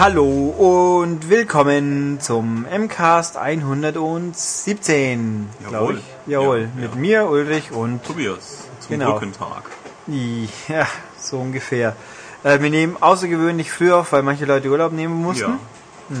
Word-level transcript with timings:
Hallo 0.00 0.54
und 0.96 1.28
willkommen 1.28 2.18
zum 2.22 2.62
MCAST 2.64 3.36
117, 3.36 5.46
glaube 5.68 5.98
ich. 5.98 6.04
Jawohl, 6.26 6.60
Ja, 6.60 6.68
mit 6.80 6.94
ja. 6.94 6.98
mir, 6.98 7.28
Ulrich 7.28 7.70
und 7.70 8.02
Tobias, 8.02 8.60
zum 8.80 8.98
Genau. 8.98 9.12
Brückentag. 9.12 9.64
ja, 10.68 10.86
so 11.20 11.38
ungefähr. 11.40 11.94
Äh, 12.44 12.62
wir 12.62 12.70
nehmen 12.70 12.96
außergewöhnlich 12.98 13.70
früh 13.70 13.92
auf, 13.92 14.12
weil 14.12 14.22
manche 14.22 14.46
Leute 14.46 14.70
Urlaub 14.70 14.92
nehmen 14.92 15.20
mussten. 15.20 15.58
Ja, 16.08 16.16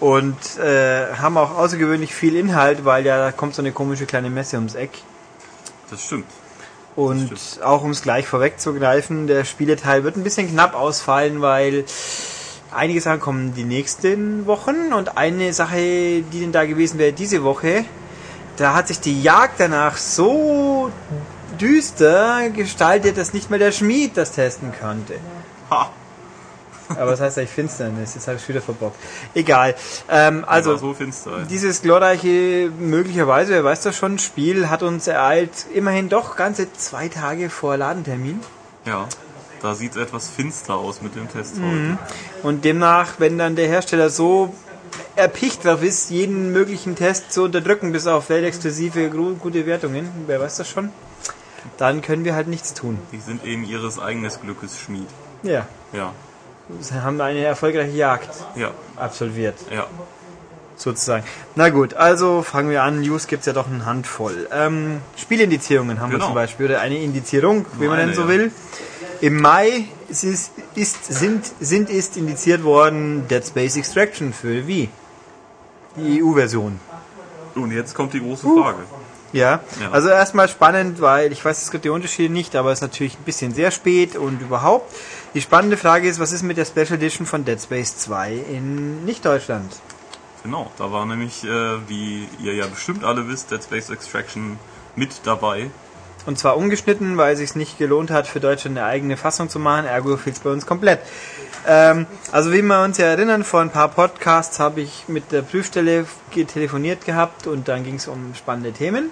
Und 0.00 0.58
äh, 0.58 1.14
haben 1.14 1.36
auch 1.38 1.56
außergewöhnlich 1.56 2.12
viel 2.12 2.34
Inhalt, 2.34 2.84
weil 2.84 3.06
ja 3.06 3.18
da 3.18 3.30
kommt 3.30 3.54
so 3.54 3.62
eine 3.62 3.70
komische 3.70 4.06
kleine 4.06 4.30
Messe 4.30 4.56
ums 4.56 4.74
Eck. 4.74 4.90
das 5.90 6.04
stimmt. 6.04 6.26
Und 6.96 7.30
Das 7.30 7.60
auch 7.62 7.84
um 7.84 7.92
es 7.92 8.02
gleich 8.02 8.26
vorwegzugreifen, 8.26 9.28
der 9.28 9.44
Spieleteil 9.44 10.02
wird 10.02 10.16
ein 10.16 10.24
bisschen 10.24 10.50
knapp 10.50 10.74
ausfallen, 10.74 11.40
weil 11.40 11.84
einige 12.74 13.00
Sachen 13.00 13.20
kommen 13.20 13.54
die 13.54 13.64
nächsten 13.64 14.46
Wochen 14.46 14.92
und 14.92 15.16
eine 15.16 15.52
Sache, 15.52 15.76
die 15.76 16.40
denn 16.40 16.52
da 16.52 16.64
gewesen 16.66 16.98
wäre 16.98 17.12
diese 17.12 17.42
Woche, 17.44 17.84
da 18.56 18.74
hat 18.74 18.88
sich 18.88 19.00
die 19.00 19.22
Jagd 19.22 19.58
danach 19.58 19.96
so 19.96 20.90
düster 21.60 22.50
gestaltet, 22.50 23.18
dass 23.18 23.32
nicht 23.32 23.50
mal 23.50 23.58
der 23.58 23.72
Schmied 23.72 24.16
das 24.16 24.32
testen 24.32 24.72
konnte. 24.80 25.14
Ha! 25.70 25.90
Aber 26.90 27.12
was 27.12 27.20
heißt 27.20 27.38
eigentlich 27.38 27.50
Finsternis? 27.50 28.14
Jetzt 28.14 28.28
habe 28.28 28.36
ich 28.36 28.48
wieder 28.48 28.60
verbockt. 28.60 28.96
Egal. 29.34 29.74
Ähm, 30.10 30.44
also, 30.46 30.76
so 30.76 30.92
finster. 30.92 31.38
ey. 31.38 31.46
dieses 31.46 31.82
glorreiche, 31.82 32.70
möglicherweise, 32.78 33.52
wer 33.52 33.64
weiß 33.64 33.82
das 33.82 33.96
schon, 33.96 34.18
Spiel 34.18 34.68
hat 34.68 34.82
uns 34.82 35.06
ereilt, 35.06 35.66
immerhin 35.72 36.08
doch 36.08 36.36
ganze 36.36 36.72
zwei 36.74 37.08
Tage 37.08 37.48
vor 37.48 37.76
Ladentermin. 37.76 38.40
Ja, 38.84 39.08
da 39.64 39.74
sieht 39.74 39.92
es 39.92 40.02
etwas 40.02 40.28
finster 40.28 40.74
aus 40.74 41.00
mit 41.02 41.16
dem 41.16 41.28
Test 41.32 41.56
Mhm. 41.56 41.62
heute. 41.62 42.46
Und 42.46 42.64
demnach, 42.64 43.14
wenn 43.18 43.38
dann 43.38 43.56
der 43.56 43.66
Hersteller 43.66 44.10
so 44.10 44.54
erpicht 45.16 45.64
drauf 45.64 45.82
ist, 45.82 46.10
jeden 46.10 46.52
möglichen 46.52 46.94
Test 46.96 47.32
zu 47.32 47.44
unterdrücken, 47.44 47.90
bis 47.92 48.06
auf 48.06 48.28
weltexklusive 48.28 49.08
gute 49.40 49.66
Wertungen, 49.66 50.08
wer 50.26 50.40
weiß 50.40 50.58
das 50.58 50.68
schon, 50.68 50.90
dann 51.78 52.02
können 52.02 52.24
wir 52.24 52.34
halt 52.34 52.46
nichts 52.48 52.74
tun. 52.74 52.98
Die 53.12 53.18
sind 53.20 53.44
eben 53.44 53.64
ihres 53.64 53.98
eigenes 53.98 54.40
Glückes 54.40 54.78
Schmied. 54.78 55.08
Ja, 55.42 55.66
Ja, 55.92 56.12
sie 56.80 56.94
haben 57.02 57.20
eine 57.20 57.40
erfolgreiche 57.44 57.90
Jagd 57.96 58.30
ja, 58.56 58.70
absolviert. 58.96 59.56
ja. 59.70 59.86
sozusagen. 60.76 61.24
Na 61.54 61.68
gut, 61.70 61.94
also 61.94 62.42
fangen 62.42 62.68
wir 62.70 62.82
an. 62.82 63.00
News 63.00 63.26
gibt's 63.28 63.46
ja 63.46 63.52
doch 63.52 63.68
eine 63.68 63.86
Handvoll. 63.86 64.48
Ähm, 64.52 64.98
Spielindizierungen 65.16 66.00
haben 66.00 66.10
wir 66.10 66.16
Genau. 66.18 66.26
zum 66.26 66.34
Beispiel, 66.34 66.66
oder 66.66 66.80
eine 66.80 66.98
Indizierung, 66.98 67.64
wie 67.78 67.86
man 67.86 67.98
denn 67.98 68.12
so 68.14 68.22
ja. 68.22 68.28
will. 68.28 68.52
Im 69.20 69.40
Mai 69.40 69.84
ist, 70.08 70.24
ist, 70.74 71.04
sind, 71.12 71.44
sind 71.60 71.90
ist 71.90 72.16
indiziert 72.16 72.62
worden 72.64 73.26
Dead 73.28 73.44
Space 73.46 73.76
Extraction 73.76 74.32
für 74.32 74.66
Wii. 74.66 74.88
Die 75.96 76.22
EU-Version. 76.22 76.80
Und 77.54 77.70
jetzt 77.70 77.94
kommt 77.94 78.12
die 78.12 78.20
große 78.20 78.46
Frage. 78.46 78.78
Ja, 79.32 79.60
Ja. 79.80 79.90
also 79.90 80.08
erstmal 80.08 80.48
spannend, 80.48 81.00
weil 81.00 81.32
ich 81.32 81.44
weiß, 81.44 81.62
es 81.62 81.70
gibt 81.70 81.84
die 81.84 81.88
Unterschiede 81.88 82.32
nicht, 82.32 82.54
aber 82.54 82.70
es 82.70 82.78
ist 82.78 82.82
natürlich 82.82 83.18
ein 83.18 83.24
bisschen 83.24 83.52
sehr 83.54 83.70
spät 83.70 84.14
und 84.16 84.40
überhaupt. 84.40 84.94
Die 85.34 85.40
spannende 85.40 85.76
Frage 85.76 86.08
ist, 86.08 86.20
was 86.20 86.32
ist 86.32 86.42
mit 86.42 86.56
der 86.56 86.64
Special 86.64 86.92
Edition 86.94 87.26
von 87.26 87.44
Dead 87.44 87.60
Space 87.60 87.96
2 87.98 88.32
in 88.52 89.04
Nicht-Deutschland? 89.04 89.72
Genau, 90.44 90.70
da 90.78 90.92
war 90.92 91.06
nämlich, 91.06 91.42
äh, 91.44 91.48
wie 91.88 92.28
ihr 92.42 92.54
ja 92.54 92.66
bestimmt 92.66 93.02
alle 93.02 93.26
wisst, 93.28 93.50
Dead 93.50 93.62
Space 93.62 93.90
Extraction 93.90 94.58
mit 94.94 95.10
dabei. 95.24 95.70
Und 96.26 96.38
zwar 96.38 96.56
ungeschnitten, 96.56 97.16
weil 97.18 97.34
es 97.34 97.38
sich 97.40 97.54
nicht 97.54 97.78
gelohnt 97.78 98.10
hat, 98.10 98.26
für 98.26 98.40
Deutschland 98.40 98.78
eine 98.78 98.86
eigene 98.86 99.16
Fassung 99.16 99.48
zu 99.50 99.58
machen. 99.58 99.84
Ergo 99.86 100.16
fehlt 100.16 100.36
es 100.36 100.42
bei 100.42 100.50
uns 100.50 100.64
komplett. 100.66 101.00
Ähm, 101.66 102.06
also 102.32 102.52
wie 102.52 102.62
wir 102.62 102.82
uns 102.82 102.98
ja 102.98 103.06
erinnern, 103.06 103.42
vor 103.44 103.60
ein 103.60 103.70
paar 103.70 103.88
Podcasts 103.88 104.58
habe 104.60 104.82
ich 104.82 105.04
mit 105.08 105.32
der 105.32 105.42
Prüfstelle 105.42 106.06
telefoniert 106.52 107.04
gehabt 107.06 107.46
und 107.46 107.68
dann 107.68 107.84
ging 107.84 107.94
es 107.96 108.06
um 108.08 108.34
spannende 108.34 108.72
Themen. 108.72 109.10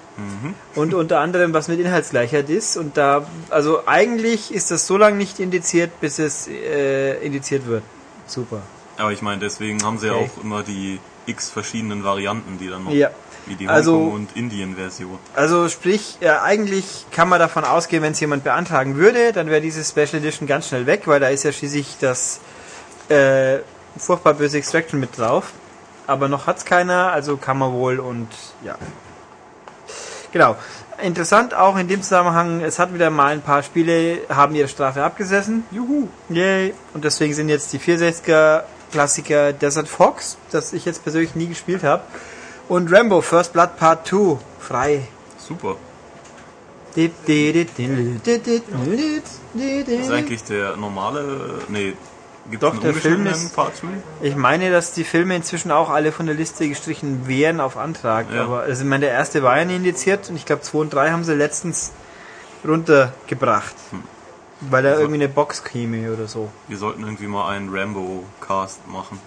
Und 0.74 0.92
unter 0.94 1.20
anderem, 1.20 1.52
was 1.54 1.68
mit 1.68 1.80
Inhaltsgleichheit 1.80 2.48
ist. 2.50 2.76
Und 2.76 2.96
da, 2.96 3.26
also 3.50 3.82
eigentlich 3.86 4.52
ist 4.52 4.70
das 4.70 4.86
so 4.86 4.96
lange 4.96 5.16
nicht 5.16 5.38
indiziert, 5.40 6.00
bis 6.00 6.18
es 6.18 6.46
äh, 6.48 7.14
indiziert 7.24 7.66
wird. 7.66 7.82
Super. 8.26 8.62
Aber 8.98 9.12
ich 9.12 9.22
meine, 9.22 9.40
deswegen 9.40 9.82
haben 9.84 9.98
sie 9.98 10.06
ja 10.08 10.12
Okay. 10.14 10.30
auch 10.38 10.44
immer 10.44 10.62
die 10.62 11.00
x 11.26 11.48
verschiedenen 11.50 12.04
Varianten, 12.04 12.58
die 12.58 12.68
dann 12.68 12.84
noch, 12.84 12.92
Ja. 12.92 13.10
Wie 13.46 13.54
die 13.56 13.68
Also- 13.68 13.94
Hongkong- 13.94 14.12
und 14.14 14.36
Indien-Version. 14.36 15.18
Also 15.34 15.68
sprich, 15.68 16.18
äh, 16.20 16.28
eigentlich 16.28 17.06
kann 17.10 17.28
man 17.28 17.38
davon 17.38 17.64
ausgehen, 17.64 18.02
wenn 18.02 18.12
es 18.12 18.20
jemand 18.20 18.44
beantragen 18.44 18.96
würde, 18.96 19.32
dann 19.32 19.48
wäre 19.48 19.60
diese 19.60 19.84
Special 19.84 20.20
Edition 20.22 20.46
ganz 20.46 20.68
schnell 20.68 20.86
weg, 20.86 21.02
weil 21.06 21.20
da 21.20 21.28
ist 21.28 21.42
ja 21.44 21.52
schließlich 21.52 21.96
das 22.00 22.40
äh, 23.08 23.58
furchtbar 23.98 24.34
böse 24.34 24.58
Extraction 24.58 25.00
mit 25.00 25.18
drauf. 25.18 25.52
Aber 26.06 26.28
noch 26.28 26.46
hat's 26.46 26.64
keiner, 26.64 27.12
also 27.12 27.36
kann 27.36 27.58
man 27.58 27.72
wohl 27.72 27.98
und 28.00 28.28
ja. 28.64 28.76
Genau. 30.32 30.56
Interessant 31.02 31.52
auch 31.54 31.76
in 31.76 31.88
dem 31.88 32.02
Zusammenhang, 32.02 32.60
es 32.60 32.78
hat 32.78 32.94
wieder 32.94 33.10
mal 33.10 33.32
ein 33.32 33.42
paar 33.42 33.62
Spiele, 33.62 34.18
haben 34.28 34.54
ihre 34.54 34.68
Strafe 34.68 35.02
abgesessen. 35.02 35.64
Juhu. 35.70 36.08
Yay. 36.28 36.74
Und 36.94 37.04
deswegen 37.04 37.34
sind 37.34 37.48
jetzt 37.48 37.72
die 37.72 37.78
64er 37.80 38.62
Klassiker 38.92 39.52
Desert 39.52 39.88
Fox, 39.88 40.36
das 40.50 40.72
ich 40.72 40.84
jetzt 40.84 41.02
persönlich 41.02 41.34
nie 41.34 41.48
gespielt 41.48 41.82
habe, 41.82 42.04
und 42.68 42.92
Rambo 42.92 43.20
First 43.20 43.52
Blood 43.52 43.76
Part 43.76 44.06
2 44.06 44.38
frei. 44.60 45.08
Super. 45.38 45.76
Ich 46.94 47.10
Das 47.26 47.78
ist 49.88 50.10
eigentlich 50.10 50.44
der 50.44 50.76
normale, 50.76 51.60
nee, 51.68 51.94
gibt 52.50 52.62
Doch, 52.62 52.78
der 52.78 52.92
Film 52.92 53.26
ist- 53.26 53.54
Part 53.56 53.76
2? 53.76 54.34
meine, 54.36 54.70
dass 54.70 54.92
die 54.92 55.04
Filme 55.04 55.34
inzwischen 55.36 55.70
auch 55.70 55.88
alle 55.88 56.12
von 56.12 56.26
der 56.26 56.34
Liste 56.34 56.68
gestrichen 56.68 57.26
wären 57.26 57.60
auf 57.60 57.76
Antrag. 57.78 58.26
Ja. 58.32 58.44
Aber 58.44 58.60
also 58.60 58.82
ich 58.82 58.88
meine, 58.88 59.06
der 59.06 59.14
erste 59.14 59.42
war 59.42 59.56
ja 59.58 59.64
nie 59.64 59.76
indiziert 59.76 60.28
und 60.28 60.36
ich 60.36 60.44
glaube 60.44 60.62
2 60.62 60.78
und 60.78 60.92
3 60.92 61.10
haben 61.12 61.24
sie 61.24 61.34
letztens 61.34 61.92
runtergebracht. 62.66 63.74
Hm. 63.90 64.02
Weil 64.70 64.82
da 64.82 64.90
Also- 64.90 65.02
irgendwie 65.02 65.22
eine 65.24 65.28
Box 65.28 65.64
käme 65.64 66.12
oder 66.12 66.28
so. 66.28 66.50
Wir 66.68 66.76
sollten 66.76 67.02
irgendwie 67.02 67.26
mal 67.26 67.48
einen 67.50 67.74
Rambo-Cast 67.74 68.86
machen. 68.88 69.18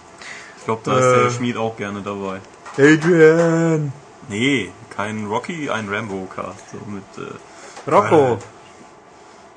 Ich 0.58 0.64
glaube, 0.64 0.82
da 0.84 0.98
ist 0.98 1.04
Äh. 1.04 1.22
der 1.24 1.30
Schmied 1.30 1.56
auch 1.56 1.76
gerne 1.76 2.00
dabei. 2.00 2.38
Adrian! 2.78 3.92
Nee, 4.28 4.70
kein 4.90 5.26
Rocky, 5.26 5.70
ein 5.70 5.88
Rambo-Cast. 5.88 6.70
So 6.72 6.78
mit, 6.86 7.04
äh, 7.16 7.90
Rocco! 7.90 8.38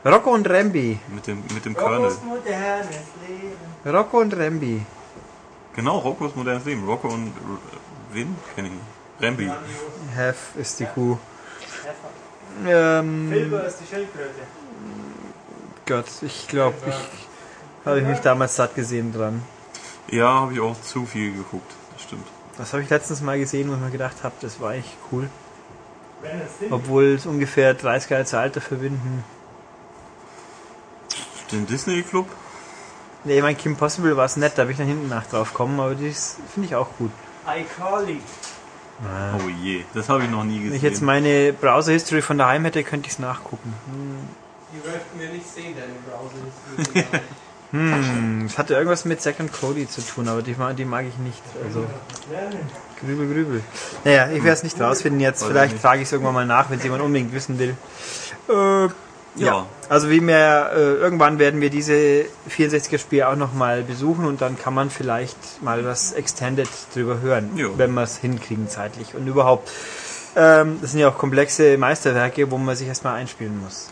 Rocco 0.05 0.33
und 0.33 0.49
Rambi. 0.49 0.97
mit 1.13 1.27
dem, 1.27 1.43
mit 1.53 1.65
dem 1.65 1.75
Colonel. 1.75 2.11
Rocco 3.85 4.19
und 4.19 4.33
Rambi. 4.33 4.85
Genau, 5.75 5.97
Roccos 5.97 6.35
modernes 6.35 6.63
Leben. 6.65 6.85
Rocco 6.85 7.09
und 7.09 7.27
R 7.27 7.57
wen 8.13 8.35
kenn 8.55 8.65
ich. 8.65 9.23
Rambi. 9.23 9.51
Hef 10.15 10.55
ist 10.55 10.79
die 10.79 10.85
Kuh. 10.85 11.17
Ähm, 12.65 13.31
ist 13.67 13.79
die 13.81 13.87
Schildkröte. 13.87 14.29
Gott, 15.85 16.05
ich 16.21 16.47
glaube, 16.47 16.77
ich 16.87 17.85
habe 17.85 17.99
ich 17.99 18.05
mich 18.05 18.19
damals 18.19 18.55
satt 18.55 18.75
gesehen 18.75 19.11
dran. 19.11 19.41
Ja, 20.09 20.41
habe 20.41 20.53
ich 20.53 20.59
auch 20.61 20.79
zu 20.81 21.05
viel 21.05 21.33
geguckt. 21.33 21.71
Das 21.93 22.03
stimmt. 22.03 22.27
Das 22.59 22.73
habe 22.73 22.83
ich 22.83 22.89
letztens 22.89 23.21
mal 23.21 23.39
gesehen, 23.39 23.69
wo 23.69 23.73
ich 23.75 23.79
mir 23.79 23.89
gedacht 23.89 24.17
habe, 24.21 24.35
das 24.41 24.59
war 24.59 24.73
echt 24.73 24.97
cool. 25.11 25.29
Obwohl 26.69 27.05
es 27.15 27.25
ungefähr 27.25 27.73
30 27.73 28.09
Jahre 28.11 28.25
zu 28.25 28.37
Alter 28.37 28.59
verbinden. 28.59 29.23
Den 31.53 31.65
Disney 31.65 32.03
Club? 32.03 32.27
Nee, 33.23 33.37
ich 33.37 33.41
mein 33.41 33.57
Kim 33.57 33.77
Possible 33.77 34.15
war 34.17 34.25
es 34.25 34.35
nett, 34.35 34.57
da 34.57 34.63
bin 34.63 34.71
ich 34.73 34.77
dann 34.77 34.87
hinten 34.87 35.07
nach 35.07 35.25
drauf 35.25 35.53
kommen, 35.53 35.79
aber 35.79 35.95
das 35.95 36.35
finde 36.53 36.67
ich 36.67 36.75
auch 36.75 36.89
gut. 36.97 37.11
iCarly. 37.47 38.19
Oh 39.41 39.47
je, 39.63 39.85
das 39.93 40.09
habe 40.09 40.25
ich 40.25 40.29
noch 40.29 40.43
nie 40.43 40.55
Wenn 40.55 40.63
gesehen. 40.63 40.75
ich 40.75 40.81
jetzt 40.83 41.01
meine 41.01 41.53
Browser-History 41.53 42.21
von 42.21 42.37
daheim 42.37 42.65
hätte, 42.65 42.83
könnte 42.83 43.07
ich 43.07 43.13
es 43.13 43.19
nachgucken. 43.19 43.73
Die 44.73 44.89
möchten 44.89 45.17
wir 45.19 45.29
nicht 45.29 45.47
sehen, 45.49 45.73
deine 45.77 45.93
Browser. 46.05 47.21
Hm, 47.71 48.45
es 48.47 48.57
hatte 48.57 48.73
irgendwas 48.73 49.05
mit 49.05 49.21
Zack 49.21 49.35
und 49.39 49.51
Cody 49.53 49.87
zu 49.87 50.01
tun, 50.01 50.27
aber 50.27 50.41
die, 50.41 50.55
mag- 50.55 50.75
die 50.75 50.85
mag 50.85 51.05
ich 51.07 51.17
nicht. 51.19 51.41
Also, 51.65 51.85
grübel, 52.99 53.27
grübel. 53.27 53.63
Naja, 54.03 54.27
ich 54.31 54.43
werde 54.43 54.51
es 54.53 54.63
nicht 54.63 54.79
rausfinden 54.81 55.19
jetzt. 55.21 55.43
Vielleicht 55.43 55.77
frage 55.77 56.01
ich 56.01 56.07
es 56.07 56.11
irgendwann 56.11 56.33
mal 56.33 56.45
nach, 56.45 56.69
wenn 56.69 56.77
es 56.79 56.83
jemand 56.83 57.03
unbedingt 57.03 57.31
wissen 57.33 57.59
will. 57.59 57.75
Äh, 58.49 58.53
ja. 58.55 58.89
Ja. 59.35 59.65
Also 59.87 60.09
wie 60.09 60.19
mehr, 60.21 60.71
äh, 60.75 60.79
irgendwann 60.95 61.37
werden 61.37 61.61
wir 61.61 61.69
diese 61.69 62.25
64er 62.49 62.97
Spiele 62.97 63.27
auch 63.29 63.35
nochmal 63.35 63.83
besuchen 63.83 64.25
und 64.25 64.41
dann 64.41 64.57
kann 64.57 64.73
man 64.73 64.89
vielleicht 64.89 65.37
mal 65.61 65.85
was 65.85 66.11
Extended 66.13 66.67
drüber 66.95 67.21
hören, 67.21 67.51
Ja. 67.55 67.67
wenn 67.77 67.93
wir 67.93 68.01
es 68.01 68.17
hinkriegen 68.17 68.67
zeitlich 68.67 69.13
und 69.13 69.27
überhaupt. 69.27 69.69
Ähm, 70.35 70.79
das 70.81 70.91
sind 70.91 70.99
ja 70.99 71.09
auch 71.09 71.17
komplexe 71.17 71.77
Meisterwerke, 71.77 72.49
wo 72.49 72.57
man 72.57 72.75
sich 72.75 72.87
erstmal 72.87 73.15
einspielen 73.15 73.59
muss. 73.63 73.89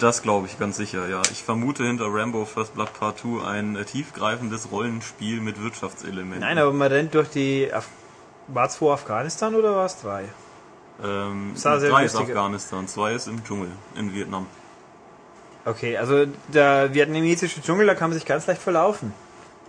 Das 0.00 0.22
glaube 0.22 0.46
ich 0.46 0.58
ganz 0.60 0.76
sicher, 0.76 1.08
ja. 1.08 1.22
Ich 1.32 1.42
vermute 1.42 1.84
hinter 1.84 2.06
Rambo 2.08 2.44
First 2.44 2.74
Blood 2.74 2.92
Part 2.98 3.18
2 3.18 3.44
ein 3.44 3.76
äh, 3.76 3.84
tiefgreifendes 3.84 4.70
Rollenspiel 4.70 5.40
mit 5.40 5.60
Wirtschaftselementen. 5.62 6.40
Nein, 6.40 6.58
aber 6.58 6.72
man 6.72 6.88
rennt 6.92 7.14
durch 7.14 7.28
die. 7.30 7.68
Af 7.72 7.88
war 8.48 8.66
es 8.66 8.76
vor 8.76 8.94
Afghanistan 8.94 9.54
oder 9.54 9.74
war 9.74 9.86
es 9.86 10.00
drei? 10.00 10.24
Ähm, 11.02 11.52
Sah 11.54 11.80
sehr 11.80 11.90
drei 11.90 12.04
ist 12.04 12.16
Afghanistan, 12.16 12.86
zwei 12.86 13.14
ist 13.14 13.26
im 13.26 13.42
Dschungel 13.44 13.70
in 13.96 14.12
Vietnam. 14.14 14.46
Okay, 15.64 15.96
also 15.96 16.26
der 16.48 16.92
vietnamesische 16.92 17.60
Dschungel, 17.62 17.86
da 17.86 17.94
kann 17.94 18.10
man 18.10 18.18
sich 18.18 18.26
ganz 18.26 18.46
leicht 18.46 18.60
verlaufen. 18.60 19.12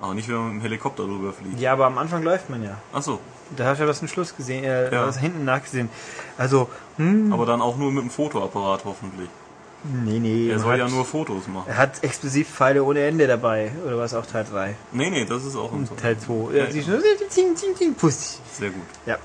Aber 0.02 0.14
nicht, 0.16 0.28
wenn 0.28 0.36
man 0.36 0.46
mit 0.48 0.56
dem 0.56 0.62
Helikopter 0.62 1.04
drüber 1.04 1.34
fliegt. 1.34 1.60
Ja, 1.60 1.74
aber 1.74 1.86
am 1.86 1.98
Anfang 1.98 2.24
läuft 2.24 2.50
man 2.50 2.64
ja. 2.64 2.78
Achso, 2.92 3.20
Da 3.56 3.66
hast 3.66 3.78
du 3.78 3.84
ja 3.84 3.90
was 3.90 4.00
zum 4.00 4.08
Schluss 4.08 4.36
gesehen, 4.36 4.64
äh, 4.64 4.92
Ja. 4.94 5.08
was 5.08 5.18
hinten 5.20 5.46
nachgesehen. 5.46 5.90
Also, 6.38 6.68
hm, 6.98 7.32
aber 7.32 7.46
dann 7.46 7.62
auch 7.62 7.78
nur 7.78 7.92
mit 7.92 8.04
dem 8.04 8.10
Fotoapparat 8.10 8.82
hoffentlich. 8.86 9.30
Nee, 9.84 10.20
nee. 10.20 10.50
Er 10.50 10.60
soll 10.60 10.74
hat, 10.74 10.80
ja 10.80 10.88
nur 10.88 11.06
Fotos 11.06 11.48
machen. 11.48 11.66
Er 11.68 11.78
hat 11.78 12.04
explosiv 12.04 12.50
Pfeile 12.50 12.84
ohne 12.84 13.02
Ende 13.02 13.28
dabei. 13.28 13.72
Oder 13.86 13.98
was 13.98 14.14
auch 14.14 14.26
Teil 14.26 14.46
3? 14.50 14.76
Nee, 14.92 15.10
nee, 15.10 15.26
das 15.26 15.44
ist 15.46 15.56
auch 15.56 15.72
ein 15.72 15.88
Teil 15.98 16.18
2. 16.18 16.54
Ja, 16.56 16.66
Ja, 16.66 16.72
du, 16.72 17.28
ting, 17.30 17.56
ting, 17.56 17.76
ting, 17.78 17.94
Pussy. 17.96 18.38
Sehr 18.52 18.70
gut. 18.70 18.84
Ja. 19.06 19.18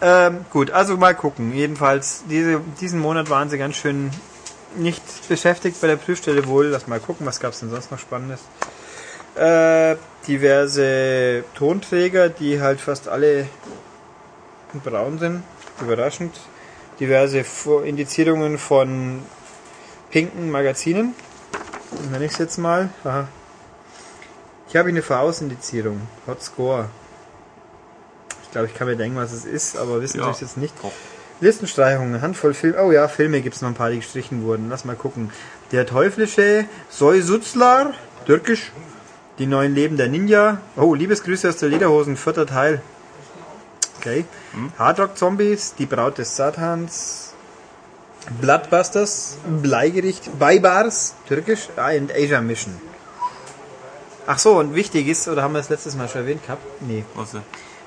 Ähm, 0.00 0.44
gut, 0.50 0.70
also 0.70 0.96
mal 0.96 1.14
gucken. 1.14 1.54
Jedenfalls, 1.54 2.24
diese, 2.28 2.60
diesen 2.80 3.00
Monat 3.00 3.30
waren 3.30 3.48
sie 3.48 3.58
ganz 3.58 3.76
schön 3.76 4.10
nicht 4.76 5.02
beschäftigt 5.28 5.80
bei 5.80 5.86
der 5.86 5.96
Prüfstelle 5.96 6.46
wohl. 6.46 6.66
Lass 6.66 6.86
mal 6.86 7.00
gucken, 7.00 7.26
was 7.26 7.40
gab's 7.40 7.60
denn 7.60 7.70
sonst 7.70 7.90
noch 7.90 7.98
Spannendes. 7.98 8.40
Äh, 9.34 9.96
diverse 10.28 11.44
Tonträger, 11.54 12.28
die 12.28 12.60
halt 12.60 12.80
fast 12.80 13.08
alle 13.08 13.46
braun 14.84 15.18
sind. 15.18 15.42
Überraschend. 15.80 16.38
Diverse 17.00 17.44
Indizierungen 17.84 18.58
von 18.58 19.22
pinken 20.12 20.50
Magazinen. 20.50 21.14
Nenne 22.12 22.26
ich 22.26 22.32
es 22.32 22.38
jetzt 22.38 22.58
mal. 22.58 22.90
Aha. 23.02 23.26
Hier 24.68 24.78
habe 24.78 24.90
ich 24.90 24.94
eine 24.94 25.02
Vorausindizierung. 25.02 26.00
Hot 26.26 26.42
Score. 26.42 26.88
Ich 28.44 28.50
glaube, 28.52 28.68
ich 28.68 28.74
kann 28.74 28.86
mir 28.86 28.96
denken, 28.96 29.16
was 29.16 29.32
es 29.32 29.44
ist, 29.44 29.76
aber 29.76 30.00
wissen 30.00 30.18
Ja. 30.18 30.24
tue 30.24 30.32
ich 30.34 30.40
jetzt 30.40 30.56
nicht. 30.56 30.74
Doch. 30.82 30.92
Listenstreichungen, 31.40 32.22
Handvoll 32.22 32.54
Filme. 32.54 32.80
Oh 32.82 32.92
ja, 32.92 33.08
Filme 33.08 33.40
gibt 33.40 33.56
es 33.56 33.62
noch 33.62 33.68
ein 33.70 33.74
paar, 33.74 33.90
die 33.90 33.96
gestrichen 33.96 34.44
wurden. 34.44 34.68
Lass 34.70 34.84
mal 34.84 34.94
gucken. 34.94 35.30
Der 35.72 35.86
teuflische 35.86 36.66
Soysutzlar, 36.88 37.94
türkisch. 38.26 38.70
Die 39.38 39.46
neuen 39.46 39.74
Leben 39.74 39.96
der 39.96 40.08
Ninja. 40.08 40.60
Oh, 40.76 40.94
Liebesgrüße 40.94 41.48
aus 41.48 41.56
der 41.56 41.70
Lederhosen, 41.70 42.16
vierter 42.16 42.46
Teil. 42.46 42.82
Okay. 43.98 44.24
Hardrock 44.78 45.16
Zombies, 45.16 45.74
die 45.78 45.86
Braut 45.86 46.18
des 46.18 46.36
Satans. 46.36 47.21
Bloodbusters, 48.40 49.36
Bleigericht, 49.62 50.38
Baybars, 50.38 51.14
türkisch. 51.26 51.68
Ah, 51.76 51.90
und 51.90 52.12
Asia 52.12 52.40
Mission. 52.40 52.74
Ach 54.26 54.38
so, 54.38 54.58
und 54.58 54.74
wichtig 54.74 55.08
ist, 55.08 55.26
oder 55.28 55.42
haben 55.42 55.52
wir 55.52 55.58
das 55.58 55.68
letztes 55.68 55.96
Mal 55.96 56.08
schon 56.08 56.22
erwähnt 56.22 56.42
gehabt? 56.44 56.62
Nee. 56.80 57.04
Was, 57.14 57.34
äh, 57.34 57.40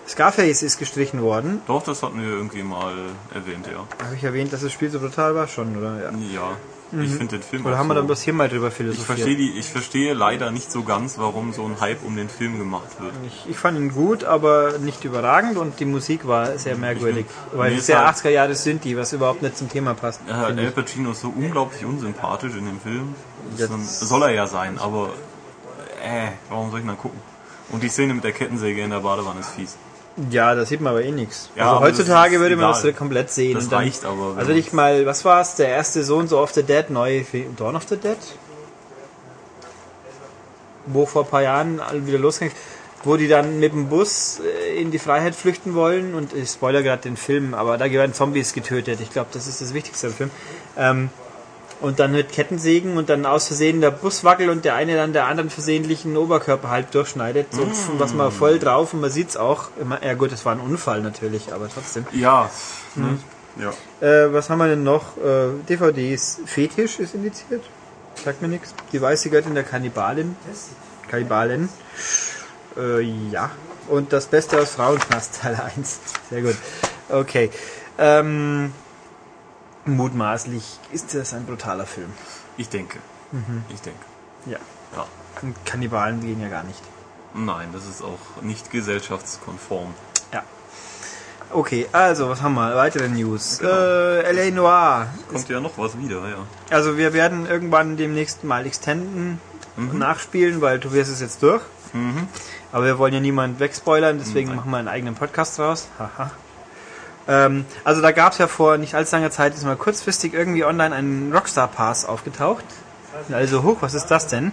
Scarface 0.08 0.62
ist 0.62 0.78
gestrichen 0.78 1.22
worden. 1.22 1.62
Doch, 1.68 1.84
das 1.84 2.04
hatten 2.04 2.22
wir 2.22 2.30
irgendwie 2.30 2.62
mal 2.62 2.94
erwähnt, 3.34 3.68
ja. 3.72 3.88
Habe 4.06 4.16
ich 4.16 4.24
erwähnt, 4.24 4.54
dass 4.54 4.62
das 4.62 4.72
Spiel 4.72 4.92
so 4.92 5.00
brutal 5.00 5.34
war? 5.34 5.48
Schon, 5.48 5.76
oder? 5.78 5.98
Ja. 5.98 6.12
Ja, 6.34 6.58
ich 7.04 7.12
finde 7.12 7.38
den 7.38 7.44
Film 7.44 7.62
Mhm. 7.64 7.68
Oder 7.68 7.78
haben 7.78 7.88
wir 7.88 7.96
dann 7.96 8.06
bloß 8.06 8.22
hier 8.22 8.34
mal 8.34 8.48
drüber 8.50 8.68
ich 8.70 8.74
philosophiert? 8.74 9.06
verstehe 9.08 9.36
die, 9.36 9.58
ich 9.60 9.68
verstehe 9.70 10.14
leider 10.14 10.52
nicht 10.52 10.72
so 10.72 10.84
ganz, 10.84 11.18
warum 11.18 11.54
so 11.54 11.64
ein 11.66 11.80
Hype 11.82 12.04
um 12.04 12.16
den 12.16 12.30
Film 12.30 12.58
gemacht 12.60 13.00
wird. 13.00 13.14
Ich, 13.28 13.50
ich 13.52 13.58
fand 13.58 13.78
ihn 13.78 13.92
gut, 13.94 14.24
aber 14.24 14.78
nicht 14.80 15.04
überragend 15.04 15.58
und 15.58 15.80
die 15.80 15.86
Musik 15.86 16.28
war 16.28 16.58
sehr 16.58 16.76
merkwürdig. 16.78 17.26
bin- 17.52 17.60
Weil 17.60 17.74
es 17.74 17.88
halt- 17.94 18.08
80er 18.18 18.30
Jahre 18.30 18.56
Synthi, 18.56 18.96
was 18.98 19.14
überhaupt 19.14 19.42
nicht 19.42 19.58
zum 19.58 19.70
Thema 19.70 19.94
passt. 19.94 20.22
Ja, 20.28 20.46
finde 20.46 20.62
Al 20.64 20.68
ich. 20.70 20.76
Pacino 20.76 21.12
ist 21.12 21.22
so 21.22 21.30
unglaublich 21.36 21.84
unsympathisch 21.86 22.54
in 22.56 22.66
dem 22.66 22.80
Film. 22.80 23.16
Dann- 23.58 23.84
soll 23.84 24.24
er 24.24 24.32
ja 24.32 24.48
sein, 24.48 24.78
aber 24.80 25.10
äh, 26.04 26.30
warum 26.50 26.72
soll 26.72 26.80
ich 26.82 26.86
dann 26.86 26.98
gucken? 26.98 27.20
Und 27.70 27.82
die 27.84 27.90
Szene 27.90 28.14
mit 28.14 28.24
der 28.24 28.32
Kettensäge 28.32 28.82
in 28.84 28.92
der 28.92 29.00
Badewanne 29.00 29.40
ist 29.40 29.50
fies. 29.50 29.76
Ja, 30.32 30.56
da 30.56 30.66
sieht 30.66 30.80
man 30.80 30.92
aber 30.92 31.04
eh 31.04 31.12
nichts. 31.12 31.50
Ja, 31.58 31.74
also 31.74 31.82
heutzutage 31.86 32.40
würde 32.40 32.56
man 32.56 32.70
egal. 32.72 32.82
das 32.84 32.96
komplett 32.96 33.30
sehen. 33.32 33.56
Das 33.56 33.68
dann, 33.68 33.80
reicht 33.84 34.06
aber, 34.06 34.32
wenn 34.32 34.38
Also 34.38 34.48
man- 34.50 34.56
nicht 34.58 34.72
mal, 34.74 35.06
was 35.06 35.26
war's? 35.26 35.56
Der 35.58 35.68
erste 35.68 36.04
Sohn 36.06 36.28
so 36.30 36.40
of 36.42 36.54
the 36.54 36.64
Dead, 36.64 36.90
neue 36.90 37.26
Film, 37.26 37.56
Dawn 37.58 37.76
of 37.76 37.84
the 37.90 37.98
Dead? 37.98 38.18
Wo 40.88 41.06
vor 41.06 41.24
ein 41.24 41.30
paar 41.30 41.42
Jahren 41.42 41.82
wieder 42.06 42.20
losging, 42.20 42.52
wo 43.04 43.18
die 43.18 43.28
dann 43.28 43.60
mit 43.60 43.74
dem 43.74 43.90
Bus 43.90 44.40
äh, 44.40 44.80
in 44.82 44.92
die 44.92 45.00
Freiheit 45.00 45.36
flüchten 45.36 45.74
wollen 45.74 46.14
und 46.14 46.34
ich 46.34 46.50
spoiler 46.50 46.84
gerade 46.84 47.02
den 47.02 47.18
Film, 47.18 47.54
aber 47.54 47.78
da 47.78 47.90
werden 47.92 48.14
Zombies 48.14 48.54
getötet. 48.54 49.00
Ich 49.02 49.12
glaube, 49.12 49.30
das 49.34 49.48
ist 49.48 49.62
das 49.62 49.74
Wichtigste 49.74 50.08
am 50.08 50.14
Film. 50.14 50.32
Ähm, 50.78 51.10
und 51.82 52.00
dann 52.00 52.12
mit 52.14 52.32
Kettensägen 52.32 52.98
und 52.98 53.10
dann 53.10 53.26
aus 53.26 53.48
Versehen 53.48 53.82
der 53.82 53.92
Bus 53.92 54.24
wackelt 54.24 54.50
und 54.50 54.64
der 54.66 54.76
eine 54.76 54.96
dann 54.96 55.14
der 55.14 55.26
anderen 55.28 55.50
versehentlichen 55.50 56.16
Oberkörper 56.16 56.70
halb 56.70 56.92
durchschneidet. 56.92 57.48
So, 57.54 57.68
was 57.98 58.14
man 58.14 58.32
voll 58.32 58.60
drauf 58.60 58.94
und 58.94 59.02
man 59.02 59.12
sieht's 59.12 59.36
auch. 59.38 59.70
Immer, 59.80 60.04
ja 60.04 60.14
gut, 60.14 60.32
das 60.32 60.46
war 60.46 60.54
ein 60.54 60.60
Unfall 60.60 61.02
natürlich, 61.02 61.54
aber 61.54 61.70
trotzdem. 61.70 62.06
Ja, 62.12 62.50
Mhm. 62.96 63.20
ne? 63.58 63.72
ja. 64.02 64.08
Äh, 64.08 64.34
was 64.34 64.50
haben 64.50 64.60
wir 64.60 64.68
denn 64.68 64.84
noch? 64.84 65.18
Äh, 65.18 65.50
DVDs. 65.68 66.40
Fetisch 66.46 67.00
ist 67.00 67.14
indiziert. 67.14 67.64
Sagt 68.24 68.42
mir 68.42 68.48
nichts. 68.48 68.74
Die 68.94 69.02
weiße 69.02 69.30
Göttin 69.30 69.54
der 69.56 69.64
Kannibalin. 69.66 70.36
Kannibalin. 71.10 71.68
Äh, 72.78 73.02
ja. 73.32 73.52
Und 73.88 74.14
das 74.14 74.26
Beste 74.28 74.60
aus 74.60 74.72
Frauenknast 74.72 75.42
Teil 75.42 75.56
1. 75.56 76.00
Sehr 76.30 76.42
gut. 76.42 76.56
Okay. 77.10 77.52
Ähm, 77.98 78.72
mutmaßlich 79.86 80.80
ist 80.92 81.14
das 81.14 81.34
ein 81.34 81.46
brutaler 81.46 81.86
Film. 81.86 82.12
Ich 82.58 82.70
denke. 82.70 83.00
Mhm. 83.32 83.64
Ich 83.70 83.82
denke. 83.82 84.00
Ja. 84.46 84.58
Ja. 84.96 85.06
Und 85.42 85.56
Kannibalen 85.66 86.22
gehen 86.22 86.42
ja 86.42 86.50
gar 86.50 86.64
nicht. 86.64 86.82
Nein, 87.34 87.70
das 87.74 87.86
ist 87.86 88.02
auch 88.02 88.42
nicht 88.42 88.72
gesellschaftskonform. 88.72 89.94
Ja. 90.34 90.44
Okay, 91.52 91.88
also, 91.92 92.30
was 92.30 92.42
haben 92.42 92.56
wir? 92.56 92.76
Weitere 92.76 93.10
News. 93.10 93.60
Genau. 93.60 93.72
Äh, 93.72 94.24
L.A. 94.24 94.52
Noir. 94.52 95.08
Kommt 95.32 95.50
ja 95.50 95.60
noch 95.60 95.78
was 95.78 95.98
wieder, 95.98 96.28
ja. 96.28 96.38
Also 96.70 96.98
wir 96.98 97.14
werden 97.14 97.46
irgendwann 97.46 97.98
demnächst 97.98 98.44
mal 98.44 98.66
extenden 98.66 99.40
und 99.78 100.00
nachspielen, 100.00 100.62
weil 100.62 100.80
Tobias 100.80 101.10
ist 101.10 101.22
jetzt 101.22 101.44
durch. 101.44 101.62
Aber 102.72 102.86
wir 102.86 102.98
wollen 102.98 103.14
ja 103.14 103.20
niemand 103.20 103.60
wegspoilern, 103.60 104.18
deswegen 104.18 104.50
Nein. 104.50 104.58
machen 104.58 104.72
wir 104.72 104.78
einen 104.78 104.88
eigenen 104.88 105.16
Podcast 105.16 105.58
draus. 105.58 105.88
Haha. 105.98 106.32
Ähm, 107.28 107.66
also 107.84 108.02
da 108.02 108.12
gab 108.12 108.34
es 108.34 108.38
ja 108.38 108.48
vor 108.48 108.78
nicht 108.78 108.96
allzu 108.96 109.16
langer 109.16 109.32
Zeit, 109.32 109.54
ist 109.54 109.64
mal 109.64 109.76
kurzfristig 109.76 110.34
irgendwie 110.34 110.64
online 110.64 110.96
ein 110.96 111.32
Rockstar 111.34 111.68
Pass 111.68 112.06
aufgetaucht. 112.06 112.66
Also 113.32 113.64
hoch, 113.64 113.78
was 113.80 113.94
ist 113.94 114.08
das 114.08 114.28
denn? 114.28 114.52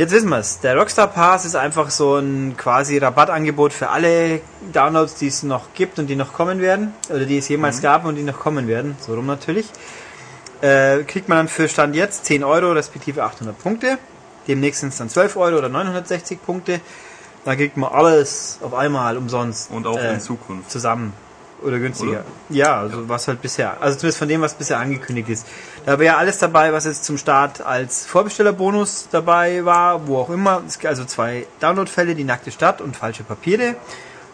Jetzt 0.00 0.12
wissen 0.12 0.30
wir 0.30 0.38
es. 0.38 0.60
Der 0.60 0.76
Rockstar 0.76 1.08
Pass 1.08 1.44
ist 1.44 1.56
einfach 1.56 1.90
so 1.90 2.16
ein 2.16 2.56
quasi 2.56 2.96
Rabattangebot 2.96 3.72
für 3.72 3.90
alle 3.90 4.40
Downloads, 4.72 5.16
die 5.16 5.26
es 5.26 5.42
noch 5.42 5.74
gibt 5.74 5.98
und 5.98 6.06
die 6.06 6.16
noch 6.16 6.32
kommen 6.32 6.60
werden. 6.60 6.94
Oder 7.10 7.26
die 7.26 7.36
es 7.36 7.48
jemals 7.48 7.82
gab 7.82 8.06
und 8.06 8.14
die 8.14 8.22
noch 8.22 8.38
kommen 8.38 8.66
werden. 8.66 8.96
So 8.98 9.14
rum 9.14 9.26
natürlich. 9.26 9.68
Äh, 10.62 11.04
kriegt 11.04 11.28
man 11.28 11.36
dann 11.36 11.48
für 11.48 11.68
Stand 11.68 11.94
jetzt 11.94 12.24
10 12.24 12.44
Euro 12.44 12.72
respektive 12.72 13.22
800 13.22 13.58
Punkte. 13.58 13.98
Demnächst 14.48 14.80
sind 14.80 14.88
es 14.90 14.96
dann 14.96 15.10
12 15.10 15.36
Euro 15.36 15.58
oder 15.58 15.68
960 15.68 16.42
Punkte. 16.42 16.80
Dann 17.44 17.58
kriegt 17.58 17.76
man 17.76 17.92
alles 17.92 18.58
auf 18.62 18.72
einmal 18.72 19.18
umsonst. 19.18 19.70
Und 19.70 19.86
auch 19.86 19.98
äh, 19.98 20.14
in 20.14 20.20
Zukunft. 20.20 20.70
zusammen. 20.70 21.12
Oder 21.62 21.78
günstiger. 21.78 22.10
Oder? 22.10 22.24
Ja, 22.48 22.78
also 22.80 23.08
was 23.08 23.28
halt 23.28 23.42
bisher, 23.42 23.76
also 23.80 23.98
zumindest 23.98 24.18
von 24.18 24.28
dem, 24.28 24.40
was 24.40 24.54
bisher 24.54 24.78
angekündigt 24.78 25.28
ist. 25.28 25.46
Da 25.86 25.98
wäre 25.98 26.16
alles 26.16 26.38
dabei, 26.38 26.72
was 26.72 26.84
jetzt 26.86 27.04
zum 27.04 27.18
Start 27.18 27.60
als 27.60 28.06
Vorbestellerbonus 28.06 29.08
dabei 29.10 29.64
war, 29.64 30.06
wo 30.06 30.18
auch 30.18 30.30
immer. 30.30 30.62
Es 30.66 30.78
gibt 30.78 30.86
also 30.88 31.04
zwei 31.04 31.46
Downloadfälle, 31.60 32.14
die 32.14 32.24
nackte 32.24 32.50
Stadt 32.50 32.80
und 32.80 32.96
falsche 32.96 33.22
Papiere. 33.24 33.76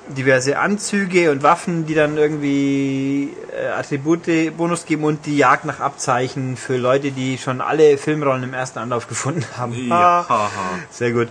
Diverse 0.09 0.57
Anzüge 0.61 1.33
und 1.33 1.43
Waffen, 1.43 1.85
die 1.85 1.95
dann 1.95 2.17
irgendwie 2.17 3.35
äh, 3.53 3.67
Attribute 3.77 4.57
Bonus 4.57 4.85
geben 4.87 5.03
und 5.03 5.27
die 5.27 5.37
Jagd 5.37 5.65
nach 5.65 5.81
Abzeichen 5.81 6.57
für 6.57 6.77
Leute, 6.77 7.11
die 7.11 7.39
schon 7.39 7.61
alle 7.61 7.99
Filmrollen 7.99 8.45
im 8.45 8.55
ersten 8.55 8.79
Anlauf 8.79 9.09
gefunden 9.09 9.45
haben. 9.57 9.73
Ja, 9.89 10.21
Ah, 10.21 10.27
haha. 10.29 10.49
Sehr 10.91 11.11
gut. 11.11 11.29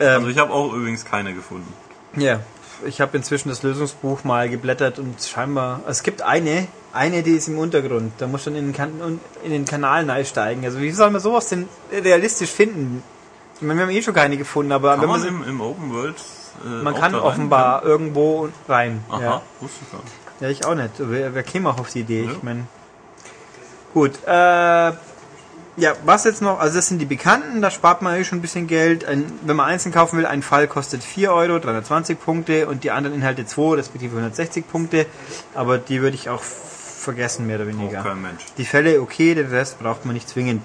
Also 0.00 0.26
ich 0.26 0.38
habe 0.38 0.52
auch 0.52 0.72
übrigens 0.72 1.04
keine 1.04 1.34
gefunden. 1.34 1.72
Ja, 2.16 2.40
ich 2.86 3.00
habe 3.00 3.16
inzwischen 3.16 3.48
das 3.48 3.62
Lösungsbuch 3.62 4.24
mal 4.24 4.48
geblättert 4.48 4.98
und 4.98 5.22
scheinbar, 5.22 5.80
es 5.88 6.02
gibt 6.02 6.22
eine, 6.22 6.66
eine, 6.92 7.22
die 7.22 7.32
ist 7.32 7.48
im 7.48 7.58
Untergrund. 7.58 8.12
Da 8.18 8.26
muss 8.26 8.44
schon 8.44 8.54
in 8.56 8.66
den, 8.66 8.72
kan 8.74 8.90
in 9.44 9.50
den 9.50 9.64
Kanal 9.64 10.08
einsteigen. 10.10 10.64
Also 10.64 10.80
wie 10.80 10.90
soll 10.90 11.10
man 11.10 11.20
sowas 11.20 11.48
denn 11.48 11.68
realistisch 11.92 12.50
finden? 12.50 13.02
Ich 13.56 13.62
meine, 13.62 13.78
wir 13.80 13.86
haben 13.86 13.92
eh 13.94 14.02
schon 14.02 14.14
keine 14.14 14.36
gefunden, 14.36 14.72
aber 14.72 14.92
Kann 14.92 15.02
wenn 15.02 15.08
man 15.08 15.20
man, 15.20 15.28
im, 15.28 15.42
im 15.48 15.60
Open 15.60 15.92
World 15.92 16.16
äh, 16.64 16.82
man 16.82 16.94
kann 16.94 17.14
offenbar 17.14 17.84
irgendwo 17.84 18.48
rein. 18.68 19.04
Aha, 19.10 19.20
Ja. 19.22 19.42
wusste 19.60 19.78
ich 19.84 19.92
gar 19.92 20.00
nicht. 20.02 20.14
ja, 20.40 20.48
ich 20.48 20.64
auch 20.66 20.74
nicht. 20.74 20.90
Wer, 20.98 21.34
wer 21.34 21.42
käme 21.42 21.68
auch 21.68 21.78
auf 21.78 21.90
die 21.90 22.00
Idee? 22.00 22.24
Ja. 22.24 22.32
Ich 22.32 22.42
meine, 22.42 22.66
gut. 23.94 24.12
Äh, 24.26 24.92
ja, 25.80 25.94
was 26.04 26.24
jetzt 26.24 26.42
noch? 26.42 26.60
Also 26.60 26.76
das 26.76 26.88
sind 26.88 26.98
die 26.98 27.06
Bekannten, 27.06 27.60
da 27.62 27.70
spart 27.70 28.02
man 28.02 28.14
eh 28.16 28.24
schon 28.24 28.38
ein 28.38 28.42
bisschen 28.42 28.66
Geld. 28.66 29.04
Ein, 29.04 29.32
wenn 29.42 29.56
man 29.56 29.66
einzeln 29.66 29.92
kaufen 29.92 30.18
will, 30.18 30.26
ein 30.26 30.42
Fall 30.42 30.68
kostet 30.68 31.02
4 31.02 31.32
Euro, 31.32 31.58
320 31.58 32.20
Punkte 32.20 32.68
und 32.68 32.84
die 32.84 32.90
anderen 32.90 33.16
Inhalte 33.16 33.46
2, 33.46 33.76
respektive 33.76 34.16
160 34.16 34.68
Punkte. 34.68 35.06
Aber 35.54 35.78
die 35.78 36.02
würde 36.02 36.14
ich 36.14 36.28
auch 36.28 36.42
vergessen, 36.42 37.46
mehr 37.46 37.56
oder 37.56 37.66
weniger. 37.66 38.02
Kein 38.02 38.20
Mensch. 38.20 38.44
Die 38.58 38.64
Fälle 38.64 39.00
okay, 39.00 39.34
den 39.34 39.48
Rest 39.48 39.80
braucht 39.80 40.04
man 40.04 40.14
nicht 40.14 40.28
zwingend. 40.28 40.62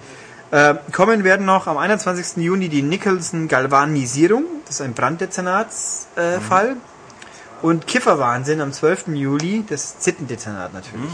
Äh, 0.52 0.76
kommen 0.92 1.24
werden 1.24 1.46
noch 1.46 1.68
am 1.68 1.78
21. 1.78 2.44
Juni 2.44 2.70
die 2.70 2.84
Nicholson-Galvanisierung, 2.84 4.44
das 4.66 4.76
ist 4.76 4.82
ein 4.82 4.94
Branddezernatsfall. 4.94 6.38
Äh, 6.38 6.40
Fall. 6.40 6.76
Und 7.62 7.88
Kifferwahnsinn 7.88 8.62
am 8.62 8.74
12. 8.74 9.08
Juli, 9.08 9.64
das 9.68 10.00
Zittendezernat 10.00 10.74
natürlich. 10.74 11.10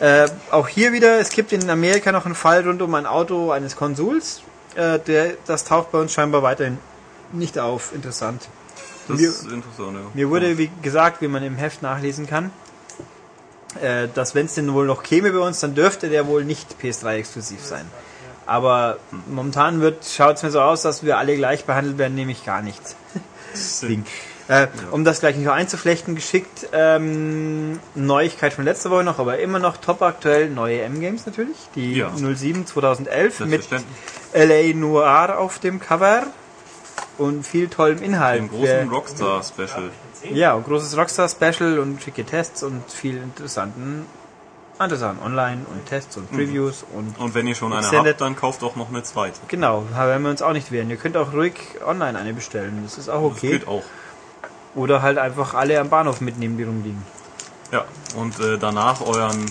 Äh, 0.00 0.28
auch 0.50 0.66
hier 0.68 0.92
wieder, 0.92 1.18
es 1.20 1.28
gibt 1.30 1.52
in 1.52 1.68
Amerika 1.68 2.10
noch 2.10 2.24
einen 2.24 2.34
Fall 2.34 2.66
rund 2.66 2.80
um 2.80 2.94
ein 2.94 3.06
Auto 3.06 3.50
eines 3.50 3.76
Konsuls. 3.76 4.40
Äh, 4.74 4.98
der, 5.00 5.34
das 5.46 5.64
taucht 5.64 5.92
bei 5.92 5.98
uns 5.98 6.12
scheinbar 6.12 6.42
weiterhin 6.42 6.78
nicht 7.32 7.58
auf. 7.58 7.94
Interessant. 7.94 8.48
Das 9.08 9.18
Wir- 9.18 9.28
ist 9.28 9.42
interessant, 9.44 9.94
ja. 9.96 10.00
Mir 10.14 10.30
wurde, 10.30 10.56
wie 10.58 10.70
gesagt, 10.82 11.20
wie 11.20 11.28
man 11.28 11.42
im 11.42 11.56
Heft 11.56 11.82
nachlesen 11.82 12.26
kann, 12.26 12.50
äh, 13.82 14.08
dass 14.14 14.34
wenn 14.34 14.46
es 14.46 14.54
denn 14.54 14.72
wohl 14.72 14.86
noch 14.86 15.02
käme 15.02 15.32
bei 15.32 15.38
uns, 15.38 15.60
dann 15.60 15.74
dürfte 15.74 16.08
der 16.08 16.26
wohl 16.26 16.44
nicht 16.44 16.76
PS3 16.82 17.16
exklusiv 17.16 17.62
sein. 17.64 17.84
Aber 18.46 18.96
momentan 19.28 19.80
wird 19.80 20.04
schaut 20.06 20.36
es 20.36 20.42
mir 20.42 20.50
so 20.50 20.60
aus, 20.60 20.82
dass 20.82 21.04
wir 21.04 21.18
alle 21.18 21.36
gleich 21.36 21.66
behandelt 21.66 21.98
werden, 21.98 22.14
nämlich 22.14 22.44
gar 22.44 22.62
nichts. 22.62 22.96
Ding. 23.82 24.04
Äh, 24.50 24.66
um 24.90 25.04
das 25.04 25.20
gleich 25.20 25.36
noch 25.36 25.52
einzuflechten, 25.52 26.16
geschickt, 26.16 26.66
ähm, 26.72 27.78
Neuigkeit 27.94 28.52
von 28.52 28.64
letzter 28.64 28.90
Woche 28.90 29.04
noch, 29.04 29.20
aber 29.20 29.38
immer 29.38 29.60
noch 29.60 29.76
top 29.76 30.02
aktuell, 30.02 30.50
neue 30.50 30.82
M-Games 30.82 31.24
natürlich, 31.24 31.56
die 31.76 31.94
Ja. 31.94 32.10
07 32.16 32.66
2011 32.66 33.40
mit. 33.46 33.68
LA 34.34 34.74
Noir 34.74 35.38
auf 35.38 35.60
dem 35.60 35.78
Cover 35.78 36.24
und 37.16 37.46
viel 37.46 37.68
tollem 37.68 38.02
Inhalt. 38.02 38.40
Dem 38.40 38.48
großen 38.50 38.88
Rockstar-Special. 38.90 39.90
ja, 40.32 40.58
großes 40.58 40.96
Rockstar-Special 40.96 41.78
und 41.78 42.02
schicke 42.02 42.24
Tests 42.24 42.62
und 42.64 42.82
viel 42.90 43.18
interessanten 43.18 44.04
andere 44.78 44.98
Sachen. 44.98 45.18
Online 45.22 45.60
und 45.70 45.86
Tests 45.86 46.16
und 46.16 46.28
Previews 46.32 46.84
und 46.94 47.18
Und 47.20 47.34
wenn 47.34 47.46
ihr 47.46 47.54
schon 47.54 47.72
eine 47.72 47.82
Extended- 47.82 48.12
habt, 48.14 48.20
dann 48.22 48.34
kauft 48.34 48.64
auch 48.64 48.74
noch 48.76 48.88
eine 48.88 49.02
zweite. 49.04 49.38
genau, 49.46 49.84
werden 49.94 50.22
wir 50.24 50.30
uns 50.30 50.42
auch 50.42 50.54
nicht 50.54 50.72
wehren. 50.72 50.88
Ihr 50.90 50.96
könnt 50.96 51.16
auch 51.16 51.32
ruhig 51.34 51.54
online 51.86 52.18
eine 52.18 52.32
bestellen, 52.32 52.80
das 52.82 52.96
ist 52.98 53.08
auch 53.10 53.28
Das 53.28 53.38
okay. 53.38 53.50
geht 53.50 53.68
auch. 53.68 53.82
Oder 54.74 55.02
halt 55.02 55.18
einfach 55.18 55.54
alle 55.54 55.80
am 55.80 55.88
Bahnhof 55.88 56.20
mitnehmen, 56.20 56.56
die 56.56 56.64
rumliegen. 56.64 57.02
Ja, 57.72 57.84
und 58.16 58.38
äh, 58.40 58.58
danach 58.58 59.00
euren 59.00 59.50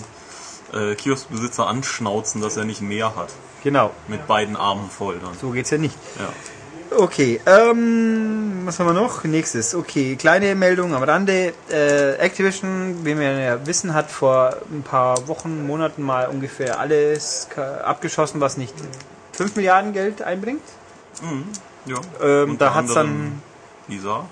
äh, 0.72 0.94
Kioskbesitzer 0.94 1.66
anschnauzen, 1.66 2.40
dass 2.40 2.56
er 2.56 2.64
nicht 2.64 2.80
mehr 2.80 3.14
hat. 3.16 3.28
Genau, 3.62 3.90
Mit 4.08 4.26
beiden 4.26 4.56
Armen 4.56 4.88
voll 4.90 5.18
dann. 5.22 5.34
so 5.38 5.50
geht's 5.50 5.70
ja 5.70 5.78
nicht. 5.78 5.94
Ja. 6.18 6.96
Okay, 6.96 7.40
ähm, 7.46 8.62
was 8.64 8.80
haben 8.80 8.86
wir 8.86 8.94
noch? 8.94 9.22
Nächstes. 9.22 9.74
Okay, 9.76 10.16
kleine 10.16 10.54
Meldung 10.56 10.92
am 10.94 11.02
Rande. 11.02 11.52
Äh, 11.70 12.14
Activision, 12.14 13.04
wie 13.04 13.16
wir 13.16 13.38
ja 13.38 13.64
wissen, 13.66 13.94
hat 13.94 14.10
vor 14.10 14.56
ein 14.72 14.82
paar 14.82 15.28
Wochen, 15.28 15.66
Monaten 15.66 16.02
mal 16.02 16.26
ungefähr 16.26 16.80
alles 16.80 17.48
abgeschossen, 17.84 18.40
was 18.40 18.56
nicht 18.56 18.74
5 19.32 19.54
Milliarden 19.54 19.92
Geld 19.92 20.22
einbringt. 20.22 20.62
ja. 21.86 21.96
Ähm, 22.20 22.58
da 22.58 22.74
hat's 22.74 22.94
dann 22.94 23.40
Lisa. 23.90 24.24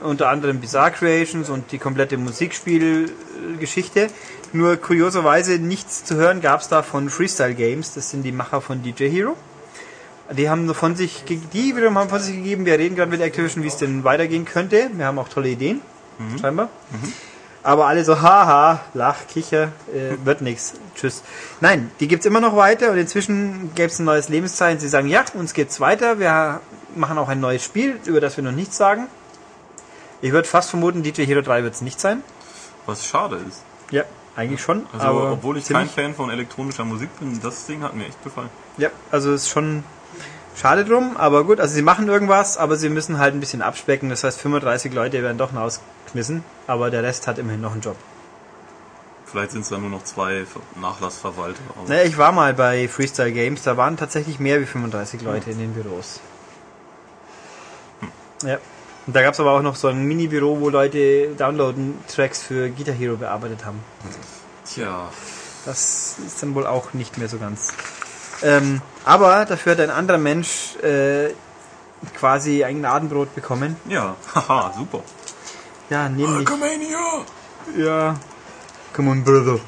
unter 0.00 0.28
anderem 0.28 0.60
Bizarre 0.60 0.90
Creations 0.90 1.48
und 1.48 1.70
die 1.70 1.78
komplette 1.78 2.16
Musikspielgeschichte. 2.16 4.08
Nur 4.52 4.76
kurioserweise 4.76 5.58
nichts 5.58 6.04
zu 6.04 6.16
hören 6.16 6.40
gab 6.40 6.60
es 6.60 6.68
da 6.68 6.82
von 6.82 7.08
Freestyle 7.08 7.54
Games, 7.54 7.94
das 7.94 8.10
sind 8.10 8.22
die 8.22 8.32
Macher 8.32 8.60
von 8.60 8.82
DJ 8.82 9.08
Hero. 9.08 9.36
Die 10.36 10.48
haben 10.48 10.72
von 10.74 10.96
sich, 10.96 11.24
die 11.26 11.76
wiederum 11.76 11.98
haben 11.98 12.08
von 12.08 12.20
sich 12.20 12.36
gegeben, 12.36 12.64
wir 12.64 12.78
reden 12.78 12.96
gerade 12.96 13.10
mit 13.10 13.20
Activision, 13.20 13.62
wie 13.64 13.68
es 13.68 13.76
denn 13.76 14.04
weitergehen 14.04 14.44
könnte. 14.44 14.90
Wir 14.94 15.06
haben 15.06 15.18
auch 15.18 15.28
tolle 15.28 15.48
Ideen, 15.50 15.80
scheinbar. 16.40 16.68
Aber 17.62 17.86
alle 17.86 18.04
so, 18.04 18.20
haha, 18.20 18.80
lach, 18.94 19.26
kicher, 19.28 19.72
äh, 19.94 20.16
wird 20.24 20.40
nix, 20.40 20.74
tschüss. 20.96 21.22
Nein, 21.60 21.90
die 22.00 22.08
gibt's 22.08 22.26
immer 22.26 22.40
noch 22.40 22.56
weiter 22.56 22.90
und 22.90 22.98
inzwischen 22.98 23.72
gäbe 23.74 23.88
es 23.88 23.98
ein 24.00 24.04
neues 24.04 24.28
Lebenszeichen. 24.28 24.80
Sie 24.80 24.88
sagen, 24.88 25.06
ja, 25.06 25.24
uns 25.34 25.54
geht's 25.54 25.78
weiter, 25.78 26.18
wir 26.18 26.60
machen 26.96 27.18
auch 27.18 27.28
ein 27.28 27.40
neues 27.40 27.62
Spiel, 27.62 28.00
über 28.04 28.20
das 28.20 28.36
wir 28.36 28.44
noch 28.44 28.52
nichts 28.52 28.76
sagen. 28.76 29.08
Ich 30.20 30.32
würde 30.32 30.46
fast 30.46 30.70
vermuten, 30.70 31.02
DJ 31.02 31.24
Hero 31.24 31.42
3 31.42 31.64
wird 31.64 31.74
es 31.74 31.80
nicht 31.80 32.00
sein. 32.00 32.22
Was 32.86 33.06
schade 33.06 33.40
ist. 33.48 33.62
Ja, 33.90 34.04
eigentlich 34.36 34.62
schon. 34.62 34.86
Also, 34.92 35.06
aber 35.06 35.32
obwohl 35.32 35.56
ich 35.58 35.68
kein 35.68 35.88
Fan 35.88 36.14
von 36.14 36.30
elektronischer 36.30 36.84
Musik 36.84 37.10
bin, 37.18 37.40
das 37.42 37.66
Ding 37.66 37.82
hat 37.82 37.94
mir 37.94 38.06
echt 38.06 38.22
gefallen. 38.22 38.48
Ja, 38.78 38.90
also 39.10 39.32
ist 39.32 39.48
schon 39.48 39.84
schade 40.56 40.84
drum, 40.84 41.16
aber 41.16 41.44
gut, 41.44 41.60
also 41.60 41.74
sie 41.74 41.82
machen 41.82 42.08
irgendwas, 42.08 42.56
aber 42.56 42.76
sie 42.76 42.88
müssen 42.88 43.18
halt 43.18 43.34
ein 43.34 43.40
bisschen 43.40 43.62
abspecken. 43.62 44.08
Das 44.10 44.24
heißt, 44.24 44.40
35 44.40 44.92
Leute 44.92 45.22
werden 45.22 45.38
doch 45.38 45.52
noch 45.52 45.62
ausgeschmissen, 45.62 46.44
aber 46.66 46.90
der 46.90 47.02
Rest 47.02 47.26
hat 47.26 47.38
immerhin 47.38 47.60
noch 47.60 47.72
einen 47.72 47.80
Job. 47.80 47.96
Vielleicht 49.26 49.52
sind 49.52 49.62
es 49.62 49.70
dann 49.70 49.80
nur 49.80 49.90
noch 49.90 50.04
zwei 50.04 50.44
Nachlassverwalter. 50.80 51.60
Naja, 51.88 52.04
ich 52.04 52.18
war 52.18 52.32
mal 52.32 52.52
bei 52.52 52.86
Freestyle 52.86 53.32
Games, 53.32 53.62
da 53.62 53.76
waren 53.76 53.96
tatsächlich 53.96 54.38
mehr 54.38 54.60
wie 54.60 54.66
35 54.66 55.22
Leute 55.22 55.50
in 55.50 55.58
den 55.58 55.72
Büros. 55.72 56.20
Ja. 58.42 58.58
Und 59.06 59.16
da 59.16 59.22
gab 59.22 59.34
es 59.34 59.40
aber 59.40 59.52
auch 59.52 59.62
noch 59.62 59.74
so 59.74 59.88
ein 59.88 60.04
Mini-Büro, 60.04 60.60
wo 60.60 60.68
Leute 60.68 61.28
Downloaden-Tracks 61.36 62.42
für 62.42 62.68
Guitar 62.70 62.94
Hero 62.94 63.16
bearbeitet 63.16 63.64
haben. 63.64 63.80
Tja, 64.64 65.10
Das 65.64 66.16
ist 66.24 66.42
dann 66.42 66.54
wohl 66.54 66.66
auch 66.66 66.92
nicht 66.92 67.18
mehr 67.18 67.28
so 67.28 67.38
ganz. 67.38 67.72
Ähm, 68.42 68.80
aber 69.04 69.44
dafür 69.44 69.72
hat 69.72 69.80
ein 69.80 69.90
anderer 69.90 70.18
Mensch 70.18 70.76
äh, 70.82 71.30
quasi 72.16 72.62
ein 72.64 72.78
Gnadenbrot 72.78 73.34
bekommen. 73.34 73.76
ja, 73.88 74.16
haha, 74.34 74.72
super. 74.76 75.02
Ja, 75.90 76.08
nämlich. 76.08 76.48
Alchemania! 76.48 77.24
Ja. 77.76 78.16
Come 78.94 79.10
on, 79.10 79.24
brother. 79.24 79.58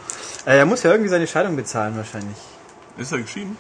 Äh, 0.47 0.59
er 0.59 0.66
muss 0.66 0.83
ja 0.83 0.90
irgendwie 0.93 1.11
seine 1.11 1.26
Scheidung 1.26 1.57
bezahlen, 1.57 1.97
wahrscheinlich. 1.97 2.37
Ist 2.97 3.12
er 3.12 3.19
geschieden? 3.19 3.57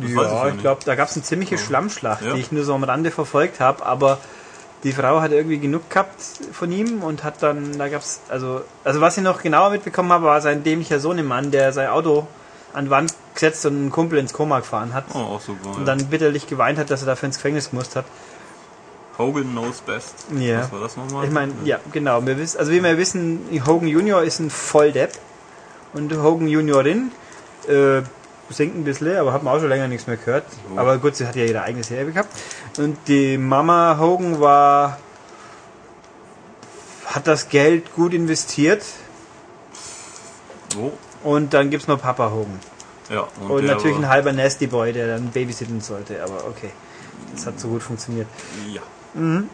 Das 0.00 0.10
ich 0.10 0.16
ja, 0.16 0.22
ja 0.22 0.46
ich 0.48 0.52
nicht. 0.54 0.62
glaube, 0.62 0.80
da 0.84 0.94
gab 0.94 1.08
es 1.08 1.14
eine 1.16 1.22
ziemliche 1.24 1.58
Schlammschlacht, 1.58 2.22
Ja. 2.22 2.34
die 2.34 2.40
ich 2.40 2.52
nur 2.52 2.64
so 2.64 2.74
am 2.74 2.84
Rande 2.84 3.10
verfolgt 3.10 3.60
habe, 3.60 3.84
aber 3.86 4.18
die 4.84 4.92
Frau 4.92 5.20
hat 5.20 5.32
irgendwie 5.32 5.58
genug 5.58 5.88
gehabt 5.90 6.20
von 6.52 6.70
ihm 6.70 7.02
und 7.02 7.24
hat 7.24 7.42
dann, 7.42 7.78
da 7.78 7.88
gab's, 7.88 8.20
also, 8.28 8.62
also 8.84 9.00
was 9.00 9.16
ich 9.16 9.24
noch 9.24 9.42
genauer 9.42 9.70
mitbekommen 9.70 10.12
habe, 10.12 10.24
war 10.26 10.40
sein 10.40 10.62
dämlicher 10.62 11.00
Sohnemann, 11.00 11.50
der 11.50 11.72
sein 11.72 11.88
Auto 11.88 12.26
an 12.72 12.84
die 12.86 12.90
Wand 12.90 13.14
gesetzt 13.34 13.64
und 13.66 13.74
einen 13.74 13.90
Kumpel 13.90 14.18
ins 14.18 14.32
Koma 14.32 14.58
gefahren 14.60 14.94
hat. 14.94 15.04
Oh, 15.14 15.18
auch 15.18 15.40
super. 15.40 15.70
Und 15.70 15.78
ja. 15.80 15.84
dann 15.84 16.06
bitterlich 16.06 16.46
geweint 16.46 16.78
hat, 16.78 16.90
dass 16.90 17.02
er 17.02 17.06
dafür 17.06 17.26
ins 17.28 17.36
Gefängnis 17.36 17.70
gemusst 17.70 17.96
hat. 17.96 18.04
Hogan 19.16 19.50
knows 19.50 19.80
best. 19.80 20.26
Ja. 20.38 20.60
Was 20.60 20.72
war 20.72 20.80
das 20.80 20.96
nochmal? 20.96 21.24
Ich 21.24 21.30
meine, 21.32 21.52
ja, 21.64 21.80
genau. 21.92 22.24
Wir 22.24 22.38
wissen, 22.38 22.58
also 22.58 22.70
wie 22.70 22.82
wir 22.82 22.96
wissen, 22.98 23.40
Hogan 23.66 23.88
Junior 23.88 24.22
ist 24.22 24.38
ein 24.38 24.50
Volldepp. 24.50 25.12
Und 25.92 26.12
Hogan 26.16 26.46
Juniorin 26.46 27.10
äh, 27.66 28.02
singt 28.50 28.76
ein 28.76 28.84
bisschen, 28.84 29.16
aber 29.16 29.32
hat 29.32 29.42
man 29.42 29.54
auch 29.54 29.60
schon 29.60 29.68
länger 29.68 29.88
nichts 29.88 30.06
mehr 30.06 30.16
gehört. 30.16 30.44
So. 30.68 30.78
Aber 30.78 30.98
gut, 30.98 31.16
sie 31.16 31.26
hat 31.26 31.36
ja 31.36 31.44
ihre 31.44 31.62
eigene 31.62 31.84
Serie 31.84 32.12
gehabt. 32.12 32.28
Und 32.78 32.96
die 33.08 33.38
Mama 33.38 33.96
Hogan 33.98 34.40
war 34.40 34.98
hat 37.06 37.26
das 37.26 37.48
Geld 37.48 37.94
gut 37.94 38.12
investiert. 38.12 38.84
So, 40.74 40.92
Und 41.24 41.54
dann 41.54 41.70
gibt's 41.70 41.88
noch 41.88 42.00
Papa 42.00 42.30
Hogan. 42.30 42.60
ja. 43.08 43.26
Und 43.48 43.62
der 43.64 43.74
natürlich 43.76 43.96
ein 43.96 44.08
halber 44.08 44.32
Nasty 44.32 44.66
Boy, 44.66 44.92
der 44.92 45.08
dann 45.08 45.30
babysitten 45.30 45.80
sollte. 45.80 46.22
Aber 46.22 46.46
okay, 46.46 46.70
das 47.34 47.46
hat 47.46 47.58
so 47.58 47.68
gut 47.68 47.82
funktioniert. 47.82 48.28
Ja. 48.70 48.82
Mhm. 49.14 49.48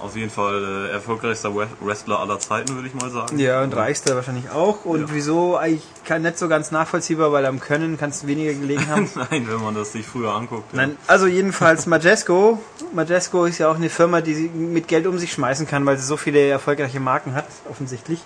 Auf 0.00 0.14
jeden 0.14 0.30
Fall 0.30 0.86
äh, 0.88 0.92
erfolgreichster 0.92 1.48
Wre- 1.48 1.66
Wrestler 1.80 2.20
aller 2.20 2.38
Zeiten, 2.38 2.74
würde 2.76 2.86
ich 2.86 2.94
mal 2.94 3.10
sagen. 3.10 3.36
Ja, 3.38 3.62
und 3.62 3.74
reichster 3.74 4.14
wahrscheinlich 4.14 4.48
auch. 4.50 4.84
Und 4.84 5.00
Ja. 5.00 5.06
wieso 5.10 5.56
eigentlich 5.56 5.82
kann 6.04 6.22
nicht 6.22 6.38
so 6.38 6.46
ganz 6.48 6.70
nachvollziehbar, 6.70 7.32
weil 7.32 7.44
am 7.46 7.58
Können 7.58 7.98
kannst 7.98 8.22
du 8.22 8.26
weniger 8.28 8.52
gelegen 8.54 8.86
haben. 8.88 9.10
Nein, 9.30 9.46
wenn 9.50 9.60
man 9.60 9.74
das 9.74 9.92
sich 9.92 10.06
früher 10.06 10.32
anguckt. 10.32 10.72
ja. 10.72 10.76
Nein, 10.86 10.96
also 11.08 11.26
jedenfalls 11.26 11.86
Majesco. 11.86 12.60
Majesco 12.92 13.44
ist 13.44 13.58
ja 13.58 13.68
auch 13.70 13.76
eine 13.76 13.90
Firma, 13.90 14.20
die 14.20 14.34
sie 14.34 14.48
mit 14.48 14.86
Geld 14.86 15.06
um 15.08 15.18
sich 15.18 15.32
schmeißen 15.32 15.66
kann, 15.66 15.84
weil 15.84 15.98
sie 15.98 16.04
so 16.06 16.16
viele 16.16 16.46
erfolgreiche 16.48 17.00
Marken 17.00 17.34
hat, 17.34 17.46
offensichtlich. 17.68 18.20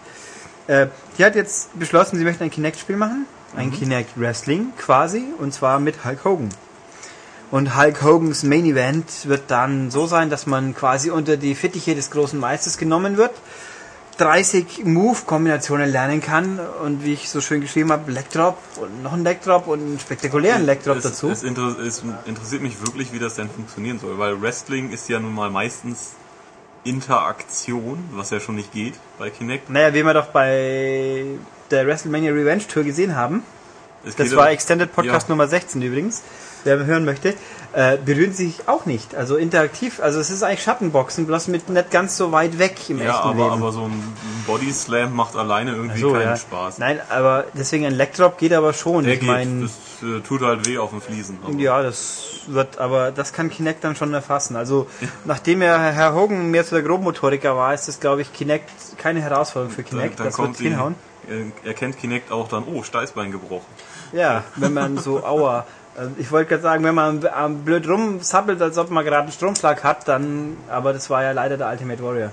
Äh, 0.66 0.88
die 1.18 1.24
hat 1.24 1.34
jetzt 1.34 1.76
beschlossen, 1.78 2.18
sie 2.18 2.24
möchte 2.24 2.44
ein 2.44 2.50
Kinect-Spiel 2.50 2.96
machen. 2.96 3.24
Ein 3.56 3.72
Kinect 3.72 4.10
Wrestling 4.20 4.68
quasi. 4.78 5.24
Und 5.38 5.52
zwar 5.52 5.80
mit 5.80 6.04
Hulk 6.04 6.24
Hogan. 6.24 6.50
Und 7.52 7.76
Hulk 7.76 8.02
Hogans 8.02 8.44
Main 8.44 8.64
Event 8.64 9.28
wird 9.28 9.42
dann 9.48 9.90
so 9.90 10.06
sein, 10.06 10.30
dass 10.30 10.46
man 10.46 10.74
quasi 10.74 11.10
unter 11.10 11.36
die 11.36 11.54
Fittiche 11.54 11.94
des 11.94 12.10
großen 12.10 12.40
Meisters 12.40 12.78
genommen 12.78 13.18
wird. 13.18 13.32
30 14.16 14.84
Move-Kombinationen 14.84 15.90
lernen 15.90 16.22
kann 16.22 16.58
und 16.82 17.04
wie 17.04 17.12
ich 17.12 17.28
so 17.28 17.42
schön 17.42 17.60
geschrieben 17.60 17.92
habe, 17.92 18.10
Leg 18.10 18.30
Drop 18.30 18.56
und 18.80 19.02
noch 19.02 19.12
ein 19.12 19.22
Leg 19.22 19.42
Drop 19.42 19.66
und 19.66 19.80
einen 19.80 20.00
spektakulären 20.00 20.64
Leg 20.64 20.82
Drop 20.82 20.96
es, 20.96 21.02
dazu. 21.02 21.28
Es, 21.28 21.42
inter 21.42 21.78
es 21.78 22.02
interessiert 22.24 22.62
mich 22.62 22.80
wirklich, 22.80 23.12
wie 23.12 23.18
das 23.18 23.34
denn 23.34 23.50
funktionieren 23.50 23.98
soll, 23.98 24.18
weil 24.18 24.40
Wrestling 24.40 24.90
ist 24.90 25.10
ja 25.10 25.20
nun 25.20 25.34
mal 25.34 25.50
meistens 25.50 26.12
Interaktion, 26.84 28.02
was 28.12 28.30
ja 28.30 28.40
schon 28.40 28.54
nicht 28.54 28.72
geht 28.72 28.94
bei 29.18 29.28
Kinect. 29.28 29.68
Naja, 29.68 29.92
wie 29.92 30.02
wir 30.02 30.14
doch 30.14 30.28
bei 30.28 31.26
der 31.70 31.86
WrestleMania 31.86 32.32
Revenge 32.32 32.66
Tour 32.66 32.82
gesehen 32.84 33.14
haben, 33.14 33.42
Es 34.06 34.16
das 34.16 34.34
war 34.34 34.50
Extended 34.50 34.94
Podcast 34.94 35.28
Ja. 35.28 35.34
Nummer 35.34 35.46
16 35.46 35.82
übrigens, 35.82 36.22
wer 36.64 36.84
hören 36.84 37.04
möchte, 37.04 37.34
äh, 37.74 37.96
berühren 37.96 38.32
sich 38.32 38.68
auch 38.68 38.84
nicht. 38.86 39.14
Also 39.14 39.36
interaktiv, 39.36 40.00
also 40.02 40.20
es 40.20 40.30
ist 40.30 40.42
eigentlich 40.42 40.62
Schattenboxen, 40.62 41.26
bloß 41.26 41.48
mit 41.48 41.68
nicht 41.68 41.90
ganz 41.90 42.16
so 42.16 42.32
weit 42.32 42.58
weg 42.58 42.76
im 42.90 42.98
Ja, 42.98 43.10
echten 43.10 43.28
aber, 43.28 43.44
Leben. 43.44 43.50
aber 43.62 43.72
so 43.72 43.82
ein 43.84 44.02
Body 44.46 44.72
Slam 44.72 45.14
macht 45.14 45.36
alleine 45.36 45.72
irgendwie 45.72 46.00
so, 46.00 46.12
keinen 46.12 46.22
ja. 46.22 46.36
Spaß. 46.36 46.78
Nein, 46.78 47.00
aber 47.08 47.44
deswegen 47.54 47.86
ein 47.86 47.94
Leg 47.94 48.12
Drop 48.14 48.38
geht 48.38 48.52
aber 48.52 48.72
schon. 48.72 49.04
Der 49.04 49.14
ich 49.14 49.20
geht, 49.20 49.28
meine, 49.28 49.62
das 49.62 49.72
äh, 50.02 50.20
tut 50.20 50.42
halt 50.42 50.66
weh 50.66 50.78
auf 50.78 50.90
den 50.90 51.00
Fliesen. 51.00 51.38
aber- 51.44 51.54
ja, 51.58 51.82
das 51.82 52.24
wird, 52.48 52.78
aber 52.78 53.10
das 53.12 53.32
kann 53.32 53.48
Kinect 53.50 53.84
dann 53.84 53.96
schon 53.96 54.12
erfassen. 54.12 54.56
Also 54.56 54.86
nachdem 55.24 55.62
er 55.62 55.78
Herr 55.80 56.14
Hogan 56.14 56.50
mehr 56.50 56.64
zu 56.66 56.74
der 56.74 56.82
Grobmotoriker 56.84 57.56
war, 57.56 57.72
ist 57.72 57.88
das, 57.88 58.00
glaube 58.00 58.20
ich, 58.22 58.32
Kinect 58.32 58.68
keine 58.98 59.20
Herausforderung 59.22 59.72
für 59.74 59.82
Dann, 59.82 59.90
Kinect. 59.90 60.18
dann 60.18 60.26
das 60.26 60.38
wird 60.38 60.58
die, 60.58 60.64
hinhauen. 60.64 60.94
äh, 61.28 61.66
erkennt 61.68 61.98
Kinect 61.98 62.30
auch 62.32 62.48
dann, 62.48 62.64
oh, 62.64 62.82
Steißbein 62.82 63.30
gebrochen. 63.32 63.66
Ja, 64.12 64.44
wenn 64.56 64.74
man 64.74 64.98
so 64.98 65.24
Aua 65.24 65.64
ich 66.18 66.30
wollte 66.30 66.50
gerade 66.50 66.62
sagen, 66.62 66.84
wenn 66.84 66.94
man 66.94 67.26
am 67.26 67.64
blöd 67.64 67.88
rumsappelt, 67.88 68.60
als 68.62 68.78
ob 68.78 68.90
man 68.90 69.04
gerade 69.04 69.24
einen 69.24 69.32
Stromschlag 69.32 69.84
hat, 69.84 70.08
dann, 70.08 70.56
aber 70.68 70.92
das 70.92 71.10
war 71.10 71.22
ja 71.22 71.32
leider 71.32 71.56
der 71.56 71.68
Ultimate 71.68 72.02
Warrior. 72.02 72.30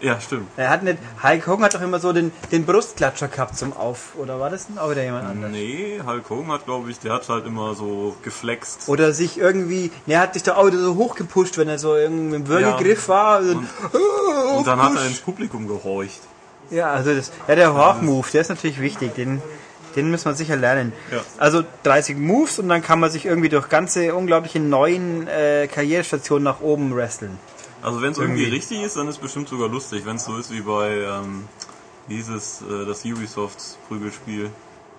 Ja, 0.00 0.18
stimmt. 0.18 0.48
Er 0.56 0.70
hat 0.70 0.82
nicht, 0.82 0.98
Hulk 1.22 1.46
Hogan 1.46 1.64
hat 1.64 1.74
doch 1.74 1.82
immer 1.82 2.00
so 2.00 2.12
den, 2.12 2.32
den 2.52 2.64
Brustklatscher 2.64 3.28
gehabt 3.28 3.56
zum 3.56 3.74
Auf, 3.74 4.14
oder 4.16 4.40
war 4.40 4.48
das 4.48 4.66
denn 4.66 4.78
auch 4.78 4.90
wieder 4.90 5.02
jemand 5.02 5.28
anderes? 5.28 5.52
Nee, 5.52 6.00
Hulk 6.04 6.30
Hogan 6.30 6.52
hat, 6.52 6.64
glaube 6.64 6.90
ich, 6.90 6.98
der 7.00 7.12
hat 7.12 7.28
halt 7.28 7.44
immer 7.46 7.74
so 7.74 8.16
geflext. 8.22 8.88
Oder 8.88 9.12
sich 9.12 9.38
irgendwie, 9.38 9.90
ne, 10.06 10.14
er 10.14 10.20
hat 10.20 10.34
sich 10.34 10.42
doch 10.42 10.56
auch 10.56 10.66
wieder 10.66 10.78
so 10.78 10.96
hochgepusht, 10.96 11.58
wenn 11.58 11.68
er 11.68 11.78
so 11.78 11.96
irgendwie 11.96 12.36
im 12.36 12.48
Würgegriff 12.48 13.08
war. 13.08 13.40
Und, 13.40 13.68
Und 14.56 14.66
dann 14.66 14.82
hat 14.82 14.96
er 14.96 15.06
ins 15.06 15.20
Publikum 15.20 15.68
gehorcht. 15.68 16.20
Ja, 16.70 16.92
also 16.92 17.14
das, 17.14 17.30
ja, 17.46 17.54
der 17.56 17.74
Horch-Move, 17.74 18.28
der 18.32 18.40
ist 18.40 18.48
natürlich 18.48 18.80
wichtig, 18.80 19.14
den, 19.14 19.42
den 19.90 20.10
muss 20.10 20.24
man 20.24 20.34
sicher 20.34 20.56
lernen. 20.56 20.92
Ja. 21.10 21.20
Also 21.38 21.62
30 21.82 22.16
Moves 22.16 22.58
und 22.58 22.68
dann 22.68 22.82
kann 22.82 23.00
man 23.00 23.10
sich 23.10 23.26
irgendwie 23.26 23.48
durch 23.48 23.68
ganze 23.68 24.14
unglaubliche 24.14 24.60
neuen 24.60 25.26
äh, 25.26 25.68
Karrierestationen 25.68 26.44
nach 26.44 26.60
oben 26.60 26.94
wresteln. 26.94 27.38
Also 27.82 28.02
wenn 28.02 28.12
es 28.12 28.18
irgendwie 28.18 28.42
Irgendwie. 28.42 28.56
richtig 28.56 28.82
ist, 28.82 28.96
dann 28.96 29.08
ist 29.08 29.16
es 29.16 29.20
bestimmt 29.20 29.48
sogar 29.48 29.68
lustig, 29.68 30.04
wenn 30.04 30.16
es 30.16 30.24
so 30.24 30.36
ist 30.36 30.52
wie 30.52 30.60
bei 30.60 30.98
ähm, 30.98 31.48
dieses, 32.08 32.62
äh, 32.62 32.84
das 32.86 33.04
Ubisofts 33.04 33.78
Prügelspiel. 33.88 34.50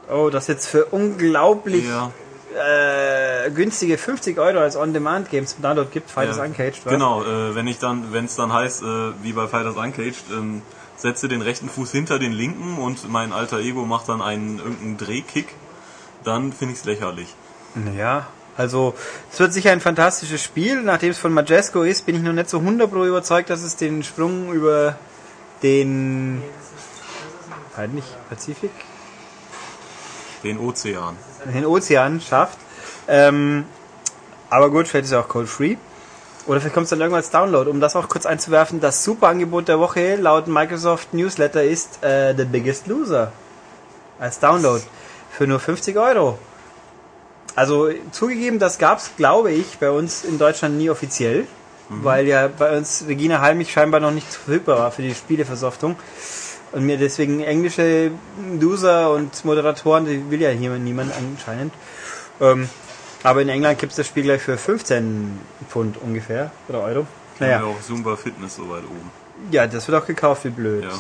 Oh, 0.10 0.29
das 0.31 0.48
jetzt 0.48 0.67
für 0.67 0.86
unglaublich 0.86 1.86
Ja, 1.86 2.12
äh, 2.53 3.50
günstige 3.51 3.98
50 3.98 4.38
Euro 4.39 4.60
als 4.60 4.75
On-Demand-Game 4.75 5.45
zum 5.45 5.62
Download 5.62 5.89
gibt, 5.91 6.10
Fighters 6.10 6.38
ja. 6.38 6.43
Uncaged, 6.43 6.86
was? 6.86 6.93
Genau, 6.93 7.24
äh, 7.24 7.55
wenn 7.55 7.67
ich 7.67 7.79
dann, 7.79 8.12
wenn 8.12 8.25
es 8.25 8.36
dann 8.36 8.51
heißt, 8.51 8.83
äh, 8.83 8.86
wie 9.21 9.33
bei 9.33 9.48
Fighters 9.48 9.75
Uncaged, 9.75 10.24
ähm, 10.31 10.62
setze 11.01 11.27
den 11.27 11.41
rechten 11.41 11.67
Fuß 11.70 11.91
hinter 11.91 12.20
den 12.20 12.31
linken 12.31 12.77
und 12.77 13.10
mein 13.10 13.34
alter 13.34 13.60
Ego 13.60 13.86
macht 13.86 14.08
dann 14.08 14.22
einen 14.22 14.60
irgendeinen 14.60 14.98
Drehkick, 14.98 15.48
dann 16.24 16.53
finde 16.53 16.74
ich 16.74 16.79
es 16.81 16.86
lächerlich. 16.86 17.34
Ja, 17.98 18.27
also 18.58 18.93
es 19.31 19.39
wird 19.39 19.51
sicher 19.53 19.72
ein 19.72 19.79
fantastisches 19.81 20.43
Spiel. 20.43 20.81
Nachdem 20.84 21.10
es 21.12 21.17
von 21.17 21.34
Majesco 21.34 21.81
ist, 21.84 22.05
bin 22.05 22.15
ich 22.15 22.22
noch 22.22 22.34
nicht 22.34 22.50
so 22.50 22.60
100 22.60 22.91
pro 22.91 23.03
überzeugt, 23.05 23.50
dass 23.50 23.63
es 23.63 23.77
den 23.77 24.03
Sprung 24.03 24.51
über 24.53 24.96
den 25.63 26.41
halt 27.75 27.93
nicht 27.93 28.08
Pazifik, 28.29 28.72
Den 30.43 30.60
Ozean. 30.60 31.15
den 31.46 31.65
Ozean 31.65 32.20
schafft. 32.22 32.58
Ähm, 33.08 33.65
aber 34.50 34.70
gut, 34.70 34.88
vielleicht 34.88 35.05
ist 35.05 35.13
auch 35.13 35.27
Cold 35.27 35.48
Free. 35.50 35.77
Oder 36.48 36.60
vielleicht 36.60 36.74
kommt 36.74 36.86
es 36.86 36.89
dann 36.89 37.00
irgendwann 37.00 37.21
als 37.21 37.29
Download. 37.29 37.69
Um 37.69 37.79
das 37.79 37.95
auch 37.95 38.10
kurz 38.10 38.25
einzuwerfen, 38.25 38.79
das 38.79 39.03
Superangebot 39.03 39.67
der 39.67 39.79
Woche 39.79 40.15
laut 40.15 40.48
Microsoft 40.48 41.13
Newsletter 41.13 41.63
ist 41.63 42.03
äh, 42.03 42.33
The 42.36 42.45
Biggest 42.45 42.88
Loser. 42.88 43.31
Als 44.19 44.39
Download. 44.39 44.81
Für 45.31 45.48
nur 45.48 45.60
50 45.60 45.98
Euro. 45.98 46.38
Also 47.55 47.89
zugegeben, 48.12 48.60
das 48.60 48.77
gab's, 48.77 49.12
glaube 49.17 49.51
ich, 49.51 49.77
bei 49.77 49.91
uns 49.91 50.24
in 50.24 50.39
Deutschland 50.39 50.77
nie 50.77 50.89
offiziell. 50.89 51.45
Weil 51.93 52.25
ja 52.25 52.48
bei 52.48 52.77
uns 52.77 53.03
Regina 53.05 53.41
Halmich 53.41 53.74
scheinbar 53.74 54.00
noch 54.00 54.12
nicht 54.12 54.27
verfügbar 54.27 54.79
war 54.79 54.91
für 54.91 55.01
die 55.01 55.13
Spieleversoftung. 55.13 55.98
Und 56.71 56.86
mir 56.86 56.98
deswegen 56.98 57.41
englische 57.41 58.12
User 58.62 59.12
und 59.12 59.43
Moderatoren, 59.43 60.05
die 60.05 60.31
will 60.31 60.41
ja 60.41 60.51
hier 60.51 60.71
niemand 60.71 61.12
anscheinend. 61.13 61.74
Ähm, 62.39 62.69
aber 63.23 63.41
in 63.41 63.49
England 63.49 63.79
gibt's 63.79 63.95
das 63.95 64.07
Spiel 64.07 64.23
gleich 64.23 64.41
für 64.41 64.57
15 64.57 65.39
Pfund 65.69 65.97
ungefähr 66.01 66.51
oder 66.67 66.81
Euro. 66.81 67.07
Naja. 67.39 67.59
Naja, 67.59 67.71
auch 67.71 67.81
Zumba 67.81 68.15
Fitness 68.15 68.55
so 68.55 68.69
weit 68.69 68.84
oben. 68.84 69.10
ja, 69.51 69.65
das 69.67 69.88
wird 69.88 70.01
auch 70.01 70.05
gekauft, 70.07 70.45
wie 70.45 70.49
blöd. 70.49 70.84
Ja. 70.84 70.91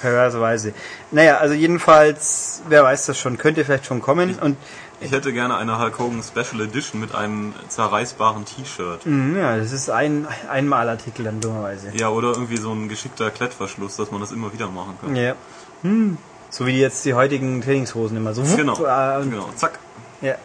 Perverserweise. 0.00 0.72
Naja, 1.12 1.36
also 1.38 1.54
jedenfalls, 1.54 2.62
wer 2.68 2.82
weiß 2.82 3.06
das 3.06 3.18
schon, 3.18 3.38
könnte 3.38 3.64
vielleicht 3.64 3.86
schon 3.86 4.00
kommen. 4.00 4.36
Und 4.40 4.56
Ich 5.00 5.12
hätte 5.12 5.32
gerne 5.32 5.56
eine 5.56 5.78
Hulk 5.78 5.98
Hogan 5.98 6.22
Special 6.22 6.60
Edition 6.62 7.00
mit 7.00 7.14
einem 7.14 7.54
zerreißbaren 7.68 8.44
T-Shirt. 8.44 9.04
mh, 9.06 9.38
ja, 9.38 9.56
das 9.58 9.70
ist 9.72 9.90
ein 9.90 10.26
Einmalartikel 10.50 11.24
dann 11.24 11.40
dummerweise. 11.40 11.90
Ja, 11.94 12.08
oder 12.08 12.28
irgendwie 12.32 12.56
so 12.56 12.72
ein 12.72 12.88
geschickter 12.88 13.30
Klettverschluss, 13.30 13.96
dass 13.96 14.10
man 14.10 14.20
das 14.20 14.32
immer 14.32 14.52
wieder 14.52 14.68
machen 14.68 14.98
kann. 15.00 15.14
Ja. 15.14 15.34
Hm. 15.82 16.18
So 16.50 16.66
wie 16.66 16.78
jetzt 16.80 17.04
die 17.04 17.14
heutigen 17.14 17.62
Trainingshosen 17.62 18.16
immer 18.16 18.34
so. 18.34 18.42
Genau. 18.42 18.74
äh, 18.84 19.20
und- 19.20 19.30
Genau. 19.30 19.48
Zack. 19.56 19.78
Ja. 20.22 20.36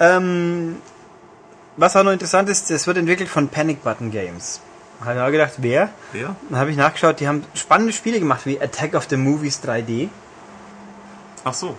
Ähm, 0.00 0.76
was 1.76 1.94
auch 1.94 2.02
noch 2.02 2.12
interessant 2.12 2.48
ist, 2.48 2.70
es 2.70 2.86
wird 2.86 2.96
entwickelt 2.96 3.28
von 3.28 3.48
Panic 3.48 3.84
Button 3.84 4.10
Games. 4.10 4.60
Habe 5.04 5.14
ich 5.14 5.20
auch 5.20 5.30
gedacht, 5.30 5.52
wer? 5.58 5.90
Wer? 6.12 6.34
Dann 6.48 6.58
habe 6.58 6.70
ich 6.70 6.76
nachgeschaut, 6.76 7.20
die 7.20 7.28
haben 7.28 7.44
spannende 7.54 7.92
Spiele 7.92 8.18
gemacht 8.18 8.46
wie 8.46 8.60
Attack 8.60 8.94
of 8.94 9.06
the 9.10 9.16
Movies 9.16 9.60
3D 9.62 10.08
Ach 11.44 11.54
so. 11.54 11.76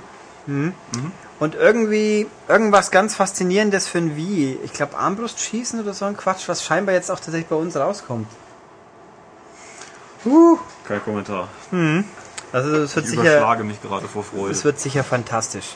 und 1.40 1.56
irgendwie 1.56 2.28
irgendwas 2.48 2.92
ganz 2.92 3.16
faszinierendes 3.16 3.88
für 3.88 3.98
ein 3.98 4.16
Wii. 4.16 4.60
Ich 4.64 4.74
glaube 4.74 4.98
Armbrustschießen 4.98 5.80
oder 5.80 5.94
so 5.94 6.06
ein 6.06 6.16
Quatsch, 6.16 6.48
was 6.48 6.64
scheinbar 6.64 6.96
jetzt 6.96 7.12
auch 7.12 7.20
tatsächlich 7.20 7.48
bei 7.48 7.56
uns 7.56 7.76
rauskommt. 7.76 8.28
Uh, 10.26 10.58
Kein 10.88 11.04
Kommentar. 11.04 11.48
Also 12.54 12.70
es 12.78 12.96
wird 12.96 13.06
Ich 13.06 13.12
sicher 13.12 13.22
überschlage 13.24 13.64
mich 13.64 13.82
gerade 13.82 14.08
vor 14.08 14.24
Freude. 14.24 14.52
es 14.52 14.64
wird 14.64 14.80
sicher 14.80 15.04
fantastisch. 15.04 15.76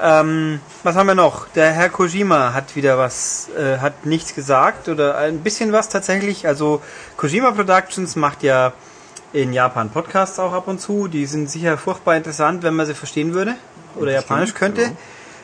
ja. 0.00 0.20
Ähm, 0.20 0.60
was 0.82 0.96
haben 0.96 1.06
wir 1.06 1.14
noch? 1.14 1.48
Der 1.54 1.72
Herr 1.72 1.88
Kojima 1.90 2.52
hat 2.54 2.74
wieder 2.76 2.98
was, 2.98 3.48
äh, 3.58 3.78
hat 3.78 4.06
nichts 4.06 4.34
gesagt 4.34 4.88
oder 4.88 5.16
ein 5.18 5.40
bisschen 5.40 5.72
was 5.72 5.88
tatsächlich. 5.88 6.46
Also 6.46 6.82
Kojima 7.16 7.52
Productions 7.52 8.16
macht 8.16 8.42
ja 8.42 8.72
in 9.32 9.52
Japan 9.52 9.90
Podcasts 9.90 10.38
auch 10.38 10.52
ab 10.52 10.68
und 10.68 10.80
zu. 10.80 11.08
Die 11.08 11.26
sind 11.26 11.50
sicher 11.50 11.76
furchtbar 11.78 12.16
interessant, 12.16 12.62
wenn 12.62 12.74
man 12.74 12.86
sie 12.86 12.94
verstehen 12.94 13.34
würde 13.34 13.54
oder 13.96 14.12
Das 14.12 14.22
Japanisch 14.22 14.50
stimmt, 14.50 14.58
könnte. 14.76 14.82
ja. 14.82 14.96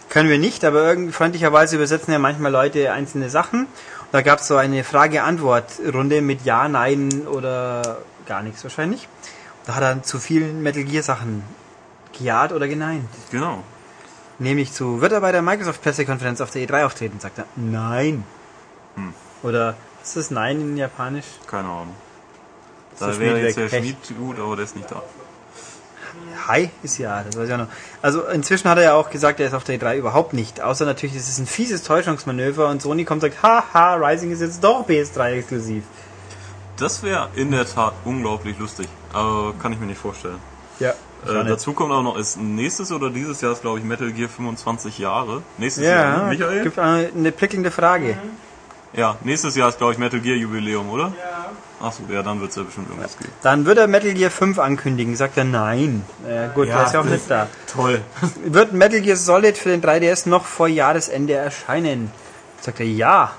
Können 0.09 0.29
wir 0.29 0.39
nicht, 0.39 0.63
aber 0.65 0.85
irgendwie 0.87 1.13
freundlicherweise 1.13 1.77
übersetzen 1.77 2.13
ja 2.13 2.19
manchmal 2.19 2.53
Leute 2.53 2.93
einzelne 2.93 3.31
Sachen. 3.31 3.61
Und 3.61 3.69
da 4.13 4.21
gab 4.21 4.41
es 4.41 4.47
so 4.47 4.57
eine 4.57 4.85
Frage-Antwort-Runde 4.85 6.21
mit 6.21 6.45
Ja, 6.45 6.69
Nein 6.69 7.27
oder 7.27 7.99
gar 8.27 8.43
nichts 8.43 8.63
wahrscheinlich. 8.63 9.09
Da 9.67 9.75
hat 9.75 9.83
er 9.83 10.03
zu 10.03 10.19
vielen 10.19 10.63
Metal 10.63 10.85
Gear 10.85 11.03
Sachen 11.03 11.43
gejaht 12.17 12.53
oder 12.53 12.69
geneint. 12.69 13.09
Genau. 13.31 13.63
Nämlich 14.39 14.73
zu, 14.73 15.01
wird 15.01 15.13
er 15.13 15.21
bei 15.21 15.33
der 15.33 15.43
Microsoft-Pressekonferenz 15.43 16.41
auf 16.41 16.51
der 16.51 16.67
E3 16.67 16.85
auftreten? 16.85 17.21
Sagt 17.21 17.39
er, 17.39 17.47
nein. 17.55 18.25
Hm. 18.97 19.15
Oder, 19.43 19.77
ist 20.03 20.17
das 20.17 20.31
Nein 20.31 20.61
in 20.61 20.77
Japanisch? 20.77 21.27
Keine 21.47 21.69
Ahnung. 21.69 21.95
So 22.97 23.07
Da 23.07 23.13
Schmied 23.13 23.27
wäre 23.29 23.41
jetzt 23.41 23.57
der. 23.57 23.69
Schmied 23.69 23.97
gut, 24.19 24.39
aber 24.39 24.57
der 24.57 24.65
ist 24.65 24.77
nicht 24.77 24.91
da. 24.91 25.03
Hi 26.47 26.71
ist 26.83 26.99
ja, 26.99 27.23
das 27.23 27.37
weiß 27.37 27.49
ich 27.49 27.55
auch 27.55 27.59
noch. 27.59 27.69
Also 28.03 28.23
inzwischen 28.27 28.69
hat 28.69 28.77
er 28.79 28.85
ja 28.85 28.95
auch 28.95 29.11
gesagt, 29.11 29.41
er 29.41 29.47
ist 29.47 29.55
auf 29.55 29.65
der 29.65 29.81
E3 29.81 29.97
überhaupt 29.97 30.33
nicht. 30.33 30.61
Außer 30.61 30.85
natürlich, 30.85 31.15
es 31.15 31.29
ist 31.29 31.39
ein 31.39 31.47
fieses 31.47 31.85
Täuschungsmanöver 31.85 32.69
und 32.69 32.83
Sony 32.83 33.05
kommt 33.05 33.23
und 33.23 33.33
sagt, 33.33 33.43
haha, 33.43 33.95
Rising 33.95 34.33
ist 34.33 34.41
jetzt 34.41 34.63
doch 34.63 34.87
PS3 34.87 35.39
exklusiv. 35.39 35.85
Das 36.77 37.03
wäre 37.03 37.29
in 37.35 37.51
der 37.51 37.67
Tat 37.67 37.93
unglaublich 38.05 38.59
lustig, 38.59 38.89
aber 39.13 39.55
kann 39.61 39.73
ich 39.73 39.81
mir 39.81 39.87
nicht 39.87 40.01
vorstellen. 40.01 40.39
Ja. 40.81 40.91
Äh, 41.27 41.45
dazu 41.45 41.73
kommt 41.73 41.93
auch 41.93 42.03
noch, 42.03 42.17
ist 42.17 42.39
nächstes 42.39 42.91
oder 42.91 43.11
dieses 43.11 43.41
Jahr 43.41 43.53
ist 43.53 43.61
glaube 43.61 43.79
ich 43.79 43.85
Metal 43.85 44.11
Gear 44.11 44.29
25 44.29 44.99
Jahre. 44.99 45.43
Nächstes 45.59 45.85
ja, 45.85 45.91
Jahr, 45.91 46.23
ne? 46.25 46.29
Michael? 46.31 46.63
gibt 46.65 46.79
eine, 46.79 47.11
eine 47.15 47.33
prickelnde 47.33 47.71
Frage. 47.71 48.17
Ja, 48.93 49.17
nächstes 49.23 49.55
Jahr 49.55 49.69
ist 49.69 49.79
glaube 49.79 49.93
ich 49.93 49.99
Metal 49.99 50.21
Gear 50.21 50.37
Jubiläum, 50.37 50.91
oder? 50.91 51.13
Ja. 51.19 51.43
Achso, 51.83 52.05
ja, 52.09 52.23
dann 52.23 52.41
wird 52.41 52.51
es 52.51 52.57
ja 52.57 52.63
bestimmt 52.63 52.89
irgendwas 52.91 53.19
geben. 53.19 53.33
Dann 53.43 53.67
wird 53.67 53.77
er 53.77 53.89
Metal 53.89 54.15
Gear 54.15 54.31
5 54.31 54.59
ankündigen. 54.61 55.17
Sagt 55.17 55.37
er 55.37 55.45
nein. 55.45 56.05
Ja, 56.29 56.47
gut, 56.49 56.69
der 56.69 56.85
ist 56.85 56.95
ja 56.95 57.01
auch 57.01 57.05
nicht 57.05 57.29
da. 57.29 57.49
Toll. 57.73 58.01
Wird 58.45 58.73
Metal 58.73 59.01
Gear 59.01 59.17
Solid 59.17 59.59
für 59.59 59.71
den 59.71 59.83
3DS 59.83 60.29
noch 60.29 60.45
vor 60.45 60.69
Jahresende 60.69 61.35
erscheinen? 61.35 62.13
Sagt 62.61 62.79
er 62.79 62.87
ja. 62.87 63.33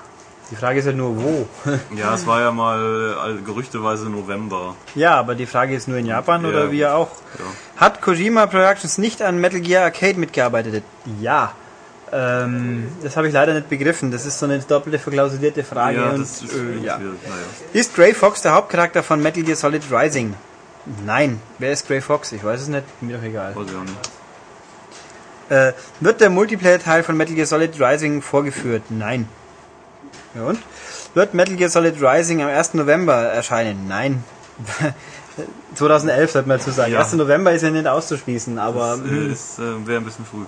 Die 0.50 0.56
Frage 0.56 0.78
ist 0.78 0.84
ja 0.86 0.92
nur 0.92 1.16
wo. 1.16 1.48
ja, 1.96 2.14
es 2.14 2.26
war 2.26 2.40
ja 2.40 2.50
mal 2.52 3.38
äh, 3.38 3.42
gerüchteweise 3.42 4.10
November. 4.10 4.76
ja, 4.94 5.14
aber 5.14 5.34
die 5.34 5.46
Frage 5.46 5.74
ist 5.74 5.88
nur 5.88 5.98
in 5.98 6.06
Japan 6.06 6.42
Ja, 6.42 6.48
oder 6.48 6.70
wir 6.70 6.94
auch. 6.94 7.10
Ja. 7.38 7.80
Hat 7.80 8.02
Kojima 8.02 8.46
Productions 8.46 8.98
nicht 8.98 9.22
an 9.22 9.40
Metal 9.40 9.60
Gear 9.60 9.84
Arcade 9.84 10.18
mitgearbeitet? 10.18 10.84
Ja. 11.20 11.52
Ähm, 12.12 12.88
das 13.02 13.16
habe 13.16 13.26
ich 13.26 13.32
leider 13.32 13.54
nicht 13.54 13.68
begriffen. 13.68 14.12
Das 14.12 14.26
ist 14.26 14.38
so 14.38 14.46
eine 14.46 14.58
doppelte 14.60 14.98
verklausulierte 14.98 15.64
Frage. 15.64 15.96
ja, 15.96 16.10
und, 16.10 16.22
ist 16.22 16.42
äh, 16.42 16.84
ja. 16.84 17.00
Ist 17.72 17.94
Gray 17.96 18.14
Fox 18.14 18.42
der 18.42 18.52
Hauptcharakter 18.52 19.02
von 19.02 19.20
Metal 19.20 19.42
Gear 19.42 19.56
Solid 19.56 19.82
Rising? 19.90 20.34
Nein. 21.06 21.40
Wer 21.58 21.72
ist 21.72 21.88
Gray 21.88 22.00
Fox? 22.02 22.32
Ich 22.32 22.44
weiß 22.44 22.60
es 22.60 22.68
nicht. 22.68 22.84
Mir 23.02 23.16
doch 23.16 23.24
egal. 23.24 23.56
Weiß 23.56 23.66
ich 23.66 23.76
auch 23.76 23.80
nicht. 23.80 24.10
Äh, 25.48 25.72
wird 26.00 26.20
der 26.20 26.30
Multiplayer-Teil 26.30 27.02
von 27.02 27.16
Metal 27.16 27.34
Gear 27.34 27.46
Solid 27.46 27.80
Rising 27.80 28.22
vorgeführt? 28.22 28.82
Nein. 28.90 29.28
Ja 30.34 30.42
und? 30.42 30.58
Wird 31.14 31.34
Metal 31.34 31.56
Gear 31.56 31.70
Solid 31.70 32.00
Rising 32.02 32.42
am 32.42 32.48
1. 32.48 32.74
November 32.74 33.14
erscheinen? 33.14 33.86
Nein. 33.88 34.24
2011 35.74 36.30
sollte 36.30 36.48
man 36.48 36.58
dazu 36.58 36.70
sagen. 36.70 36.92
Ja. 36.92 37.00
1. 37.00 37.14
November 37.14 37.52
ist 37.52 37.62
ja 37.62 37.70
nicht 37.70 37.86
auszuschließen, 37.86 38.58
aber 38.58 38.98
Das 39.02 39.10
äh, 39.10 39.32
ist, 39.32 39.58
wäre 39.58 39.98
ein 39.98 40.04
bisschen 40.04 40.24
früh. 40.24 40.44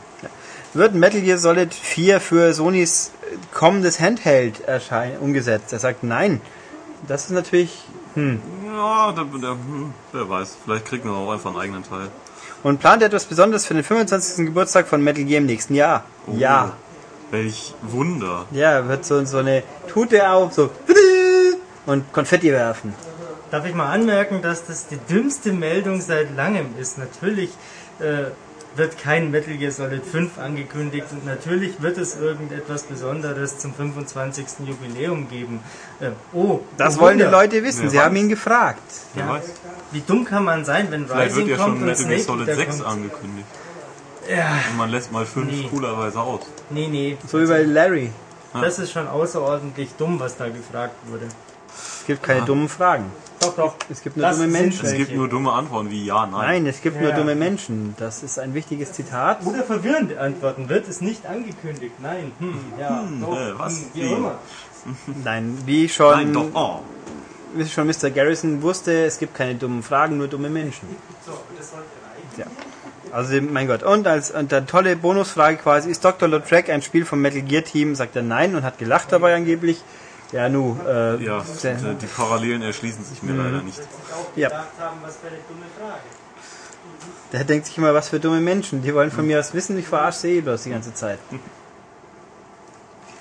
wird 0.74 0.94
Metal 0.94 1.20
Gear 1.20 1.38
Solid 1.38 1.74
4 1.74 2.20
für 2.20 2.54
Sonys 2.54 3.10
kommendes 3.52 3.98
Handheld 4.00 4.60
erscheinen, 4.60 5.18
umgesetzt? 5.18 5.72
Er 5.72 5.78
sagt 5.78 6.02
nein. 6.02 6.40
Das 7.08 7.24
ist 7.24 7.30
natürlich... 7.30 7.84
Hm. 8.14 8.40
Ja, 8.74 9.12
da, 9.12 9.26
da, 9.40 9.50
hm, 9.50 9.92
wer 10.12 10.28
weiß. 10.28 10.56
Vielleicht 10.64 10.86
kriegen 10.86 11.04
wir 11.04 11.16
auch 11.16 11.32
einfach 11.32 11.50
einen 11.50 11.60
eigenen 11.60 11.82
Teil. 11.82 12.08
Und 12.62 12.80
plant 12.80 13.02
etwas 13.02 13.26
Besonderes 13.26 13.66
für 13.66 13.74
den 13.74 13.84
25. 13.84 14.46
Geburtstag 14.46 14.88
von 14.88 15.02
Metal 15.02 15.24
Gear 15.24 15.38
im 15.38 15.46
nächsten 15.46 15.74
Jahr? 15.74 16.04
Oh. 16.26 16.32
Ja. 16.36 16.72
Welch 17.30 17.74
Wunder. 17.82 18.46
Ja, 18.52 18.86
wird 18.88 19.04
so, 19.04 19.24
so 19.24 19.38
eine 19.38 19.62
Tute 19.88 20.28
auf, 20.30 20.52
so 20.52 20.70
und 21.86 22.12
Konfetti 22.12 22.50
werfen. 22.52 22.94
Darf 23.50 23.64
ich 23.66 23.74
mal 23.74 23.90
anmerken, 23.92 24.42
dass 24.42 24.66
das 24.66 24.86
die 24.88 24.96
dümmste 25.08 25.52
Meldung 25.52 26.00
seit 26.00 26.34
langem 26.36 26.74
ist? 26.80 26.98
Natürlich 26.98 27.50
äh, 28.00 28.30
wird 28.74 28.98
kein 28.98 29.30
Metal 29.30 29.54
Gear 29.56 29.70
Solid 29.70 30.04
5 30.04 30.38
angekündigt 30.38 31.06
und 31.12 31.24
natürlich 31.24 31.80
wird 31.80 31.96
es 31.96 32.16
irgendetwas 32.20 32.82
Besonderes 32.82 33.58
zum 33.58 33.72
25. 33.72 34.46
Jubiläum 34.66 35.28
geben. 35.30 35.60
Äh, 36.00 36.10
oh, 36.32 36.60
Das 36.76 36.98
wollen 36.98 37.18
die. 37.18 37.24
Leute 37.24 37.62
wissen. 37.62 37.84
Wer 37.84 37.90
Sie 37.90 37.96
weiß. 37.96 38.04
haben 38.04 38.16
ihn 38.16 38.28
gefragt. 38.28 38.82
Ja. 39.14 39.40
Wie 39.92 40.00
dumm 40.00 40.24
kann 40.24 40.44
man 40.44 40.64
sein, 40.64 40.88
wenn 40.90 41.06
Vielleicht 41.06 41.36
wird 41.36 41.46
Rising 41.46 41.48
ja 41.58 41.64
kommt 41.64 41.78
schon 41.78 41.86
Metal 41.86 42.04
Gear 42.06 42.18
Solid 42.20 42.42
wieder 42.46 42.56
6 42.56 42.78
kommt? 42.78 42.86
angekündigt. 42.88 43.46
Ja, 44.28 44.58
Und 44.70 44.76
man 44.78 44.90
lässt 44.90 45.12
mal 45.12 45.24
5 45.26 45.50
Nee. 45.50 45.68
coolerweise 45.70 46.20
aus. 46.20 46.40
nee, 46.70 46.88
nee. 46.88 47.16
So 47.26 47.40
wie 47.40 47.46
bei 47.46 47.62
Larry. 47.62 48.10
Das 48.54 48.78
ist 48.78 48.90
schon 48.92 49.06
außerordentlich 49.06 49.90
dumm, 49.98 50.18
was 50.18 50.36
da 50.36 50.48
gefragt 50.48 50.94
wurde. 51.08 51.26
Es 51.68 52.06
gibt 52.06 52.22
keine 52.22 52.42
dummen 52.42 52.68
Fragen. 52.68 53.04
Doch, 53.40 53.54
doch. 53.54 53.74
Es 53.90 54.00
gibt 54.02 54.16
nur 54.16 54.26
Das 54.26 54.38
dumme 54.38 54.48
Menschen. 54.48 54.86
Es 54.86 54.94
gibt 54.94 55.14
nur 55.14 55.28
dumme 55.28 55.52
Antworten 55.52 55.90
wie 55.90 56.04
ja, 56.06 56.24
nein. 56.26 56.40
Nein, 56.62 56.66
es 56.66 56.80
gibt 56.80 56.98
nur 57.00 57.10
Ja. 57.10 57.16
dumme 57.16 57.34
Menschen. 57.34 57.94
Das 57.98 58.22
ist 58.22 58.38
ein 58.38 58.54
wichtiges 58.54 58.92
Zitat. 58.92 59.44
Oder 59.44 59.62
verwirrende 59.62 60.18
Antworten. 60.18 60.68
Wird 60.70 60.88
es 60.88 61.00
nicht 61.02 61.26
angekündigt? 61.26 61.96
Nein. 62.00 62.32
Hm, 62.38 62.54
ja. 62.80 63.04
doch, 63.20 63.36
äh, 63.36 63.58
was? 63.58 63.74
Hm, 63.74 63.84
wie 63.92 64.00
immer. 64.12 64.38
Nein, 65.22 65.58
wie 65.66 65.88
schon, 65.88 66.12
Nein, 66.12 66.32
doch. 66.32 66.46
Oh. 66.54 66.80
wie 67.54 67.66
schon 67.68 67.86
Mr. 67.88 68.08
Garrison 68.10 68.62
wusste, 68.62 69.04
es 69.04 69.18
gibt 69.18 69.34
keine 69.34 69.56
dummen 69.56 69.82
Fragen, 69.82 70.16
nur 70.16 70.28
dumme 70.28 70.48
Menschen. 70.48 70.88
Ja. 72.38 72.46
Also, 73.16 73.40
mein 73.40 73.66
Gott. 73.66 73.82
Und 73.82 74.06
als 74.06 74.30
und 74.30 74.52
dann 74.52 74.66
tolle 74.66 74.94
Bonusfrage 74.94 75.56
quasi, 75.56 75.90
ist 75.90 76.04
Dr. 76.04 76.28
Lautrec 76.28 76.68
ein 76.68 76.82
Spiel 76.82 77.06
vom 77.06 77.22
Metal 77.22 77.40
Gear 77.40 77.64
Team? 77.64 77.94
Sagt 77.94 78.14
er 78.14 78.20
nein 78.20 78.54
und 78.54 78.62
hat 78.62 78.76
gelacht 78.76 79.10
dabei 79.10 79.34
angeblich. 79.34 79.82
Ja, 80.32 80.50
nu, 80.50 80.76
äh, 80.86 81.24
Ja, 81.24 81.42
die, 81.42 82.06
Parallelen 82.14 82.60
erschließen 82.60 83.02
sich 83.06 83.22
mir 83.22 83.32
leider 83.32 83.62
nicht. 83.62 83.80
ja. 84.34 84.50
Der 87.32 87.44
denkt 87.44 87.64
sich 87.64 87.78
immer, 87.78 87.94
was 87.94 88.10
für 88.10 88.20
dumme 88.20 88.40
Menschen. 88.40 88.82
Die 88.82 88.94
wollen 88.94 89.10
von 89.10 89.26
mir 89.26 89.38
was 89.38 89.54
wissen, 89.54 89.78
ich 89.78 89.88
verarsche 89.88 90.18
sie 90.18 90.36
eh 90.36 90.40
bloß 90.42 90.64
die 90.64 90.70
ganze 90.70 90.92
Zeit. 90.92 91.18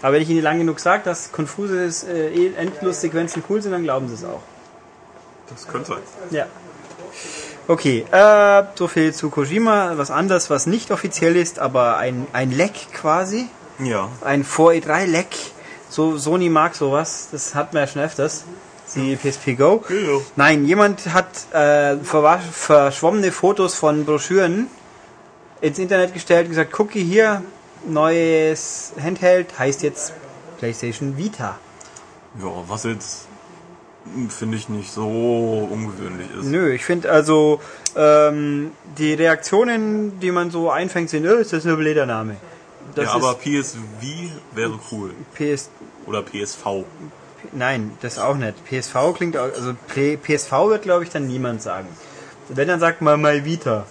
Aber 0.01 0.12
wenn 0.12 0.21
ich 0.21 0.29
ihnen 0.29 0.41
lange 0.41 0.60
genug 0.60 0.81
sage, 0.81 1.03
dass 1.05 1.31
konfuse 1.31 1.86
äh, 2.12 2.53
Endlossequenzen 2.58 3.45
cool 3.49 3.62
sind, 3.62 3.71
dann 3.71 3.84
glauben 3.84 4.10
sie 4.10 4.15
es 4.15 4.25
auch. 4.25 4.41
Das 5.49 5.65
könnte 5.69 5.88
sein. 5.93 6.01
Ja. 6.31 6.47
Okay, 7.67 8.06
äh, 8.12 8.63
so 8.75 8.88
viel 8.88 9.13
zu 9.13 9.30
Kojima. 9.30 9.93
Was 9.95 10.12
anderes, 10.12 10.49
was 10.49 10.67
nicht 10.67 10.91
offiziell 10.91 11.36
ist, 11.36 11.58
aber 11.58 11.97
ein, 11.97 12.28
ein 12.32 12.51
Leck 12.51 12.73
quasi. 12.93 13.47
Ja. 13.80 14.10
Ein 14.21 14.45
4E3-Leck. 14.45 15.36
So, 15.89 16.17
Sony 16.17 16.49
mag 16.49 16.75
sowas. 16.75 17.30
Das 17.32 17.56
hat 17.56 17.73
man 17.73 17.84
ja 17.84 17.88
schon 17.88 18.01
öfters. 18.04 18.45
Die 18.95 19.15
PSP 19.15 19.56
Go. 19.58 19.84
Ja. 19.89 20.21
Nein, 20.36 20.65
jemand 20.65 21.12
hat 21.13 21.25
äh, 21.54 21.97
verschwommene 21.97 23.32
Fotos 23.32 23.73
von 23.73 24.06
Broschüren 24.06 24.67
ins 25.62 25.80
Internet 25.80 26.13
gestellt 26.13 26.43
und 26.43 26.49
gesagt, 26.49 26.71
gucke 26.71 26.99
hier, 26.99 27.41
neues 27.88 28.93
Handheld, 29.01 29.58
heißt 29.58 29.82
jetzt 29.82 30.13
PlayStation 30.60 31.17
Vita. 31.17 31.58
Ja, 32.39 32.51
was 32.67 32.84
jetzt 32.84 33.28
finde 34.30 34.58
ich 34.58 34.70
nicht 34.70 34.91
so 34.91 35.68
ungewöhnlich 35.72 36.28
ist. 36.38 36.46
Nö, 36.46 36.74
ich 36.74 36.86
finde 36.86 37.12
also 37.12 37.60
ähm, 37.96 38.72
die 38.98 39.13
Reaktionen, 39.13 40.20
die 40.20 40.32
man 40.32 40.52
so 40.52 40.70
einfängt, 40.70 41.10
sind, 41.10 41.28
oh, 41.28 41.36
ist 41.36 41.54
das 41.54 41.65
nur 41.65 41.78
ein 41.78 41.84
Ledername. 41.84 42.38
Das 42.94 43.06
ja, 43.06 43.13
aber 43.13 43.34
PSV 43.36 43.78
wäre 44.54 44.80
cool. 44.91 45.13
PS, 45.34 45.70
Oder 46.06 46.22
PSV. 46.22 46.86
nein, 47.52 47.91
das 48.02 48.20
auch 48.20 48.36
nicht. 48.36 48.63
PSV 48.65 48.96
klingt 49.15 49.38
auch, 49.38 49.52
also 49.54 49.74
PSV 49.94 50.52
wird 50.70 50.84
glaube 50.84 51.04
ich 51.04 51.10
dann 51.10 51.28
niemand 51.28 51.62
sagen. 51.62 51.88
Wenn 52.50 52.68
dann 52.68 52.80
sagt 52.80 53.02
man 53.02 53.22
mal 53.22 53.44
Vita. 53.44 53.86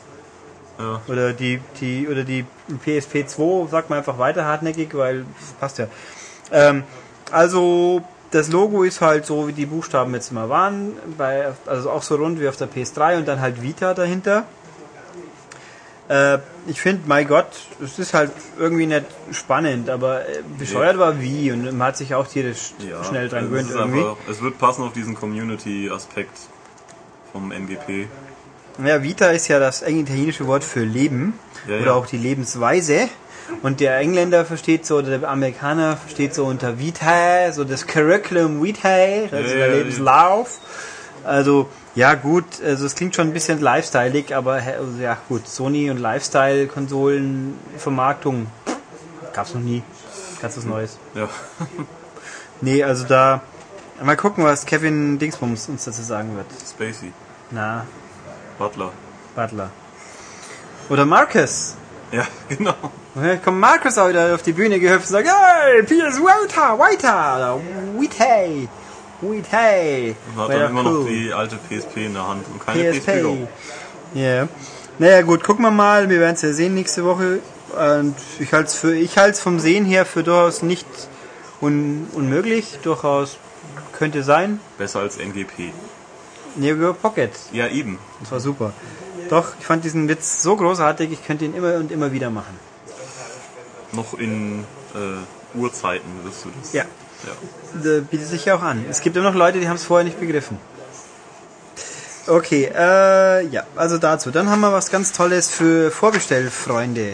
Ja. 0.78 1.00
Oder 1.06 1.32
die, 1.32 1.60
die, 1.80 2.08
oder 2.08 2.24
die 2.24 2.44
PSP 2.84 3.26
2 3.26 3.68
sagt 3.70 3.90
man 3.90 3.98
einfach 3.98 4.18
weiter 4.18 4.44
hartnäckig, 4.44 4.94
weil 4.94 5.24
passt 5.60 5.78
ja. 5.78 5.86
Ähm, 6.50 6.82
also 7.30 8.02
das 8.34 8.48
Logo 8.48 8.82
ist 8.82 9.00
halt 9.00 9.24
so, 9.26 9.46
wie 9.48 9.52
die 9.52 9.66
Buchstaben 9.66 10.12
jetzt 10.14 10.30
immer 10.32 10.48
waren, 10.48 10.92
bei, 11.16 11.52
also 11.66 11.90
auch 11.90 12.02
so 12.02 12.16
rund 12.16 12.40
wie 12.40 12.48
auf 12.48 12.56
der 12.56 12.68
PS3 12.68 13.18
und 13.18 13.28
dann 13.28 13.40
halt 13.40 13.62
Vita 13.62 13.94
dahinter. 13.94 14.44
Äh, 16.08 16.38
ich 16.66 16.80
finde, 16.80 17.02
mein 17.06 17.26
Gott, 17.26 17.46
es 17.82 17.98
ist 17.98 18.12
halt 18.12 18.30
irgendwie 18.58 18.86
nicht 18.86 19.04
spannend, 19.32 19.88
aber 19.88 20.28
äh, 20.28 20.42
bescheuert 20.58 20.98
war 20.98 21.20
wie 21.20 21.50
und 21.52 21.64
man 21.78 21.88
hat 21.88 21.96
sich 21.96 22.14
auch 22.14 22.26
tierisch 22.26 22.74
Ja, 22.90 23.02
schnell 23.04 23.28
dran 23.28 23.44
gewöhnt 23.44 23.70
irgendwie. 23.70 24.00
einfach- 24.00 24.16
Es 24.28 24.42
wird 24.42 24.58
passen 24.58 24.82
auf 24.82 24.92
diesen 24.92 25.14
Community-Aspekt 25.14 26.36
vom 27.32 27.52
MGP. 27.52 28.08
Ja, 28.84 29.02
Vita 29.02 29.26
ist 29.28 29.48
ja 29.48 29.58
das 29.60 29.82
eng 29.82 30.00
italienische 30.00 30.46
Wort 30.46 30.64
für 30.64 30.80
Leben 30.84 31.38
Ja, 31.68 31.76
oder 31.76 31.86
ja. 31.86 31.92
auch 31.94 32.06
die 32.06 32.18
Lebensweise. 32.18 33.08
Und 33.62 33.80
der 33.80 33.98
Engländer 33.98 34.44
versteht 34.44 34.86
so, 34.86 34.96
oder 34.98 35.18
der 35.18 35.28
Amerikaner 35.28 35.96
versteht 35.96 36.34
so 36.34 36.44
unter 36.44 36.78
Vita, 36.78 37.52
so 37.52 37.64
das 37.64 37.86
Curriculum 37.86 38.62
Vitae, 38.62 39.28
also 39.30 39.54
der 39.54 39.68
Lebenslauf. 39.68 40.58
Also, 41.24 41.68
ja 41.94 42.14
gut, 42.14 42.44
also 42.64 42.84
es 42.84 42.94
klingt 42.94 43.14
schon 43.14 43.28
ein 43.28 43.32
bisschen 43.32 43.60
lifestyleig, 43.60 44.32
aber 44.32 44.54
also, 44.54 45.00
ja 45.00 45.16
gut, 45.28 45.48
Sony 45.48 45.90
und 45.90 45.98
Lifestyle-Konsolen, 45.98 47.58
Vermarktung, 47.78 48.46
gab's 49.32 49.54
noch 49.54 49.62
nie. 49.62 49.82
Ganz 50.40 50.56
was 50.56 50.64
Neues. 50.64 50.98
Ja. 51.14 51.28
Nee, 52.60 52.82
also 52.82 53.04
da, 53.04 53.42
mal 54.02 54.16
gucken, 54.16 54.44
was 54.44 54.64
Kevin 54.64 55.18
Dingsbums 55.18 55.68
uns 55.68 55.84
dazu 55.84 56.02
sagen 56.02 56.36
wird. 56.36 56.46
Spacey. 56.66 57.12
Na, 57.50 57.84
Butler. 58.58 58.92
Butler. 59.34 59.70
Oder 60.88 61.04
Marcus. 61.04 61.74
Ja, 62.14 62.26
genau. 62.48 62.74
Und 63.14 63.24
dann 63.24 63.42
kommt 63.42 63.58
Markus 63.58 63.98
auch 63.98 64.08
wieder 64.08 64.34
auf 64.34 64.42
die 64.42 64.52
Bühne 64.52 64.78
gehüpft 64.78 65.10
und 65.10 65.12
sagt, 65.12 65.28
hey, 65.28 65.82
PS 65.82 66.18
Vita, 66.20 66.78
Vita, 66.78 67.36
oder 67.36 67.60
Vitae, 67.98 68.68
Vitae. 69.20 70.14
Und 70.34 70.42
hat 70.42 70.50
dann 70.50 70.70
immer 70.70 70.82
noch 70.82 70.92
cool. 70.92 71.08
die 71.08 71.32
alte 71.32 71.56
PSP 71.56 72.06
in 72.06 72.14
der 72.14 72.28
Hand 72.28 72.44
und 72.52 72.64
keine 72.64 72.92
PSP. 72.92 73.22
PSP. 73.22 73.48
Ja. 74.14 74.48
Naja, 74.98 75.22
gut, 75.22 75.42
gucken 75.42 75.64
wir 75.64 75.72
mal. 75.72 76.08
Wir 76.08 76.20
werden 76.20 76.34
es 76.34 76.42
ja 76.42 76.52
sehen 76.52 76.74
nächste 76.74 77.04
Woche. 77.04 77.40
Und 77.72 78.14
ich 78.38 78.52
halte 78.52 78.68
es 78.68 78.74
für, 78.74 78.94
ich 78.94 79.18
halte 79.18 79.40
vom 79.40 79.58
Sehen 79.58 79.84
her 79.84 80.06
für 80.06 80.22
durchaus 80.22 80.62
nicht 80.62 80.86
un, 81.60 82.06
unmöglich. 82.12 82.78
Durchaus 82.82 83.38
könnte 83.92 84.22
sein. 84.22 84.60
Besser 84.78 85.00
als 85.00 85.18
NGP. 85.18 85.72
Neo 86.54 86.76
Geo 86.76 86.94
Pocket. 86.94 87.32
Ja, 87.52 87.66
eben. 87.66 87.98
Das 88.20 88.30
war 88.30 88.38
super. 88.38 88.72
Doch, 89.28 89.52
ich 89.58 89.66
fand 89.66 89.84
diesen 89.84 90.08
Witz 90.08 90.42
so 90.42 90.56
großartig, 90.56 91.12
ich 91.12 91.24
könnte 91.26 91.44
ihn 91.44 91.54
immer 91.54 91.74
und 91.76 91.90
immer 91.90 92.12
wieder 92.12 92.30
machen. 92.30 92.58
Noch 93.92 94.14
in 94.18 94.64
äh, 94.94 95.58
Urzeiten 95.58 96.10
wirst 96.24 96.44
du 96.44 96.50
das. 96.60 96.72
Ja. 96.72 96.84
ja. 97.26 97.80
Da 97.82 98.00
bietet 98.00 98.28
sich 98.28 98.44
ja 98.44 98.56
auch 98.56 98.62
an. 98.62 98.84
Es 98.88 99.00
gibt 99.00 99.16
immer 99.16 99.30
noch 99.30 99.36
Leute, 99.36 99.60
die 99.60 99.68
haben 99.68 99.76
es 99.76 99.84
vorher 99.84 100.04
nicht 100.04 100.18
begriffen. 100.18 100.58
Okay, 102.26 102.70
äh, 102.74 103.46
ja, 103.48 103.64
also 103.76 103.98
dazu. 103.98 104.30
Dann 104.30 104.48
haben 104.48 104.60
wir 104.60 104.72
was 104.72 104.90
ganz 104.90 105.12
Tolles 105.12 105.50
für 105.50 105.90
Vorbestellfreunde. 105.90 107.12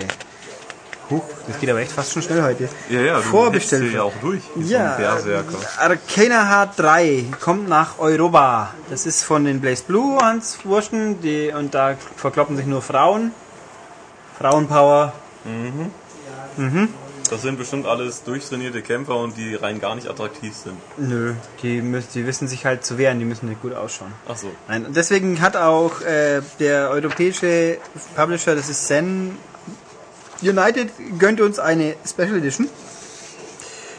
Huch, 1.10 1.24
das 1.48 1.58
geht 1.58 1.68
aber 1.68 1.80
echt 1.80 1.90
fast 1.90 2.12
schon 2.12 2.22
schnell 2.22 2.42
heute. 2.42 2.68
Ja, 2.88 3.00
ja, 3.00 3.16
du 3.16 3.22
Vorbestellt. 3.22 3.92
ja 3.92 4.04
auch 4.04 4.12
durch. 4.20 4.42
Ja, 4.56 4.94
Berserker. 4.96 5.58
Arcana 5.78 6.48
Heart 6.48 6.78
3 6.78 7.24
kommt 7.40 7.68
nach 7.68 7.98
Europa. 7.98 8.72
Das 8.90 9.06
ist 9.06 9.24
von 9.24 9.44
den 9.44 9.60
Blaze 9.60 9.82
Blue 9.86 10.20
Hans 10.20 10.58
Wurschen, 10.64 11.20
die, 11.20 11.52
und 11.52 11.74
da 11.74 11.96
verkloppen 12.16 12.56
sich 12.56 12.66
nur 12.66 12.80
Frauen. 12.80 13.32
Frauenpower. 14.38 15.12
Das 17.28 17.42
sind 17.42 17.58
bestimmt 17.58 17.86
alles 17.86 18.24
durchtrainierte 18.24 18.82
Kämpfer 18.82 19.16
und 19.16 19.36
die 19.36 19.54
rein 19.54 19.80
gar 19.80 19.94
nicht 19.94 20.08
attraktiv 20.08 20.54
sind. 20.54 20.76
Nö, 20.96 21.34
die, 21.62 21.80
müssen, 21.80 22.08
die 22.14 22.26
wissen 22.26 22.48
sich 22.48 22.66
halt 22.66 22.84
zu 22.84 22.98
wehren, 22.98 23.18
die 23.20 23.24
müssen 23.24 23.48
nicht 23.48 23.62
gut 23.62 23.74
ausschauen. 23.74 24.12
Ach 24.28 24.36
so. 24.36 24.50
Nein, 24.66 24.86
und 24.86 24.96
deswegen 24.96 25.40
hat 25.40 25.56
auch 25.56 26.00
äh, 26.00 26.40
der 26.58 26.90
europäische 26.90 27.78
Publisher, 28.16 28.56
das 28.56 28.68
ist 28.68 28.86
Zen 28.86 29.36
United, 30.42 30.90
gönnt 31.18 31.40
uns 31.40 31.58
eine 31.58 31.94
Special 32.06 32.36
Edition, 32.36 32.68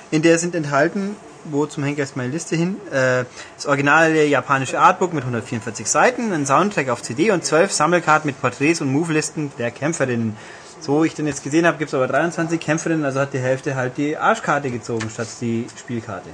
in 0.10 0.22
der 0.22 0.38
sind 0.40 0.56
enthalten, 0.56 1.16
wo 1.46 1.66
zum 1.66 1.84
Henker 1.84 2.04
ist 2.04 2.16
meine 2.16 2.32
Liste 2.32 2.56
hin, 2.56 2.78
äh, 2.92 3.26
das 3.56 3.66
originale 3.66 4.26
japanische 4.26 4.80
Artbook 4.80 5.14
mit 5.14 5.24
144 5.24 5.88
Seiten, 5.88 6.34
ein 6.34 6.46
Soundtrack 6.46 6.90
auf 6.90 7.02
CD 7.02 7.32
und 7.32 7.44
12 7.44 7.72
Sammelkarten 7.72 8.28
mit 8.28 8.40
Porträts 8.40 8.82
und 8.82 8.92
Move-Listen 8.92 9.52
der 9.58 9.72
Kämpferinnen. 9.72 10.38
So 10.80 11.04
ich 11.04 11.14
den 11.14 11.28
jetzt 11.28 11.44
gesehen 11.44 11.66
habe, 11.68 11.78
gibt 11.78 11.90
es 11.90 11.94
aber 11.94 12.08
23 12.08 12.60
Kämpferinnen, 12.60 13.06
also 13.06 13.20
hat 13.20 13.34
die 13.34 13.40
Hälfte 13.40 13.76
halt 13.76 13.98
die 13.98 14.18
Arschkarte 14.18 14.72
gezogen 14.72 15.10
statt 15.10 15.28
die 15.40 15.68
Spielkarte. 15.80 16.30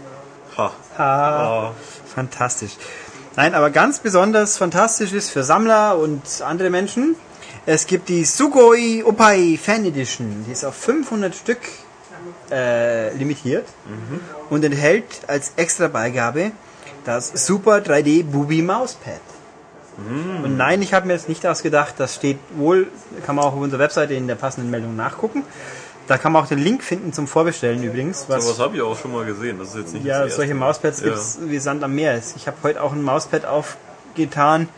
Ha. 0.58 0.72
Ha. 0.98 1.74
Fantastisch. 2.16 2.78
Nein, 3.36 3.54
aber 3.54 3.70
ganz 3.70 4.00
besonders 4.00 4.58
fantastisch 4.58 5.14
ist 5.14 5.30
für 5.30 5.44
Sammler 5.44 5.98
und 5.98 6.42
andere 6.42 6.70
Menschen. 6.70 7.16
Es 7.66 7.86
gibt 7.86 8.10
die 8.10 8.24
Sugoi 8.24 9.04
Opai 9.04 9.60
Fan 9.62 9.86
Edition. 9.86 10.46
Die 10.48 10.52
ist 10.52 10.64
auf 10.64 10.76
500 10.76 11.36
Stück 11.36 11.60
äh, 12.52 13.14
limitiert 13.16 13.66
und 14.50 14.64
enthält 14.64 15.06
als 15.28 15.54
extra 15.56 15.88
Beigabe 15.88 16.52
das 17.06 17.30
Super 17.46 17.78
3D 17.78 18.24
Booby 18.24 18.62
Mauspad. 18.62 19.22
Und 20.44 20.58
nein, 20.58 20.82
ich 20.84 20.94
habe 20.94 21.08
mir 21.08 21.14
jetzt 21.14 21.28
nicht 21.28 21.46
ausgedacht, 21.48 21.96
das 21.98 22.14
steht 22.16 22.38
wohl, 22.56 22.88
kann 23.26 23.36
man 23.36 23.46
auch 23.46 23.54
auf 23.54 23.60
unserer 23.60 23.80
Webseite 23.80 24.14
in 24.14 24.28
der 24.28 24.36
passenden 24.36 24.70
Meldung 24.70 24.96
nachgucken. 24.96 25.44
Da 26.08 26.18
kann 26.18 26.32
man 26.32 26.44
auch 26.44 26.48
den 26.48 26.60
Link 26.60 26.84
finden 26.84 27.14
zum 27.14 27.28
Vorbestellen 27.28 27.84
übrigens. 27.84 28.26
Was, 28.28 28.46
Sowas 28.46 28.60
habe 28.60 28.76
ich 28.76 28.82
auch 28.82 28.98
schon 28.98 29.12
mal 29.12 29.26
gesehen. 29.26 29.58
Das 29.60 29.70
ist 29.70 29.76
jetzt 29.76 29.94
nicht 29.94 30.06
ja, 30.06 30.30
solche. 30.30 30.54
Mauspads 30.54 31.02
Ja. 31.02 31.08
gibt's 31.08 31.40
wie 31.42 31.58
Sand 31.58 31.84
am 31.84 31.96
Meer. 31.96 32.22
Ich 32.36 32.48
habe 32.48 32.58
heute 32.64 32.82
auch 32.82 32.94
ein 32.94 33.02
Mauspad 33.02 33.46
aufgetan. 33.46 34.70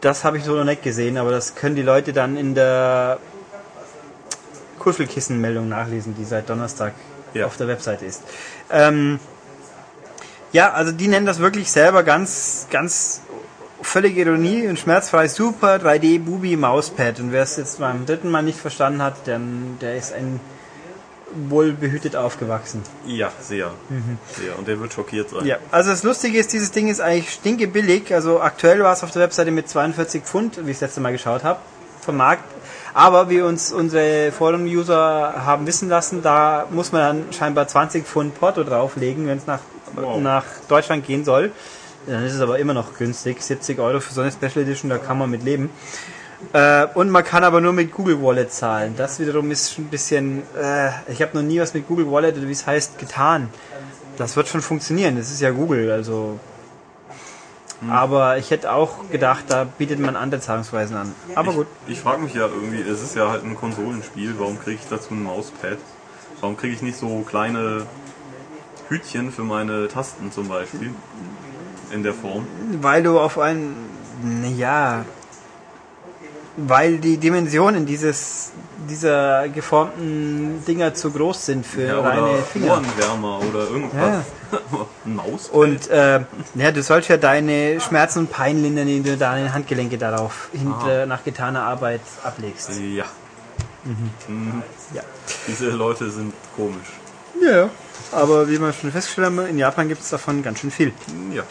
Das 0.00 0.24
habe 0.24 0.38
ich 0.38 0.44
so 0.44 0.54
noch 0.54 0.64
nicht 0.64 0.82
gesehen, 0.82 1.18
aber 1.18 1.30
das 1.30 1.54
können 1.54 1.76
die 1.76 1.82
Leute 1.82 2.12
dann 2.12 2.36
in 2.36 2.54
der 2.54 3.18
Kuschelkissen-Meldung 4.78 5.68
nachlesen, 5.68 6.14
die 6.16 6.24
seit 6.24 6.48
Donnerstag 6.48 6.94
Ja. 7.34 7.46
auf 7.46 7.56
der 7.56 7.68
Webseite 7.68 8.06
ist. 8.06 8.22
Ähm, 8.70 9.20
ja, 10.52 10.72
also 10.72 10.90
die 10.90 11.06
nennen 11.06 11.26
das 11.26 11.38
wirklich 11.38 11.70
selber 11.70 12.02
ganz, 12.02 12.66
ganz 12.70 13.20
völlige 13.82 14.22
Ironie 14.22 14.66
und 14.68 14.78
schmerzfrei 14.78 15.28
super 15.28 15.76
3D 15.76 16.18
Booby 16.18 16.56
Mauspad. 16.56 17.20
Und 17.20 17.32
wer 17.32 17.42
es 17.42 17.56
jetzt 17.56 17.78
beim 17.78 18.06
dritten 18.06 18.30
Mal 18.30 18.42
nicht 18.42 18.58
verstanden 18.58 19.02
hat, 19.02 19.14
dann 19.26 19.78
der 19.80 19.96
ist 19.96 20.12
ein 20.12 20.40
wohl 21.48 21.72
behütet 21.72 22.16
aufgewachsen. 22.16 22.82
Ja, 23.06 23.30
sehr. 23.40 23.70
sehr. 24.36 24.58
Und 24.58 24.68
der 24.68 24.80
wird 24.80 24.92
schockiert 24.92 25.30
sein. 25.30 25.46
Ja, 25.46 25.58
also 25.70 25.90
das 25.90 26.02
Lustige 26.02 26.38
ist, 26.38 26.52
dieses 26.52 26.70
Ding 26.72 26.88
ist 26.88 27.00
eigentlich 27.00 27.30
stinke 27.30 27.66
billig. 27.66 28.12
Also 28.14 28.40
aktuell 28.40 28.82
war 28.82 28.92
es 28.92 29.02
auf 29.02 29.10
der 29.10 29.22
Webseite 29.22 29.50
mit 29.50 29.68
42 29.68 30.22
Pfund, 30.22 30.58
wie 30.66 30.70
ich 30.70 30.76
das 30.78 30.88
letzte 30.88 31.00
Mal 31.00 31.12
geschaut 31.12 31.44
habe, 31.44 31.60
vom 32.00 32.16
Markt. 32.16 32.44
Aber 32.92 33.30
wie 33.30 33.40
uns 33.40 33.72
unsere 33.72 34.32
Forum-User 34.32 35.34
haben 35.44 35.66
wissen 35.66 35.88
lassen, 35.88 36.22
da 36.22 36.66
muss 36.70 36.90
man 36.92 37.00
dann 37.02 37.32
scheinbar 37.32 37.68
20 37.68 38.04
Pfund 38.04 38.38
Porto 38.38 38.64
drauflegen, 38.64 39.26
wenn 39.26 39.38
es 39.38 39.46
nach, 39.46 39.60
Wow. 39.94 40.20
nach 40.20 40.44
Deutschland 40.68 41.06
gehen 41.06 41.24
soll. 41.24 41.52
Dann 42.06 42.24
ist 42.24 42.34
es 42.34 42.40
aber 42.40 42.58
immer 42.58 42.74
noch 42.74 42.96
günstig. 42.96 43.42
70 43.42 43.78
Euro 43.78 44.00
für 44.00 44.12
so 44.14 44.20
eine 44.22 44.32
Special 44.32 44.62
Edition, 44.64 44.88
da 44.88 44.98
kann 44.98 45.18
man 45.18 45.30
mit 45.30 45.44
leben. 45.44 45.70
Äh, 46.52 46.86
und 46.94 47.10
man 47.10 47.22
kann 47.24 47.44
aber 47.44 47.60
nur 47.60 47.72
mit 47.72 47.92
Google 47.92 48.20
Wallet 48.22 48.52
zahlen. 48.52 48.94
Das 48.96 49.20
wiederum 49.20 49.50
ist 49.50 49.74
schon 49.74 49.84
ein 49.84 49.88
bisschen, 49.88 50.42
äh, 50.60 50.90
ich 51.08 51.22
habe 51.22 51.36
noch 51.36 51.42
nie 51.42 51.60
was 51.60 51.74
mit 51.74 51.86
Google 51.86 52.10
Wallet 52.10 52.36
oder 52.36 52.48
wie 52.48 52.52
es 52.52 52.66
heißt 52.66 52.98
getan. 52.98 53.48
Das 54.16 54.36
wird 54.36 54.48
schon 54.48 54.60
funktionieren. 54.60 55.16
Das 55.16 55.30
ist 55.30 55.40
ja 55.40 55.50
Google, 55.50 55.90
also. 55.90 56.38
Aber 57.88 58.36
ich 58.36 58.50
hätte 58.50 58.72
auch 58.72 59.08
gedacht, 59.10 59.44
da 59.48 59.64
bietet 59.64 59.98
man 59.98 60.14
andere 60.14 60.40
Zahlungsweisen 60.40 60.96
an. 60.96 61.14
Aber 61.34 61.52
gut. 61.52 61.66
Ich, 61.86 61.94
ich 61.94 62.00
frage 62.00 62.20
mich 62.20 62.34
ja 62.34 62.46
irgendwie, 62.46 62.82
es 62.82 63.02
ist 63.02 63.14
ja 63.16 63.30
halt 63.30 63.42
ein 63.42 63.56
Konsolenspiel, 63.56 64.34
warum 64.38 64.60
kriege 64.60 64.78
ich 64.82 64.88
dazu 64.88 65.14
ein 65.14 65.22
Mauspad? 65.22 65.78
Warum 66.40 66.56
kriege 66.56 66.74
ich 66.74 66.82
nicht 66.82 66.98
so 66.98 67.20
kleine 67.20 67.86
Hütchen 68.88 69.32
für 69.32 69.42
meine 69.42 69.88
Tasten 69.88 70.30
zum 70.32 70.48
Beispiel? 70.48 70.92
In 71.90 72.02
der 72.02 72.12
Form. 72.12 72.46
Weil 72.82 73.02
du 73.02 73.18
auf 73.18 73.38
einen, 73.38 73.74
ja, 74.56 75.04
weil 76.56 76.98
die 76.98 77.16
Dimensionen 77.16 77.86
dieses, 77.86 78.50
dieser 78.88 79.48
geformten 79.48 80.64
Dinger 80.66 80.92
zu 80.94 81.10
groß 81.10 81.46
sind 81.46 81.66
für 81.66 81.82
Ja, 81.86 82.00
reine 82.00 82.38
Finger. 82.52 82.72
Ohrenwärmer 82.72 83.40
oder 83.48 83.60
irgendwas. 83.70 84.24
ein 85.06 85.14
Mauspad? 85.14 85.54
Und 85.54 85.88
äh, 85.90 86.20
ja, 86.54 86.70
du 86.72 86.82
sollst 86.82 87.08
ja 87.08 87.16
deine 87.16 87.80
Schmerzen 87.80 88.20
und 88.20 88.30
Pein 88.32 88.62
lindern, 88.62 88.88
indem 88.88 89.12
du 89.12 89.16
deine 89.16 89.52
Handgelenke 89.54 89.96
darauf 89.96 90.48
hinter, 90.52 91.06
nach 91.06 91.24
getaner 91.24 91.62
Arbeit 91.62 92.00
ablegst. 92.24 92.70
ja. 92.94 93.04
Mhm. 93.84 94.62
Ja. 94.92 95.02
Diese 95.48 95.70
Leute 95.70 96.10
sind 96.10 96.34
komisch. 96.54 96.88
Ja, 97.42 97.70
aber 98.12 98.46
wie 98.48 98.58
wir 98.60 98.72
schon 98.74 98.92
festgestellt 98.92 99.28
haben, 99.28 99.46
in 99.46 99.56
Japan 99.56 99.88
gibt 99.88 100.02
es 100.02 100.10
davon 100.10 100.42
ganz 100.42 100.58
schön 100.60 100.70
viel. 100.70 100.92
Ja. 101.32 101.44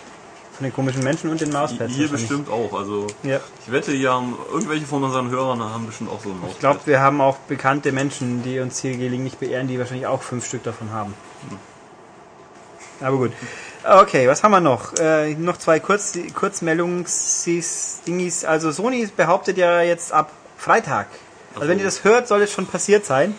Von 0.60 0.66
den 0.66 0.74
komischen 0.74 1.04
Menschen 1.06 1.30
und 1.30 1.40
den 1.40 1.54
Mauspads. 1.54 1.94
Hier 1.94 2.10
bestimmt 2.10 2.50
auch. 2.50 2.74
Also 2.78 3.08
Ja. 3.24 3.40
ich 3.66 3.72
wette, 3.72 3.94
hier 3.94 4.12
haben 4.12 4.38
irgendwelche 4.52 4.86
von 4.86 5.02
unseren 5.06 5.30
Hörern 5.30 5.64
haben 5.64 5.86
bestimmt 5.86 6.12
auch 6.12 6.20
so 6.22 6.32
ein 6.32 6.36
Mauspad. 6.36 6.52
Ich 6.52 6.60
glaube, 6.60 6.80
wir 6.84 7.00
haben 7.00 7.22
auch 7.22 7.38
bekannte 7.48 7.94
Menschen, 7.94 8.44
die 8.44 8.60
uns 8.60 8.82
hier 8.82 8.98
gelegentlich 8.98 9.38
beehren, 9.38 9.70
die 9.70 9.80
wahrscheinlich 9.80 10.06
auch 10.06 10.22
fünf 10.22 10.46
Stück 10.46 10.64
davon 10.64 10.92
haben. 10.92 11.14
Aber 13.00 13.16
gut. 13.16 13.32
Okay, 13.90 14.28
was 14.28 14.44
haben 14.44 14.52
wir 14.52 14.60
noch? 14.60 14.92
Äh, 15.00 15.34
noch 15.36 15.56
zwei 15.56 15.80
Kurz 15.80 16.20
Kurzmeldungs-Dingis. 16.36 18.44
Also 18.44 18.74
Sony 18.74 19.08
behauptet 19.16 19.58
ja 19.58 19.82
jetzt 19.82 20.12
ab 20.12 20.30
Freitag. 20.58 21.08
Also 21.56 21.70
wenn 21.70 21.80
ihr 21.80 21.86
das 21.86 22.04
hört, 22.04 22.28
soll 22.28 22.42
es 22.42 22.52
schon 22.52 22.66
passiert 22.66 23.06
sein. 23.06 23.34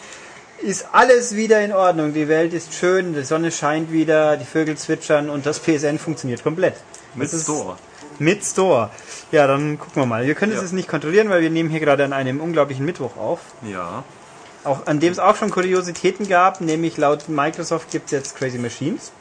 Ist 0.62 0.86
alles 0.92 1.36
wieder 1.36 1.62
in 1.62 1.72
Ordnung. 1.72 2.12
Die 2.12 2.28
Welt 2.28 2.52
ist 2.52 2.74
schön, 2.74 3.14
die 3.14 3.22
Sonne 3.22 3.50
scheint 3.50 3.90
wieder, 3.92 4.36
die 4.36 4.44
Vögel 4.44 4.76
zwitschern 4.76 5.30
und 5.30 5.46
das 5.46 5.58
PSN 5.60 5.98
funktioniert 5.98 6.42
komplett. 6.42 6.74
mit 7.14 7.32
Das 7.32 7.42
Store. 7.42 7.76
Mit 8.18 8.44
Store. 8.44 8.90
Ja, 9.32 9.46
dann 9.46 9.78
gucken 9.78 10.02
wir 10.02 10.06
mal. 10.06 10.26
Wir 10.26 10.34
können 10.34 10.52
es 10.52 10.58
Ja. 10.58 10.62
jetzt 10.62 10.72
nicht 10.72 10.86
kontrollieren, 10.88 11.30
weil 11.30 11.40
wir 11.40 11.50
nehmen 11.50 11.70
hier 11.70 11.80
gerade 11.80 12.04
an 12.04 12.12
einem 12.12 12.40
unglaublichen 12.40 12.84
Mittwoch 12.84 13.16
auf. 13.16 13.40
Ja. 13.62 14.04
Auch, 14.62 14.86
an 14.86 15.00
dem 15.00 15.10
es 15.12 15.18
auch 15.18 15.34
schon 15.36 15.50
Kuriositäten 15.50 16.28
gab, 16.28 16.60
nämlich 16.60 16.98
laut 16.98 17.28
Microsoft 17.28 17.90
gibt 17.90 18.06
es 18.06 18.10
jetzt 18.12 18.36
Crazy 18.36 18.58
Machines. 18.58 19.12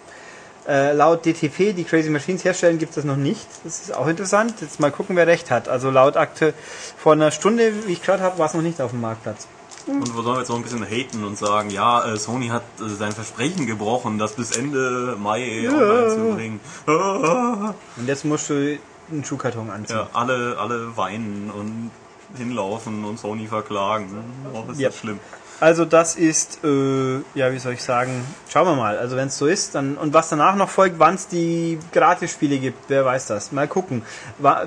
Äh, 0.67 0.91
laut 0.91 1.25
DTP, 1.25 1.73
die 1.73 1.86
Crazy 1.86 2.10
Machines 2.10 2.43
herstellen, 2.43 2.78
gibt 2.78 2.91
es 2.91 2.95
das 2.95 3.06
noch 3.06 3.15
nicht. 3.15 3.47
Das 3.63 3.80
ist 3.80 3.95
auch 3.95 4.08
interessant. 4.08 4.56
Jetzt 4.62 4.80
mal 4.82 4.91
gucken, 4.91 5.15
wer 5.15 5.25
recht 5.25 5.49
hat. 5.49 5.69
Also 5.69 5.89
laut 5.89 6.17
Akte 6.17 6.54
vor 6.97 7.13
einer 7.13 7.32
Stunde, 7.32 7.71
wie 7.88 7.93
ich 7.93 8.02
gehört 8.02 8.21
habe, 8.21 8.38
war 8.38 8.47
es 8.47 8.54
noch 8.54 8.62
nicht 8.62 8.82
auf 8.82 8.91
dem 8.91 8.99
Marktplatz. 9.02 9.47
Und 9.89 10.15
wo 10.15 10.21
sollen 10.21 10.36
wir 10.36 10.39
jetzt 10.39 10.49
noch 10.49 10.58
ein 10.58 10.63
bisschen 10.63 10.86
haten 10.86 11.23
und 11.23 11.38
sagen, 11.38 11.69
ja, 11.69 12.06
äh, 12.06 12.17
Sony 12.17 12.47
hat 12.47 12.63
äh, 12.80 12.89
sein 12.89 13.12
Versprechen 13.12 13.65
gebrochen, 13.65 14.17
das 14.17 14.34
bis 14.34 14.56
Ende 14.56 15.17
Mai 15.19 15.67
online 15.67 16.10
zu 16.10 16.36
bringen. 16.36 16.60
Und 16.86 18.08
jetzt 18.08 18.25
musst 18.25 18.49
du 18.49 18.78
einen 19.12 19.23
Schuhkarton 19.23 19.69
anziehen. 19.69 19.97
Ja, 19.97 20.10
alle, 20.13 20.58
alle 20.60 20.95
weinen 20.95 21.52
und 21.52 21.91
hinlaufen 22.37 23.05
und 23.05 23.19
Sony 23.19 23.47
verklagen. 23.47 24.07
Oh, 24.53 24.63
das 24.67 24.77
ist 24.77 24.81
Ja. 24.81 24.91
schlimm. 24.91 25.19
Also 25.61 25.83
das 25.83 26.15
ist, 26.15 26.63
äh, 26.63 27.17
ja, 27.35 27.51
wie 27.51 27.59
soll 27.59 27.73
ich 27.73 27.83
sagen, 27.83 28.25
schauen 28.47 28.65
wir 28.65 28.75
mal. 28.75 28.97
Also 28.97 29.17
wenn 29.17 29.27
es 29.27 29.37
so 29.37 29.45
ist, 29.45 29.75
dann 29.75 29.97
und 29.97 30.13
was 30.13 30.29
danach 30.29 30.55
noch 30.55 30.69
folgt, 30.69 30.99
wann 30.99 31.15
es 31.15 31.27
die 31.27 31.77
Gratis-Spiele 31.91 32.59
gibt, 32.59 32.85
wer 32.87 33.03
weiß 33.03 33.27
das. 33.27 33.51
Mal 33.51 33.67
gucken, 33.67 34.03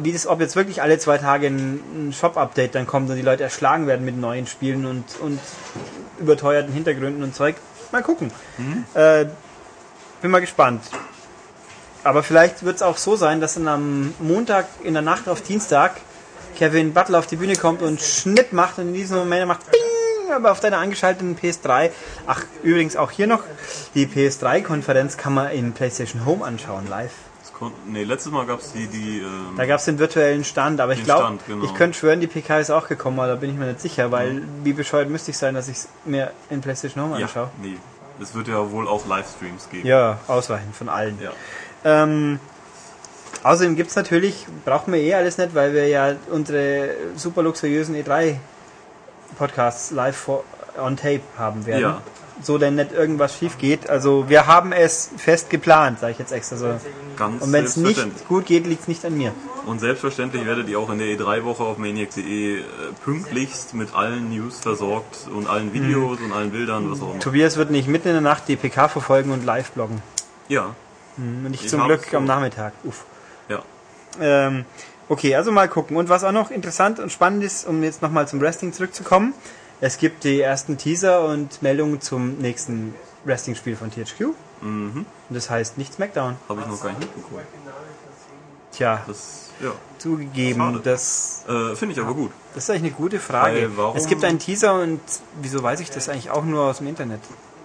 wie 0.01 0.13
das, 0.13 0.27
ob 0.27 0.41
jetzt 0.41 0.55
wirklich 0.55 0.83
alle 0.83 0.99
zwei 0.99 1.17
Tage 1.17 1.47
ein, 1.47 2.09
ein 2.09 2.13
Shop-Update 2.13 2.75
dann 2.75 2.87
kommt 2.87 3.09
und 3.09 3.17
die 3.17 3.23
Leute 3.23 3.43
erschlagen 3.43 3.87
werden 3.87 4.05
mit 4.05 4.19
neuen 4.19 4.47
Spielen 4.47 4.85
und, 4.85 5.05
und 5.21 5.41
überteuerten 6.19 6.75
Hintergründen 6.75 7.23
und 7.23 7.35
Zeug. 7.35 7.57
Mal 7.91 8.03
gucken. 8.03 8.31
Äh, 8.93 9.27
bin 10.21 10.31
mal 10.31 10.41
gespannt. 10.43 10.83
Aber 12.05 12.23
vielleicht 12.23 12.65
wird 12.65 12.77
es 12.77 12.83
auch 12.83 12.99
so 12.99 13.17
sein, 13.17 13.41
dass 13.41 13.55
dann 13.55 13.69
am 13.69 14.15
Montag 14.19 14.67
in 14.83 14.93
der 14.93 15.03
Nacht 15.03 15.27
auf 15.27 15.41
Dienstag 15.41 15.93
Kevin 16.57 16.93
Butler 16.93 17.19
auf 17.19 17.27
die 17.27 17.37
Bühne 17.37 17.57
kommt 17.57 17.83
und 17.83 18.01
Schnitt 18.01 18.53
macht 18.53 18.79
und 18.79 18.89
in 18.89 18.95
diesem 18.95 19.19
Moment 19.19 19.47
macht 19.47 19.71
Bing, 19.71 20.33
aber 20.33 20.53
auf 20.53 20.61
deiner 20.61 20.79
angeschalteten 20.79 21.37
PS3. 21.37 21.91
Ach, 22.27 22.45
übrigens 22.63 22.97
auch 22.97 23.11
hier 23.11 23.27
noch, 23.27 23.43
die 23.95 24.07
PS3-Konferenz 24.07 25.17
kann 25.17 25.35
man 25.35 25.51
in 25.51 25.73
PlayStation 25.73 26.25
Home 26.27 26.45
anschauen, 26.45 26.89
live. 26.89 27.13
Nee, 27.87 28.03
letztes 28.03 28.33
Mal 28.33 28.45
gab 28.45 28.59
es 28.59 28.73
die, 28.73 28.89
die 28.89 29.19
ähm, 29.21 29.55
Da 29.57 29.67
gab 29.67 29.79
es 29.79 29.85
den 29.85 29.99
virtuellen 30.01 30.43
Stand, 30.43 30.81
aber 30.81 30.95
ich 30.95 31.05
glaube, 31.05 31.39
genau. 31.47 31.65
ich 31.65 31.75
könnte 31.75 31.97
schwören, 31.97 32.19
die 32.19 32.27
PK 32.27 32.59
ist 32.59 32.71
auch 32.71 32.89
gekommen, 32.89 33.21
aber 33.21 33.29
da 33.29 33.35
bin 33.37 33.51
ich 33.51 33.57
mir 33.57 33.67
nicht 33.67 33.81
sicher, 33.81 34.11
weil 34.11 34.43
wie 34.65 34.73
bescheuert 34.73 35.09
müsste 35.09 35.31
ich 35.31 35.39
sein, 35.39 35.55
dass 35.55 35.69
ich 35.69 35.77
es 35.77 35.89
mir 36.05 36.33
in 36.51 36.61
PlayStation 36.61 37.05
Home 37.05 37.19
ja, 37.21 37.27
anschaue. 37.27 37.51
nee. 37.63 37.77
Es 38.21 38.35
wird 38.35 38.47
ja 38.47 38.71
wohl 38.71 38.87
auch 38.87 39.07
Livestreams 39.07 39.69
geben. 39.71 39.87
Ja, 39.87 40.19
ausreichend 40.29 40.77
von 40.77 40.89
allen. 40.89 41.19
Ja. 41.21 41.33
Ähm, 41.85 42.39
außerdem 43.43 43.77
gibt 43.77 43.91
es 43.91 43.97
natürlich, 43.97 44.47
brauchen 44.65 44.93
wir 44.93 45.01
eh 45.01 45.15
alles 45.15 45.39
nicht, 45.39 45.55
weil 45.55 45.73
wir 45.75 45.87
ja 45.89 46.13
unsere 46.31 46.91
super 47.17 47.43
luxuriösen 47.43 47.95
E3-Podcasts 47.97 49.91
live 49.93 50.29
on 50.79 50.97
tape 50.97 51.21
haben 51.39 51.67
werden. 51.67 51.81
Ja. 51.83 52.03
So 52.43 52.59
denn 52.59 52.75
nicht 52.75 52.93
irgendwas 52.93 53.37
schief 53.39 53.59
geht. 53.59 53.89
Also 53.89 54.29
wir 54.29 54.47
haben 54.47 54.73
es 54.73 55.11
fest 55.17 55.49
geplant, 55.51 56.01
sage 56.01 56.13
ich 56.13 56.19
jetzt 56.19 56.33
extra 56.33 56.57
so. 56.57 56.75
Ganz 57.17 57.43
Und 57.43 57.53
wenn 57.53 57.65
es 57.65 57.77
nicht 57.77 58.27
gut 58.27 58.47
geht, 58.47 58.67
liegt 58.67 58.83
es 58.83 58.89
nicht 58.89 59.05
an 59.05 59.17
mir. 59.17 59.33
Und 59.67 59.79
selbstverständlich 59.79 60.45
werdet 60.45 60.69
ihr 60.69 60.79
auch 60.81 60.91
in 60.91 60.99
der 60.99 61.07
E3-Woche 61.09 61.63
auf 61.63 61.79
maniac.de 61.79 62.59
äh, 62.59 62.63
pünktlichst 63.05 63.75
mit 63.75 63.95
allen 63.95 64.31
News 64.31 64.59
versorgt 64.59 65.29
und 65.33 65.47
allen 65.49 65.73
Videos 65.73 66.19
Mhm. 66.19 66.25
und 66.25 66.33
allen 66.33 66.51
Bildern, 66.51 66.91
was 66.91 67.01
auch 67.01 67.11
immer. 67.13 67.21
Tobias 67.21 67.57
wird 67.57 67.71
nicht 67.71 67.87
mitten 67.87 68.09
in 68.09 68.15
der 68.15 68.23
Nacht 68.23 68.49
die 68.49 68.57
PK 68.57 68.89
verfolgen 68.89 69.31
und 69.31 69.45
live 69.45 69.71
bloggen. 69.71 70.03
Ja, 70.49 70.75
Und 71.17 71.53
ich 71.55 71.65
Ich 71.65 71.69
zum 71.69 71.85
Glück 71.85 72.09
so. 72.11 72.17
am 72.17 72.25
Nachmittag. 72.25 72.73
Uff. 72.83 73.05
Ähm, 74.21 74.65
okay, 75.09 75.35
also 75.35 75.53
mal 75.53 75.69
gucken. 75.69 75.97
Und 75.97 76.09
was 76.09 76.25
auch 76.25 76.33
noch 76.33 76.51
interessant 76.51 76.99
und 76.99 77.11
spannend 77.13 77.45
ist, 77.45 77.67
um 77.67 77.83
jetzt 77.83 78.03
nochmal 78.03 78.29
zum 78.29 78.41
Wrestling 78.41 78.73
zurückzukommen, 78.73 79.35
es 79.81 79.99
gibt 79.99 80.25
die 80.25 80.41
ersten 80.41 80.79
Teaser 80.79 81.25
und 81.27 81.63
Meldungen 81.63 82.01
zum 82.01 82.39
nächsten 82.39 82.95
Wrestling-Spiel 83.25 83.77
von 83.77 83.91
THQ. 83.91 84.21
Mhm. 84.61 85.07
Und 85.29 85.35
das 85.35 85.51
heißt 85.51 85.79
nicht 85.79 85.95
SmackDown. 85.95 86.37
Habe 86.49 86.61
ich 86.61 86.67
noch 86.67 86.81
gar 86.83 86.91
nicht 86.91 87.01
mitbekommen. 87.01 87.41
Tja, 88.73 89.03
Das, 89.07 89.51
ja. 89.61 89.73
zugegeben, 89.99 90.61
Schade. 90.61 90.81
das, 90.83 91.45
Äh, 91.47 91.77
Finde 91.77 91.95
ich 91.95 92.01
aber 92.01 92.15
gut. 92.15 92.31
das 92.55 92.65
ist 92.65 92.71
eigentlich 92.71 92.83
eine 92.85 92.93
gute 92.93 93.21
Frage. 93.21 93.71
Es 93.95 94.07
gibt 94.07 94.25
einen 94.25 94.39
Teaser 94.39 94.81
und 94.81 95.01
wieso 95.43 95.63
weiß 95.63 95.81
ich 95.81 95.91
das 95.91 96.09
eigentlich 96.09 96.31
auch 96.31 96.45
nur 96.45 96.63
aus 96.65 96.79
dem 96.79 96.87
Internet? 96.87 97.21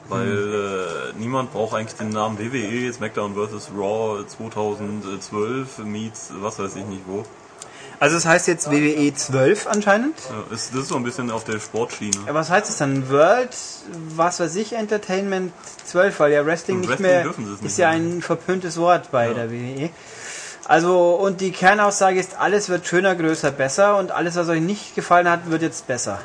Weil 0.09 1.13
äh, 1.13 1.19
niemand 1.19 1.51
braucht 1.51 1.75
eigentlich 1.75 1.97
den 1.97 2.09
Namen 2.09 2.39
WWE, 2.39 2.91
SmackDown 2.93 3.35
vs. 3.35 3.71
Raw 3.75 4.25
2012 4.25 5.79
meets 5.79 6.31
was 6.39 6.59
weiß 6.59 6.75
ich 6.77 6.85
nicht 6.85 7.03
wo. 7.05 7.25
Also 7.99 8.15
es 8.15 8.25
heißt 8.25 8.47
jetzt 8.47 8.69
WWE 8.69 9.11
12 9.13 9.67
anscheinend. 9.67 10.15
Ja, 10.29 10.55
ist, 10.55 10.73
das 10.73 10.81
ist 10.81 10.89
so 10.89 10.95
ein 10.97 11.03
bisschen 11.03 11.31
auf 11.31 11.43
der 11.45 11.59
Sportschiene. 11.59 12.17
Ja, 12.27 12.33
was 12.33 12.49
heißt 12.49 12.69
es 12.69 12.77
dann? 12.77 13.09
World, 13.09 13.49
was 14.15 14.39
weiß 14.39 14.55
ich, 14.55 14.73
Entertainment 14.73 15.51
12, 15.85 16.19
weil 16.19 16.31
ja 16.33 16.45
Wrestling 16.45 16.77
Und 16.77 16.81
nicht 16.81 16.89
Wrestling 16.91 17.11
mehr 17.11 17.25
nicht 17.25 17.63
ist 17.63 17.77
ja 17.77 17.89
ein 17.89 18.21
verpöntes 18.21 18.77
Wort 18.77 19.09
bei 19.11 19.33
der 19.33 19.51
WWE. 19.51 19.89
Also 20.65 21.15
und 21.15 21.41
die 21.41 21.51
Kernaussage 21.51 22.19
ist, 22.19 22.37
alles 22.37 22.69
wird 22.69 22.85
schöner, 22.85 23.15
größer, 23.15 23.51
besser 23.51 23.97
und 23.97 24.11
alles, 24.11 24.35
was 24.35 24.47
euch 24.49 24.61
nicht 24.61 24.93
gefallen 24.95 25.27
hat, 25.27 25.49
wird 25.49 25.63
jetzt 25.63 25.87
besser. 25.87 26.19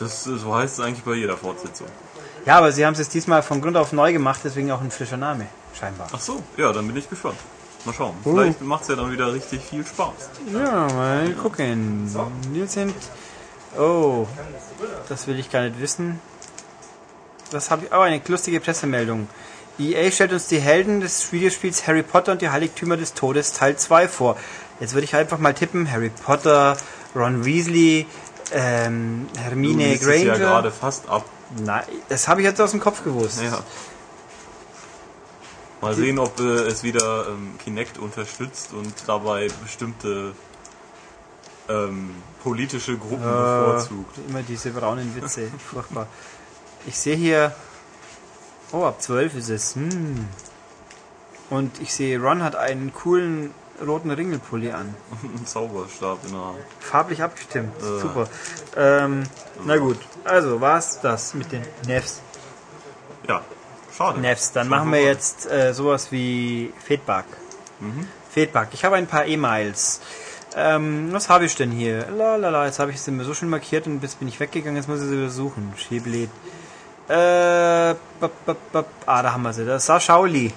Das 0.00 0.24
so 0.24 0.54
heißt 0.54 0.78
es 0.78 0.84
eigentlich 0.84 1.04
bei 1.04 1.14
jeder 1.14 1.36
Fortsetzung. 1.36 1.86
Ja, 2.46 2.56
aber 2.56 2.72
sie 2.72 2.84
haben 2.86 2.94
es 2.94 2.98
jetzt 2.98 3.12
diesmal 3.12 3.42
von 3.42 3.60
Grund 3.60 3.76
auf 3.76 3.92
neu 3.92 4.12
gemacht, 4.12 4.40
deswegen 4.42 4.72
auch 4.72 4.80
ein 4.80 4.90
frischer 4.90 5.18
Name, 5.18 5.46
scheinbar. 5.78 6.08
Ach 6.10 6.20
so, 6.20 6.42
ja, 6.56 6.72
dann 6.72 6.86
bin 6.86 6.96
ich 6.96 7.08
gespannt. 7.08 7.36
Mal 7.84 7.92
schauen. 7.94 8.14
Uh. 8.24 8.32
Vielleicht 8.32 8.62
macht 8.62 8.82
es 8.82 8.88
ja 8.88 8.96
dann 8.96 9.12
wieder 9.12 9.32
richtig 9.32 9.62
viel 9.62 9.86
Spaß. 9.86 10.30
Ja, 10.52 10.86
mal 10.88 11.30
gucken. 11.34 12.10
Wir 12.50 12.66
sind. 12.66 12.94
Oh, 13.78 14.26
das 15.08 15.26
will 15.26 15.38
ich 15.38 15.50
gar 15.50 15.62
nicht 15.62 15.80
wissen. 15.80 16.18
Das 17.50 17.70
habe 17.70 17.86
ich. 17.86 17.92
Oh, 17.92 18.00
eine 18.00 18.20
lustige 18.26 18.60
Pressemeldung. 18.60 19.28
EA 19.78 20.10
stellt 20.10 20.32
uns 20.32 20.48
die 20.48 20.60
Helden 20.60 21.00
des 21.00 21.32
Videospiels 21.32 21.86
Harry 21.86 22.02
Potter 22.02 22.32
und 22.32 22.42
die 22.42 22.50
Heiligtümer 22.50 22.96
des 22.96 23.14
Todes 23.14 23.52
Teil 23.52 23.76
2 23.76 24.08
vor. 24.08 24.36
Jetzt 24.78 24.94
würde 24.94 25.04
ich 25.04 25.14
einfach 25.14 25.38
mal 25.38 25.54
tippen: 25.54 25.90
Harry 25.90 26.10
Potter, 26.10 26.76
Ron 27.14 27.44
Weasley, 27.44 28.06
ähm, 28.52 29.26
Du 29.32 29.40
Hermine 29.40 29.88
liest 29.88 30.02
es 30.02 30.22
ja 30.22 30.32
Granger. 30.32 30.38
gerade 30.38 30.70
fast 30.70 31.08
ab. 31.08 31.24
Nein, 31.58 31.84
das 32.08 32.28
habe 32.28 32.40
ich 32.40 32.46
jetzt 32.46 32.60
aus 32.60 32.70
dem 32.70 32.80
Kopf 32.80 33.02
gewusst. 33.02 33.42
Ja. 33.42 33.58
Mal 35.80 35.94
sehen, 35.94 36.18
ob 36.18 36.38
äh, 36.40 36.66
es 36.66 36.82
wieder 36.82 37.28
ähm, 37.28 37.54
Kinect 37.64 37.98
unterstützt 37.98 38.72
und 38.74 38.92
dabei 39.06 39.48
bestimmte 39.62 40.34
ähm, 41.68 42.10
politische 42.42 42.98
Gruppen 42.98 43.22
bevorzugt. 43.22 44.18
Immer 44.28 44.42
diese 44.42 44.70
braunen 44.70 45.14
Witze. 45.16 45.48
Furchtbar. 45.70 46.06
Ich 46.86 46.98
sehe 46.98 47.16
hier. 47.16 47.54
Oh, 48.72 48.84
ab 48.84 49.00
12 49.00 49.36
ist 49.36 49.48
es. 49.48 49.74
Hm. 49.74 50.28
Und 51.48 51.80
ich 51.80 51.92
sehe, 51.94 52.20
Ron 52.20 52.42
hat 52.42 52.54
einen 52.56 52.92
coolen 52.92 53.52
roten 53.86 54.10
Ringelpulli 54.10 54.70
an. 54.70 54.94
Ein 55.22 55.46
Zauberstab 55.46 56.18
in 56.26 56.32
der 56.32 56.40
Hand. 56.40 56.58
Farblich 56.80 57.22
abgestimmt. 57.22 57.72
Äh. 57.80 58.00
Super. 58.00 58.28
Ähm, 58.76 59.24
na 59.64 59.76
gut. 59.76 59.98
Also, 60.24 60.60
war's 60.60 61.00
das 61.00 61.34
mit 61.34 61.52
den 61.52 61.62
Nefs. 61.86 62.20
Ja, 63.28 63.42
schade. 63.96 64.20
Nefs. 64.20 64.52
Dann 64.52 64.64
Schon 64.64 64.70
machen 64.70 64.92
wir 64.92 65.02
jetzt 65.02 65.50
äh, 65.50 65.72
sowas 65.74 66.10
wie 66.12 66.72
Feedback. 66.84 67.26
Mhm. 67.80 68.06
Feedback. 68.30 68.68
Ich 68.72 68.84
habe 68.84 68.96
ein 68.96 69.06
paar 69.06 69.26
E-Mails. 69.26 70.00
Ähm, 70.56 71.12
was 71.12 71.28
habe 71.28 71.44
ich 71.44 71.54
denn 71.54 71.70
hier? 71.70 72.06
Lalala, 72.10 72.66
jetzt 72.66 72.78
habe 72.78 72.90
ich 72.90 72.96
es 72.96 73.06
immer 73.06 73.24
so 73.24 73.34
schön 73.34 73.48
markiert 73.48 73.86
und 73.86 74.02
jetzt 74.02 74.18
bin 74.18 74.28
ich 74.28 74.40
weggegangen, 74.40 74.76
jetzt 74.76 74.88
muss 74.88 75.00
ich 75.00 75.06
sie 75.06 75.16
wieder 75.16 75.30
suchen. 75.30 75.72
Schäblet. 75.76 76.30
Äh, 77.08 77.94
bap, 78.20 78.32
bap, 78.46 78.72
bap. 78.72 78.86
ah, 79.06 79.22
da 79.22 79.32
haben 79.32 79.42
wir 79.42 79.52
sie. 79.52 79.64
Das 79.64 79.82
ist 79.82 79.86
Sascha 79.86 80.18
Uli. 80.18 80.52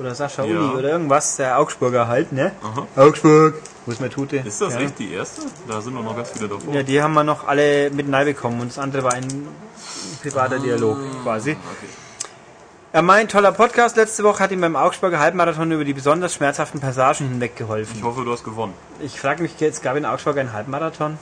Oder 0.00 0.14
Sascha 0.14 0.44
Ja. 0.44 0.58
Uli 0.58 0.78
oder 0.78 0.90
irgendwas, 0.92 1.36
der 1.36 1.58
Augsburger 1.58 2.08
halt, 2.08 2.32
ne? 2.32 2.52
Aha. 2.62 2.86
Augsburg. 2.96 3.56
Wo 3.84 3.92
ist 3.92 4.00
meine 4.00 4.10
Tute? 4.10 4.36
Ist 4.38 4.60
das 4.60 4.72
ja. 4.72 4.80
echt 4.80 4.98
die 4.98 5.12
erste? 5.12 5.42
Da 5.68 5.82
sind 5.82 5.94
doch 5.94 6.02
noch 6.02 6.16
ganz 6.16 6.30
viele 6.30 6.48
davor. 6.48 6.72
Ja, 6.72 6.82
die 6.82 7.02
haben 7.02 7.12
wir 7.12 7.22
noch 7.22 7.46
alle 7.46 7.90
mit 7.90 8.10
bekommen 8.10 8.62
und 8.62 8.68
das 8.68 8.78
andere 8.78 9.04
war 9.04 9.12
ein 9.12 9.48
privater 10.22 10.58
Dialog 10.58 10.96
quasi. 11.22 11.50
Okay. 11.50 11.90
Er 12.92 13.02
meint, 13.02 13.30
toller 13.30 13.52
Podcast. 13.52 13.96
Letzte 13.96 14.24
Woche 14.24 14.42
hat 14.42 14.50
ihm 14.52 14.62
beim 14.62 14.74
Augsburger 14.74 15.20
Halbmarathon 15.20 15.70
über 15.70 15.84
die 15.84 15.92
besonders 15.92 16.34
schmerzhaften 16.34 16.80
Passagen 16.80 17.28
hinweg 17.28 17.56
geholfen. 17.56 17.96
Ich 17.98 18.02
hoffe, 18.02 18.24
du 18.24 18.32
hast 18.32 18.42
gewonnen. 18.42 18.72
Ich 19.00 19.20
frage 19.20 19.42
mich 19.42 19.52
jetzt, 19.60 19.82
gab 19.82 19.96
in 19.96 20.06
Augsburg 20.06 20.38
einen 20.38 20.54
Halbmarathon? 20.54 21.18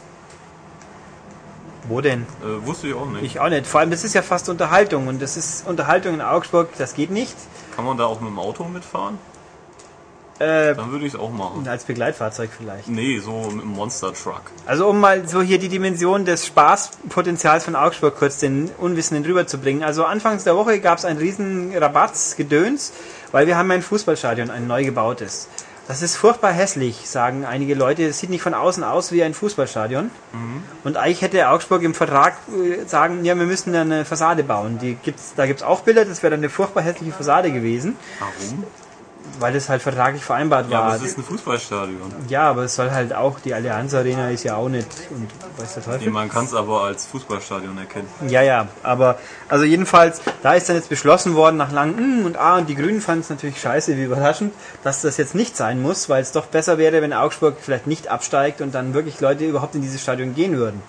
Wo 1.89 2.01
denn? 2.01 2.27
Äh, 2.43 2.67
wusste 2.67 2.89
ich 2.89 2.95
auch 2.95 3.07
nicht. 3.07 3.25
Ich 3.25 3.41
auch 3.41 3.49
nicht. 3.49 3.67
Vor 3.67 3.81
allem, 3.81 3.91
das 3.91 4.05
ist 4.05 4.15
ja 4.15 4.23
fast 4.23 4.49
Unterhaltung 4.49 5.07
und 5.09 5.21
das 5.23 5.37
ist 5.37 5.67
Unterhaltung 5.67 6.15
in 6.15 6.21
Augsburg, 6.21 6.69
das 6.79 6.95
geht 6.95 7.11
nicht. 7.11 7.35
Kann 7.75 7.85
man 7.85 7.97
da 7.97 8.05
auch 8.07 8.21
mit 8.21 8.31
dem 8.31 8.39
Auto 8.39 8.65
mitfahren? 8.65 9.19
Äh, 10.41 10.77
Dann 10.77 10.93
würde 10.93 11.05
ich 11.05 11.15
es 11.15 11.19
auch 11.19 11.31
machen. 11.33 11.67
als 11.67 11.83
Begleitfahrzeug 11.83 12.51
vielleicht. 12.57 12.87
Nee, 12.89 13.19
so 13.19 13.51
mit 13.51 13.63
dem 13.63 13.71
Monster 13.73 14.13
Truck. 14.15 14.43
Also 14.67 14.87
um 14.89 15.01
mal 15.01 15.27
so 15.27 15.43
hier 15.43 15.59
die 15.59 15.69
Dimension 15.69 16.25
des 16.25 16.47
Spaßpotenzials 16.47 17.65
von 17.65 17.75
Augsburg 17.75 18.17
kurz 18.17 18.39
den 18.39 18.71
Unwissenden 18.79 19.25
rüberzubringen. 19.25 19.83
Also 19.83 20.05
anfangs 20.05 20.45
der 20.45 20.55
Woche 20.55 20.79
gab 20.79 20.99
es 20.99 21.05
einen 21.05 21.19
riesen 21.19 21.77
Rabattsgedöns, 21.77 22.93
weil 23.33 23.49
wir 23.49 23.57
haben 23.57 23.69
ein 23.73 23.83
Fußballstadion, 23.83 24.51
ein 24.51 24.69
neu 24.69 24.85
gebautes. 24.85 25.49
Das 25.89 26.03
ist 26.03 26.17
furchtbar 26.17 26.53
hässlich, 26.53 27.09
sagen 27.09 27.47
einige 27.47 27.75
Leute. 27.75 28.05
Es 28.05 28.19
sieht 28.19 28.29
nicht 28.29 28.43
von 28.43 28.53
außen 28.53 28.85
aus 28.85 29.11
wie 29.11 29.23
ein 29.23 29.33
Fußballstadion. 29.33 30.11
Und 30.85 30.97
eigentlich 30.99 31.23
hätte 31.23 31.49
Augsburg 31.49 31.83
im 31.83 31.95
Vertrag 31.95 32.37
äh, 32.51 32.85
sagen, 32.87 33.25
ja, 33.25 33.35
wir 33.39 33.47
müssen 33.47 33.75
eine 33.75 34.05
Fassade 34.05 34.45
bauen. 34.45 34.79
Die 34.79 34.97
gibt's, 34.97 35.33
da 35.35 35.47
gibt 35.47 35.61
es 35.61 35.67
auch 35.67 35.81
Bilder, 35.81 36.05
das 36.05 36.23
wäre 36.23 36.33
dann 36.33 36.41
eine 36.41 36.51
furchtbar 36.51 36.83
hässliche 36.83 37.13
Fassade 37.13 37.51
gewesen, 37.51 37.97
Warum? 38.21 38.65
Weil 39.41 39.53
das 39.53 39.69
halt 39.69 39.83
vertraglich 39.83 40.23
vereinbart 40.23 40.71
Ja, 40.71 40.81
aber 40.81 40.89
war. 40.89 40.97
es 40.97 41.03
ist 41.03 41.19
ein 41.19 41.25
Fußballstadion. 41.25 42.13
Ja, 42.29 42.51
aber 42.51 42.65
es 42.65 42.75
soll 42.75 42.91
halt 42.91 43.15
auch, 43.15 43.41
die 43.41 43.55
Allianz 43.55 43.95
Arena 43.95 44.31
ist 44.31 44.45
ja 44.45 44.57
auch 44.57 44.69
nicht, 44.69 44.89
und 45.11 45.29
weiß 45.57 45.75
der 45.75 45.85
Teufel. 45.85 46.01
Nee, 46.05 46.11
man 46.11 46.29
kann 46.29 46.45
es 46.45 46.55
aber 46.55 46.83
als 46.83 47.07
Fußballstadion 47.07 47.77
erkennen. 47.79 48.09
Ja, 48.29 48.43
ja, 48.43 48.69
aber 48.83 49.19
also 49.49 49.65
jedenfalls, 49.65 50.21
da 50.43 50.55
ist 50.55 50.69
dann 50.69 50.77
jetzt 50.77 50.89
beschlossen 50.89 51.35
worden 51.35 51.57
nach 51.57 51.73
langem 51.73 52.23
Mm 52.23 52.27
und 52.27 52.37
A 52.37 52.59
und 52.59 52.69
die 52.69 52.75
Grünen 52.75 53.01
fanden 53.01 53.23
es 53.23 53.31
natürlich 53.31 53.61
scheiße, 53.61 53.97
wie 53.97 54.05
überraschend, 54.05 54.53
dass 54.85 55.03
das 55.03 55.17
jetzt 55.17 55.35
nicht 55.35 55.57
sein 55.57 55.81
muss, 55.81 56.09
weil 56.09 56.23
es 56.23 56.33
doch 56.33 56.47
besser 56.47 56.79
wäre, 56.79 57.03
wenn 57.03 57.13
Augsburg 57.13 57.57
vielleicht 57.61 57.87
nicht 57.87 58.09
absteigt 58.09 58.61
und 58.61 58.75
dann 58.75 58.95
wirklich 58.95 59.21
Leute 59.21 59.45
überhaupt 59.45 59.75
in 59.75 59.83
dieses 59.83 60.03
Stadion 60.03 60.35
gehen 60.35 60.57
würden. 60.57 60.83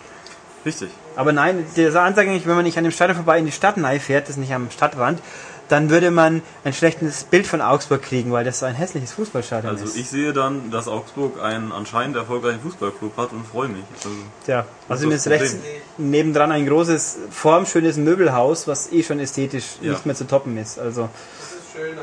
Richtig. 0.66 0.90
Aber 1.16 1.32
nein, 1.32 1.66
dieser 1.76 2.02
Ansage 2.02 2.30
wenn 2.46 2.56
man 2.56 2.64
nicht 2.64 2.78
an 2.78 2.84
dem 2.84 2.92
Stadion 2.92 3.16
vorbei 3.16 3.40
in 3.40 3.46
die 3.46 3.52
Stadt 3.52 3.76
fährt, 4.02 4.24
das 4.24 4.32
ist 4.32 4.38
nicht 4.38 4.54
am 4.54 4.70
Stadtrand, 4.72 5.22
dann 5.70 5.90
würde 5.90 6.12
man 6.12 6.42
ein 6.64 6.74
schlechtes 6.74 7.24
Bild 7.24 7.48
von 7.48 7.62
Augsburg 7.62 8.02
kriegen, 8.02 8.32
weil 8.32 8.44
das 8.44 8.60
so 8.60 8.66
ein 8.66 8.76
hässliches 8.76 9.14
Fußballstadion 9.14 9.72
Also 9.72 9.86
ist. 9.86 9.96
ich 9.96 10.10
sehe 10.10 10.34
dann, 10.34 10.72
dass 10.72 10.88
Augsburg 10.88 11.42
einen 11.42 11.72
anscheinend 11.72 12.16
erfolgreichen 12.18 12.60
Fußballclub 12.62 13.16
hat 13.18 13.32
und 13.32 13.46
freue 13.48 13.70
mich. 13.70 13.84
Also, 13.96 14.10
Tja, 14.46 14.66
also 14.90 15.10
ist 15.10 15.26
ist 15.26 15.28
rechts 15.28 15.56
nebendran 15.98 16.52
ein 16.52 16.66
großes, 16.68 17.18
formschönes 17.32 17.98
Möbelhaus, 17.98 18.68
was 18.68 18.92
eh 18.92 19.04
schon 19.04 19.20
ästhetisch 19.20 19.66
Ja. 19.82 19.92
nicht 19.94 20.06
mehr 20.06 20.16
zu 20.16 20.26
toppen 20.28 20.58
ist. 20.58 20.78
Also 20.80 21.08
Das 21.40 21.52
ist 21.52 21.74
schöner. 21.74 22.02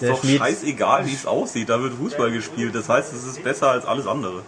der 0.00 0.10
ist 0.10 0.16
doch 0.16 0.22
Schmied, 0.24 0.38
scheißegal, 0.38 1.06
wie 1.06 1.14
es 1.14 1.26
aussieht. 1.26 1.68
Da 1.68 1.80
wird 1.82 1.94
Fußball 1.94 2.30
gespielt. 2.30 2.74
Das 2.74 2.88
heißt, 2.88 3.12
es 3.12 3.24
ist 3.26 3.42
besser 3.42 3.70
als 3.70 3.84
alles 3.86 4.06
andere. 4.06 4.42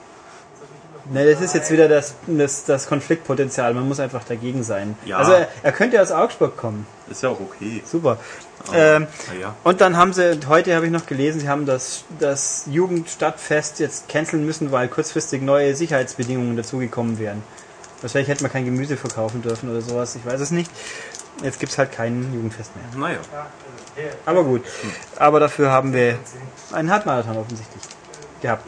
Ne, 1.13 1.29
das 1.29 1.41
ist 1.41 1.53
jetzt 1.55 1.71
wieder 1.73 1.89
das, 1.89 2.15
das, 2.29 2.65
das 2.65 2.87
Konfliktpotenzial. 2.87 3.75
Man 3.75 3.89
muss 3.89 3.99
einfach 3.99 4.23
dagegen 4.23 4.63
sein. 4.63 4.97
Ja. 5.05 5.17
Also 5.19 5.33
er, 5.33 5.49
er 5.65 5.73
könnte 5.73 6.01
aus 6.01 6.13
Augsburg 6.13 6.57
kommen. 6.57 6.87
Ist 7.13 7.23
ja 7.23 7.29
auch 7.29 7.41
okay. 7.41 7.83
Super. 7.85 8.19
Ähm, 8.73 9.07
Naja. 9.29 9.55
und 9.65 9.81
dann 9.81 9.97
haben 9.97 10.13
sie, 10.13 10.39
heute 10.49 10.75
habe 10.75 10.87
ich 10.87 10.93
noch 10.93 11.07
gelesen, 11.07 11.41
sie 11.41 11.49
haben 11.49 11.67
das, 11.67 12.05
das 12.19 12.65
Jugendstadtfest 12.71 13.81
jetzt 13.81 14.09
canceln 14.09 14.47
müssen, 14.47 14.71
weil 14.73 14.89
kurzfristig 14.89 15.43
neue 15.43 15.75
Sicherheitsbedingungen 15.75 16.57
dazugekommen 16.57 17.19
wären. 17.19 17.43
Wahrscheinlich 18.01 18.29
hätte 18.29 18.43
man 18.43 18.53
kein 18.53 18.65
Gemüse 18.65 18.97
verkaufen 18.97 19.43
dürfen 19.43 19.71
oder 19.71 19.81
sowas, 19.81 20.17
ich 20.17 20.25
weiß 20.25 20.41
es 20.41 20.51
nicht. 20.51 20.71
Jetzt 21.43 21.59
gibt 21.61 21.73
es 21.73 21.79
halt 21.79 21.93
kein 21.93 22.33
Jugendfest 22.33 22.71
mehr. 22.77 22.85
Naja. 22.97 23.19
Aber 24.27 24.45
gut. 24.45 24.63
Aber 25.17 25.41
dafür 25.41 25.71
haben 25.71 25.93
wir 25.93 26.19
einen 26.73 26.91
Halbmarathon 26.91 27.37
offensichtlich 27.37 27.83
gehabt. 28.41 28.65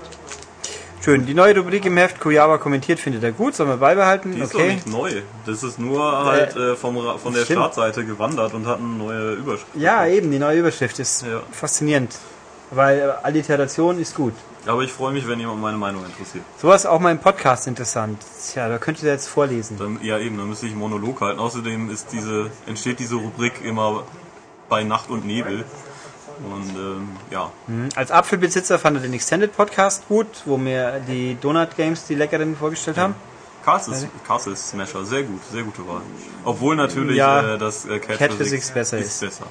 Schön. 1.04 1.26
Die 1.26 1.34
neue 1.34 1.54
Rubrik 1.58 1.84
im 1.84 1.98
Heft, 1.98 2.18
Kujawa 2.18 2.56
kommentiert, 2.56 2.98
findet 2.98 3.22
er 3.22 3.32
gut. 3.32 3.54
Sollen 3.54 3.68
wir 3.68 3.76
beibehalten? 3.76 4.32
Die 4.32 4.40
ist 4.40 4.54
doch 4.54 4.60
okay. 4.60 4.72
nicht 4.74 4.86
neu. 4.86 5.10
Das 5.44 5.62
ist 5.62 5.78
nur 5.78 6.24
halt 6.24 6.56
äh, 6.56 6.74
vom, 6.76 6.96
Ra- 6.96 7.18
von 7.18 7.34
der 7.34 7.42
stimmt. 7.44 7.58
Startseite 7.58 8.06
gewandert 8.06 8.54
und 8.54 8.66
hat 8.66 8.78
eine 8.78 8.88
neue 8.88 9.32
Überschrift. 9.32 9.66
Ja, 9.74 10.06
eben, 10.06 10.30
die 10.30 10.38
neue 10.38 10.60
Überschrift 10.60 10.98
ist 10.98 11.22
Ja. 11.22 11.42
faszinierend. 11.52 12.16
Weil 12.70 13.00
äh, 13.00 13.26
Alliteration 13.26 14.00
ist 14.00 14.14
gut. 14.14 14.32
Aber 14.66 14.80
ich 14.80 14.90
freue 14.90 15.12
mich, 15.12 15.28
wenn 15.28 15.38
jemand 15.38 15.60
meine 15.60 15.76
Meinung 15.76 16.06
interessiert. 16.06 16.42
Sowas 16.56 16.84
ist 16.84 16.86
auch 16.86 17.00
mein 17.00 17.18
Podcast 17.18 17.66
interessant. 17.66 18.18
Tja, 18.50 18.70
da 18.70 18.78
könnt 18.78 19.02
ihr 19.02 19.10
jetzt 19.10 19.28
vorlesen. 19.28 19.76
Dann, 19.78 19.98
ja 20.02 20.18
eben, 20.18 20.38
dann 20.38 20.48
müsste 20.48 20.64
ich 20.64 20.72
einen 20.72 20.80
Monolog 20.80 21.20
halten. 21.20 21.38
Außerdem 21.38 21.90
ist 21.90 22.12
diese, 22.12 22.50
entsteht 22.66 22.98
diese 22.98 23.16
Rubrik 23.16 23.62
immer 23.62 24.04
bei 24.70 24.84
Nacht 24.84 25.10
und 25.10 25.26
Nebel. 25.26 25.66
Und 26.42 26.70
ähm, 26.76 27.08
ja, 27.30 27.50
Mhm. 27.66 27.88
Als 27.94 28.10
Apfelbesitzer 28.10 28.78
fand 28.78 28.96
er 28.96 29.02
den 29.02 29.12
Extended 29.12 29.56
Podcast 29.56 30.06
gut, 30.08 30.26
wo 30.44 30.56
mir 30.56 31.00
die 31.06 31.36
Donut 31.40 31.76
Games, 31.76 32.06
die 32.06 32.14
leckeren, 32.14 32.56
vorgestellt 32.56 32.98
haben. 32.98 33.14
Castle, 33.64 34.08
Castle 34.26 34.54
Smasher, 34.56 35.04
sehr 35.06 35.22
gut, 35.22 35.40
sehr 35.50 35.62
gute 35.62 35.86
Wahl. 35.88 36.02
Obwohl 36.44 36.76
natürlich 36.76 37.16
Ja, 37.16 37.54
äh, 37.54 37.58
das 37.58 37.86
äh, 37.86 37.98
Cat, 37.98 38.18
Cat 38.18 38.32
Physics, 38.32 38.70
Physics 38.70 38.70
besser 38.72 38.98
ist. 38.98 39.20
besser. 39.20 39.46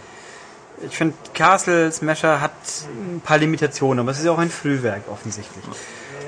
Ich 0.87 0.95
finde, 0.97 1.15
Castle 1.33 1.91
Smasher 1.91 2.39
hat 2.41 2.51
ein 2.85 3.21
paar 3.21 3.37
Limitationen, 3.39 3.99
aber 4.01 4.11
es 4.11 4.19
ist 4.19 4.25
ja 4.25 4.31
auch 4.31 4.37
ein 4.39 4.51
Frühwerk 4.51 5.03
offensichtlich. 5.11 5.63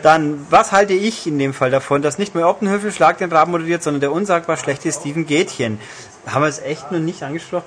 Dann, 0.02 0.46
was 0.50 0.72
halte 0.72 0.94
ich 0.94 1.28
in 1.28 1.38
dem 1.40 1.54
Fall 1.54 1.72
davon, 1.72 2.02
dass 2.02 2.18
nicht 2.18 2.36
mehr 2.36 2.48
Optenhöfel 2.48 2.92
Schlag 2.92 3.18
den 3.18 3.32
Raben 3.32 3.52
moderiert, 3.52 3.84
sondern 3.84 4.02
der 4.02 4.12
unsagbar 4.12 4.58
schlechte 4.58 4.92
Steven 4.92 5.26
Gätchen? 5.26 5.80
Haben 6.26 6.42
wir 6.44 6.48
es 6.48 6.60
echt 6.60 6.92
noch 6.92 7.00
nicht 7.00 7.24
angesprochen? 7.24 7.66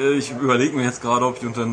Äh, 0.00 0.14
Ich 0.14 0.30
überlege 0.32 0.76
mir 0.76 0.84
jetzt 0.84 1.02
gerade, 1.02 1.26
ob 1.26 1.36
ich, 1.38 1.46
unter, 1.46 1.66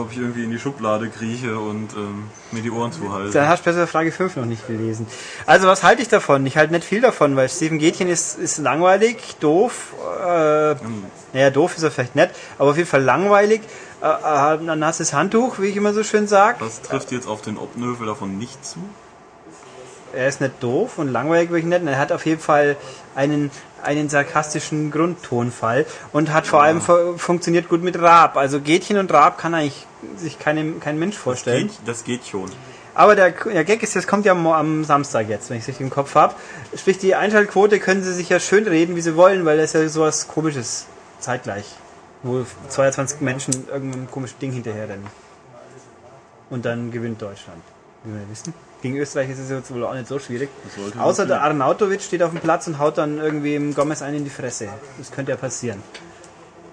ob 0.00 0.10
ich 0.10 0.18
irgendwie 0.18 0.44
in 0.44 0.50
die 0.50 0.58
Schublade 0.58 1.08
krieche 1.08 1.58
und 1.58 1.92
ähm, 1.94 2.30
mir 2.52 2.62
die 2.62 2.70
Ohren 2.70 2.92
zuhalte. 2.92 3.32
Dann 3.32 3.48
hast 3.48 3.60
du 3.60 3.70
besser 3.70 3.86
Frage 3.86 4.12
5 4.12 4.36
noch 4.36 4.46
nicht 4.46 4.66
gelesen. 4.66 5.06
Also 5.46 5.68
was 5.68 5.82
halte 5.82 6.02
ich 6.02 6.08
davon? 6.08 6.46
Ich 6.46 6.56
halte 6.56 6.72
nicht 6.72 6.84
viel 6.84 7.00
davon, 7.00 7.36
weil 7.36 7.48
Steven 7.48 7.78
Gätchen 7.78 8.08
ist, 8.08 8.38
ist 8.38 8.58
langweilig, 8.58 9.36
doof. 9.40 9.94
Äh, 10.20 10.74
naja, 11.32 11.50
doof 11.52 11.76
ist 11.76 11.82
er 11.82 11.90
vielleicht 11.90 12.16
nett, 12.16 12.30
aber 12.58 12.70
auf 12.70 12.76
jeden 12.76 12.88
Fall 12.88 13.02
langweilig. 13.02 13.60
Äh, 14.02 14.06
äh, 14.06 14.70
ein 14.70 14.78
nasses 14.78 15.12
Handtuch, 15.12 15.58
wie 15.58 15.66
ich 15.66 15.76
immer 15.76 15.92
so 15.92 16.02
schön 16.02 16.28
sage. 16.28 16.58
Das 16.60 16.82
trifft 16.82 17.12
jetzt 17.12 17.26
auf 17.28 17.42
den 17.42 17.56
Obnövel 17.58 18.06
davon 18.06 18.38
nicht 18.38 18.64
zu. 18.64 18.78
Er 20.14 20.28
ist 20.28 20.40
nicht 20.40 20.62
doof 20.62 20.98
und 20.98 21.08
langweilig 21.12 21.50
wirklich 21.50 21.66
nicht. 21.66 21.82
Und 21.82 21.88
er 21.88 21.98
hat 21.98 22.12
auf 22.12 22.24
jeden 22.24 22.40
Fall 22.40 22.76
einen, 23.14 23.50
einen 23.86 24.08
sarkastischen 24.08 24.90
Grundtonfall 24.90 25.86
und 26.12 26.32
hat 26.32 26.46
vor 26.46 26.62
allem 26.62 26.80
fu- 26.80 27.16
funktioniert 27.16 27.68
gut 27.68 27.82
mit 27.82 27.98
Raab. 28.00 28.36
Also 28.36 28.60
Gätchen 28.60 28.98
und 28.98 29.12
Raab 29.12 29.38
kann 29.38 29.54
eigentlich 29.54 29.86
sich 30.16 30.38
keinem, 30.38 30.80
kein 30.80 30.98
Mensch 30.98 31.14
Das 31.16 31.22
vorstellen. 31.22 31.68
geht, 31.68 31.76
das 31.86 32.04
geht 32.04 32.26
schon. 32.26 32.50
Aber 32.94 33.14
der, 33.14 33.30
der 33.30 33.64
Gag 33.64 33.82
ist, 33.82 33.94
das 33.94 34.06
kommt 34.06 34.24
ja 34.24 34.32
am 34.32 34.84
Samstag 34.84 35.28
jetzt, 35.28 35.50
wenn 35.50 35.58
ich 35.58 35.64
es 35.64 35.68
richtig 35.68 35.84
im 35.84 35.90
Kopf 35.90 36.14
habe. 36.14 36.34
Sprich, 36.76 36.96
die 36.98 37.14
Einschaltquote 37.14 37.78
können 37.78 38.02
sie 38.02 38.12
sich 38.14 38.28
ja 38.30 38.40
schön 38.40 38.66
reden, 38.66 38.96
wie 38.96 39.02
sie 39.02 39.16
wollen, 39.16 39.44
weil 39.44 39.58
das 39.58 39.74
ist 39.74 39.80
ja 39.82 39.88
sowas 39.88 40.28
komisches 40.28 40.86
zeitgleich. 41.20 41.66
Wo 42.22 42.44
22 42.70 43.20
Menschen 43.20 43.68
irgendeinem 43.68 44.10
komischen 44.10 44.38
Ding 44.40 44.50
hinterherrennen. 44.52 45.06
Und 46.48 46.64
dann 46.64 46.90
gewinnt 46.90 47.20
Deutschland. 47.20 47.62
Wie 48.04 48.14
wir 48.14 48.30
wissen. 48.30 48.54
Gegen 48.86 48.98
Österreich 48.98 49.30
ist 49.30 49.40
es 49.40 49.50
jetzt 49.50 49.74
wohl 49.74 49.82
auch 49.82 49.94
nicht 49.94 50.06
so 50.06 50.20
schwierig. 50.20 50.48
Außer 50.96 51.26
der 51.26 51.42
Arnautovic 51.42 52.00
steht 52.00 52.22
auf 52.22 52.30
dem 52.30 52.38
Platz 52.38 52.68
und 52.68 52.78
haut 52.78 52.98
dann 52.98 53.18
irgendwie 53.18 53.56
im 53.56 53.74
Gomez 53.74 54.00
einen 54.00 54.18
in 54.18 54.24
die 54.24 54.30
Fresse. 54.30 54.68
Das 54.96 55.10
könnte 55.10 55.32
ja 55.32 55.36
passieren. 55.36 55.82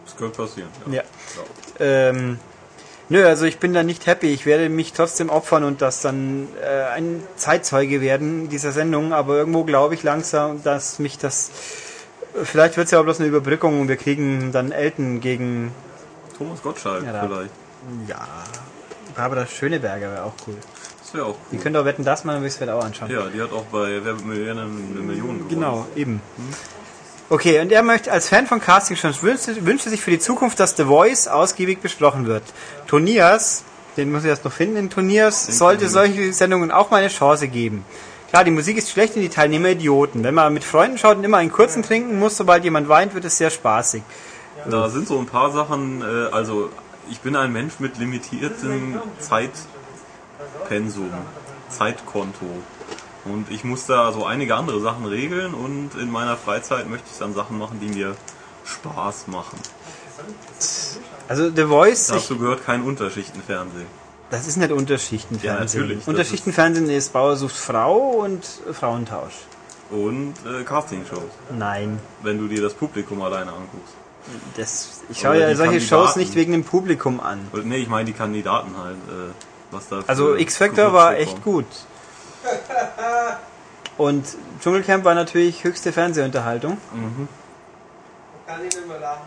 Das 0.06 0.16
könnte 0.16 0.38
passieren. 0.38 0.70
Ja. 0.92 1.02
Ja. 1.02 1.04
Ähm, 1.80 2.38
nö, 3.10 3.26
also 3.26 3.46
ich 3.46 3.58
bin 3.58 3.74
da 3.74 3.82
nicht 3.82 4.06
happy. 4.06 4.28
Ich 4.28 4.46
werde 4.46 4.70
mich 4.70 4.94
trotzdem 4.94 5.32
opfern 5.32 5.64
und 5.64 5.82
das 5.82 6.02
dann 6.02 6.50
äh, 6.62 6.84
ein 6.92 7.24
Zeitzeuge 7.36 8.00
werden 8.00 8.48
dieser 8.48 8.74
Sendung. 8.74 9.12
Aber 9.12 9.36
irgendwo 9.36 9.64
glaube 9.64 9.96
ich 9.96 10.04
langsam, 10.04 10.62
dass 10.62 11.00
mich 11.00 11.18
das. 11.18 11.50
Vielleicht 12.44 12.78
wird 12.78 12.86
es 12.86 12.92
ja 12.92 13.00
auch 13.00 13.06
bloß 13.06 13.22
eine 13.22 13.30
Überbrückung 13.30 13.82
und 13.82 13.88
wir 13.88 13.98
kriegen 13.98 14.52
dann 14.52 14.72
Elton 14.72 15.20
gegen. 15.20 15.72
Thomas 16.38 16.62
Gottschalk 16.62 17.04
Ja, 17.04 17.26
vielleicht. 17.28 17.52
Ja. 18.08 18.28
Barbara 19.16 19.48
Schöneberger 19.48 20.12
wäre 20.12 20.26
auch 20.26 20.34
cool. 20.46 20.58
Das 21.14 21.20
wäre 21.20 21.28
auch 21.28 21.36
cool. 21.52 21.60
könnt 21.60 21.78
auch 21.78 21.86
wetten, 21.86 22.04
das 22.04 22.24
mal, 22.24 22.34
dann 22.34 22.42
will 22.42 22.50
ich 22.50 22.60
es 22.60 22.70
auch 22.70 22.84
anschauen. 22.84 23.12
Ja, 23.12 23.28
die 23.28 23.40
hat 23.40 23.52
auch 23.52 23.66
bei 23.66 24.04
Wer 24.04 24.04
wird 24.04 24.26
Millionär 24.26 24.64
eine 24.64 24.66
Million 24.66 25.38
gewonnen. 25.38 25.46
Genau, 25.48 25.86
eben. 25.96 26.22
Okay, 27.30 27.62
und 27.62 27.72
er 27.72 27.84
möchte 27.84 28.12
als 28.12 28.30
Fan 28.30 28.48
von 28.48 28.60
Casting 28.60 28.98
schon 28.98 29.14
wünscht, 29.22 29.48
wünscht 29.60 29.86
er 29.86 29.92
sich 29.92 30.02
für 30.02 30.10
die 30.10 30.18
Zukunft, 30.18 30.60
dass 30.60 30.76
The 30.76 30.86
Voice 30.86 31.28
ausgiebig 31.28 31.82
besprochen 31.82 32.26
wird. 32.26 32.42
Tonias, 32.88 33.64
den 33.96 34.12
muss 34.12 34.24
ich 34.24 34.30
erst 34.30 34.44
noch 34.44 34.52
finden, 34.52 34.76
in 34.76 34.90
Tonias 34.90 35.46
sollte 35.56 35.88
solche 35.88 36.34
Sendungen 36.34 36.72
auch 36.72 36.90
mal 36.90 36.98
eine 36.98 37.10
Chance 37.10 37.48
geben. 37.48 37.86
Klar, 38.30 38.44
die 38.44 38.50
Musik 38.52 38.78
ist 38.78 38.90
schlecht 38.90 39.16
und 39.16 39.22
die 39.22 39.30
Teilnehmer 39.30 39.70
Idioten. 39.70 40.24
Wenn 40.24 40.34
man 40.34 40.52
mit 40.52 40.64
Freunden 40.64 40.98
schaut 40.98 41.18
und 41.18 41.24
immer 41.24 41.38
einen 41.38 41.52
kurzen 41.52 41.84
trinken 41.84 42.18
muss, 42.18 42.38
sobald 42.38 42.64
jemand 42.64 42.90
weint, 42.90 43.14
wird 43.14 43.26
es 43.26 43.38
sehr 43.38 43.52
spaßig. 43.52 44.02
Da 44.68 44.90
sind 44.90 45.08
so 45.08 45.20
ein 45.20 45.28
paar 45.28 45.52
Sachen, 45.52 46.02
äh, 46.02 46.32
also 46.32 46.72
ich 47.12 47.20
bin 47.20 47.36
ein 47.36 47.52
Mensch 47.54 47.80
mit 47.80 48.00
limitiertem 48.00 49.00
Zeitpensum, 50.64 51.12
Zeitkonto. 51.70 52.46
Und 53.26 53.50
ich 53.52 53.64
muss 53.64 53.86
da 53.86 54.12
so 54.12 54.26
einige 54.26 54.56
andere 54.56 54.82
Sachen 54.82 55.06
regeln 55.06 55.54
und 55.54 55.92
in 56.00 56.12
meiner 56.12 56.36
Freizeit 56.36 56.90
möchte 56.90 57.08
ich 57.12 57.18
dann 57.18 57.34
Sachen 57.34 57.58
machen, 57.58 57.80
die 57.80 57.88
mir 57.88 58.16
Spaß 58.66 59.28
machen. 59.28 59.58
Also 61.28 61.50
The 61.50 61.66
Voice, 61.66 62.08
Dazu 62.08 62.38
gehört 62.38 62.66
kein 62.66 62.84
Unterschichtenfernsehen. 62.84 63.88
das 64.30 64.48
ist 64.48 64.58
nicht 64.58 64.72
Unterschichtenfernsehen. 64.72 65.54
Ja, 65.56 65.60
natürlich, 65.60 66.08
Unterschichtenfernsehen 66.08 66.90
ist 66.90 67.14
Bauer 67.14 67.38
sucht 67.38 67.56
Frau 67.56 67.96
und 68.24 68.44
Frauentausch. 68.74 69.34
Und 69.90 70.34
äh, 70.46 70.64
Castingshows, 70.64 71.22
Nein. 71.58 72.00
wenn 72.24 72.40
du 72.40 72.48
dir 72.48 72.62
das 72.62 72.74
Publikum 72.74 73.22
alleine 73.22 73.52
anguckst. 73.52 73.94
Das, 74.58 75.02
ich 75.10 75.20
schaue 75.20 75.40
ja 75.40 75.54
solche. 75.56 75.82
Shows 75.82 76.16
nicht 76.16 76.36
wegen 76.36 76.54
dem 76.54 76.64
Publikum 76.64 77.20
an. 77.20 77.40
Nee, 77.64 77.78
ich 77.78 77.90
meine 77.90 78.06
die 78.06 78.14
Kandidaten 78.14 78.72
halt. 78.78 78.96
Äh, 78.96 79.32
was 79.74 79.90
da 79.90 80.04
Also 80.08 80.36
X-Factor 80.36 80.94
war 80.94 81.18
echt 81.18 81.44
gut. 81.44 81.66
Und 83.98 84.26
Dschungelcamp 84.62 85.04
war 85.04 85.16
natürlich 85.16 85.64
höchste 85.64 85.92
Fernsehunterhaltung. 85.92 86.78
Kann 88.48 88.60
ich 88.66 88.76
nicht 88.76 88.88
mehr 88.88 89.00
lachen. 89.00 89.22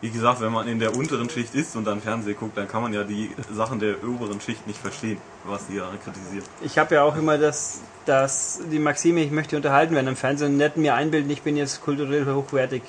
Wie 0.00 0.10
gesagt, 0.10 0.40
wenn 0.40 0.52
man 0.52 0.66
in 0.66 0.80
der 0.80 0.96
unteren 0.96 1.30
Schicht 1.30 1.54
ist 1.54 1.76
und 1.76 1.84
dann 1.84 2.00
Fernsehen 2.00 2.36
guckt, 2.36 2.56
dann 2.56 2.66
kann 2.66 2.82
man 2.82 2.92
ja 2.92 3.04
die 3.04 3.30
Sachen 3.52 3.78
der 3.78 4.02
oberen 4.02 4.40
Schicht 4.40 4.66
nicht 4.66 4.80
verstehen, 4.80 5.18
was 5.44 5.68
die 5.68 5.76
ja 5.76 5.88
kritisiert. 6.02 6.44
Ich 6.60 6.76
habe 6.76 6.96
ja 6.96 7.04
auch 7.04 7.16
immer 7.16 7.38
das, 7.38 7.82
das, 8.06 8.60
die 8.70 8.78
Maxime, 8.78 9.20
ich 9.22 9.30
möchte 9.30 9.56
unterhalten 9.56 9.94
werden 9.94 10.08
am 10.08 10.16
Fernsehen 10.16 10.52
und 10.52 10.56
nicht 10.58 10.76
mir 10.76 10.94
einbilden, 10.94 11.30
ich 11.30 11.42
bin 11.42 11.56
jetzt 11.56 11.80
kulturell 11.82 12.26
hochwertig. 12.26 12.82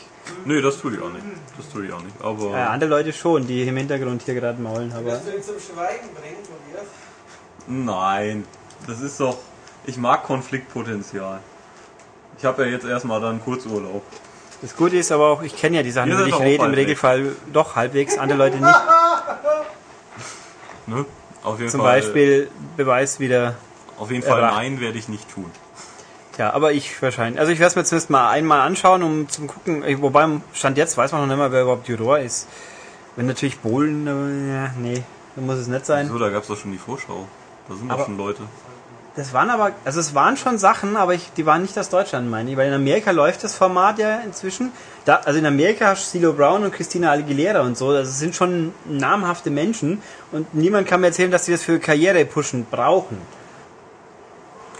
Nö, 0.45 0.61
das 0.61 0.79
tue 0.79 0.93
ich 0.95 1.01
auch 1.01 1.11
nicht. 1.11 1.25
Das 1.57 1.69
tue 1.69 1.85
ich 1.85 1.93
auch 1.93 2.01
nicht. 2.01 2.15
Aber 2.21 2.51
Äh, 2.55 2.61
andere 2.63 2.89
Leute 2.89 3.13
schon, 3.13 3.45
die 3.47 3.63
im 3.67 3.77
Hintergrund 3.77 4.23
hier 4.23 4.33
gerade 4.35 4.61
maulen. 4.61 4.91
Aber 4.93 5.05
Wirst 5.05 5.27
du 5.27 5.35
ihn 5.35 5.43
zum 5.43 5.55
Schweigen 5.59 6.07
bringen, 6.13 6.37
Tobias? 6.43 6.87
nein, 7.67 8.45
das 8.87 9.01
ist 9.01 9.19
doch. 9.19 9.37
Ich 9.85 9.97
mag 9.97 10.23
Konfliktpotenzial. 10.23 11.39
Ich 12.37 12.45
habe 12.45 12.65
ja 12.65 12.71
jetzt 12.71 12.85
erstmal 12.85 13.21
dann 13.21 13.41
Kurzurlaub. 13.43 14.01
das 14.61 14.75
Gute 14.75 14.97
ist 14.97 15.11
aber 15.11 15.27
auch, 15.27 15.43
ich 15.43 15.55
kenne 15.55 15.77
ja 15.77 15.83
die 15.83 15.91
Sachen, 15.91 16.09
die 16.09 16.29
ich 16.29 16.39
rede, 16.39 16.65
im. 16.65 16.73
Regelfall 16.73 17.35
doch 17.51 17.75
halbwegs, 17.75 18.17
andere 18.17 18.37
Leute 18.39 18.57
nicht. 18.57 18.75
Ne? 20.85 21.05
Auf 21.43 21.59
jeden 21.59 21.71
Zum 21.71 21.81
Fall. 21.81 22.01
Beispiel 22.01 22.49
Beweis 22.75 23.19
wieder 23.19 23.55
Auf 23.97 24.11
jeden 24.11 24.23
Fall 24.23 24.39
Erwacht. 24.39 24.55
nein, 24.55 24.79
werde 24.79 24.97
ich 24.97 25.07
nicht 25.09 25.29
tun. 25.33 25.49
Ja, 26.37 26.51
aber 26.53 26.71
ich 26.73 26.99
wahrscheinlich. 27.01 27.39
Also 27.39 27.51
ich 27.51 27.59
werde 27.59 27.69
es 27.69 27.75
mir 27.75 27.83
zumindest 27.83 28.09
mal 28.09 28.29
einmal 28.31 28.61
anschauen, 28.61 29.03
um 29.03 29.29
zu 29.29 29.45
gucken. 29.45 29.83
Wobei 30.01 30.27
Stand 30.53 30.77
jetzt 30.77 30.97
weiß 30.97 31.11
man 31.11 31.21
noch 31.21 31.27
nicht 31.27 31.37
mal, 31.37 31.51
wer 31.51 31.61
überhaupt 31.61 31.87
Juror 31.87 32.19
ist. 32.19 32.47
Wenn 33.15 33.27
natürlich 33.27 33.59
Bohlen, 33.59 34.07
äh, 34.07 34.53
ja, 34.63 34.71
nee, 34.79 35.03
dann 35.35 35.45
muss 35.45 35.57
es 35.57 35.67
nicht 35.67 35.85
sein. 35.85 36.07
So, 36.07 36.17
da 36.17 36.29
gab 36.29 36.41
es 36.41 36.47
doch 36.47 36.57
schon 36.57 36.71
die 36.71 36.79
Vorschau. 36.79 37.27
Da 37.69 37.75
sind 37.75 37.89
Aber- 37.91 37.99
doch 37.99 38.05
schon 38.07 38.17
Leute. 38.17 38.41
Das 39.15 39.31
waren 39.31 39.51
aber, 39.51 39.73
also 39.85 39.99
es 39.99 40.15
waren 40.15 40.37
schon 40.37 40.57
Sachen, 40.57 40.97
aber 40.97 41.13
ich, 41.13 41.31
die 41.37 41.45
waren 41.45 41.61
nicht 41.61 41.77
aus 41.77 41.89
Deutschland, 41.89 42.31
meine 42.31 42.49
ich. 42.49 42.57
Weil 42.57 42.69
in 42.69 42.73
Amerika 42.73 43.11
läuft 43.11 43.43
das 43.43 43.53
Format 43.55 43.99
ja 43.99 44.21
inzwischen. 44.21 44.71
Da, 45.05 45.17
also 45.17 45.37
in 45.37 45.45
Amerika 45.45 45.85
hast 45.89 46.07
du 46.07 46.17
Silo 46.17 46.33
Brown 46.33 46.63
und 46.63 46.73
Christina 46.73 47.11
Aguilera 47.11 47.61
und 47.61 47.77
so. 47.77 47.89
Also 47.89 48.09
es 48.09 48.17
sind 48.17 48.33
schon 48.35 48.73
namhafte 48.85 49.51
Menschen. 49.51 50.01
Und 50.31 50.55
niemand 50.55 50.87
kann 50.87 51.01
mir 51.01 51.07
erzählen, 51.07 51.29
dass 51.29 51.45
sie 51.45 51.51
das 51.51 51.61
für 51.61 51.77
Karriere 51.77 52.25
pushen 52.25 52.65
brauchen. 52.71 53.19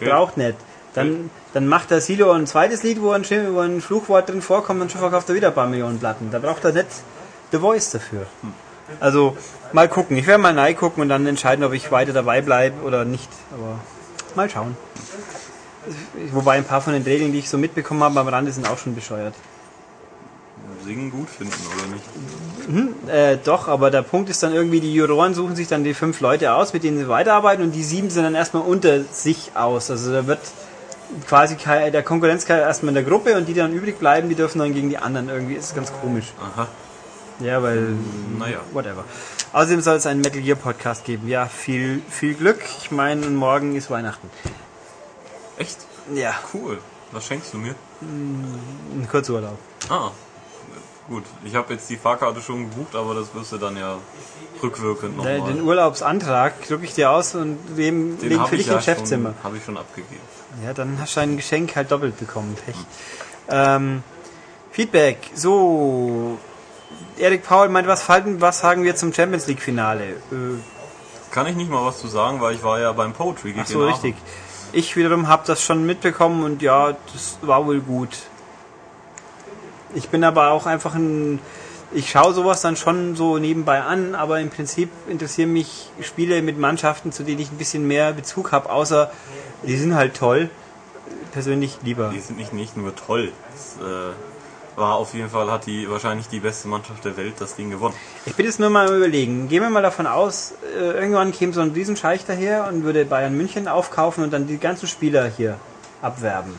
Okay. 0.04 0.12
Braucht 0.12 0.38
nicht. 0.38 0.56
Dann, 0.94 1.32
dann 1.54 1.68
macht 1.68 1.90
der 1.90 2.02
Silo 2.02 2.32
ein 2.32 2.46
zweites 2.46 2.84
Lied, 2.84 3.02
wo 3.02 3.12
ein, 3.12 3.24
wo 3.24 3.60
ein 3.60 3.82
Fluchwort 3.82 4.30
drin 4.30 4.42
vorkommt 4.42 4.82
und 4.82 4.92
schon 4.92 5.02
verkauft 5.02 5.28
er 5.30 5.36
wieder 5.36 5.48
ein 5.48 5.54
paar 5.56 5.68
Millionen 5.68 6.00
Platten. 6.00 6.30
Da 6.32 6.40
braucht 6.40 6.64
er 6.66 6.72
nicht 6.72 6.88
The 7.52 7.58
Voice 7.58 7.92
dafür. 7.92 8.28
Also, 9.00 9.36
mal 9.72 9.88
gucken. 9.88 10.18
Ich 10.18 10.28
werde 10.28 10.42
mal 10.42 10.58
rein 10.58 10.76
gucken 10.76 11.02
und 11.02 11.10
dann 11.10 11.26
entscheiden, 11.26 11.66
ob 11.66 11.74
ich 11.74 11.92
weiter 11.92 12.14
dabei 12.14 12.42
bleibe 12.42 12.84
oder 12.84 13.06
nicht. 13.06 13.30
Aber 13.52 13.80
mal 14.36 14.50
schauen. 14.50 14.78
Wobei 16.32 16.58
ein 16.58 16.64
paar 16.64 16.82
von 16.82 16.94
den 16.94 17.04
Regeln, 17.04 17.32
die 17.32 17.40
ich 17.40 17.50
so 17.50 17.58
mitbekommen 17.58 18.04
habe 18.04 18.20
am 18.20 18.28
Rande, 18.28 18.52
sind 18.52 18.70
auch 18.70 18.78
schon 18.78 18.96
bescheuert. 18.96 19.34
Singen 20.84 21.12
gut 21.12 21.30
finden 21.30 21.54
oder 21.78 21.88
nicht? 21.94 23.10
Äh, 23.10 23.38
doch, 23.44 23.68
aber 23.68 23.90
der 23.92 24.02
Punkt 24.02 24.30
ist 24.30 24.44
dann 24.44 24.54
irgendwie, 24.54 24.80
die 24.82 24.94
Juroren 24.94 25.34
suchen 25.34 25.56
sich 25.56 25.68
dann 25.68 25.84
die 25.84 25.94
fünf 25.94 26.20
Leute 26.20 26.54
aus, 26.54 26.74
mit 26.74 26.84
denen 26.84 26.98
sie 26.98 27.08
weiterarbeiten 27.08 27.64
und 27.64 27.72
die 27.72 27.84
sieben 27.84 28.10
sind 28.10 28.24
dann 28.24 28.36
erstmal 28.36 28.64
unter 28.64 29.04
sich 29.04 29.52
aus. 29.56 29.90
Also 29.92 30.12
da 30.12 30.28
wird 30.28 30.40
quasi 31.28 31.56
der 31.58 32.04
Konkurrenz 32.04 32.48
erstmal 32.50 32.90
in 32.90 32.96
der 32.96 33.04
Gruppe 33.04 33.38
und 33.38 33.48
die, 33.48 33.54
die 33.54 33.60
dann 33.60 33.74
übrig 33.74 33.98
bleiben, 34.00 34.30
die 34.30 34.36
dürfen 34.36 34.60
dann 34.60 34.74
gegen 34.74 34.90
die 34.90 34.98
anderen 34.98 35.30
irgendwie. 35.30 35.54
Ist 35.56 35.76
ganz 35.76 35.92
komisch. 36.02 36.34
Aha, 36.42 36.68
Ja, 37.40 37.62
weil 37.64 37.96
naja. 38.40 38.60
whatever. 38.74 39.04
Außerdem 39.54 39.82
soll 39.82 39.98
es 39.98 40.06
einen 40.06 40.22
Metal 40.22 40.42
Gear 40.42 40.58
Podcast 40.58 41.06
geben. 41.06 41.28
Ja, 41.28 41.46
viel, 41.46 42.02
viel 42.10 42.34
Glück. 42.34 42.60
Ich 42.82 42.92
meine, 42.92 43.28
morgen 43.28 43.76
ist 43.76 43.90
Weihnachten. 43.92 44.30
Echt? 45.58 45.78
Ja, 46.14 46.34
Cool. 46.54 46.80
Was 47.12 47.28
schenkst 47.28 47.54
du 47.54 47.58
mir? 47.60 47.76
ein 48.02 49.08
Kurzurlaub. 49.10 49.58
Ah, 49.90 50.10
gut. 51.10 51.24
Ich 51.44 51.56
habe 51.56 51.74
jetzt 51.74 51.90
die 51.90 51.98
Fahrkarte 51.98 52.42
schon 52.42 52.70
gebucht, 52.70 52.96
aber 52.96 53.16
das 53.16 53.34
wirst 53.34 53.52
du 53.52 53.58
dann 53.58 53.78
ja 53.78 53.98
rückwirkend 54.62 55.18
nochmal. 55.18 55.42
den 55.42 55.62
Urlaubsantrag 55.62 56.68
drücke 56.68 56.86
ich 56.86 56.94
dir 56.94 57.12
aus 57.12 57.36
und 57.36 57.58
legen, 57.76 58.18
legen 58.22 58.46
für 58.46 58.58
dich 58.58 58.68
im 58.68 58.82
Chefzimmer. 58.82 59.34
Habe 59.44 59.58
ich 59.58 59.64
schon 59.64 59.78
abgegeben. 59.78 60.22
Ja, 60.64 60.74
dann 60.74 60.98
hast 61.00 61.16
du 61.16 61.22
ein 61.22 61.38
Geschenk 61.38 61.76
halt 61.76 61.92
doppelt 61.92 62.18
bekommen. 62.20 62.56
Pech. 62.66 62.76
Ähm, 63.50 64.04
Feedback. 64.72 65.18
So. 65.36 66.38
Erik 67.18 67.44
Paul 67.44 67.70
meint, 67.70 67.88
was, 67.88 68.04
falten, 68.04 68.42
was 68.42 68.60
sagen 68.60 68.84
wir 68.84 68.96
zum 68.96 69.14
Champions 69.14 69.48
League 69.48 69.62
Finale? 69.62 70.04
Äh, 70.04 70.60
Kann 71.32 71.48
ich 71.48 71.56
nicht 71.56 71.70
mal 71.70 71.86
was 71.86 72.00
zu 72.00 72.08
sagen, 72.08 72.42
weil 72.42 72.56
ich 72.56 72.64
war 72.64 72.80
ja 72.80 72.92
beim 72.92 73.14
Poetry 73.14 73.54
ach 73.60 73.68
so, 73.68 73.86
richtig. 73.86 74.16
Ich 74.72 74.96
wiederum 74.96 75.28
habe 75.28 75.44
das 75.46 75.62
schon 75.62 75.86
mitbekommen 75.86 76.44
und 76.44 76.62
ja, 76.64 76.96
das 77.14 77.38
war 77.42 77.66
wohl 77.66 77.82
gut. 77.82 78.10
Ich 79.96 80.10
bin 80.10 80.24
aber 80.24 80.52
auch 80.52 80.66
einfach 80.66 80.96
ein. 80.96 81.40
Ich 81.96 82.10
schaue 82.10 82.34
sowas 82.34 82.62
dann 82.62 82.76
schon 82.76 83.16
so 83.16 83.38
nebenbei 83.38 83.82
an, 83.82 84.16
aber 84.16 84.40
im 84.40 84.50
Prinzip 84.50 84.90
interessieren 85.08 85.54
mich 85.54 85.92
Spiele 86.02 86.42
mit 86.42 86.58
Mannschaften, 86.58 87.12
zu 87.12 87.24
denen 87.24 87.40
ich 87.40 87.52
ein 87.52 87.58
bisschen 87.58 87.88
mehr 87.88 88.14
Bezug 88.14 88.52
habe, 88.52 88.72
außer 88.72 89.12
die 89.62 89.78
sind 89.78 89.94
halt 89.94 90.16
toll. 90.16 90.50
Persönlich 91.34 91.78
lieber. 91.84 92.12
Die 92.14 92.20
sind 92.20 92.38
nicht, 92.38 92.54
nicht 92.54 92.78
nur 92.78 92.96
toll. 92.96 93.32
Das, 93.52 93.86
äh, 93.88 94.14
war 94.76 94.96
auf 94.96 95.14
jeden 95.14 95.30
Fall, 95.30 95.52
hat 95.52 95.68
die 95.68 95.90
wahrscheinlich 95.90 96.28
die 96.28 96.40
beste 96.40 96.68
Mannschaft 96.68 97.06
der 97.06 97.16
Welt 97.16 97.36
das 97.40 97.56
Ding 97.56 97.70
gewonnen. 97.70 97.94
Ich 98.26 98.34
bin 98.34 98.46
jetzt 98.46 98.60
nur 98.60 98.72
mal 98.72 98.88
überlegen. 98.88 99.48
Gehen 99.48 99.62
wir 99.62 99.70
mal 99.70 99.84
davon 99.84 100.08
aus, 100.08 100.54
äh, 100.76 100.80
irgendwann 100.80 101.32
käme 101.32 101.54
so 101.54 101.62
ein 101.62 101.72
Riesenscheich 101.72 102.26
daher 102.26 102.68
und 102.68 102.84
würde 102.84 103.06
Bayern 103.06 103.36
München 103.36 103.68
aufkaufen 103.68 104.24
und 104.24 104.34
dann 104.34 104.48
die 104.48 104.58
ganzen 104.58 104.88
Spieler 104.88 105.28
hier 105.28 105.58
abwerben. 106.02 106.54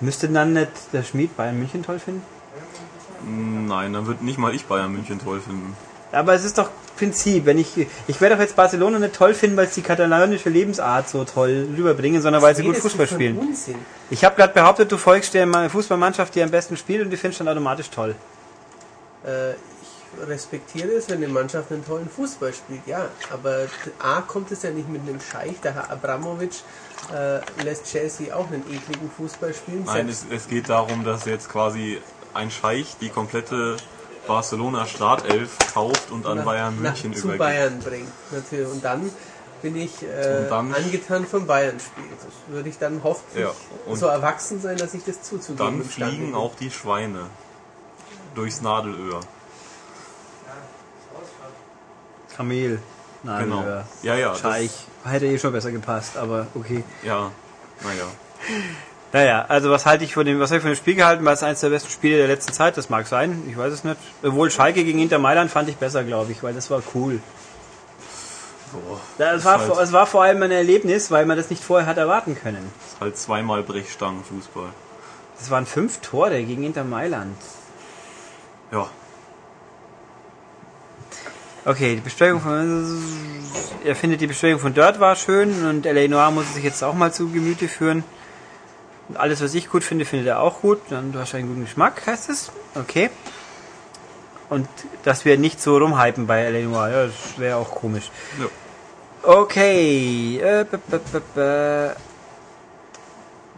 Müsste 0.00 0.28
dann 0.28 0.52
nicht 0.52 0.70
der 0.92 1.02
Schmied 1.02 1.36
Bayern 1.36 1.58
München 1.58 1.82
toll 1.82 1.98
finden? 1.98 2.22
Nein, 3.26 3.92
dann 3.92 4.06
wird 4.06 4.22
nicht 4.22 4.38
mal 4.38 4.54
ich 4.54 4.66
Bayern 4.66 4.92
München 4.92 5.18
toll 5.18 5.40
finden. 5.40 5.76
Aber 6.12 6.34
es 6.34 6.44
ist 6.44 6.56
doch 6.56 6.70
Prinzip, 6.96 7.44
wenn 7.44 7.58
ich 7.58 7.86
ich 8.06 8.20
werde 8.20 8.36
doch 8.36 8.42
jetzt 8.42 8.56
Barcelona 8.56 8.98
nicht 8.98 9.14
toll 9.14 9.34
finden, 9.34 9.56
weil 9.56 9.68
sie 9.68 9.82
die 9.82 9.86
katalanische 9.86 10.48
Lebensart 10.48 11.08
so 11.08 11.24
toll 11.24 11.68
rüberbringen, 11.76 12.22
sondern 12.22 12.40
weil 12.40 12.54
sie 12.56 12.62
gut 12.62 12.76
Fußball 12.76 13.06
spielen. 13.06 13.38
Unsinn. 13.38 13.76
Ich 14.08 14.24
habe 14.24 14.34
gerade 14.36 14.54
behauptet, 14.54 14.90
du 14.90 14.96
folgst 14.96 15.34
der 15.34 15.46
Fußballmannschaft, 15.68 16.34
die 16.34 16.42
am 16.42 16.50
besten 16.50 16.76
spielt 16.76 17.02
und 17.02 17.10
die 17.10 17.16
findest 17.16 17.40
dann 17.40 17.48
automatisch 17.48 17.90
toll. 17.90 18.14
Äh, 19.26 19.50
ich 19.50 20.26
respektiere 20.26 20.92
es, 20.92 21.10
wenn 21.10 21.22
eine 21.22 21.28
Mannschaft 21.28 21.70
einen 21.70 21.84
tollen 21.84 22.08
Fußball 22.08 22.54
spielt, 22.54 22.86
ja. 22.86 23.08
Aber 23.30 23.66
A 23.98 24.22
kommt 24.22 24.50
es 24.52 24.62
ja 24.62 24.70
nicht 24.70 24.88
mit 24.88 25.02
einem 25.02 25.20
Scheich. 25.20 25.60
Der 25.62 25.74
Herr 25.74 25.90
Abramovic 25.90 26.52
äh, 27.12 27.40
lässt 27.62 27.84
Chelsea 27.86 28.34
auch 28.34 28.46
einen 28.46 28.62
ekligen 28.62 29.10
Fußball 29.18 29.52
spielen. 29.52 29.82
Nein, 29.84 30.08
es, 30.08 30.24
es 30.30 30.48
geht 30.48 30.70
darum, 30.70 31.04
dass 31.04 31.26
jetzt 31.26 31.50
quasi 31.50 32.00
ein 32.36 32.50
Scheich 32.50 32.96
die 33.00 33.08
komplette 33.08 33.76
Barcelona 34.26 34.86
Startelf 34.86 35.56
kauft 35.72 36.10
und 36.10 36.26
an 36.26 36.38
nach- 36.38 36.44
Bayern 36.44 36.74
nach- 36.82 36.90
München 36.92 37.12
zu 37.14 37.20
übergibt. 37.24 37.38
Bayern 37.38 37.78
bringt. 37.80 38.08
Natürlich. 38.32 38.68
Und 38.68 38.84
dann 38.84 39.10
bin 39.62 39.76
ich 39.76 40.02
äh, 40.02 40.48
dann- 40.48 40.74
angetan 40.74 41.26
vom 41.26 41.46
Bayern-Spiel. 41.46 42.04
Das 42.24 42.54
würde 42.54 42.68
ich 42.68 42.78
dann 42.78 43.00
hoffentlich 43.02 43.44
Ja, 43.44 43.52
und 43.86 43.96
so 43.98 44.06
erwachsen 44.06 44.60
sein, 44.60 44.76
dass 44.76 44.94
ich 44.94 45.04
das 45.04 45.22
zuzugeben 45.22 45.56
Dann 45.78 45.84
fliegen 45.84 46.34
auch 46.34 46.54
die 46.56 46.70
Schweine 46.70 47.26
durchs 48.34 48.60
Nadelöhr. 48.60 49.20
Kamel. 52.36 52.80
Nein, 53.22 53.44
Genau. 53.44 53.64
ja. 54.02 54.14
Ja, 54.14 54.34
Scheich. 54.34 54.70
Hätte 55.04 55.26
eh 55.26 55.38
schon 55.38 55.52
besser 55.52 55.70
gepasst, 55.72 56.16
aber 56.16 56.46
okay. 56.54 56.84
Ja, 57.02 57.30
naja. 57.82 58.04
Naja, 59.16 59.46
also 59.48 59.70
was 59.70 59.86
halte 59.86 60.04
ich 60.04 60.12
von 60.12 60.26
dem, 60.26 60.40
was 60.40 60.50
habe 60.50 60.58
ich 60.58 60.62
von 60.62 60.72
dem 60.72 60.76
Spiel 60.76 60.94
gehalten? 60.94 61.24
War 61.24 61.32
es 61.32 61.42
eines 61.42 61.60
der 61.60 61.70
besten 61.70 61.88
Spiele 61.88 62.18
der 62.18 62.26
letzten 62.26 62.52
Zeit? 62.52 62.76
Das 62.76 62.90
mag 62.90 63.06
sein, 63.06 63.44
ich 63.48 63.56
weiß 63.56 63.72
es 63.72 63.82
nicht. 63.82 63.96
Obwohl 64.22 64.50
Schalke 64.50 64.84
gegen 64.84 64.98
Inter 64.98 65.18
Mailand 65.18 65.50
fand 65.50 65.70
ich 65.70 65.76
besser, 65.78 66.04
glaube 66.04 66.32
ich, 66.32 66.42
weil 66.42 66.52
das 66.52 66.70
war 66.70 66.82
cool. 66.94 67.20
Boah, 68.72 69.00
ist 69.34 69.46
war, 69.46 69.58
halt, 69.58 69.78
es 69.78 69.92
war 69.94 70.06
vor 70.06 70.22
allem 70.22 70.42
ein 70.42 70.50
Erlebnis, 70.50 71.10
weil 71.10 71.24
man 71.24 71.38
das 71.38 71.48
nicht 71.48 71.64
vorher 71.64 71.86
hat 71.86 71.96
erwarten 71.96 72.36
können. 72.38 72.70
ist 72.86 73.00
halt 73.00 73.16
zweimal 73.16 73.62
Brechstangenfußball. 73.62 74.68
Das 75.38 75.50
waren 75.50 75.64
fünf 75.64 76.02
Tore 76.02 76.44
gegen 76.44 76.64
Inter 76.64 76.84
Mailand. 76.84 77.38
Ja, 78.70 78.86
Okay, 81.64 81.96
die 81.96 82.02
Besprechung 82.02 82.42
von. 82.42 83.02
Er 83.82 83.96
findet 83.96 84.20
die 84.20 84.26
Besprechung 84.26 84.60
von 84.60 84.74
Dirt 84.74 85.00
war 85.00 85.16
schön 85.16 85.66
und 85.66 85.86
L.A. 85.86 86.06
Noir 86.06 86.30
muss 86.30 86.44
es 86.44 86.54
sich 86.54 86.64
jetzt 86.64 86.84
auch 86.84 86.94
mal 86.94 87.12
zu 87.12 87.30
Gemüte 87.30 87.66
führen. 87.66 88.04
Und 89.08 89.16
alles, 89.16 89.40
was 89.40 89.54
ich 89.54 89.68
gut 89.70 89.84
finde, 89.84 90.04
findet 90.04 90.28
er 90.28 90.40
auch 90.40 90.60
gut. 90.60 90.80
Dann 90.90 91.12
du 91.12 91.18
hast 91.18 91.34
einen 91.34 91.48
guten 91.48 91.64
Geschmack, 91.64 92.06
heißt 92.06 92.28
es. 92.28 92.50
Okay. 92.74 93.10
Und 94.48 94.68
dass 95.04 95.24
wir 95.24 95.38
nicht 95.38 95.60
so 95.60 95.76
rumhypen 95.76 96.26
bei 96.26 96.42
L.A. 96.42 96.68
Noir, 96.68 96.88
ja, 96.88 97.06
das 97.06 97.38
wäre 97.38 97.56
auch 97.56 97.70
komisch. 97.70 98.10
ja. 98.38 98.46
Okay. 99.22 100.38
Äh, 100.38 100.66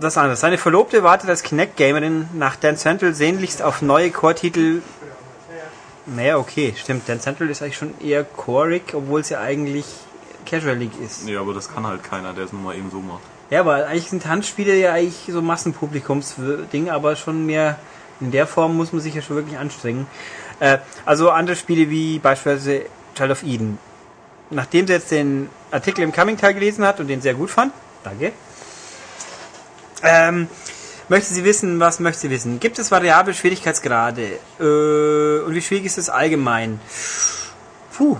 das 0.00 0.16
andere. 0.16 0.36
Seine 0.36 0.56
Verlobte 0.56 1.02
wartet 1.02 1.28
als 1.28 1.42
Kinect-Gamerin 1.42 2.28
nach 2.32 2.56
Dan 2.56 2.76
Central 2.76 3.12
sehnlichst 3.14 3.62
auf 3.62 3.82
neue 3.82 4.10
Core-Titel. 4.10 4.80
Naja, 6.06 6.38
okay, 6.38 6.74
stimmt. 6.76 7.06
Dan 7.08 7.20
Central 7.20 7.50
ist 7.50 7.60
eigentlich 7.62 7.76
schon 7.76 8.00
eher 8.00 8.24
coreig, 8.24 8.94
obwohl 8.94 9.20
es 9.20 9.28
ja 9.28 9.40
eigentlich 9.40 9.84
Casual 10.46 10.76
League 10.76 10.98
ist. 11.04 11.24
Nee, 11.24 11.36
aber 11.36 11.52
das 11.52 11.72
kann 11.72 11.86
halt 11.86 12.02
keiner, 12.02 12.32
der 12.32 12.44
es 12.44 12.52
nun 12.52 12.64
mal 12.64 12.74
eben 12.74 12.90
so 12.90 13.00
macht. 13.00 13.20
Ja, 13.50 13.60
aber 13.60 13.86
eigentlich 13.86 14.10
sind 14.10 14.22
Tanzspiele 14.22 14.76
ja 14.76 14.92
eigentlich 14.92 15.30
so 15.32 15.40
Massenpublikumsding, 15.40 16.90
aber 16.90 17.16
schon 17.16 17.46
mehr 17.46 17.78
in 18.20 18.30
der 18.30 18.46
Form 18.46 18.76
muss 18.76 18.92
man 18.92 19.00
sich 19.00 19.14
ja 19.14 19.22
schon 19.22 19.36
wirklich 19.36 19.58
anstrengen. 19.58 20.06
Äh, 20.60 20.78
also 21.06 21.30
andere 21.30 21.56
Spiele 21.56 21.88
wie 21.88 22.18
beispielsweise 22.18 22.82
Child 23.14 23.30
of 23.30 23.42
Eden. 23.42 23.78
Nachdem 24.50 24.86
sie 24.86 24.92
jetzt 24.92 25.10
den 25.10 25.48
Artikel 25.70 26.02
im 26.02 26.12
Coming-Teil 26.12 26.54
gelesen 26.54 26.84
hat 26.84 27.00
und 27.00 27.08
den 27.08 27.20
sehr 27.20 27.34
gut 27.34 27.50
fand, 27.50 27.72
danke, 28.02 28.32
ähm, 30.02 30.48
möchte 31.08 31.32
sie 31.32 31.44
wissen, 31.44 31.80
was 31.80 32.00
möchte 32.00 32.22
sie 32.22 32.30
wissen? 32.30 32.60
Gibt 32.60 32.78
es 32.78 32.90
variable 32.90 33.34
Schwierigkeitsgrade? 33.34 34.38
Äh, 34.60 35.44
und 35.44 35.54
wie 35.54 35.62
schwierig 35.62 35.86
ist 35.86 35.98
es 35.98 36.10
allgemein? 36.10 36.80
Puh, 37.96 38.16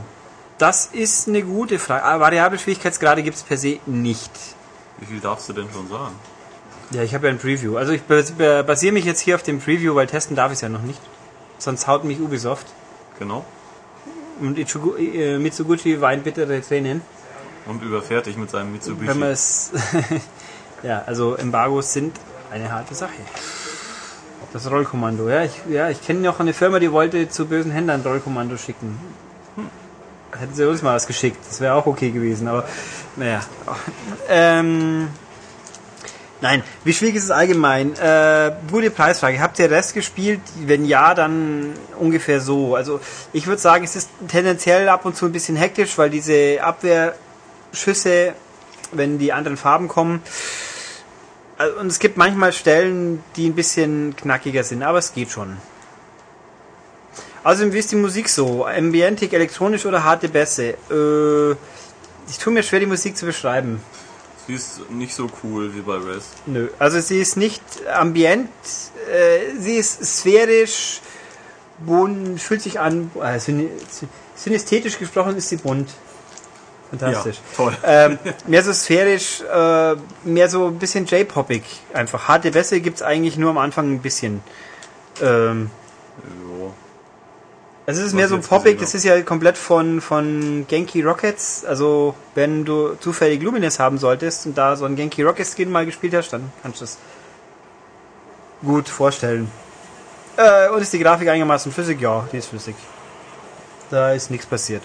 das 0.59 0.87
ist 0.87 1.29
eine 1.29 1.43
gute 1.43 1.79
Frage. 1.79 2.05
Ah, 2.05 2.19
variable 2.19 2.59
Schwierigkeitsgrade 2.59 3.23
gibt 3.23 3.37
es 3.37 3.43
per 3.43 3.57
se 3.57 3.79
nicht. 3.87 4.31
Wie 5.01 5.07
viel 5.07 5.21
darfst 5.21 5.49
du 5.49 5.53
denn 5.53 5.69
schon 5.73 5.89
sagen? 5.89 6.15
Ja, 6.91 7.03
ich 7.03 7.15
habe 7.15 7.27
ja 7.27 7.33
ein 7.33 7.39
Preview. 7.39 7.77
Also 7.77 7.93
ich 7.93 8.03
bas- 8.03 8.33
ba- 8.33 8.63
basiere 8.63 8.93
mich 8.95 9.05
jetzt 9.05 9.21
hier 9.21 9.35
auf 9.35 9.43
dem 9.43 9.61
Preview, 9.61 9.95
weil 9.95 10.07
testen 10.07 10.35
darf 10.37 10.51
ich 10.51 10.57
es 10.57 10.61
ja 10.63 10.69
noch 10.69 10.83
nicht. 10.83 11.01
Sonst 11.59 11.87
haut 11.87 12.05
mich 12.05 12.21
Ubisoft. 12.21 12.67
Genau. 13.19 13.45
Und 14.41 14.59
Ichigo, 14.59 14.97
äh, 14.97 15.39
Mitsuguchi 15.39 16.01
weint 16.01 16.25
bittere 16.25 16.61
Tränen. 16.63 17.03
Und 17.67 17.83
überfährt 17.83 18.27
dich 18.27 18.37
mit 18.37 18.51
seinem 18.51 18.73
Mitsubishi. 18.73 19.09
Wenn 19.09 19.19
man 19.19 19.31
es... 19.31 19.73
ja, 20.83 21.03
also 21.07 21.35
Embargos 21.35 21.93
sind 21.93 22.17
eine 22.51 22.73
harte 22.73 22.95
Sache. 22.95 23.13
Das 24.53 24.71
Rollkommando. 24.71 25.29
Ja, 25.29 25.43
ich, 25.45 25.53
ja, 25.69 25.91
ich 25.91 26.01
kenne 26.01 26.21
noch 26.21 26.41
eine 26.41 26.55
Firma, 26.55 26.79
die 26.79 26.91
wollte 26.91 27.29
zu 27.29 27.45
bösen 27.47 27.71
Händlern 27.71 28.01
Rollkommando 28.01 28.57
schicken. 28.57 28.99
Hätten 30.33 30.55
sie 30.55 30.67
uns 30.67 30.81
mal 30.83 30.95
was 30.95 31.07
geschickt. 31.07 31.37
Das 31.47 31.61
wäre 31.61 31.75
auch 31.75 31.85
okay 31.87 32.11
gewesen, 32.11 32.49
aber 32.49 32.65
naja. 33.19 33.41
Ähm, 34.29 35.09
nein, 36.41 36.63
wie 36.85 36.93
schwierig 36.93 37.17
ist 37.17 37.25
es 37.25 37.31
allgemein? 37.31 37.95
Äh, 37.97 38.53
gute 38.71 38.91
Preisfrage. 38.91 39.41
Habt 39.41 39.59
ihr 39.59 39.71
Rest 39.71 39.95
gespielt? 39.95 40.41
Wenn 40.65 40.85
ja, 40.85 41.15
dann 41.15 41.73
ungefähr 41.99 42.41
so. 42.41 42.75
Also 42.75 43.01
ich 43.33 43.47
würde 43.47 43.61
sagen, 43.61 43.85
es 43.85 43.97
ist 43.97 44.11
tendenziell 44.29 44.89
ab 44.89 45.05
und 45.05 45.17
zu 45.17 45.27
ein 45.27 45.33
bisschen 45.33 45.57
hektisch, 45.57 45.99
weil 45.99 46.11
diese 46.11 46.63
Abwehrschüsse, 46.63 48.35
wenn 48.93 49.19
die 49.19 49.33
anderen 49.33 49.57
Farben 49.57 49.89
kommen, 49.89 50.23
also, 51.59 51.81
und 51.81 51.89
es 51.89 51.99
gibt 51.99 52.17
manchmal 52.17 52.53
Stellen, 52.53 53.23
die 53.35 53.49
ein 53.49 53.55
bisschen 53.55 54.15
knackiger 54.17 54.63
sind, 54.63 54.85
aber 54.85 54.99
es 54.99 55.13
geht 55.13 55.31
schon. 55.31 55.57
Außerdem, 57.43 57.73
wie 57.73 57.79
ist 57.79 57.91
die 57.91 57.97
Musik 57.97 58.29
so? 58.29 58.65
Ambientik, 58.65 59.33
elektronisch 59.33 59.85
oder 59.85 60.05
harte 60.05 60.29
Bässe? 60.29 60.77
Äh, 60.91 61.57
ich 62.29 62.39
tue 62.39 62.53
mir 62.53 62.63
schwer, 62.63 62.81
die 62.81 62.87
Musik 62.87 63.17
zu 63.17 63.27
beschreiben. 63.27 63.81
Sie 64.47 64.55
ist 64.55 64.91
nicht 64.91 65.15
so 65.15 65.29
cool 65.43 65.75
wie 65.75 65.81
bei 65.81 65.97
Res. 65.97 66.25
Nö, 66.47 66.69
also 66.79 67.01
sie 67.01 67.21
ist 67.21 67.37
nicht 67.37 67.63
ambient, 67.93 68.49
äh, 69.13 69.59
sie 69.59 69.75
ist 69.75 70.05
sphärisch, 70.05 71.01
bunt, 71.79 72.41
fühlt 72.41 72.63
sich 72.63 72.81
an, 72.81 73.11
äh, 73.23 73.39
syn 73.39 73.69
synästhetisch 74.35 74.99
gesprochen 74.99 75.37
ist 75.37 75.49
sie 75.49 75.57
bunt. 75.57 75.91
Fantastisch. 76.91 77.37
Ja, 77.37 77.57
toll. 77.57 77.77
Ähm, 77.85 78.19
mehr 78.47 78.63
so 78.63 78.73
sphärisch, 78.73 79.43
äh, 79.43 79.97
mehr 80.25 80.49
so 80.49 80.69
ein 80.69 80.79
bisschen 80.79 81.05
J-Poppig 81.05 81.63
einfach. 81.93 82.29
Harte 82.29 82.51
Bässe 82.51 82.81
gibt's 82.81 83.03
eigentlich 83.03 83.37
nur 83.37 83.51
am 83.51 83.59
Anfang 83.59 83.93
ein 83.93 84.01
bisschen. 84.01 84.41
Ähm, 85.21 85.71
Jo. 86.43 86.58
Es 87.97 87.97
ist 87.97 88.13
mehr 88.13 88.29
so 88.29 88.39
poppig, 88.39 88.79
gesehen 88.79 88.81
das 88.81 88.95
ist 88.95 89.05
ja 89.05 89.23
komplett 89.23 89.57
von, 89.57 90.03
von 90.03 90.67
Genki 90.69 91.01
Rockets. 91.01 91.65
Also 91.65 92.15
wenn 92.35 92.67
du 92.67 92.97
zufällig 93.01 93.43
Lumines 93.43 93.79
haben 93.79 93.97
solltest 93.97 94.45
und 94.45 94.59
da 94.59 94.77
so 94.77 94.85
ein 94.85 94.95
Genki 94.95 95.23
Rockets 95.23 95.55
Skin 95.55 95.71
mal 95.71 95.87
gespielt 95.87 96.13
hast, 96.13 96.31
dann 96.31 96.53
kannst 96.63 96.83
du 96.83 96.85
es 96.85 96.99
gut 98.63 98.91
vorstellen. 98.91 99.51
Äh, 100.37 100.69
und 100.69 100.83
ist 100.83 100.93
die 100.93 100.99
Grafik 100.99 101.29
einigermaßen 101.29 101.73
flüssig? 101.73 101.99
Ja, 101.99 102.29
die 102.31 102.37
ist 102.37 102.49
flüssig. 102.49 102.77
Da 103.91 104.13
ist 104.13 104.31
nichts 104.31 104.45
passiert. 104.45 104.83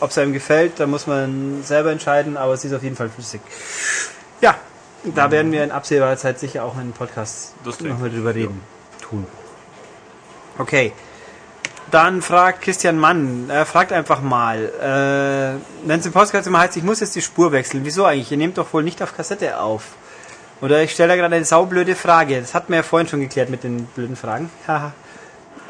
Ob 0.00 0.08
es 0.08 0.16
einem 0.16 0.32
gefällt, 0.32 0.80
da 0.80 0.86
muss 0.86 1.06
man 1.06 1.62
selber 1.62 1.92
entscheiden, 1.92 2.38
aber 2.38 2.56
sie 2.56 2.68
ist 2.68 2.74
auf 2.74 2.82
jeden 2.82 2.96
Fall 2.96 3.10
flüssig. 3.10 3.42
Ja, 4.40 4.54
da 5.04 5.30
werden 5.30 5.52
wir 5.52 5.62
in 5.62 5.70
absehbarer 5.70 6.16
Zeit 6.16 6.38
sicher 6.38 6.64
auch 6.64 6.80
in 6.80 6.92
Podcast 6.92 7.52
Das 7.66 7.76
denke 7.76 7.92
nochmal 7.92 8.08
drüber 8.08 8.34
reden. 8.34 8.62
Tun. 9.02 9.26
Okay. 10.56 10.94
Dann 11.90 12.20
fragt 12.20 12.62
Christian 12.62 12.98
Mann, 12.98 13.46
er 13.48 13.64
fragt 13.64 13.92
einfach 13.92 14.20
mal, 14.20 14.64
äh, 14.80 15.86
wenn 15.88 16.00
es 16.00 16.06
im 16.06 16.12
Podcast 16.12 16.46
immer 16.48 16.58
heißt, 16.58 16.76
ich 16.76 16.82
muss 16.82 17.00
jetzt 17.00 17.14
die 17.14 17.22
Spur 17.22 17.52
wechseln, 17.52 17.84
wieso 17.84 18.04
eigentlich? 18.04 18.30
Ihr 18.32 18.36
nehmt 18.38 18.58
doch 18.58 18.72
wohl 18.72 18.82
nicht 18.82 19.02
auf 19.02 19.16
Kassette 19.16 19.60
auf. 19.60 19.82
Oder 20.60 20.82
ich 20.82 20.92
stelle 20.92 21.10
da 21.10 21.16
gerade 21.16 21.36
eine 21.36 21.44
saublöde 21.44 21.94
Frage. 21.94 22.40
Das 22.40 22.54
hatten 22.54 22.70
wir 22.72 22.78
ja 22.78 22.82
vorhin 22.82 23.08
schon 23.08 23.20
geklärt 23.20 23.50
mit 23.50 23.62
den 23.62 23.84
blöden 23.86 24.16
Fragen. 24.16 24.50
Haha. 24.66 24.92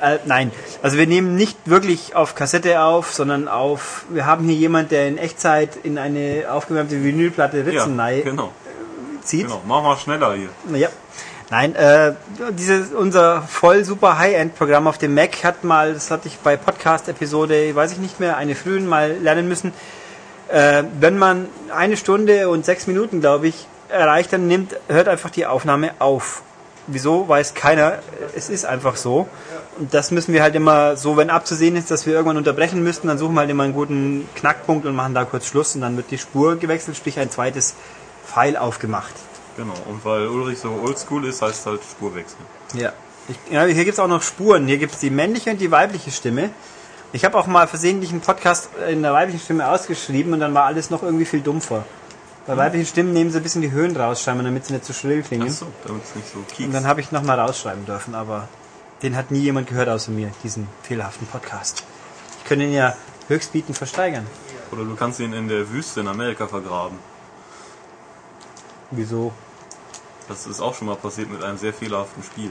Äh, 0.00 0.18
nein, 0.26 0.52
also 0.82 0.98
wir 0.98 1.06
nehmen 1.06 1.36
nicht 1.36 1.56
wirklich 1.64 2.14
auf 2.14 2.34
Kassette 2.34 2.82
auf, 2.82 3.12
sondern 3.14 3.48
auf. 3.48 4.04
Wir 4.10 4.26
haben 4.26 4.44
hier 4.46 4.54
jemand, 4.56 4.90
der 4.90 5.08
in 5.08 5.16
Echtzeit 5.16 5.70
in 5.82 5.96
eine 5.98 6.44
aufgewärmte 6.50 7.02
Vinylplatte 7.02 7.58
Ja, 7.58 7.64
Ritzenei 7.64 8.20
genau. 8.20 8.52
zieht. 9.24 9.44
genau. 9.46 9.62
Mach 9.66 9.82
mal 9.82 9.96
schneller 9.96 10.34
hier. 10.34 10.48
Ja. 10.78 10.88
Nein, 11.48 11.76
äh, 11.76 12.14
dieses, 12.58 12.92
unser 12.92 13.42
voll 13.42 13.84
super 13.84 14.18
High-End-Programm 14.18 14.88
auf 14.88 14.98
dem 14.98 15.14
Mac 15.14 15.44
hat 15.44 15.62
mal, 15.62 15.94
das 15.94 16.10
hatte 16.10 16.26
ich 16.26 16.38
bei 16.38 16.56
Podcast-Episode, 16.56 17.72
weiß 17.72 17.92
ich 17.92 17.98
nicht 17.98 18.18
mehr, 18.18 18.36
eine 18.36 18.56
frühen 18.56 18.84
mal 18.84 19.12
lernen 19.12 19.46
müssen. 19.46 19.72
Äh, 20.48 20.82
wenn 20.98 21.18
man 21.18 21.46
eine 21.72 21.96
Stunde 21.96 22.48
und 22.48 22.64
sechs 22.64 22.88
Minuten, 22.88 23.20
glaube 23.20 23.46
ich, 23.46 23.68
erreicht, 23.88 24.32
dann 24.32 24.48
nimmt, 24.48 24.74
hört 24.88 25.06
einfach 25.06 25.30
die 25.30 25.46
Aufnahme 25.46 25.92
auf. 26.00 26.42
Wieso, 26.88 27.28
weiß 27.28 27.54
keiner. 27.54 27.98
Es 28.34 28.48
ist 28.48 28.64
einfach 28.64 28.96
so. 28.96 29.28
Und 29.78 29.94
das 29.94 30.10
müssen 30.10 30.32
wir 30.32 30.42
halt 30.42 30.56
immer 30.56 30.96
so, 30.96 31.16
wenn 31.16 31.30
abzusehen 31.30 31.76
ist, 31.76 31.92
dass 31.92 32.06
wir 32.06 32.14
irgendwann 32.14 32.38
unterbrechen 32.38 32.82
müssten, 32.82 33.06
dann 33.06 33.18
suchen 33.18 33.34
wir 33.34 33.40
halt 33.40 33.50
immer 33.50 33.64
einen 33.64 33.72
guten 33.72 34.28
Knackpunkt 34.34 34.84
und 34.84 34.96
machen 34.96 35.14
da 35.14 35.24
kurz 35.24 35.46
Schluss 35.46 35.76
und 35.76 35.80
dann 35.80 35.96
wird 35.96 36.10
die 36.10 36.18
Spur 36.18 36.56
gewechselt, 36.56 36.96
sprich 36.96 37.18
ein 37.20 37.30
zweites 37.30 37.74
Pfeil 38.26 38.56
aufgemacht. 38.56 39.14
Genau. 39.56 39.74
Und 39.88 40.04
weil 40.04 40.26
Ulrich 40.28 40.58
so 40.58 40.70
oldschool 40.70 41.24
ist, 41.26 41.42
heißt 41.42 41.60
es 41.60 41.66
halt 41.66 41.80
Spurwechsel. 41.82 42.38
Ja. 42.74 42.92
Ich, 43.28 43.36
ja 43.50 43.64
hier 43.64 43.84
gibt 43.84 43.94
es 43.94 43.98
auch 43.98 44.08
noch 44.08 44.22
Spuren. 44.22 44.66
Hier 44.66 44.78
gibt 44.78 44.94
es 44.94 45.00
die 45.00 45.10
männliche 45.10 45.50
und 45.50 45.60
die 45.60 45.70
weibliche 45.70 46.10
Stimme. 46.10 46.50
Ich 47.12 47.24
habe 47.24 47.38
auch 47.38 47.46
mal 47.46 47.66
versehentlich 47.66 48.10
einen 48.10 48.20
Podcast 48.20 48.68
in 48.88 49.02
der 49.02 49.12
weiblichen 49.12 49.40
Stimme 49.40 49.68
ausgeschrieben 49.68 50.32
und 50.32 50.40
dann 50.40 50.54
war 50.54 50.64
alles 50.64 50.90
noch 50.90 51.02
irgendwie 51.02 51.24
viel 51.24 51.40
dumpfer. 51.40 51.84
Bei 52.46 52.56
weiblichen 52.56 52.86
Stimmen 52.86 53.12
nehmen 53.12 53.30
sie 53.30 53.38
ein 53.38 53.42
bisschen 53.42 53.62
die 53.62 53.72
Höhen 53.72 53.96
raus, 53.96 54.22
scheinbar, 54.22 54.44
damit 54.44 54.66
sie 54.66 54.72
nicht 54.72 54.84
zu 54.84 54.92
schrill 54.92 55.22
klingen. 55.22 55.48
Achso, 55.48 55.66
damit 55.84 56.04
es 56.04 56.14
nicht 56.14 56.28
so 56.32 56.38
Und 56.38 56.48
kieks. 56.48 56.72
dann 56.72 56.86
habe 56.86 57.00
ich 57.00 57.10
nochmal 57.10 57.40
rausschreiben 57.40 57.86
dürfen, 57.86 58.14
aber 58.14 58.48
den 59.02 59.16
hat 59.16 59.32
nie 59.32 59.40
jemand 59.40 59.68
gehört 59.68 59.88
außer 59.88 60.12
mir, 60.12 60.30
diesen 60.44 60.68
fehlerhaften 60.82 61.26
Podcast. 61.26 61.82
Ich 62.38 62.44
könnte 62.44 62.66
ihn 62.66 62.72
ja 62.72 62.94
höchstbietend 63.26 63.76
versteigern. 63.76 64.26
Oder 64.70 64.84
du 64.84 64.94
kannst 64.94 65.18
ihn 65.18 65.32
in 65.32 65.48
der 65.48 65.68
Wüste 65.70 66.00
in 66.00 66.08
Amerika 66.08 66.46
vergraben. 66.46 66.98
Wieso? 68.92 69.32
Das 70.28 70.46
ist 70.46 70.60
auch 70.60 70.74
schon 70.74 70.88
mal 70.88 70.96
passiert 70.96 71.30
mit 71.30 71.42
einem 71.42 71.58
sehr 71.58 71.72
fehlerhaften 71.72 72.22
Spiel. 72.22 72.50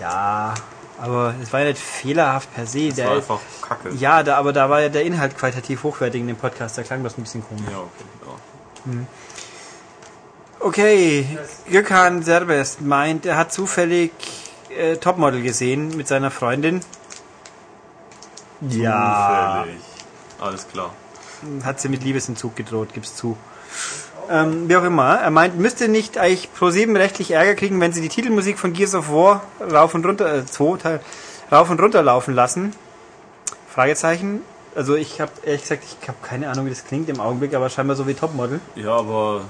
Ja, 0.00 0.54
aber 1.00 1.34
es 1.42 1.52
war 1.52 1.60
ja 1.60 1.66
nicht 1.66 1.78
fehlerhaft 1.78 2.52
per 2.54 2.66
se. 2.66 2.92
Der, 2.92 3.08
war 3.08 3.16
einfach 3.16 3.40
kacke. 3.62 3.90
ja, 3.92 4.22
da, 4.22 4.36
aber 4.36 4.52
da 4.52 4.68
war 4.70 4.80
ja 4.80 4.88
der 4.88 5.04
Inhalt 5.04 5.36
qualitativ 5.36 5.82
hochwertig 5.82 6.20
in 6.20 6.26
dem 6.28 6.36
Podcast. 6.36 6.78
Da 6.78 6.82
klang 6.82 7.02
das 7.02 7.18
ein 7.18 7.22
bisschen 7.22 7.44
komisch. 7.46 7.64
Ja, 7.70 7.78
okay. 7.78 8.04
Ja. 8.26 8.92
Okay, 10.60 11.38
Gökhan 11.70 12.22
Serbest 12.22 12.80
meint, 12.80 13.26
er 13.26 13.36
hat 13.36 13.52
zufällig 13.52 14.12
äh, 14.70 14.96
Topmodel 14.96 15.42
gesehen 15.42 15.94
mit 15.96 16.08
seiner 16.08 16.30
Freundin. 16.30 16.80
Zufällig. 18.60 19.80
Alles 20.40 20.66
klar. 20.68 20.94
Hat 21.64 21.80
sie 21.80 21.88
mit 21.88 22.02
Liebesentzug 22.02 22.56
gedroht, 22.56 22.94
gib's 22.94 23.14
zu. 23.14 23.36
Ähm, 24.30 24.68
wie 24.68 24.76
auch 24.76 24.84
immer, 24.84 25.16
er 25.16 25.30
meint, 25.30 25.58
müsste 25.58 25.88
nicht 25.88 26.18
eigentlich 26.18 26.48
Pro7 26.58 26.96
rechtlich 26.96 27.30
Ärger 27.32 27.54
kriegen, 27.54 27.80
wenn 27.80 27.92
sie 27.92 28.00
die 28.00 28.08
Titelmusik 28.08 28.58
von 28.58 28.72
Gears 28.72 28.94
of 28.94 29.10
War 29.10 29.42
rauf 29.60 29.94
und 29.94 30.06
runter, 30.06 30.32
äh, 30.34 30.46
2 30.46 30.78
Teil, 30.78 31.00
rauf 31.52 31.70
und 31.70 31.80
runter 31.80 32.02
laufen 32.02 32.34
lassen? 32.34 32.74
Fragezeichen. 33.68 34.42
Also 34.74 34.96
ich 34.96 35.20
habe 35.20 35.30
ehrlich 35.44 35.62
gesagt, 35.62 35.84
ich 35.84 36.08
habe 36.08 36.18
keine 36.22 36.48
Ahnung, 36.48 36.66
wie 36.66 36.70
das 36.70 36.84
klingt 36.84 37.08
im 37.08 37.20
Augenblick, 37.20 37.54
aber 37.54 37.68
scheinbar 37.70 37.96
so 37.96 38.06
wie 38.06 38.14
Topmodel. 38.14 38.60
Ja, 38.74 38.96
aber 38.96 39.42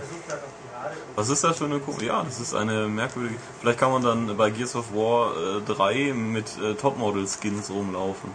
was 1.17 1.29
ist 1.29 1.45
das 1.45 1.59
für 1.59 1.65
eine 1.67 1.79
Ko 1.79 1.95
Ja, 2.01 2.23
das 2.23 2.41
ist 2.41 2.55
eine 2.55 2.89
merkwürdige. 2.89 3.37
Vielleicht 3.61 3.79
kann 3.79 3.93
man 3.93 4.03
dann 4.03 4.37
bei 4.37 4.51
Gears 4.51 4.75
of 4.75 4.93
War 4.93 5.33
äh, 5.59 5.61
3 5.61 6.13
mit 6.13 6.47
äh, 6.59 6.75
Topmodel-Skins 6.75 7.71
rumlaufen. 7.71 8.31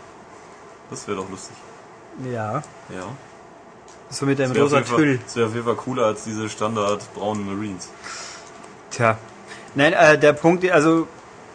Das 0.90 1.08
wäre 1.08 1.18
doch 1.18 1.30
lustig. 1.30 1.56
Ja. 2.24 2.64
Ja. 2.90 3.06
So 4.10 4.26
mit 4.26 4.40
Das 4.40 4.54
wäre 4.54 4.66
auf, 4.66 4.72
rosa 4.72 4.82
Tüll. 4.82 5.20
das 5.24 5.36
wär 5.36 5.46
auf 5.46 5.54
jeden 5.54 5.66
Fall 5.66 5.76
cooler 5.76 6.06
als 6.06 6.24
diese 6.24 6.50
standard 6.50 7.02
braunen 7.14 7.46
Marines. 7.46 7.90
Tja. 8.92 9.18
Nein, 9.76 9.94
äh, 9.94 10.18
der 10.18 10.34
Punkt, 10.34 10.70
also 10.72 11.08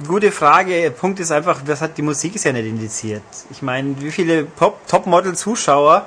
gute 0.07 0.31
Frage. 0.31 0.81
Der 0.81 0.91
Punkt 0.91 1.19
ist 1.19 1.33
einfach, 1.33 1.63
das 1.67 1.81
hat 1.81 1.99
die 1.99 2.03
Musik 2.03 2.37
ist 2.37 2.45
ja 2.45 2.53
nicht 2.53 2.67
indiziert. 2.67 3.23
Ich 3.51 3.61
meine, 3.63 4.01
wie 4.01 4.11
viele 4.13 4.45
Pop- 4.45 4.87
Topmodel-Zuschauer 4.87 6.07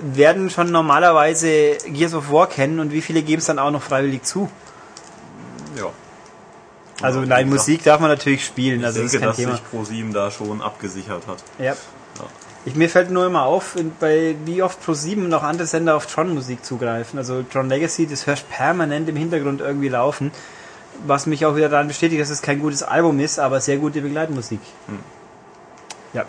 werden 0.00 0.50
schon 0.50 0.70
normalerweise 0.70 1.78
Gears 1.86 2.14
of 2.14 2.30
War 2.30 2.48
kennen 2.48 2.80
und 2.80 2.92
wie 2.92 3.00
viele 3.00 3.22
geben 3.22 3.40
es 3.40 3.46
dann 3.46 3.58
auch 3.58 3.70
noch 3.70 3.82
freiwillig 3.82 4.22
zu? 4.24 4.50
Ja. 5.76 5.86
Also 7.00 7.20
nein, 7.20 7.48
Musik 7.48 7.82
darf 7.84 8.00
man 8.00 8.10
natürlich 8.10 8.44
spielen, 8.44 8.80
Ich 8.80 8.86
also 8.86 9.02
das 9.02 9.12
denke, 9.12 9.28
ist 9.28 9.36
kein 9.36 9.46
dass 9.48 9.60
Thema. 9.72 9.86
sich 9.86 9.96
Pro7 10.04 10.12
da 10.12 10.30
schon 10.30 10.60
abgesichert 10.60 11.26
hat. 11.26 11.38
Ja. 11.58 11.74
Ich, 12.64 12.74
mir 12.74 12.90
fällt 12.90 13.10
nur 13.10 13.26
immer 13.26 13.44
auf, 13.44 13.76
bei 14.00 14.34
wie 14.44 14.62
oft 14.62 14.78
Pro7 14.84 15.28
noch 15.28 15.42
andere 15.42 15.66
Sender 15.66 15.96
auf 15.96 16.06
Tron-Musik 16.06 16.64
zugreifen. 16.64 17.18
Also 17.18 17.42
Tron 17.42 17.68
Legacy, 17.68 18.06
das 18.06 18.26
hörst 18.26 18.48
permanent 18.50 19.08
im 19.08 19.16
Hintergrund 19.16 19.60
irgendwie 19.60 19.88
laufen. 19.88 20.32
Was 21.06 21.26
mich 21.26 21.46
auch 21.46 21.54
wieder 21.54 21.68
daran 21.68 21.88
bestätigt, 21.88 22.20
dass 22.20 22.30
es 22.30 22.42
kein 22.42 22.60
gutes 22.60 22.82
Album 22.82 23.20
ist, 23.20 23.38
aber 23.38 23.60
sehr 23.60 23.76
gute 23.76 24.00
Begleitmusik. 24.00 24.60
Hm. 24.86 24.98
Ja. 26.12 26.24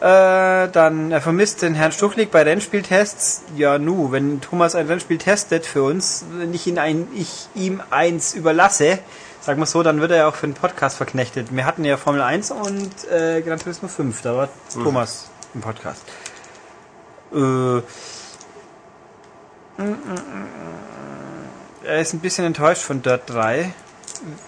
Äh, 0.00 0.68
dann, 0.72 1.12
er 1.12 1.20
vermisst 1.20 1.62
den 1.62 1.74
Herrn 1.74 1.92
Stuchlik 1.92 2.30
bei 2.30 2.42
Rennspieltests. 2.42 3.44
Ja, 3.56 3.78
nu, 3.78 4.10
wenn 4.10 4.40
Thomas 4.40 4.74
ein 4.74 4.88
Rennspiel 4.88 5.18
testet 5.18 5.64
für 5.64 5.84
uns, 5.84 6.24
wenn 6.32 6.52
ich, 6.52 6.66
ihn 6.66 6.78
ein, 6.78 7.06
ich 7.14 7.48
ihm 7.54 7.80
eins 7.90 8.34
überlasse, 8.34 8.98
sagen 9.40 9.60
wir 9.60 9.66
so, 9.66 9.84
dann 9.84 10.00
wird 10.00 10.10
er 10.10 10.16
ja 10.18 10.28
auch 10.28 10.34
für 10.34 10.48
den 10.48 10.54
Podcast 10.54 10.96
verknechtet. 10.96 11.54
Wir 11.54 11.64
hatten 11.64 11.84
ja 11.84 11.96
Formel 11.96 12.20
1 12.20 12.50
und 12.50 12.90
äh, 13.10 13.40
Gran 13.42 13.60
Turismo 13.60 13.88
5, 13.88 14.20
da 14.22 14.36
war 14.36 14.48
Mhm. 14.74 14.82
Thomas 14.82 15.30
im 15.56 15.62
Podcast. 15.62 16.02
Äh, 17.32 17.78
er 21.84 22.00
ist 22.00 22.14
ein 22.14 22.20
bisschen 22.20 22.44
enttäuscht 22.44 22.82
von 22.82 23.02
Dirt 23.02 23.22
3. 23.26 23.72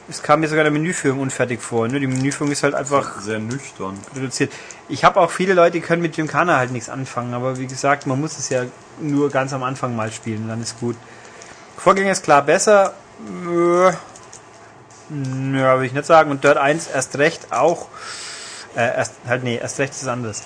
Es 0.08 0.22
kam 0.22 0.40
mir 0.40 0.48
sogar 0.48 0.64
eine 0.64 0.70
Menüführung 0.70 1.20
unfertig 1.20 1.60
vor. 1.60 1.88
Ne? 1.88 2.00
Die 2.00 2.06
Menüführung 2.06 2.52
ist 2.52 2.62
halt 2.62 2.74
einfach 2.74 3.20
Sehr 3.20 3.38
nüchtern. 3.38 3.98
reduziert. 4.14 4.52
Ich 4.88 5.04
habe 5.04 5.20
auch 5.20 5.30
viele 5.30 5.54
Leute, 5.54 5.72
die 5.72 5.80
können 5.80 6.00
mit 6.00 6.14
Gymkhana 6.14 6.56
halt 6.56 6.70
nichts 6.70 6.88
anfangen, 6.88 7.34
aber 7.34 7.58
wie 7.58 7.66
gesagt, 7.66 8.06
man 8.06 8.20
muss 8.20 8.38
es 8.38 8.48
ja 8.48 8.64
nur 9.00 9.30
ganz 9.30 9.52
am 9.52 9.62
Anfang 9.62 9.94
mal 9.94 10.10
spielen, 10.10 10.48
dann 10.48 10.62
ist 10.62 10.80
gut. 10.80 10.96
Vorgänger 11.76 12.12
ist 12.12 12.24
klar 12.24 12.42
besser. 12.42 12.94
Nö. 13.44 13.92
Nö, 15.10 15.58
würde 15.60 15.86
ich 15.86 15.92
nicht 15.92 16.06
sagen. 16.06 16.30
Und 16.30 16.44
Dirt 16.44 16.56
1 16.56 16.88
erst 16.88 17.16
recht 17.18 17.52
auch. 17.52 17.88
Äh, 18.74 18.96
erst, 18.96 19.14
halt, 19.26 19.44
nee, 19.44 19.56
erst 19.56 19.78
recht 19.78 19.92
ist 19.92 20.06
anders. 20.08 20.42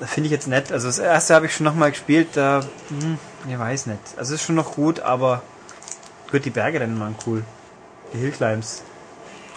Das 0.00 0.10
finde 0.10 0.26
ich 0.26 0.32
jetzt 0.32 0.48
nett. 0.48 0.72
Also 0.72 0.88
das 0.88 0.98
erste 0.98 1.34
habe 1.34 1.46
ich 1.46 1.54
schon 1.54 1.64
nochmal 1.64 1.90
gespielt, 1.90 2.28
da, 2.32 2.62
hm, 2.88 3.18
ich 3.48 3.58
weiß 3.58 3.86
nicht. 3.86 4.00
Also 4.16 4.34
es 4.34 4.40
ist 4.40 4.46
schon 4.46 4.56
noch 4.56 4.74
gut, 4.74 5.00
aber 5.00 5.42
gut, 6.32 6.44
die 6.44 6.50
Berge 6.50 6.80
rennen 6.80 6.98
waren 6.98 7.14
cool. 7.26 7.44
Die 8.14 8.18
Hillclimbs. 8.18 8.82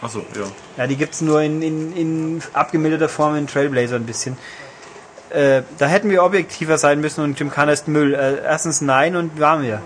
Achso, 0.01 0.19
ja. 0.35 0.43
Ja, 0.77 0.87
die 0.87 0.97
gibt's 0.97 1.21
nur 1.21 1.41
in, 1.41 1.61
in, 1.61 1.95
in 1.95 2.41
abgemilderter 2.51 3.07
Form 3.07 3.37
in 3.37 3.47
Trailblazer 3.47 3.95
ein 3.95 4.05
bisschen. 4.05 4.37
Äh, 5.29 5.63
da 5.77 5.87
hätten 5.87 6.09
wir 6.09 6.23
objektiver 6.23 6.77
sein 6.77 6.99
müssen 6.99 7.23
und 7.23 7.37
Gymkhana 7.37 7.71
ist 7.71 7.87
Müll. 7.87 8.13
Äh, 8.13 8.43
erstens 8.43 8.81
nein 8.81 9.15
und 9.15 9.39
waren 9.39 9.63
wir. 9.63 9.81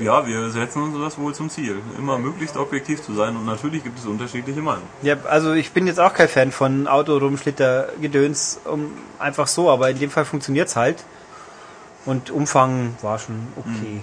Ja, 0.00 0.26
wir 0.26 0.50
setzen 0.50 0.82
uns 0.82 0.98
das 0.98 1.18
wohl 1.18 1.34
zum 1.34 1.50
Ziel. 1.50 1.78
Immer 1.98 2.18
möglichst 2.18 2.56
objektiv 2.56 3.02
zu 3.02 3.14
sein 3.14 3.36
und 3.36 3.46
natürlich 3.46 3.84
gibt 3.84 3.98
es 3.98 4.06
unterschiedliche 4.06 4.60
Meinungen. 4.60 4.86
Ja, 5.02 5.16
also 5.28 5.52
ich 5.52 5.72
bin 5.72 5.86
jetzt 5.86 6.00
auch 6.00 6.14
kein 6.14 6.28
Fan 6.28 6.52
von 6.52 6.86
Autorumschlitter-Gedöns 6.86 8.60
um, 8.64 8.92
einfach 9.18 9.46
so, 9.46 9.70
aber 9.70 9.90
in 9.90 9.98
dem 9.98 10.10
Fall 10.10 10.24
funktioniert's 10.24 10.76
halt. 10.76 11.04
Und 12.04 12.30
Umfang 12.30 12.94
war 13.02 13.18
schon 13.18 13.48
okay. 13.56 14.02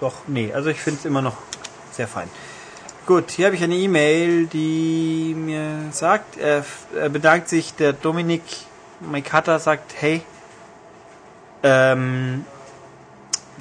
Doch, 0.00 0.14
nee, 0.26 0.52
also 0.52 0.70
ich 0.70 0.80
finde 0.80 1.00
es 1.00 1.04
immer 1.04 1.22
noch 1.22 1.36
sehr 1.92 2.08
fein. 2.08 2.28
Gut, 3.06 3.32
hier 3.32 3.46
habe 3.46 3.56
ich 3.56 3.64
eine 3.64 3.74
E-Mail, 3.74 4.46
die 4.46 5.34
mir 5.36 5.90
sagt, 5.90 6.36
er, 6.36 6.64
er 6.96 7.08
bedankt 7.08 7.48
sich, 7.48 7.74
der 7.74 7.92
Dominik 7.92 8.42
Maikata 9.00 9.58
sagt, 9.58 9.94
hey, 9.98 10.22
ähm, 11.64 12.44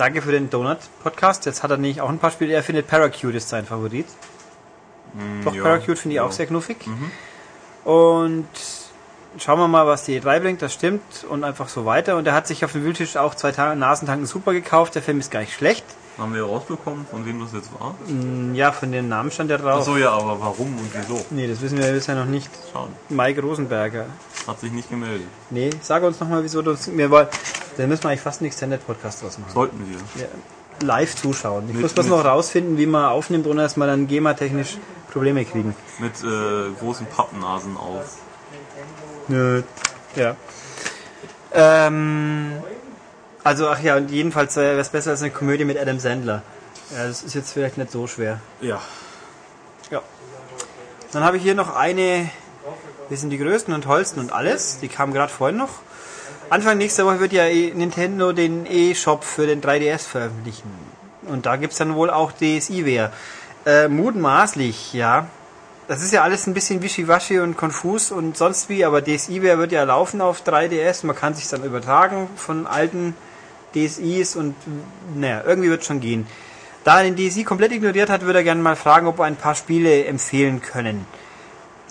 danke 0.01 0.23
für 0.23 0.31
den 0.31 0.49
Donut-Podcast. 0.49 1.45
Jetzt 1.45 1.61
hat 1.61 1.69
er 1.69 1.77
nicht 1.77 2.01
auch 2.01 2.09
ein 2.09 2.17
paar 2.17 2.31
Spiele, 2.31 2.53
er 2.53 2.63
findet 2.63 2.87
Paracute 2.87 3.35
ist 3.35 3.49
sein 3.49 3.65
Favorit. 3.65 4.07
Doch, 5.43 5.53
ja, 5.53 5.61
Paracute 5.61 5.99
finde 5.99 6.13
ich 6.13 6.17
ja. 6.17 6.23
auch 6.23 6.31
sehr 6.31 6.47
knuffig. 6.47 6.77
Und 7.83 8.47
schauen 9.37 9.59
wir 9.59 9.67
mal, 9.67 9.85
was 9.85 10.05
die 10.05 10.19
E3 10.19 10.39
bringt, 10.39 10.61
das 10.63 10.73
stimmt. 10.73 11.23
Und 11.29 11.43
einfach 11.43 11.69
so 11.69 11.85
weiter. 11.85 12.17
Und 12.17 12.25
er 12.25 12.33
hat 12.33 12.47
sich 12.47 12.65
auf 12.65 12.71
dem 12.71 12.83
Wühltisch 12.83 13.15
auch 13.15 13.35
zwei 13.35 13.51
Ta 13.51 13.75
Nasentanken 13.75 14.25
Super 14.25 14.53
gekauft. 14.53 14.95
Der 14.95 15.03
Film 15.03 15.19
ist 15.19 15.29
gar 15.29 15.41
nicht 15.41 15.53
schlecht. 15.53 15.85
Haben 16.17 16.33
wir 16.33 16.43
rausbekommen, 16.43 17.05
von 17.09 17.25
wem 17.25 17.39
das 17.39 17.53
jetzt 17.53 17.69
war? 17.79 17.95
Mm, 18.07 18.53
Ja, 18.53 18.71
von 18.71 18.91
den 18.91 19.07
Namen 19.09 19.31
stand 19.31 19.49
der 19.49 19.57
drauf. 19.57 19.79
Achso, 19.79 19.97
ja, 19.97 20.11
aber 20.11 20.39
warum 20.39 20.77
und 20.77 20.89
wieso? 20.93 21.23
Nee, 21.31 21.47
das 21.47 21.61
wissen 21.61 21.77
wir 21.79 21.91
bisher 21.91 22.15
noch 22.15 22.25
nicht. 22.25 22.49
Schauen. 22.71 22.89
Mike 23.09 23.41
Rosenberger. 23.41 24.05
Hat 24.45 24.59
sich 24.59 24.71
nicht 24.71 24.89
gemeldet. 24.89 25.25
Nee, 25.49 25.69
sag 25.81 26.03
uns 26.03 26.19
nochmal, 26.19 26.43
wieso 26.43 26.61
du... 26.61 26.75
Wir 26.95 27.09
wollen, 27.09 27.27
dann 27.77 27.87
müssen 27.89 28.03
wir 28.03 28.09
eigentlich 28.09 28.21
fast 28.21 28.41
einen 28.41 28.47
Extended-Podcast 28.47 29.23
draus 29.23 29.37
machen. 29.39 29.51
Sollten 29.53 29.79
wir. 29.89 30.21
Ja. 30.23 30.27
live 30.85 31.15
zuschauen. 31.15 31.63
Ich 31.69 31.73
Mit- 31.73 31.81
muss 31.83 31.95
mit- 31.95 32.07
noch 32.09 32.25
rausfinden, 32.25 32.77
wie 32.77 32.85
man 32.87 33.05
aufnimmt, 33.05 33.47
ohne 33.47 33.61
dass 33.63 33.77
wir 33.77 33.87
dann 33.87 34.07
GEMA-technisch 34.07 34.77
Probleme 35.11 35.45
kriegen. 35.45 35.75
Mit 35.99 36.13
äh, 36.23 36.71
großen 36.79 37.05
Pappnasen 37.05 37.77
auf. 37.77 38.17
Nö. 39.27 39.63
Ja. 40.15 40.35
Ähm, 41.53 42.53
also, 43.43 43.69
ach 43.69 43.81
ja, 43.81 43.95
und 43.97 44.11
jedenfalls 44.11 44.55
wäre 44.55 44.79
es 44.79 44.89
besser 44.89 45.11
als 45.11 45.21
eine 45.21 45.31
Komödie 45.31 45.65
mit 45.65 45.77
Adam 45.77 45.99
Sandler. 45.99 46.43
Ja, 46.95 47.07
das 47.07 47.23
ist 47.23 47.33
jetzt 47.33 47.53
vielleicht 47.53 47.77
nicht 47.77 47.91
so 47.91 48.05
schwer. 48.05 48.39
Ja. 48.59 48.81
Ja. 49.89 50.01
Dann 51.11 51.23
habe 51.23 51.37
ich 51.37 51.43
hier 51.43 51.55
noch 51.55 51.75
eine, 51.75 52.29
wir 53.09 53.17
sind 53.17 53.31
die 53.31 53.37
größten 53.37 53.73
und 53.73 53.83
tollsten 53.83 54.19
und 54.19 54.31
alles. 54.31 54.79
Die 54.79 54.87
kam 54.87 55.13
gerade 55.13 55.31
vorhin 55.31 55.57
noch. 55.57 55.79
Anfang 56.49 56.77
nächster 56.77 57.05
Woche 57.05 57.19
wird 57.19 57.33
ja 57.33 57.45
eh 57.45 57.71
Nintendo 57.73 58.33
den 58.33 58.65
E-Shop 58.69 59.23
für 59.23 59.47
den 59.47 59.61
3DS 59.61 60.07
veröffentlichen. 60.07 60.69
Und 61.27 61.45
da 61.45 61.55
gibt's 61.55 61.77
dann 61.77 61.95
wohl 61.95 62.09
auch 62.09 62.31
DSi-Ware. 62.33 63.11
Äh, 63.65 63.87
mutmaßlich, 63.87 64.93
ja. 64.93 65.27
Das 65.87 66.01
ist 66.01 66.11
ja 66.11 66.23
alles 66.23 66.47
ein 66.47 66.53
bisschen 66.53 66.81
wischiwaschi 66.81 67.39
und 67.39 67.57
konfus 67.57 68.11
und 68.11 68.37
sonst 68.37 68.69
wie, 68.69 68.85
aber 68.85 69.01
DSi-Ware 69.01 69.57
wird 69.57 69.71
ja 69.71 69.83
laufen 69.83 70.21
auf 70.21 70.43
3DS. 70.43 71.05
Man 71.05 71.15
kann 71.15 71.33
sich 71.33 71.47
dann 71.47 71.63
übertragen 71.63 72.29
von 72.35 72.67
alten 72.67 73.15
DSIs 73.75 74.35
und 74.35 74.55
naja, 75.15 75.43
irgendwie 75.45 75.69
wird 75.69 75.83
schon 75.85 75.99
gehen. 75.99 76.27
Da 76.83 77.01
er 77.01 77.09
den 77.11 77.15
DSI 77.15 77.43
komplett 77.43 77.71
ignoriert 77.71 78.09
hat, 78.09 78.21
würde 78.21 78.39
er 78.39 78.43
gerne 78.43 78.61
mal 78.61 78.75
fragen, 78.75 79.07
ob 79.07 79.19
wir 79.19 79.25
ein 79.25 79.35
paar 79.35 79.55
Spiele 79.55 80.05
empfehlen 80.05 80.61
können. 80.61 81.05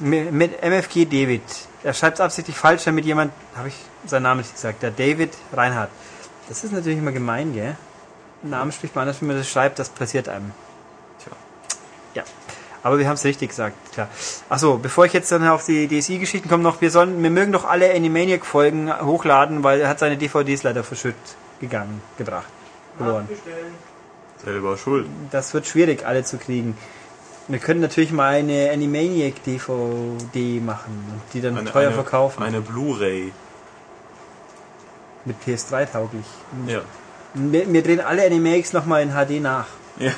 Mi- 0.00 0.30
Mit 0.30 0.62
MFG 0.62 1.04
David. 1.04 1.42
Er 1.84 1.94
schreibt 1.94 2.18
es 2.18 2.20
absichtlich 2.20 2.56
falsch, 2.56 2.84
damit 2.84 3.04
jemand, 3.04 3.32
habe 3.56 3.68
ich 3.68 3.74
seinen 4.06 4.24
Namen 4.24 4.40
nicht 4.40 4.52
gesagt, 4.52 4.82
der 4.82 4.90
David 4.90 5.32
Reinhardt. 5.52 5.90
Das 6.48 6.64
ist 6.64 6.72
natürlich 6.72 6.98
immer 6.98 7.12
gemein, 7.12 7.52
gell? 7.54 7.76
Namen 8.42 8.72
spricht 8.72 8.94
man 8.94 9.02
anders, 9.02 9.20
wenn 9.20 9.28
man 9.28 9.36
das 9.36 9.48
schreibt, 9.48 9.78
das 9.78 9.90
passiert 9.90 10.28
einem. 10.28 10.50
Tja. 11.22 11.32
Ja. 12.14 12.22
Aber 12.82 12.98
wir 12.98 13.06
haben 13.06 13.14
es 13.14 13.24
richtig 13.24 13.50
gesagt, 13.50 13.76
klar. 13.92 14.08
Achso, 14.48 14.78
bevor 14.78 15.04
ich 15.04 15.12
jetzt 15.12 15.30
dann 15.30 15.46
auf 15.46 15.66
die 15.66 15.86
DSI-Geschichten 15.86 16.48
komme, 16.48 16.62
noch, 16.62 16.80
wir 16.80 16.90
sollen, 16.90 17.22
wir 17.22 17.30
mögen 17.30 17.52
doch 17.52 17.64
alle 17.64 17.94
Animaniac-Folgen 17.94 18.90
hochladen, 19.04 19.62
weil 19.62 19.80
er 19.80 19.88
hat 19.88 19.98
seine 19.98 20.16
DVDs 20.16 20.62
leider 20.62 20.82
verschütt 20.82 21.14
gegangen, 21.60 22.02
gebracht, 22.18 22.50
verloren. 22.96 23.28
Selber 24.42 24.76
schuld. 24.76 25.06
Das 25.30 25.52
wird 25.52 25.66
schwierig, 25.66 26.06
alle 26.06 26.24
zu 26.24 26.38
kriegen. 26.38 26.76
Wir 27.48 27.58
können 27.58 27.80
natürlich 27.80 28.12
mal 28.12 28.34
eine 28.34 28.70
Animaniac 28.72 29.42
DVD 29.44 30.60
machen 30.60 31.04
und 31.12 31.22
die 31.34 31.40
dann 31.40 31.58
Eine, 31.58 31.70
teuer 31.70 31.88
eine, 31.88 31.94
verkaufen. 31.94 32.42
Eine 32.42 32.60
Blu-ray. 32.60 33.32
Mit 35.24 35.36
PS3 35.46 35.90
tauglich. 35.90 36.24
Ja. 36.66 36.80
Wir, 37.34 37.70
wir 37.72 37.82
drehen 37.82 38.00
alle 38.00 38.24
Animaniacs 38.24 38.72
nochmal 38.72 39.02
in 39.02 39.10
HD 39.10 39.42
nach. 39.42 39.66
Ja. 39.98 40.12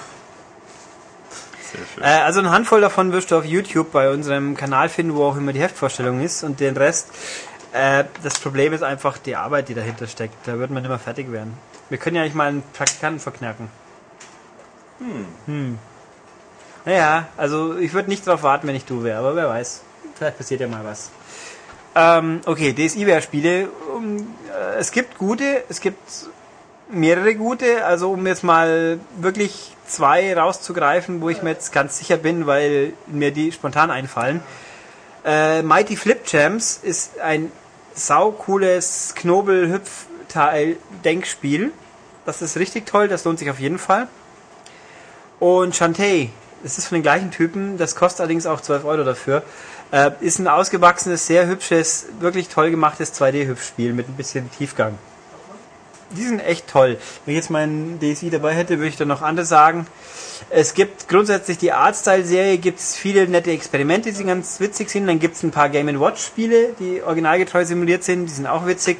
Sehr 1.72 1.80
schön. 1.94 2.04
Äh, 2.04 2.22
also 2.22 2.40
eine 2.40 2.50
Handvoll 2.50 2.80
davon 2.82 3.12
wirst 3.12 3.30
du 3.30 3.36
auf 3.36 3.44
YouTube 3.44 3.92
bei 3.92 4.10
unserem 4.10 4.56
Kanal 4.56 4.88
finden, 4.88 5.14
wo 5.14 5.24
auch 5.24 5.36
immer 5.36 5.52
die 5.52 5.60
Heftvorstellung 5.60 6.20
ist 6.20 6.44
und 6.44 6.60
den 6.60 6.76
Rest. 6.76 7.08
Äh, 7.72 8.04
das 8.22 8.38
Problem 8.38 8.72
ist 8.72 8.82
einfach 8.82 9.18
die 9.18 9.36
Arbeit, 9.36 9.68
die 9.68 9.74
dahinter 9.74 10.06
steckt. 10.06 10.34
Da 10.46 10.58
wird 10.58 10.70
man 10.70 10.84
immer 10.84 10.98
fertig 10.98 11.32
werden. 11.32 11.56
Wir 11.88 11.98
können 11.98 12.16
ja 12.16 12.22
nicht 12.22 12.34
mal 12.34 12.48
einen 12.48 12.62
Praktikanten 12.72 13.20
verknacken. 13.20 13.68
Hm. 15.46 15.78
Naja, 16.84 17.28
also 17.36 17.76
ich 17.76 17.92
würde 17.92 18.08
nicht 18.08 18.26
darauf 18.26 18.42
warten, 18.42 18.66
wenn 18.66 18.74
ich 18.74 18.84
du 18.84 19.02
wäre, 19.04 19.18
aber 19.18 19.36
wer 19.36 19.48
weiß. 19.48 19.82
Vielleicht 20.14 20.38
passiert 20.38 20.60
ja 20.60 20.68
mal 20.68 20.84
was. 20.84 21.10
Ähm, 21.94 22.40
okay, 22.46 22.72
DSI-Ware-Spiele. 22.72 23.68
Um, 23.94 24.18
äh, 24.18 24.78
es 24.78 24.92
gibt 24.92 25.18
gute, 25.18 25.64
es 25.68 25.80
gibt 25.80 26.00
mehrere 26.90 27.34
gute. 27.34 27.84
Also 27.84 28.12
um 28.12 28.26
jetzt 28.26 28.44
mal 28.44 28.98
wirklich 29.18 29.76
zwei 29.86 30.34
rauszugreifen, 30.36 31.20
wo 31.20 31.28
ich 31.28 31.42
mir 31.42 31.50
jetzt 31.50 31.72
ganz 31.72 31.98
sicher 31.98 32.16
bin, 32.16 32.46
weil 32.46 32.94
mir 33.06 33.30
die 33.30 33.52
spontan 33.52 33.90
einfallen. 33.90 34.42
Äh, 35.24 35.62
Mighty 35.62 35.96
Flip 35.96 36.24
Champs 36.24 36.80
ist 36.82 37.20
ein 37.20 37.52
saucooles 37.94 39.14
Knobel-Hüpfteil-Denkspiel. 39.16 41.72
Das 42.24 42.42
ist 42.42 42.56
richtig 42.56 42.86
toll, 42.86 43.08
das 43.08 43.24
lohnt 43.24 43.38
sich 43.38 43.50
auf 43.50 43.58
jeden 43.58 43.78
Fall. 43.78 44.08
Und 45.40 45.74
Shantae, 45.74 46.30
das 46.62 46.78
ist 46.78 46.86
von 46.86 46.96
den 46.96 47.02
gleichen 47.02 47.30
Typen, 47.30 47.78
das 47.78 47.96
kostet 47.96 48.20
allerdings 48.20 48.46
auch 48.46 48.60
12 48.60 48.84
Euro 48.84 49.04
dafür. 49.04 49.42
Äh, 49.90 50.12
ist 50.20 50.38
ein 50.38 50.48
ausgewachsenes, 50.48 51.26
sehr 51.26 51.46
hübsches, 51.46 52.06
wirklich 52.20 52.48
toll 52.48 52.70
gemachtes 52.70 53.12
2D-Hüpfspiel 53.20 53.92
mit 53.92 54.08
ein 54.08 54.14
bisschen 54.14 54.50
Tiefgang. 54.52 54.96
Die 56.16 56.24
sind 56.24 56.40
echt 56.40 56.68
toll. 56.68 56.98
Wenn 57.24 57.34
ich 57.34 57.40
jetzt 57.40 57.50
meinen 57.50 57.98
DSI 58.00 58.30
dabei 58.30 58.54
hätte, 58.54 58.78
würde 58.78 58.88
ich 58.88 58.96
dann 58.96 59.08
noch 59.08 59.22
andere 59.22 59.46
sagen. 59.46 59.86
Es 60.50 60.74
gibt 60.74 61.08
grundsätzlich 61.08 61.58
die 61.58 61.72
Artstyle-Serie, 61.72 62.58
gibt 62.58 62.80
es 62.80 62.96
viele 62.96 63.26
nette 63.28 63.50
Experimente, 63.50 64.12
die 64.12 64.24
ganz 64.24 64.60
witzig 64.60 64.90
sind. 64.90 65.06
Dann 65.06 65.18
gibt 65.18 65.36
es 65.36 65.42
ein 65.42 65.50
paar 65.50 65.68
Game 65.68 65.88
Watch-Spiele, 65.98 66.74
die 66.78 67.02
originalgetreu 67.02 67.64
simuliert 67.64 68.04
sind, 68.04 68.26
die 68.26 68.32
sind 68.32 68.46
auch 68.46 68.66
witzig. 68.66 68.98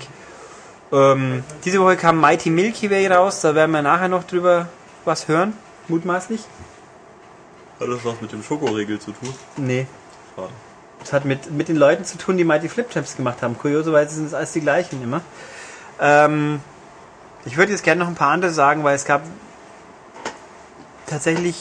Ähm, 0.92 1.42
diese 1.64 1.80
Woche 1.80 1.96
kam 1.96 2.20
Mighty 2.20 2.50
Milky 2.50 2.90
Way 2.90 3.08
raus, 3.08 3.40
da 3.40 3.54
werden 3.54 3.72
wir 3.72 3.82
nachher 3.82 4.08
noch 4.08 4.24
drüber 4.24 4.68
was 5.04 5.26
hören, 5.26 5.54
mutmaßlich. 5.88 6.40
Hat 7.80 7.88
das 7.88 8.04
was 8.04 8.20
mit 8.20 8.30
dem 8.32 8.42
Schokoriegel 8.42 9.00
zu 9.00 9.12
tun? 9.12 9.34
Nee, 9.56 9.86
Schade. 10.36 10.50
das 11.00 11.12
hat 11.14 11.24
mit, 11.24 11.50
mit 11.50 11.68
den 11.68 11.76
Leuten 11.76 12.04
zu 12.04 12.18
tun, 12.18 12.36
die 12.36 12.44
Mighty 12.44 12.68
Flip 12.68 12.88
Champs 12.90 13.16
gemacht 13.16 13.40
haben. 13.42 13.56
Kurioserweise 13.58 14.16
sind 14.16 14.26
es 14.26 14.34
alles 14.34 14.52
die 14.52 14.60
gleichen 14.60 15.02
immer. 15.02 15.22
Ähm, 15.98 16.60
ich 17.44 17.56
würde 17.56 17.72
jetzt 17.72 17.84
gerne 17.84 18.00
noch 18.00 18.08
ein 18.08 18.14
paar 18.14 18.30
andere 18.30 18.52
sagen, 18.52 18.84
weil 18.84 18.94
es 18.94 19.04
gab 19.04 19.22
tatsächlich 21.06 21.56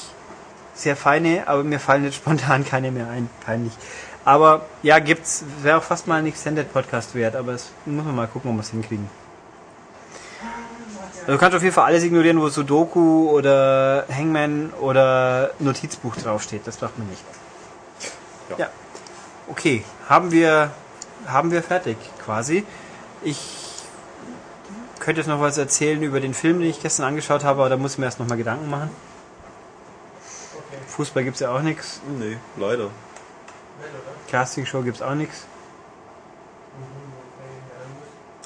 sehr 0.74 0.96
feine, 0.96 1.48
aber 1.48 1.64
mir 1.64 1.80
fallen 1.80 2.04
jetzt 2.04 2.16
spontan 2.22 2.66
keine 2.66 2.92
mehr 2.92 3.10
ein. 3.10 3.30
Peinlich. 3.46 3.74
Aber 4.24 4.66
ja, 4.84 5.00
gibt's. 5.00 5.44
Wäre 5.62 5.80
auch 5.80 5.84
fast 5.84 6.08
mal 6.08 6.20
ein 6.20 6.28
Extended 6.28 6.72
Podcast 6.72 7.16
wert, 7.16 7.36
aber 7.36 7.54
es 7.54 7.72
muss 7.86 8.06
man 8.06 8.16
mal 8.16 8.28
gucken, 8.28 8.52
ob 8.52 8.58
wir 8.58 8.62
es 8.62 8.70
hinkriegen. 8.70 9.10
Also 11.22 11.34
du 11.34 11.38
kannst 11.38 11.56
auf 11.56 11.64
jeden 11.64 11.74
Fall 11.74 11.86
alles 11.86 12.04
ignorieren, 12.04 12.40
wo 12.42 12.50
Sudoku 12.50 13.30
oder 13.30 14.06
Hangman 14.12 14.72
oder 14.80 15.52
Notizbuch 15.60 16.16
draufsteht. 16.16 16.66
Das 16.66 16.78
braucht 16.78 16.98
man 16.98 17.08
nicht. 17.10 17.24
Ja. 18.50 18.56
ja. 18.58 18.70
Okay, 19.48 19.84
haben 20.08 20.32
wir, 20.32 20.72
haben 21.28 21.52
wir 21.52 21.62
fertig 21.62 21.98
quasi. 22.24 22.64
Ich 23.24 23.61
könnte 25.02 25.20
jetzt 25.20 25.28
noch 25.28 25.42
was 25.42 25.58
erzählen 25.58 26.02
über 26.02 26.22
den 26.22 26.34
Film, 26.34 26.60
den 26.60 26.70
ich 26.70 26.82
gestern 26.82 27.06
angeschaut 27.06 27.44
habe, 27.44 27.60
aber 27.60 27.70
da 27.70 27.76
muss 27.76 27.94
ich 27.94 27.98
mir 27.98 28.06
erst 28.06 28.20
noch 28.20 28.28
mal 28.28 28.38
Gedanken 28.38 28.70
machen. 28.70 28.92
Fußball 30.88 31.24
gibt's 31.24 31.40
ja 31.40 31.54
auch 31.54 31.62
nichts. 31.62 32.00
Nee, 32.20 32.38
leider. 32.58 32.90
Castingshow 34.30 34.84
gibt's 34.84 35.02
auch 35.02 35.16
nichts. 35.16 35.46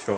Tja. 0.03 0.15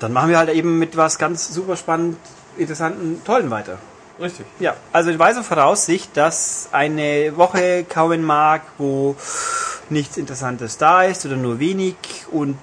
Dann 0.00 0.12
machen 0.12 0.30
wir 0.30 0.38
halt 0.38 0.50
eben 0.50 0.78
mit 0.78 0.96
was 0.96 1.18
ganz 1.18 1.54
super 1.54 1.76
spannend, 1.76 2.18
interessanten, 2.56 3.22
tollen 3.24 3.50
weiter. 3.50 3.78
Richtig. 4.20 4.46
Ja, 4.58 4.76
also 4.92 5.10
in 5.10 5.18
weiser 5.18 5.44
Voraussicht, 5.44 6.16
dass 6.16 6.68
eine 6.72 7.36
Woche 7.36 7.84
kommen 7.84 8.24
mag, 8.24 8.62
wo 8.78 9.16
nichts 9.90 10.16
Interessantes 10.16 10.78
da 10.78 11.02
ist 11.02 11.24
oder 11.24 11.36
nur 11.36 11.58
wenig 11.58 11.96
und 12.30 12.58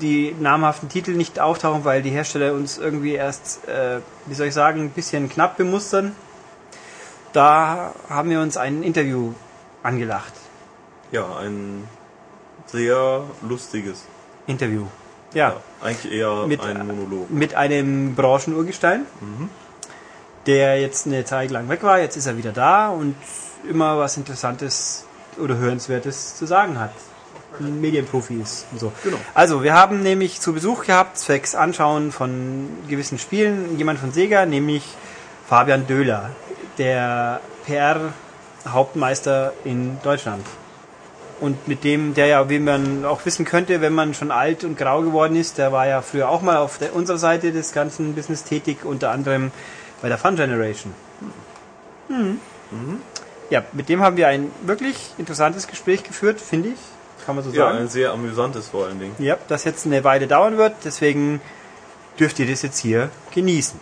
die 0.00 0.34
namhaften 0.38 0.88
Titel 0.88 1.12
nicht 1.12 1.38
auftauchen, 1.40 1.84
weil 1.84 2.02
die 2.02 2.10
Hersteller 2.10 2.52
uns 2.54 2.78
irgendwie 2.78 3.12
erst, 3.14 3.66
äh, 3.68 4.00
wie 4.26 4.34
soll 4.34 4.46
ich 4.48 4.54
sagen, 4.54 4.82
ein 4.82 4.90
bisschen 4.90 5.28
knapp 5.28 5.56
bemustern. 5.56 6.14
Da 7.32 7.92
haben 8.08 8.30
wir 8.30 8.40
uns 8.40 8.56
ein 8.56 8.82
Interview 8.82 9.32
angelacht. 9.82 10.32
Ja, 11.12 11.36
ein 11.38 11.86
sehr 12.66 13.22
lustiges. 13.42 14.04
Interview. 14.46 14.86
Ja, 15.34 15.56
Eigentlich 15.82 16.12
eher 16.12 16.46
Mit- 16.46 16.62
ein 16.62 16.86
Monolog. 16.86 17.30
mit 17.30 17.54
einem 17.54 18.14
Branchenurgestein, 18.14 19.04
der 20.46 20.80
jetzt 20.80 21.06
eine 21.06 21.24
Zeit 21.24 21.50
lang 21.50 21.68
weg 21.68 21.82
war. 21.82 21.98
Jetzt 22.00 22.16
ist 22.16 22.26
er 22.26 22.36
wieder 22.38 22.52
da 22.52 22.88
und 22.88 23.14
immer 23.68 23.98
was 23.98 24.16
Interessantes 24.16 25.04
oder 25.38 25.56
Hörenswertes 25.58 26.36
zu 26.36 26.46
sagen 26.46 26.78
hat. 26.80 26.92
Ein 27.60 27.80
Medienprofi 27.80 28.40
ist 28.40 28.66
und 28.72 28.80
so. 28.80 28.92
Genau. 29.02 29.16
Also, 29.34 29.62
wir 29.62 29.74
haben 29.74 30.02
nämlich 30.02 30.40
zu 30.40 30.52
Besuch 30.52 30.84
gehabt, 30.86 31.18
zwecks 31.18 31.54
Anschauen 31.54 32.12
von 32.12 32.68
gewissen 32.88 33.18
Spielen, 33.18 33.78
jemand 33.78 33.98
von 33.98 34.12
Sega, 34.12 34.46
nämlich 34.46 34.84
Fabian 35.48 35.86
Döhler, 35.86 36.30
der 36.76 37.40
PR-Hauptmeister 37.66 39.52
in 39.64 39.98
Deutschland. 40.02 40.44
Und 41.40 41.68
mit 41.68 41.84
dem, 41.84 42.14
der 42.14 42.26
ja, 42.26 42.50
wie 42.50 42.58
man 42.58 43.04
auch 43.04 43.24
wissen 43.24 43.44
könnte, 43.44 43.80
wenn 43.80 43.92
man 43.92 44.12
schon 44.12 44.30
alt 44.30 44.64
und 44.64 44.76
grau 44.76 45.02
geworden 45.02 45.36
ist, 45.36 45.58
der 45.58 45.72
war 45.72 45.86
ja 45.86 46.02
früher 46.02 46.28
auch 46.28 46.42
mal 46.42 46.56
auf 46.56 46.78
der, 46.78 46.94
unserer 46.94 47.18
Seite 47.18 47.52
des 47.52 47.72
ganzen 47.72 48.14
Business 48.14 48.44
tätig, 48.44 48.84
unter 48.84 49.10
anderem 49.10 49.52
bei 50.02 50.08
der 50.08 50.18
Fun 50.18 50.36
Generation. 50.36 50.92
Mhm. 52.08 52.40
Ja, 53.50 53.62
mit 53.72 53.88
dem 53.88 54.02
haben 54.02 54.16
wir 54.16 54.28
ein 54.28 54.50
wirklich 54.62 55.14
interessantes 55.16 55.66
Gespräch 55.66 56.02
geführt, 56.02 56.40
finde 56.40 56.70
ich. 56.70 56.78
Kann 57.28 57.36
man 57.36 57.44
so 57.44 57.50
Ja, 57.50 57.66
sagen. 57.66 57.80
ein 57.80 57.88
sehr 57.90 58.12
amüsantes 58.12 58.68
vor 58.68 58.86
allen 58.86 58.98
Dingen. 59.00 59.14
Ja, 59.18 59.36
das 59.48 59.64
jetzt 59.64 59.84
eine 59.84 60.02
Weile 60.02 60.26
dauern 60.26 60.56
wird, 60.56 60.72
deswegen 60.86 61.42
dürft 62.18 62.38
ihr 62.38 62.46
das 62.48 62.62
jetzt 62.62 62.78
hier 62.78 63.10
genießen. 63.34 63.78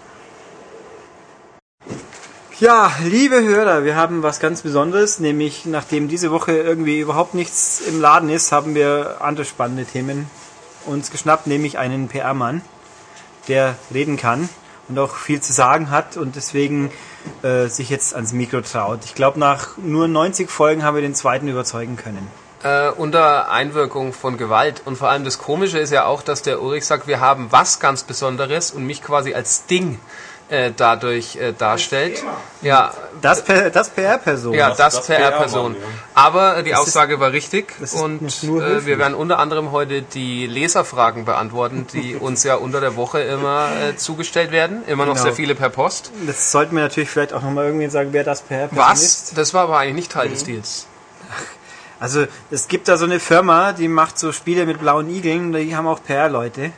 Ja, 2.59 2.91
liebe 3.05 3.41
Hörer, 3.45 3.85
wir 3.85 3.95
haben 3.95 4.25
was 4.25 4.41
ganz 4.41 4.63
Besonderes, 4.63 5.21
nämlich 5.21 5.65
nachdem 5.65 6.09
diese 6.09 6.33
Woche 6.33 6.57
irgendwie 6.57 6.99
überhaupt 6.99 7.35
nichts 7.35 7.81
im 7.87 8.01
Laden 8.01 8.31
ist, 8.31 8.51
haben 8.51 8.75
wir 8.75 9.19
andere 9.21 9.45
spannende 9.47 9.85
Themen 9.85 10.29
uns 10.85 11.13
geschnappt, 11.13 11.47
nämlich 11.47 11.79
einen 11.79 12.09
PR-Mann, 12.09 12.63
der 13.47 13.77
reden 13.95 14.17
kann 14.17 14.49
und 14.89 14.99
auch 14.99 15.15
viel 15.15 15.41
zu 15.41 15.53
sagen 15.53 15.93
hat 15.93 16.17
und 16.17 16.35
deswegen 16.35 16.91
äh, 17.45 17.69
sich 17.69 17.91
jetzt 17.91 18.13
ans 18.13 18.33
Mikro 18.33 18.61
traut. 18.63 19.05
Ich 19.05 19.15
glaube, 19.15 19.39
nach 19.39 19.77
nur 19.77 20.09
90 20.09 20.51
Folgen 20.51 20.83
haben 20.83 20.97
wir 20.97 21.03
den 21.03 21.15
zweiten 21.15 21.47
überzeugen 21.47 21.95
können. 21.97 22.27
Äh, 22.63 22.89
unter 22.91 23.51
Einwirkung 23.51 24.13
von 24.13 24.39
Gewalt. 24.39 24.83
Und 24.87 24.97
vor 24.97 25.09
allem 25.11 25.25
das 25.25 25.39
Komische 25.39 25.79
ist 25.79 25.93
ja 25.93 26.07
auch, 26.07 26.23
dass 26.23 26.43
der 26.43 26.63
Ulrich 26.63 26.87
sagt, 26.87 27.07
wir 27.07 27.21
haben 27.21 27.49
was 27.51 27.81
ganz 27.81 28.03
Besonderes 28.03 28.71
und 28.71 28.87
mich 28.87 29.03
quasi 29.03 29.35
als 29.35 29.67
Ding 29.67 30.01
äh, 30.49 30.71
dadurch 30.75 31.37
äh, 31.37 31.53
darstellt. 31.53 32.23
Ja, 32.63 32.95
Das, 33.21 33.45
Per- 33.45 33.71
das 33.71 33.91
PR-Person. 33.91 34.55
ja, 34.55 34.69
das, 34.71 34.95
das 34.95 35.07
PR-Person. 35.07 35.75
Ja. 35.75 35.81
Aber 36.15 36.63
die 36.63 36.71
Das 36.71 36.81
ist- 36.81 36.87
Aussage 36.89 37.21
war 37.21 37.33
richtig 37.33 37.75
ist 37.81 37.95
und 37.95 38.23
äh, 38.23 38.87
wir 38.87 38.99
werden 38.99 39.15
unter 39.15 39.39
anderem 39.39 39.71
heute 39.73 40.03
die 40.03 40.47
Leserfragen 40.47 41.25
beantworten, 41.25 41.87
die 41.93 42.15
uns 42.21 42.43
ja 42.45 42.55
unter 42.55 42.81
der 42.81 42.97
Woche 42.97 43.21
immer 43.21 43.69
äh, 43.91 43.97
zugestellt 43.97 44.51
werden. 44.51 44.83
Immer 44.87 45.05
noch 45.05 45.13
Genau. 45.15 45.25
sehr 45.25 45.35
viele 45.35 45.55
per 45.57 45.69
Post. 45.69 46.11
Das 46.27 46.53
sollten 46.53 46.75
wir 46.75 46.83
natürlich 46.85 47.11
vielleicht 47.11 47.33
auch 47.35 47.43
nochmal 47.43 47.67
irgendwie 47.67 47.89
sagen, 47.91 48.09
wer 48.13 48.25
das 48.25 48.41
PR-Person 48.43 48.79
Was? 48.93 49.03
ist. 49.03 49.39
Das 49.39 49.53
war 49.53 49.65
aber 49.65 49.79
eigentlich 49.79 49.95
nicht 49.97 50.13
Teil 50.13 50.29
des 50.31 50.43
Deals. 50.45 50.87
Also 51.99 52.27
es 52.51 52.69
gibt 52.69 52.89
da 52.89 52.97
so 52.97 53.05
eine 53.05 53.21
Firma, 53.21 53.73
die 53.73 53.89
macht 53.89 54.19
so 54.19 54.33
Spiele 54.33 54.67
mit 54.67 54.81
blauen 54.81 55.09
Igeln, 55.09 55.53
die 55.53 55.75
haben 55.75 55.87
auch 55.87 56.03
PR-Leute. 56.03 56.73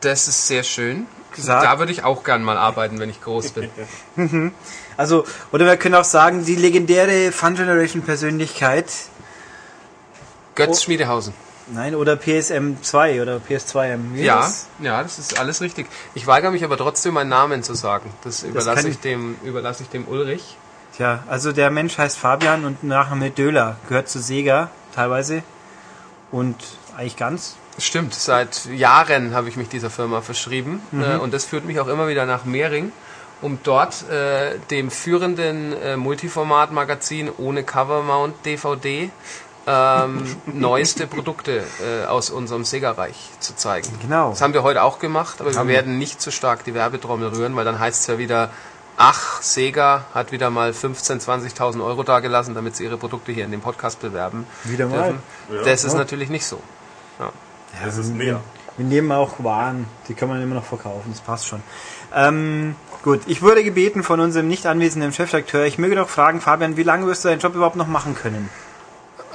Das 0.00 0.28
ist 0.28 0.46
sehr 0.46 0.62
schön. 0.62 1.06
Gesagt. 1.34 1.64
Da 1.64 1.78
würde 1.78 1.92
ich 1.92 2.04
auch 2.04 2.24
gern 2.24 2.42
mal 2.42 2.56
arbeiten, 2.56 2.98
wenn 2.98 3.10
ich 3.10 3.20
groß 3.20 3.52
bin. 3.52 3.70
Also, 4.96 5.24
oder 5.52 5.64
wir 5.64 5.76
können 5.76 5.94
auch 5.94 6.02
sagen, 6.02 6.44
die 6.44 6.56
legendäre 6.56 7.30
Fun 7.30 7.54
Generation 7.54 8.02
Persönlichkeit. 8.02 8.86
Götz 10.56 10.82
Schmiedehausen. 10.82 11.32
Nein, 11.68 11.94
oder 11.94 12.16
PSM 12.16 12.82
2 12.82 13.22
oder 13.22 13.36
PS2M. 13.36 14.14
Wie 14.14 14.22
Ja, 14.24 14.38
das? 14.38 14.66
ja, 14.80 15.00
das 15.00 15.20
ist 15.20 15.38
alles 15.38 15.60
richtig. 15.60 15.86
Ich 16.14 16.26
weigere 16.26 16.50
mich 16.50 16.64
aber 16.64 16.76
trotzdem, 16.76 17.14
meinen 17.14 17.28
Namen 17.28 17.62
zu 17.62 17.74
sagen. 17.74 18.10
Das 18.24 18.42
überlasse 18.42 18.82
kann 18.82 18.90
ich 18.90 18.98
dem, 18.98 19.36
überlasse 19.44 19.84
ich 19.84 19.88
dem 19.88 20.08
Ulrich. 20.08 20.56
Tja, 20.98 21.22
also 21.28 21.52
der 21.52 21.70
Mensch 21.70 21.96
heißt 21.96 22.18
Fabian 22.18 22.64
und 22.64 22.82
Nachname 22.82 23.30
Döhler. 23.30 23.76
Gehört 23.88 24.08
zu 24.08 24.18
Sega 24.18 24.68
teilweise. 24.92 25.44
Und 26.32 26.56
eigentlich 26.96 27.16
ganz. 27.16 27.54
Stimmt, 27.78 28.14
seit 28.14 28.64
Jahren 28.66 29.32
habe 29.32 29.48
ich 29.48 29.56
mich 29.56 29.68
dieser 29.68 29.90
Firma 29.90 30.22
verschrieben 30.22 30.82
Mhm. 30.90 31.04
äh, 31.04 31.16
und 31.18 31.32
das 31.32 31.44
führt 31.44 31.64
mich 31.64 31.78
auch 31.78 31.86
immer 31.86 32.08
wieder 32.08 32.26
nach 32.26 32.44
Mehring, 32.44 32.90
um 33.40 33.60
dort 33.62 34.10
äh, 34.10 34.58
dem 34.72 34.90
führenden 34.90 35.72
äh, 35.72 35.96
Multiformat-Magazin 35.96 37.30
ohne 37.38 37.62
Covermount 37.62 38.44
DVD 38.44 39.10
ähm, 39.68 40.36
neueste 40.46 41.06
Produkte 41.06 41.62
äh, 41.80 42.06
aus 42.06 42.30
unserem 42.30 42.64
Sega-Reich 42.64 43.14
zu 43.38 43.54
zeigen. 43.54 43.88
Genau. 44.02 44.30
Das 44.30 44.42
haben 44.42 44.52
wir 44.52 44.64
heute 44.64 44.82
auch 44.82 44.98
gemacht, 44.98 45.40
aber 45.40 45.54
wir 45.54 45.68
werden 45.68 45.96
nicht 45.96 46.20
zu 46.20 46.32
stark 46.32 46.64
die 46.64 46.74
Werbetrommel 46.74 47.28
rühren, 47.28 47.54
weil 47.54 47.64
dann 47.64 47.78
heißt 47.78 48.00
es 48.00 48.06
ja 48.08 48.18
wieder, 48.18 48.50
ach, 48.98 49.40
Sega 49.40 50.04
hat 50.12 50.32
wieder 50.32 50.50
mal 50.50 50.72
15.000, 50.72 51.24
20.000 51.54 51.82
Euro 51.84 52.02
dagelassen, 52.02 52.54
damit 52.54 52.76
sie 52.76 52.84
ihre 52.84 52.98
Produkte 52.98 53.32
hier 53.32 53.44
in 53.46 53.50
dem 53.52 53.60
Podcast 53.62 54.00
bewerben 54.00 54.46
Wieder 54.64 54.86
mal. 54.86 54.96
dürfen. 54.96 55.18
Ja. 55.54 55.62
das 55.62 55.84
ist 55.84 55.92
Ja. 55.94 55.98
natürlich 55.98 56.28
nicht 56.28 56.44
so. 56.44 56.60
Das 57.84 57.96
ist 57.96 58.12
mehr. 58.14 58.40
Wir 58.76 58.86
nehmen 58.86 59.10
auch 59.12 59.42
Waren, 59.44 59.86
die 60.08 60.14
kann 60.14 60.28
man 60.28 60.40
immer 60.42 60.54
noch 60.54 60.64
verkaufen, 60.64 61.10
das 61.10 61.20
passt 61.20 61.46
schon. 61.48 61.62
Ähm, 62.14 62.76
gut, 63.02 63.20
ich 63.26 63.42
wurde 63.42 63.62
gebeten 63.64 64.02
von 64.02 64.20
unserem 64.20 64.48
nicht 64.48 64.66
anwesenden 64.66 65.12
Chefredakteur, 65.12 65.64
ich 65.66 65.78
möge 65.78 65.96
doch 65.96 66.08
fragen, 66.08 66.40
Fabian, 66.40 66.76
wie 66.76 66.82
lange 66.84 67.06
wirst 67.06 67.24
du 67.24 67.28
deinen 67.28 67.40
Job 67.40 67.54
überhaupt 67.54 67.76
noch 67.76 67.88
machen 67.88 68.14
können? 68.14 68.48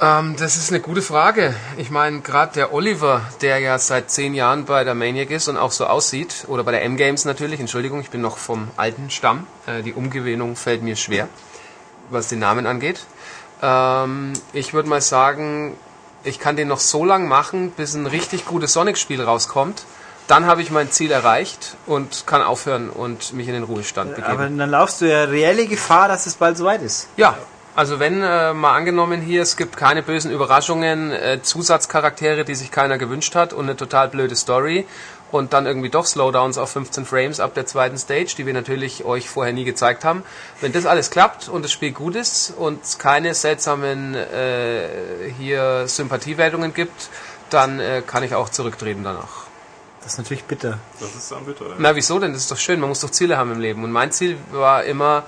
Ähm, 0.04 0.36
das 0.38 0.56
ist 0.56 0.70
eine 0.70 0.80
gute 0.80 1.00
Frage. 1.00 1.54
Ich 1.78 1.90
meine, 1.90 2.20
gerade 2.20 2.52
der 2.52 2.74
Oliver, 2.74 3.22
der 3.40 3.58
ja 3.60 3.78
seit 3.78 4.10
zehn 4.10 4.34
Jahren 4.34 4.66
bei 4.66 4.84
der 4.84 4.94
Maniac 4.94 5.30
ist 5.30 5.48
und 5.48 5.56
auch 5.56 5.72
so 5.72 5.86
aussieht, 5.86 6.44
oder 6.48 6.62
bei 6.62 6.72
der 6.72 6.82
M-Games 6.82 7.24
natürlich, 7.24 7.58
Entschuldigung, 7.58 8.00
ich 8.00 8.10
bin 8.10 8.20
noch 8.20 8.36
vom 8.36 8.68
alten 8.76 9.10
Stamm. 9.10 9.46
Äh, 9.66 9.82
die 9.82 9.94
Umgewöhnung 9.94 10.56
fällt 10.56 10.82
mir 10.82 10.96
schwer, 10.96 11.28
was 12.10 12.28
den 12.28 12.40
Namen 12.40 12.66
angeht. 12.66 13.00
Ähm, 13.62 14.34
ich 14.52 14.74
würde 14.74 14.90
mal 14.90 15.00
sagen, 15.00 15.74
ich 16.22 16.38
kann 16.38 16.56
den 16.56 16.68
noch 16.68 16.80
so 16.80 17.04
lang 17.04 17.26
machen, 17.26 17.70
bis 17.70 17.94
ein 17.94 18.06
richtig 18.06 18.44
gutes 18.44 18.74
Sonic-Spiel 18.74 19.22
rauskommt. 19.22 19.84
Dann 20.26 20.46
habe 20.46 20.60
ich 20.60 20.70
mein 20.70 20.90
Ziel 20.90 21.12
erreicht 21.12 21.76
und 21.86 22.26
kann 22.26 22.42
aufhören 22.42 22.90
und 22.90 23.32
mich 23.32 23.46
in 23.46 23.54
den 23.54 23.62
Ruhestand 23.62 24.16
begeben. 24.16 24.32
Aber 24.32 24.48
dann 24.48 24.70
laufst 24.70 25.00
du 25.00 25.10
ja 25.10 25.24
reelle 25.24 25.66
Gefahr, 25.66 26.08
dass 26.08 26.26
es 26.26 26.34
bald 26.34 26.56
soweit 26.58 26.82
ist. 26.82 27.08
Ja, 27.16 27.36
also 27.74 27.98
wenn 27.98 28.22
äh, 28.22 28.54
mal 28.54 28.74
angenommen 28.74 29.20
hier, 29.20 29.42
es 29.42 29.56
gibt 29.56 29.76
keine 29.76 30.02
bösen 30.02 30.30
Überraschungen, 30.30 31.10
äh, 31.10 31.40
Zusatzcharaktere, 31.42 32.44
die 32.44 32.54
sich 32.54 32.70
keiner 32.70 32.98
gewünscht 32.98 33.34
hat 33.34 33.52
und 33.52 33.64
eine 33.64 33.76
total 33.76 34.08
blöde 34.08 34.36
Story 34.36 34.86
und 35.32 35.52
dann 35.52 35.66
irgendwie 35.66 35.90
doch 35.90 36.06
Slowdowns 36.06 36.58
auf 36.58 36.70
15 36.70 37.04
Frames 37.04 37.40
ab 37.40 37.54
der 37.54 37.66
zweiten 37.66 37.98
Stage, 37.98 38.34
die 38.36 38.46
wir 38.46 38.54
natürlich 38.54 39.04
euch 39.04 39.28
vorher 39.28 39.52
nie 39.52 39.64
gezeigt 39.64 40.04
haben. 40.04 40.22
Wenn 40.60 40.72
das 40.72 40.86
alles 40.86 41.10
klappt 41.10 41.48
und 41.48 41.64
das 41.64 41.72
Spiel 41.72 41.90
gut 41.90 42.14
ist 42.14 42.52
und 42.56 42.84
es 42.84 42.98
keine 42.98 43.34
seltsamen 43.34 44.14
äh, 44.14 44.88
hier 45.36 45.88
Sympathiewertungen 45.88 46.72
gibt, 46.72 47.08
dann 47.50 47.80
äh, 47.80 48.02
kann 48.06 48.22
ich 48.22 48.34
auch 48.34 48.48
zurücktreten 48.48 49.02
danach. 49.02 49.44
Das 50.02 50.12
ist 50.12 50.18
natürlich 50.18 50.44
bitter. 50.44 50.78
Das 51.00 51.14
ist 51.14 51.32
dann 51.32 51.46
bitter. 51.46 51.66
Ja. 51.66 51.74
Na, 51.78 51.96
wieso 51.96 52.18
denn? 52.18 52.32
Das 52.32 52.42
ist 52.42 52.50
doch 52.50 52.58
schön. 52.58 52.78
Man 52.78 52.90
muss 52.90 53.00
doch 53.00 53.10
Ziele 53.10 53.38
haben 53.38 53.52
im 53.52 53.60
Leben. 53.60 53.82
Und 53.82 53.90
mein 53.90 54.12
Ziel 54.12 54.36
war 54.52 54.84
immer, 54.84 55.24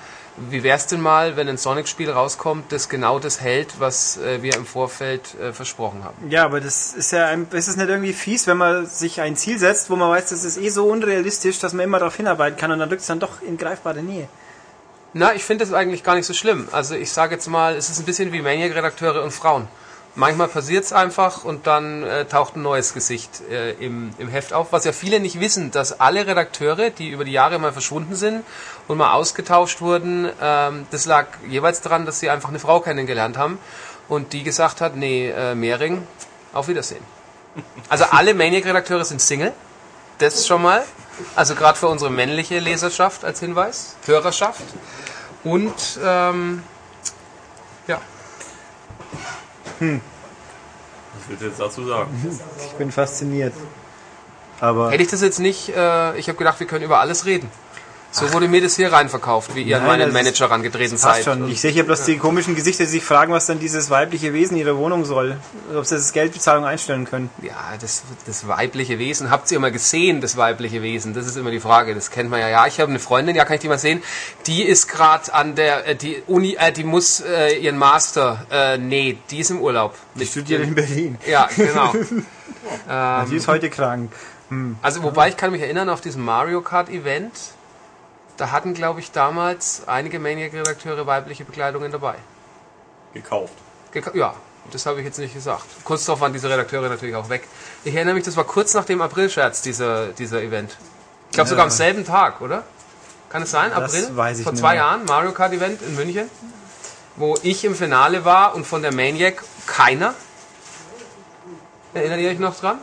wie 0.51 0.62
wär's 0.62 0.87
denn 0.87 1.01
mal, 1.01 1.37
wenn 1.37 1.49
ein 1.49 1.57
Sonic-Spiel 1.57 2.11
rauskommt, 2.11 2.70
das 2.72 2.89
genau 2.89 3.18
das 3.18 3.41
hält, 3.41 3.80
was 3.80 4.18
äh, 4.18 4.43
wir 4.43 4.55
im 4.57 4.66
Vorfeld 4.66 5.34
äh, 5.41 5.53
versprochen 5.53 6.05
haben. 6.05 6.30
Ja, 6.30 6.45
aber 6.45 6.61
das 6.61 6.93
ist 6.95 7.12
ja 7.12 7.26
ein, 7.26 7.47
ist 7.51 7.68
es 7.68 7.76
nicht 7.76 7.89
irgendwie 7.89 8.12
fies, 8.12 8.47
wenn 8.47 8.57
man 8.57 8.87
sich 8.87 9.20
ein 9.20 9.37
Ziel 9.37 9.59
setzt, 9.59 9.91
wo 9.91 9.97
man 9.97 10.11
weiß, 10.11 10.30
das 10.30 10.45
ist 10.45 10.59
eh 10.59 10.68
so 10.68 10.87
unrealistisch, 10.87 11.59
dass 11.59 11.72
man 11.72 11.84
immer 11.84 11.99
darauf 11.99 12.16
hinarbeiten 12.16 12.59
kann 12.59 12.70
und 12.70 12.78
dann 12.78 12.89
drückt 12.89 13.03
es 13.03 13.09
dann 13.09 13.20
doch 13.20 13.43
in 13.43 13.57
greifbare 13.57 14.03
Nähe. 14.03 14.28
Na, 15.12 15.34
ich 15.34 15.45
finde 15.45 15.64
das 15.64 15.72
eigentlich 15.72 16.05
gar 16.05 16.14
nicht 16.14 16.26
so 16.26 16.34
schlimm. 16.34 16.68
Also 16.72 16.95
ich 16.95 17.11
sage 17.11 17.34
jetzt 17.34 17.49
mal, 17.49 17.74
es 17.74 17.89
ist 17.89 17.99
ein 17.99 18.05
bisschen 18.05 18.32
wie 18.32 18.43
Maniac-Redakteure 18.43 19.22
und 19.22 19.32
Frauen. 19.32 19.66
Manchmal 20.19 20.49
passiert's 20.49 20.95
einfach 20.95 21.45
und 21.45 21.67
dann 21.67 22.03
äh, 22.03 22.25
taucht 22.25 22.57
ein 22.57 22.62
neues 22.62 22.95
Gesicht 22.95 23.43
äh, 23.51 23.73
im, 23.73 24.14
im 24.17 24.29
Heft 24.29 24.55
auf. 24.55 24.73
Was 24.73 24.87
ja 24.87 24.93
viele 24.93 25.21
nicht 25.21 25.41
wissen, 25.41 25.71
dass 25.71 26.01
alle 26.01 26.27
Redakteure, 26.27 26.89
die 26.89 27.11
über 27.11 27.27
die 27.27 27.33
Jahre 27.33 27.59
mal 27.59 27.71
verschwunden 27.71 28.17
sind 28.17 28.43
und 28.89 28.97
mal 28.97 29.12
ausgetauscht 29.12 29.83
wurden, 29.83 30.31
ähm, 30.41 30.87
das 30.91 31.05
lag 31.05 31.27
jeweils 31.51 31.83
daran, 31.83 32.07
dass 32.07 32.19
sie 32.19 32.31
einfach 32.31 32.49
eine 32.49 32.59
Frau 32.59 32.81
kennengelernt 32.81 33.37
haben 33.37 33.59
und 34.09 34.33
die 34.33 34.43
gesagt 34.43 34.81
hat, 34.81 34.97
nee, 34.97 35.29
äh, 35.29 35.55
Mehring, 35.55 36.07
auf 36.55 36.69
Wiedersehen. 36.69 37.05
Also 37.91 38.05
alle 38.11 38.33
Maniac-Redakteure 38.33 39.05
sind 39.05 39.21
Single, 39.21 39.53
das 40.17 40.47
schon 40.47 40.62
mal. 40.62 40.83
Also 41.35 41.55
gerade 41.55 41.79
für 41.79 41.89
unsere 41.89 42.11
männliche 42.11 42.59
Leserschaft 42.59 43.23
als 43.23 43.41
Hinweis, 43.41 43.97
Hörerschaft. 44.07 44.64
Und 45.45 45.75
ähm, 46.03 46.62
ja, 47.87 48.01
Was 49.81 51.29
willst 51.29 51.43
du 51.43 51.47
jetzt 51.47 51.61
dazu 51.61 51.85
sagen? 51.87 52.11
Ich 52.66 52.72
bin 52.72 52.91
fasziniert. 52.91 53.55
Aber 54.61 54.91
hätte 54.91 55.03
ich 55.03 55.11
das 55.11 55.22
jetzt 55.22 55.39
nicht, 55.39 55.68
äh, 55.68 56.16
ich 56.16 56.29
habe 56.29 56.39
gedacht, 56.39 56.61
wir 56.61 56.66
können 56.66 56.85
über 56.85 57.01
alles 57.01 57.27
reden. 57.27 57.51
So 58.17 58.33
wurde 58.33 58.49
mir 58.49 58.62
das 58.62 58.77
hier 58.77 58.91
reinverkauft, 58.91 59.55
wie 59.55 59.62
ihr 59.62 59.77
an 59.77 59.87
meinen 59.87 60.11
Manager 60.11 60.51
rangetreten 60.51 60.97
seid. 60.97 61.25
schon. 61.25 61.51
Ich 61.51 61.61
sehe 61.61 61.71
hier 61.71 61.85
bloß 61.85 62.05
die 62.05 62.17
komischen 62.17 62.55
Gesichter, 62.55 62.85
die 62.85 62.91
sich 62.91 63.05
fragen, 63.05 63.33
was 63.33 63.45
dann 63.45 63.59
dieses 63.59 63.91
weibliche 63.91 64.33
Wesen 64.33 64.57
ihrer 64.57 64.79
Wohnung 64.79 65.05
soll. 65.05 65.37
Ob 65.75 65.85
sie 65.85 65.97
das 65.97 66.14
Geldbezahlung 66.14 66.64
einstellen 66.64 67.05
können. 67.05 67.29
Ja, 67.43 67.75
das, 67.79 68.05
das 68.27 68.49
weibliche 68.49 68.99
Wesen. 68.99 69.31
Habt 69.31 69.51
ihr 69.53 69.61
mal 69.61 69.71
gesehen, 69.71 70.23
das 70.23 70.39
weibliche 70.39 70.81
Wesen? 70.81 71.12
Das 71.12 71.27
ist 71.27 71.37
immer 71.37 71.51
die 71.51 71.61
Frage. 71.61 71.95
Das 71.95 72.11
kennt 72.11 72.31
man 72.31 72.41
ja. 72.41 72.49
Ja, 72.49 72.67
ich 72.67 72.81
habe 72.81 72.91
eine 72.91 72.99
Freundin, 72.99 73.37
ja, 73.37 73.45
kann 73.45 73.57
ich 73.57 73.61
die 73.61 73.69
mal 73.69 73.79
sehen? 73.79 74.03
Die 74.47 74.62
ist 74.62 74.89
gerade 74.89 75.35
an 75.35 75.55
der, 75.55 75.87
äh, 75.87 75.95
die 75.95 76.23
Uni, 76.27 76.57
äh, 76.59 76.73
die 76.73 76.85
muss 76.85 77.21
äh, 77.21 77.59
ihren 77.59 77.77
Master, 77.77 78.47
äh, 78.51 78.79
nee, 78.79 79.19
die 79.31 79.41
ist 79.41 79.51
im 79.51 79.61
Urlaub. 79.61 79.95
Die 80.14 80.25
studiert 80.25 80.62
in 80.62 80.75
Berlin. 80.75 81.19
Ja, 81.27 81.49
genau. 81.55 81.93
Die 83.31 83.37
ist 83.37 83.47
heute 83.47 83.71
krank. 83.71 84.12
Also 84.83 85.03
wobei 85.03 85.29
ich 85.29 85.37
kann 85.37 85.53
mich 85.53 85.62
erinnern 85.62 85.89
auf 85.89 86.01
diesem 86.01 86.25
Mario 86.25 86.62
Kart 86.62 86.89
Event, 86.89 87.33
da 88.37 88.51
hatten 88.51 88.74
glaube 88.74 89.01
ich 89.01 89.12
damals 89.12 89.82
einige 89.87 90.18
Maniac-Redakteure 90.18 91.07
weibliche 91.07 91.45
Bekleidungen 91.45 91.91
dabei. 91.93 92.14
Gekauft. 93.14 93.55
Geka 93.93 94.11
ja, 94.14 94.34
das 94.72 94.87
habe 94.87 95.01
ich 95.01 95.07
jetzt 95.07 95.18
nicht 95.18 95.34
gesagt. 95.34 95.64
Kurz 95.84 96.05
darauf 96.05 96.20
waren 96.20 96.32
diese 96.32 96.51
Redakteure 96.51 96.89
natürlich 96.89 97.14
auch 97.14 97.28
weg. 97.28 97.47
Ich 97.84 97.95
erinnere 97.95 98.14
mich, 98.14 98.24
das 98.24 98.37
war 98.37 98.45
kurz 98.45 98.74
nach 98.74 98.84
dem 98.84 99.01
April-Scherz, 99.01 99.62
dieser, 99.62 100.09
dieser 100.09 100.43
Event. 100.43 100.76
Ich 101.30 101.34
glaube 101.34 101.49
sogar 101.49 101.64
am 101.64 101.70
selben 101.70 102.05
Tag, 102.05 102.41
oder? 102.41 102.64
Kann 103.28 103.43
es 103.43 103.51
sein? 103.51 103.70
Das 103.74 103.95
April? 103.95 104.16
weiß 104.16 104.39
ich 104.39 104.45
Vor 104.45 104.55
zwei 104.55 104.72
mehr. 104.72 104.82
Jahren, 104.82 105.05
Mario 105.05 105.32
Kart 105.32 105.53
Event 105.53 105.82
in 105.82 105.97
München, 105.97 106.30
wo 107.16 107.37
ich 107.43 107.64
im 107.64 107.74
Finale 107.74 108.24
war 108.24 108.55
und 108.55 108.66
von 108.66 108.82
der 108.82 108.95
Maniac 108.95 109.43
keiner. 109.66 110.14
Erinnert 111.95 112.20
ihr 112.20 112.30
euch 112.30 112.39
noch 112.39 112.59
dran? 112.59 112.78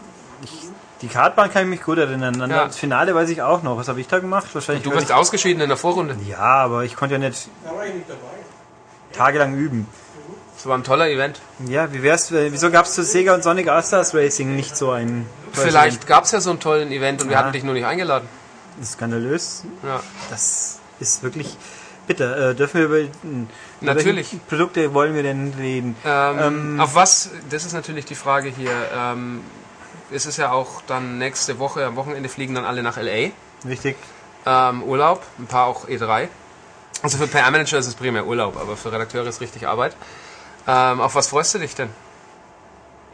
Die 1.03 1.07
Kartbahn 1.09 1.51
kann 1.51 1.63
ich 1.63 1.69
mich 1.69 1.83
gut 1.83 1.97
erinnern. 1.99 2.41
An 2.41 2.49
Ja. 2.49 2.65
das 2.65 2.77
Finale 2.77 3.13
weiß 3.13 3.29
ich 3.29 3.41
auch 3.41 3.61
noch. 3.61 3.77
Was 3.77 3.87
habe 3.89 3.99
ich 4.01 4.07
da 4.07 4.19
gemacht? 4.19 4.47
Wahrscheinlich. 4.53 4.83
Du 4.83 4.89
bist 4.89 5.11
ausgeschieden 5.11 5.61
in 5.61 5.67
der 5.67 5.77
Vorrunde. 5.77 6.15
ich, 6.21 6.29
ja, 6.29 6.37
aber 6.39 6.83
ich 6.85 6.95
konnte 6.95 7.15
ja 7.15 7.19
nicht 7.19 7.49
Da 7.65 7.75
war 7.75 7.85
ich 7.85 7.93
nicht 7.93 8.09
dabei. 8.09 8.19
tagelang 9.11 9.55
üben. 9.55 9.87
Das 10.55 10.65
war 10.65 10.77
ein 10.77 10.83
toller 10.83 11.09
Event. 11.09 11.41
Ja, 11.67 11.91
wie 11.91 12.01
wär's, 12.03 12.31
äh, 12.31 12.51
wieso 12.53 12.71
gab's 12.71 12.93
zu 12.93 13.03
Sega 13.03 13.33
und 13.35 13.43
Sonic 13.43 13.67
All-Stars 13.67 14.15
Racing 14.15 14.55
nicht 14.55 14.77
so 14.77 14.91
ein 14.91 15.25
tolles 15.53 15.67
Vielleicht 15.69 16.07
gab 16.07 16.23
es 16.23 16.31
ja 16.31 16.39
so 16.39 16.51
einen 16.51 16.59
tollen 16.61 16.91
Event 16.91 17.21
und 17.21 17.27
wir 17.27 17.33
Ja. 17.33 17.39
hatten 17.39 17.51
dich 17.51 17.63
nur 17.63 17.73
nicht 17.73 17.85
eingeladen. 17.85 18.25
Event? 18.27 18.79
Das 18.79 18.87
ist 18.87 18.93
skandalös. 18.93 19.63
Ja. 19.83 19.99
Das 20.29 20.79
ist 21.01 21.21
wirklich 21.21 21.57
bitter. 22.07 22.51
Äh, 22.51 22.55
dürfen 22.55 22.77
wir 22.79 22.85
über, 22.85 22.99
über 22.99 23.09
Natürlich. 23.81 24.31
welche 24.31 24.37
Produkte 24.37 24.93
wollen 24.93 25.15
wir 25.15 25.23
denn 25.23 25.53
reden? 25.59 25.95
Ähm, 26.05 26.39
Ähm, 26.39 26.79
auf 26.79 26.95
was, 26.95 27.29
das 27.49 27.65
ist 27.65 27.73
natürlich 27.73 28.05
die 28.05 28.15
Frage 28.15 28.47
hier. 28.49 28.71
Ähm, 28.95 29.41
es 30.13 30.25
ist 30.25 30.37
ja 30.37 30.51
auch 30.51 30.81
dann 30.87 31.17
nächste 31.17 31.59
Woche, 31.59 31.85
am 31.85 31.95
Wochenende 31.95 32.29
fliegen 32.29 32.55
dann 32.55 32.65
alle 32.65 32.83
nach 32.83 32.97
LA. 32.97 33.31
Wichtig. 33.63 33.97
Ähm, 34.45 34.83
Urlaub, 34.83 35.23
ein 35.39 35.47
paar 35.47 35.67
auch 35.67 35.87
E3. 35.87 36.27
Also 37.01 37.17
für 37.17 37.27
PR-Manager 37.27 37.77
ist 37.77 37.87
es 37.87 37.95
primär 37.95 38.25
Urlaub, 38.25 38.57
aber 38.57 38.77
für 38.77 38.91
Redakteure 38.91 39.27
ist 39.27 39.41
richtig 39.41 39.67
Arbeit. 39.67 39.95
Ähm, 40.67 41.01
auf 41.01 41.15
was 41.15 41.27
freust 41.27 41.53
du 41.55 41.59
dich 41.59 41.75
denn? 41.75 41.89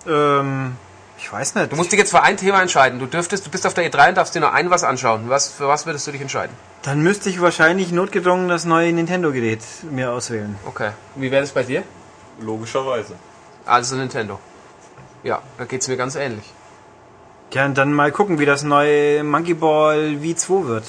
Ähm, 0.06 0.76
ich 1.18 1.32
weiß 1.32 1.56
nicht. 1.56 1.72
Du 1.72 1.76
musst 1.76 1.91
dich 1.91 2.00
jetzt 2.00 2.12
für 2.12 2.22
ein 2.22 2.38
Thema 2.38 2.62
entscheiden. 2.62 3.00
Du 3.00 3.06
dürftest, 3.06 3.45
du 3.45 3.50
bist 3.50 3.66
auf 3.66 3.74
der 3.74 3.89
E3 3.89 4.10
und 4.10 4.18
darfst 4.18 4.36
dir 4.36 4.41
nur 4.41 4.54
ein 4.54 4.70
was 4.70 4.84
anschauen. 4.84 5.30
Was, 5.30 5.50
für 5.50 5.68
was 5.68 5.86
würdest 5.86 6.06
du 6.08 6.12
dich 6.12 6.22
entscheiden? 6.22 6.56
Dann 6.84 7.02
müsste 7.02 7.30
ich 7.30 7.41
wahrscheinlich 7.41 7.91
notgedrungen 7.91 8.47
das 8.47 8.66
neue 8.66 8.93
Nintendo-Gerät 8.93 9.62
mir 9.89 10.12
auswählen. 10.12 10.56
Okay. 10.66 10.91
Wie 11.16 11.32
wäre 11.32 11.41
das 11.41 11.52
bei 11.52 11.64
dir? 11.64 11.84
Logischerweise. 12.39 13.16
Also 13.66 13.95
Nintendo. 13.95 14.39
Ja, 15.24 15.41
da 15.58 15.66
geht's 15.66 15.88
mir 15.88 15.97
ganz 15.97 16.16
ähnlich. 16.16 16.45
Ja, 17.52 17.66
und 17.66 17.78
dann 17.78 17.93
mal 17.93 18.12
gucken, 18.12 18.38
wie 18.38 18.45
das 18.45 18.64
neue 18.64 19.24
Monkey 19.24 19.56
Ball 19.56 20.18
V2 20.22 20.68
wird. 20.68 20.86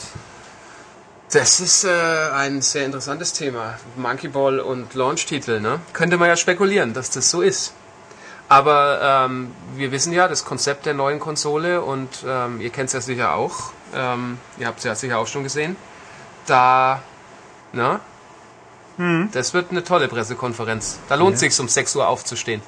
Das 1.33 1.61
ist 1.61 1.85
äh, 1.85 1.89
ein 2.35 2.61
sehr 2.61 2.85
interessantes 2.85 3.33
Thema. 3.33 3.79
Monkey 3.97 4.29
Ball 4.29 4.61
und 4.61 4.93
Launch-Titel, 4.95 5.61
ne? 5.61 5.81
Könnte 5.93 6.19
man 6.19 6.29
ja 6.29 6.37
spekulieren, 6.37 6.93
dass 6.93 7.11
das 7.11 7.31
so 7.31 7.41
ist. 7.41 7.73
Aber 8.49 9.27
ähm, 9.27 9.53
wir 9.77 9.93
wissen 9.93 10.13
ja 10.13 10.27
das 10.27 10.45
Konzept 10.45 10.85
der 10.85 10.93
neuen 10.93 11.21
Konsole 11.21 11.83
und 11.83 12.09
ähm, 12.27 12.61
ihr 12.61 12.71
kennt 12.71 12.89
es 12.89 12.95
ja 12.95 13.01
sicher 13.01 13.35
auch. 13.37 13.73
Ähm, 13.95 14.39
ihr 14.59 14.67
habt 14.67 14.79
es 14.79 14.85
ja 14.85 14.95
sicher 14.95 15.19
auch 15.19 15.29
schon 15.29 15.45
gesehen. 15.45 15.77
Da, 16.47 17.01
ne? 17.73 18.01
Das 19.33 19.55
wird 19.55 19.71
eine 19.71 19.85
tolle 19.85 20.09
Pressekonferenz. 20.09 20.99
Da 21.09 21.15
lohnt 21.15 21.39
sich's 21.39 21.61
um 21.61 21.69
6 21.69 21.97
Uhr 21.97 22.09
aufzustehen. 22.09 22.61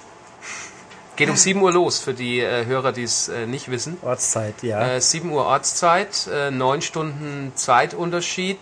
Geht 1.22 1.30
um 1.30 1.36
7 1.36 1.62
Uhr 1.62 1.72
los 1.72 2.00
für 2.00 2.14
die 2.14 2.40
äh, 2.40 2.66
Hörer, 2.66 2.90
die 2.90 3.04
es 3.04 3.28
äh, 3.28 3.46
nicht 3.46 3.70
wissen. 3.70 3.96
Ortszeit, 4.02 4.60
ja. 4.62 4.96
Äh, 4.96 5.00
7 5.00 5.30
Uhr 5.30 5.44
Ortszeit, 5.44 6.28
äh, 6.32 6.50
9 6.50 6.82
Stunden 6.82 7.52
Zeitunterschied. 7.54 8.58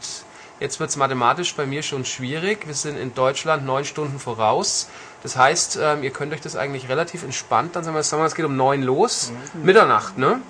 Jetzt 0.61 0.79
wird 0.79 0.91
es 0.91 0.97
mathematisch 0.97 1.55
bei 1.55 1.65
mir 1.65 1.83
schon 1.83 2.05
schwierig. 2.05 2.67
Wir 2.67 2.75
sind 2.75 2.99
in 2.99 3.15
Deutschland 3.15 3.65
9 3.65 3.87
Stunden 3.87 4.19
voraus. 4.19 4.89
Das 5.23 5.39
heißt, 5.39 5.79
ähm, 5.83 6.03
ihr 6.03 6.11
könnt 6.11 6.35
euch 6.35 6.43
das 6.43 6.55
eigentlich 6.55 6.91
relativ 6.91 7.25
entspannt, 7.25 7.77
dann 7.77 7.85
sagen 7.85 7.97
wir, 7.97 8.03
sagen 8.03 8.23
wir 8.23 8.27
es 8.27 8.35
geht 8.35 8.45
um 8.45 8.57
9 8.57 8.83
los. 8.83 9.33
Mitternacht, 9.55 10.19
ne? 10.19 10.43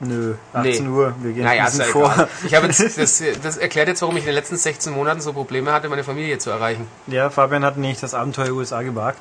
Nö, 0.00 0.34
18 0.52 0.84
nee. 0.84 0.90
Uhr. 0.90 1.14
Wir 1.22 1.32
gehen 1.32 1.44
Naja, 1.44 1.64
ein 1.64 1.70
vor. 1.70 2.12
egal. 2.12 2.28
Ich 2.46 2.54
habe 2.54 2.66
jetzt, 2.66 2.80
das, 2.98 3.22
das 3.42 3.56
erklärt 3.56 3.88
jetzt, 3.88 4.02
warum 4.02 4.16
ich 4.18 4.24
in 4.24 4.26
den 4.26 4.34
letzten 4.34 4.58
16 4.58 4.92
Monaten 4.92 5.22
so 5.22 5.32
Probleme 5.32 5.72
hatte, 5.72 5.88
meine 5.88 6.04
Familie 6.04 6.36
zu 6.38 6.50
erreichen. 6.50 6.86
Ja, 7.06 7.30
Fabian 7.30 7.64
hat 7.64 7.78
nämlich 7.78 8.00
das 8.00 8.12
Abenteuer 8.12 8.52
USA 8.52 8.82
gewagt. 8.82 9.20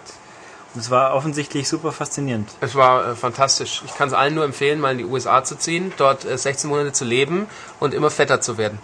Es 0.78 0.92
war 0.92 1.16
offensichtlich 1.16 1.68
super 1.68 1.92
faszinierend. 1.92 2.50
Es 2.62 2.76
war 2.76 3.10
äh, 3.12 3.16
fantastisch. 3.16 3.82
Ich 3.86 3.96
kann 3.96 4.08
es 4.08 4.14
allen 4.14 4.36
nur 4.36 4.46
empfehlen, 4.46 4.80
mal 4.80 4.92
in 4.92 5.00
die 5.00 5.06
USA 5.06 5.44
zu 5.44 5.56
ziehen, 5.58 5.92
dort 5.98 6.26
äh, 6.26 6.38
16 6.38 6.70
Monate 6.70 6.92
zu 6.94 7.06
leben 7.06 7.48
und 7.80 7.94
immer 7.94 8.12
fetter 8.12 8.40
zu 8.40 8.58
werden. 8.58 8.80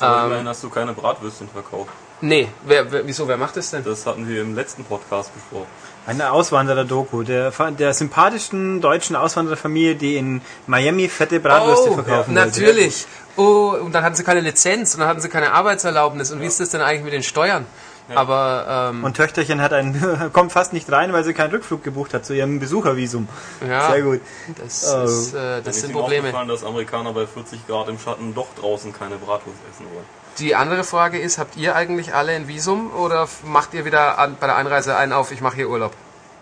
Aber 0.00 0.20
Ähm, 0.20 0.26
immerhin 0.26 0.48
hast 0.48 0.62
du 0.64 0.70
keine 0.70 0.92
Bratwürstchen 0.94 1.48
verkauft. 1.48 1.90
Nee, 2.20 2.48
wer, 2.64 2.90
wer, 2.90 3.06
wieso, 3.06 3.28
wer 3.28 3.36
macht 3.36 3.56
das 3.56 3.70
denn? 3.70 3.84
Das 3.84 4.04
hatten 4.04 4.26
wir 4.28 4.42
im 4.42 4.56
letzten 4.56 4.84
Podcast 4.84 5.32
besprochen. 5.32 5.66
Eine 6.04 6.32
Auswanderer-Doku 6.32 7.22
der, 7.22 7.52
der 7.78 7.94
sympathischen 7.94 8.80
deutschen 8.80 9.14
Auswandererfamilie, 9.14 9.94
die 9.94 10.16
in 10.16 10.40
Miami 10.66 11.08
fette 11.08 11.38
Bratwürste 11.38 11.92
verkaufen 11.92 12.34
wollte. 12.34 12.50
Oh, 12.50 12.58
natürlich. 12.60 13.06
Oh, 13.36 13.76
und 13.80 13.92
dann 13.92 14.02
hatten 14.02 14.16
sie 14.16 14.24
keine 14.24 14.40
Lizenz 14.40 14.94
und 14.94 15.00
dann 15.00 15.08
hatten 15.08 15.20
sie 15.20 15.28
keine 15.28 15.52
Arbeitserlaubnis. 15.52 16.32
Und 16.32 16.40
wie 16.40 16.46
ist 16.46 16.58
das 16.58 16.70
denn 16.70 16.80
eigentlich 16.80 17.04
mit 17.04 17.12
den 17.12 17.22
Steuern? 17.22 17.66
Aber 18.14 18.90
ähm, 18.92 19.04
Und 19.04 19.16
Töchterchen 19.16 19.60
hat 19.60 19.72
einen, 19.72 20.30
kommt 20.32 20.52
fast 20.52 20.72
nicht 20.72 20.90
rein, 20.90 21.12
weil 21.12 21.24
sie 21.24 21.34
keinen 21.34 21.50
Rückflug 21.50 21.82
gebucht 21.84 22.14
hat 22.14 22.24
zu 22.24 22.34
ihrem 22.34 22.58
Besuchervisum. 22.60 23.28
ja, 23.66 23.90
Sehr 23.92 24.02
gut. 24.02 24.20
das, 24.56 24.94
Oh. 24.94 25.04
ist, 25.04 25.34
äh, 25.34 25.62
das 25.62 25.76
ist 25.76 25.82
sind 25.82 25.92
Probleme. 25.92 26.28
aufgefallen, 26.28 26.48
dass 26.48 26.64
Amerikaner 26.64 27.12
bei 27.12 27.26
40 27.26 27.66
Grad 27.66 27.88
im 27.88 27.98
Schatten 27.98 28.34
doch 28.34 28.48
draußen 28.58 28.92
keine 28.92 29.16
Bratwurst 29.16 29.58
essen 29.70 29.86
wollen. 29.92 30.04
Die 30.38 30.54
andere 30.54 30.84
Frage 30.84 31.18
ist, 31.18 31.38
habt 31.38 31.56
ihr 31.56 31.74
eigentlich 31.74 32.14
alle 32.14 32.32
ein 32.32 32.46
Visum 32.48 32.92
oder 32.94 33.28
macht 33.44 33.74
ihr 33.74 33.84
wieder 33.84 34.18
an, 34.18 34.36
bei 34.38 34.46
der 34.46 34.56
Einreise 34.56 34.96
einen 34.96 35.12
auf, 35.12 35.32
ich 35.32 35.40
mache 35.40 35.56
hier 35.56 35.68
Urlaub? 35.68 35.92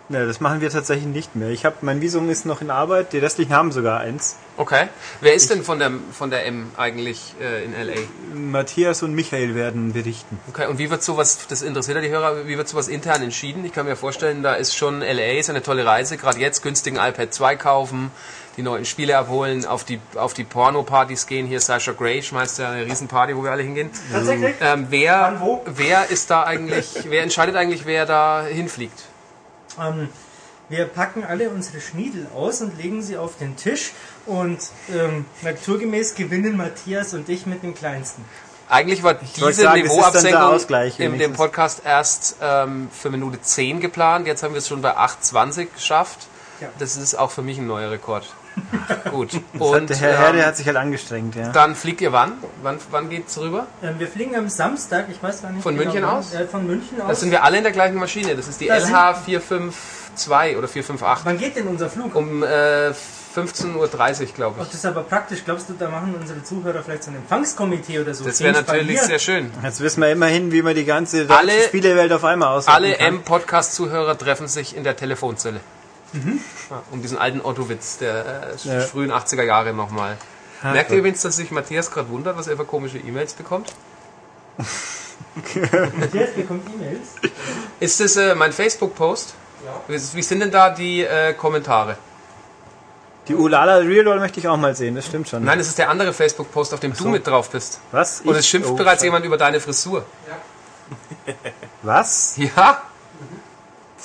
Ja, 0.09 0.25
das 0.25 0.39
machen 0.41 0.61
wir 0.61 0.71
tatsächlich 0.71 1.07
nicht 1.07 1.35
mehr. 1.35 1.49
Ich 1.51 1.65
habe 1.65 1.77
mein 1.81 2.01
Visum 2.01 2.31
ist 2.31 2.47
noch 2.47 2.61
in 2.61 2.71
Arbeit, 2.71 3.13
die 3.13 3.19
restlichen 3.19 3.53
haben 3.53 3.73
sogar 3.73 3.99
eins. 3.99 4.37
Okay. 4.57 4.87
Wer 5.21 5.35
ist 5.35 5.51
denn 5.51 5.65
von 5.65 5.81
der, 5.81 5.91
von 6.13 6.31
der 6.31 6.47
M 6.47 6.71
eigentlich 6.77 7.35
äh, 7.41 7.65
in 7.65 7.75
L.A.? 7.75 7.95
Matthias 8.33 9.03
und 9.03 9.15
Michael 9.15 9.57
werden 9.57 9.93
berichten. 9.93 10.39
Okay, 10.49 10.69
und 10.69 10.79
wie 10.79 10.91
wird 10.91 11.03
sowas, 11.03 11.47
das 11.49 11.63
interessiert 11.63 11.97
ja 11.97 12.03
die 12.03 12.11
Hörer, 12.11 12.47
wie 12.47 12.57
wird 12.57 12.69
sowas 12.69 12.87
intern 12.87 13.21
entschieden? 13.23 13.65
Ich 13.65 13.73
kann 13.73 13.85
mir 13.85 13.97
vorstellen, 13.97 14.45
da 14.45 14.55
ist 14.55 14.77
schon 14.77 15.03
L.A. 15.03 15.41
ist 15.41 15.51
eine 15.51 15.63
tolle 15.63 15.85
Reise, 15.85 16.17
gerade 16.17 16.39
jetzt 16.39 16.63
günstigen 16.63 16.99
iPad 16.99 17.35
2 17.35 17.57
kaufen, 17.57 18.13
die 18.57 18.63
neuen 18.63 18.85
Spiele 18.85 19.19
abholen, 19.19 19.67
auf 19.67 19.83
die, 19.83 20.01
auf 20.15 20.35
die 20.35 20.45
Porno-Partys 20.45 21.27
gehen, 21.27 21.49
hier 21.49 21.61
Sasha 21.61 21.93
Grey 21.93 22.23
schmeißt 22.23 22.61
ja 22.61 22.71
eine 22.71 22.87
Riesenparty, 22.87 23.37
wo 23.37 23.43
wir 23.43 23.51
alle 23.51 23.65
hingehen. 23.65 23.91
Tatsächlich? 24.13 24.55
Ähm, 24.61 24.87
wer, 24.89 25.21
Wann, 25.21 25.41
wo? 25.41 25.63
wer 25.67 26.09
ist 26.11 26.31
da 26.31 26.45
eigentlich, 26.45 26.95
wer 27.09 27.25
entscheidet 27.25 27.57
eigentlich, 27.57 27.87
wer 27.87 28.07
da 28.07 28.45
hinfliegt? 28.49 29.03
Ähm, 29.81 30.09
wir 30.69 30.87
packen 30.87 31.23
alle 31.25 31.51
unsere 31.51 31.81
Schniedel 31.81 32.27
aus 32.35 32.61
und 32.61 32.77
legen 32.77 33.01
sie 33.01 33.17
auf 33.17 33.39
den 33.39 33.57
Tisch 33.57 33.93
und 34.27 34.59
ähm, 34.93 35.25
naturgemäß 35.43 36.17
gewinnen 36.17 36.57
Matthias 36.57 37.15
und 37.15 37.29
ich 37.29 37.47
mit 37.47 37.63
den 37.63 37.75
kleinsten. 37.75 38.25
Eigentlich 38.69 39.05
war 39.05 39.15
diese 39.15 39.71
Niveauabsenkung 39.71 40.61
in 40.99 41.19
dem. 41.19 41.35
Podcast 41.35 41.83
erst 41.85 42.37
ähm, 42.43 42.89
für 42.91 43.11
Minute 43.11 43.41
10 43.41 43.79
geplant. 43.79 44.27
Jetzt 44.27 44.43
haben 44.43 44.55
wir 44.55 44.59
es 44.59 44.67
schon 44.67 44.83
bei 44.83 44.97
8,20 44.97 45.69
geschafft. 45.73 46.27
Ja. 46.61 46.69
Das 46.81 46.97
ist 46.97 47.15
auch 47.15 47.31
für 47.31 47.43
mich 47.43 47.59
ein 47.59 47.69
neuer 47.69 47.93
Rekord. 47.93 48.27
Gut. 49.11 49.31
Und 49.59 49.91
der 49.91 49.97
Herr 49.97 50.19
Herde 50.19 50.39
ähm, 50.39 50.47
hat 50.47 50.57
sich 50.57 50.67
halt 50.67 50.77
angestrengt, 50.77 51.35
ja. 51.37 51.51
dann 51.51 51.75
fliegt 51.75 52.01
ihr 52.01 52.13
wann? 52.13 52.33
Wann, 52.63 52.79
wann 52.91 53.09
geht's 53.09 53.39
rüber? 53.39 53.67
Ähm, 53.83 53.95
wir 53.99 54.09
fliegen 54.09 54.35
am 54.37 54.49
Samstag, 54.49 55.07
ich 55.11 55.23
weiß 55.23 55.43
gar 55.43 55.51
nicht 55.53 55.63
Von 55.63 55.77
München 55.77 56.03
wann, 56.03 56.11
aus? 56.19 56.35
Äh, 56.35 56.47
von 56.47 56.67
München 56.67 57.01
aus. 57.01 57.09
Das 57.09 57.21
sind 57.21 57.31
wir 57.31 57.45
alle 57.45 57.59
in 57.59 57.63
der 57.65 57.73
gleichen 57.73 57.97
Maschine. 57.97 58.35
Das 58.35 58.49
ist 58.49 58.61
die 58.61 58.67
Da 58.69 58.81
sind- 58.81 58.91
LH 58.95 59.15
452 59.25 60.57
oder 60.57 60.69
458. 60.69 61.25
wann 61.27 61.39
geht 61.39 61.57
denn 61.57 61.67
unser 61.67 61.89
Flug? 61.91 62.15
Um 62.15 62.43
äh, 62.43 62.93
15.30 63.37 63.75
Uhr, 63.77 64.27
glaube 64.35 64.57
Ach, 64.59 64.63
ich. 64.63 64.69
das 64.71 64.75
ist 64.79 64.87
aber 64.87 65.03
praktisch. 65.03 65.45
Glaubst 65.45 65.69
du, 65.69 65.75
da 65.79 65.89
machen 65.91 66.15
unsere 66.19 66.43
Zuhörer 66.43 66.83
vielleicht 66.83 67.05
so 67.05 67.11
ein 67.11 67.17
Empfangskomitee 67.17 68.01
oder 68.01 68.15
so? 68.15 68.25
Das 68.25 68.41
wäre 68.41 68.55
natürlich 68.55 69.01
sehr 69.03 69.19
schön. 69.19 69.51
Jetzt 69.63 69.81
wissen 69.81 70.01
wir 70.01 70.11
immerhin, 70.11 70.53
wie 70.53 70.63
man 70.63 70.75
die 70.75 70.87
ganze 70.87 71.27
Alle- 71.29 71.53
Spielewelt 71.69 72.13
auf 72.13 72.25
einmal 72.25 72.49
aus. 72.57 72.67
Alle 72.67 72.97
M-Podcast-Zuhörer 72.97 74.17
treffen 74.17 74.49
sich 74.49 74.75
in 74.75 74.85
der 74.85 74.97
Telefonzelle. 74.97 75.61
Ja, 76.13 76.83
um 76.91 77.03
diesen 77.03 77.19
alten 77.19 77.41
Otto-Witz 77.43 77.99
der 77.99 78.55
äh, 78.65 78.69
Ja. 78.69 78.81
frühen 78.81 79.13
80er 79.13 79.43
Jahre 79.43 79.73
nochmal. 79.75 80.17
Merkt 80.63 80.91
ihr 80.91 80.99
übrigens, 80.99 81.23
dass 81.23 81.37
sich 81.37 81.51
Matthias 81.51 81.91
gerade 81.91 82.09
wundert, 82.09 82.37
was 82.39 82.47
er 82.49 82.57
für 82.57 82.65
komische 82.65 82.99
E-Mails 82.99 83.35
bekommt? 83.35 83.73
Matthias 85.99 86.31
bekommt 86.35 86.67
E-Mails. 86.75 87.09
Ist 87.81 88.01
das 88.01 88.17
äh, 88.17 88.35
mein 88.35 88.53
Facebook-Post? 88.53 89.35
Wie, 89.89 89.95
wie 89.95 90.23
sind 90.23 90.41
denn 90.41 90.51
da 90.51 90.71
die 90.71 91.03
äh, 91.05 91.35
Kommentare? 91.35 91.97
Die 93.29 93.35
Ulala 93.35 93.77
Real 93.79 94.05
Doll 94.05 94.21
möchte 94.21 94.39
ich 94.41 94.47
auch 94.49 94.57
mal 94.57 94.75
sehen, 94.77 94.95
das 94.95 95.07
stimmt 95.07 95.29
schon. 95.29 95.43
Nein, 95.45 95.59
es 95.59 95.67
ist 95.69 95.79
der 95.79 95.91
andere 95.91 96.13
Facebook-Post, 96.13 96.73
auf 96.75 96.81
dem 96.81 96.95
du 96.95 97.09
mit 97.09 97.27
drauf 97.27 97.51
bist. 97.51 97.81
Was? 97.91 98.21
Und 98.21 98.37
es 98.37 98.47
schimpft 98.47 98.71
Oh, 98.71 98.77
bereits 98.77 99.01
fuck. 99.01 99.07
jemand 99.07 99.25
über 99.27 99.37
deine 99.37 99.59
Frisur. 99.61 100.05
Was? 101.83 102.37
Ja, 102.37 102.83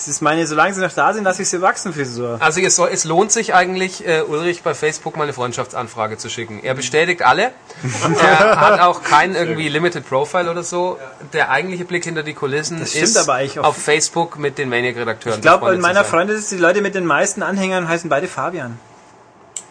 Das 0.01 0.07
ist 0.07 0.21
meine, 0.21 0.47
solange 0.47 0.73
sie 0.73 0.81
noch 0.81 0.91
da 0.91 1.13
sind, 1.13 1.25
lasse 1.25 1.43
ich 1.43 1.49
sie 1.49 1.61
wachsen, 1.61 1.93
Frisur. 1.93 2.37
also 2.39 2.59
es, 2.59 2.75
soll, 2.75 2.89
es 2.91 3.03
lohnt 3.03 3.31
sich 3.31 3.53
eigentlich, 3.53 4.03
äh, 4.07 4.23
Ulrich 4.23 4.63
bei 4.63 4.73
Facebook 4.73 5.15
mal 5.15 5.25
eine 5.25 5.33
Freundschaftsanfrage 5.33 6.17
zu 6.17 6.27
schicken. 6.27 6.59
Er 6.63 6.73
bestätigt 6.73 7.21
alle. 7.21 7.51
er 8.19 8.59
hat 8.59 8.79
auch 8.79 9.03
kein 9.03 9.35
irgendwie 9.35 9.69
Limited 9.69 10.09
Profile 10.09 10.49
oder 10.49 10.63
so. 10.63 10.97
Der 11.33 11.51
eigentliche 11.51 11.85
Blick 11.85 12.03
hinter 12.03 12.23
die 12.23 12.33
Kulissen 12.33 12.81
ist 12.81 13.29
auch. 13.29 13.63
auf 13.63 13.77
Facebook 13.77 14.39
mit 14.39 14.57
den 14.57 14.69
Maniac-Redakteuren. 14.69 15.37
Ich 15.37 15.43
glaube, 15.43 15.71
in 15.71 15.81
meiner 15.81 16.01
sein. 16.01 16.09
Freundesliste, 16.09 16.55
die 16.55 16.61
Leute 16.63 16.81
mit 16.81 16.95
den 16.95 17.05
meisten 17.05 17.43
Anhängern 17.43 17.87
heißen 17.87 18.09
beide 18.09 18.27
Fabian. 18.27 18.79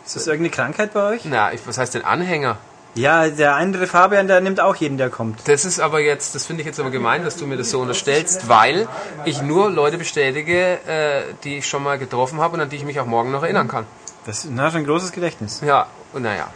Ist 0.07 0.15
das 0.15 0.29
irgendeine 0.29 0.51
Krankheit 0.51 0.93
bei 0.93 1.09
euch? 1.09 1.23
Na, 1.25 1.53
ich, 1.53 1.61
was 1.67 1.77
heißt 1.77 1.95
denn 1.95 2.05
Anhänger? 2.05 2.57
Ja, 2.95 3.29
der 3.29 3.55
andere 3.55 3.87
Fabian, 3.87 4.27
der 4.27 4.41
nimmt 4.41 4.61
auch 4.61 4.75
jeden, 4.77 4.99
der 4.99 5.11
kommt. 5.11 5.47
Das 5.47 5.65
ist 5.65 5.79
aber 5.79 6.01
jetzt, 6.01 6.35
das 6.35 6.47
finde 6.47 6.63
ich 6.63 6.67
jetzt 6.67 6.81
aber 6.81 6.91
gemein, 6.91 7.25
dass 7.25 7.37
du 7.37 7.47
mir 7.47 7.57
das 7.57 7.71
so 7.71 7.81
unterstellst, 7.81 8.49
weil 8.49 8.89
ich 9.25 9.43
nur 9.43 9.71
Leute 9.71 9.97
bestätige, 9.97 10.79
äh, 10.87 11.23
die 11.45 11.59
ich 11.59 11.69
schon 11.69 11.83
mal 11.83 11.99
getroffen 11.99 12.41
habe 12.41 12.55
und 12.55 12.61
an 12.61 12.69
die 12.69 12.77
ich 12.77 12.85
mich 12.85 12.99
auch 12.99 13.07
morgen 13.07 13.31
noch 13.31 13.45
erinnern 13.45 13.69
kann. 13.69 13.87
Das 14.27 14.45
ist 14.45 14.51
na, 14.53 14.71
schon 14.71 14.81
ein 14.81 14.87
großes 14.87 15.13
Gedächtnis. 15.13 15.61
Ja, 15.65 15.87
naja. 16.15 16.49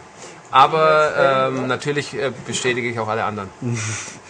Aber 0.51 1.49
ähm, 1.49 1.67
natürlich 1.67 2.13
äh, 2.13 2.31
bestätige 2.45 2.89
ich 2.89 2.99
auch 2.99 3.07
alle 3.07 3.23
anderen. 3.23 3.49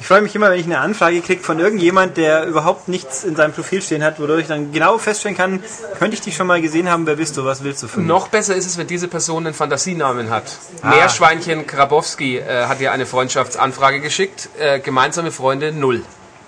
Ich 0.00 0.06
freue 0.06 0.20
mich 0.22 0.34
immer, 0.34 0.50
wenn 0.50 0.58
ich 0.58 0.66
eine 0.66 0.80
Anfrage 0.80 1.20
kriege 1.20 1.42
von 1.42 1.58
irgendjemand, 1.60 2.16
der 2.16 2.46
überhaupt 2.46 2.88
nichts 2.88 3.24
in 3.24 3.36
seinem 3.36 3.52
Profil 3.52 3.80
stehen 3.80 4.02
hat, 4.02 4.20
wodurch 4.20 4.42
ich 4.42 4.48
dann 4.48 4.72
genau 4.72 4.98
feststellen 4.98 5.36
kann, 5.36 5.62
könnte 5.98 6.14
ich 6.14 6.20
dich 6.20 6.36
schon 6.36 6.46
mal 6.46 6.60
gesehen 6.60 6.90
haben, 6.90 7.06
wer 7.06 7.16
bist 7.16 7.36
du, 7.36 7.44
was 7.44 7.62
willst 7.62 7.82
du 7.82 7.88
von 7.88 8.02
mir? 8.02 8.08
Noch 8.08 8.28
besser 8.28 8.54
ist 8.54 8.66
es, 8.66 8.76
wenn 8.76 8.86
diese 8.86 9.08
Person 9.08 9.46
einen 9.46 9.54
Fantasienamen 9.54 10.30
hat. 10.30 10.44
Meerschweinchen 10.82 11.66
Grabowski 11.66 12.38
äh, 12.38 12.66
hat 12.66 12.80
dir 12.80 12.92
eine 12.92 13.06
Freundschaftsanfrage 13.06 14.00
geschickt. 14.00 14.48
Äh, 14.58 14.80
gemeinsame 14.80 15.30
Freunde 15.30 15.72
null. 15.72 16.02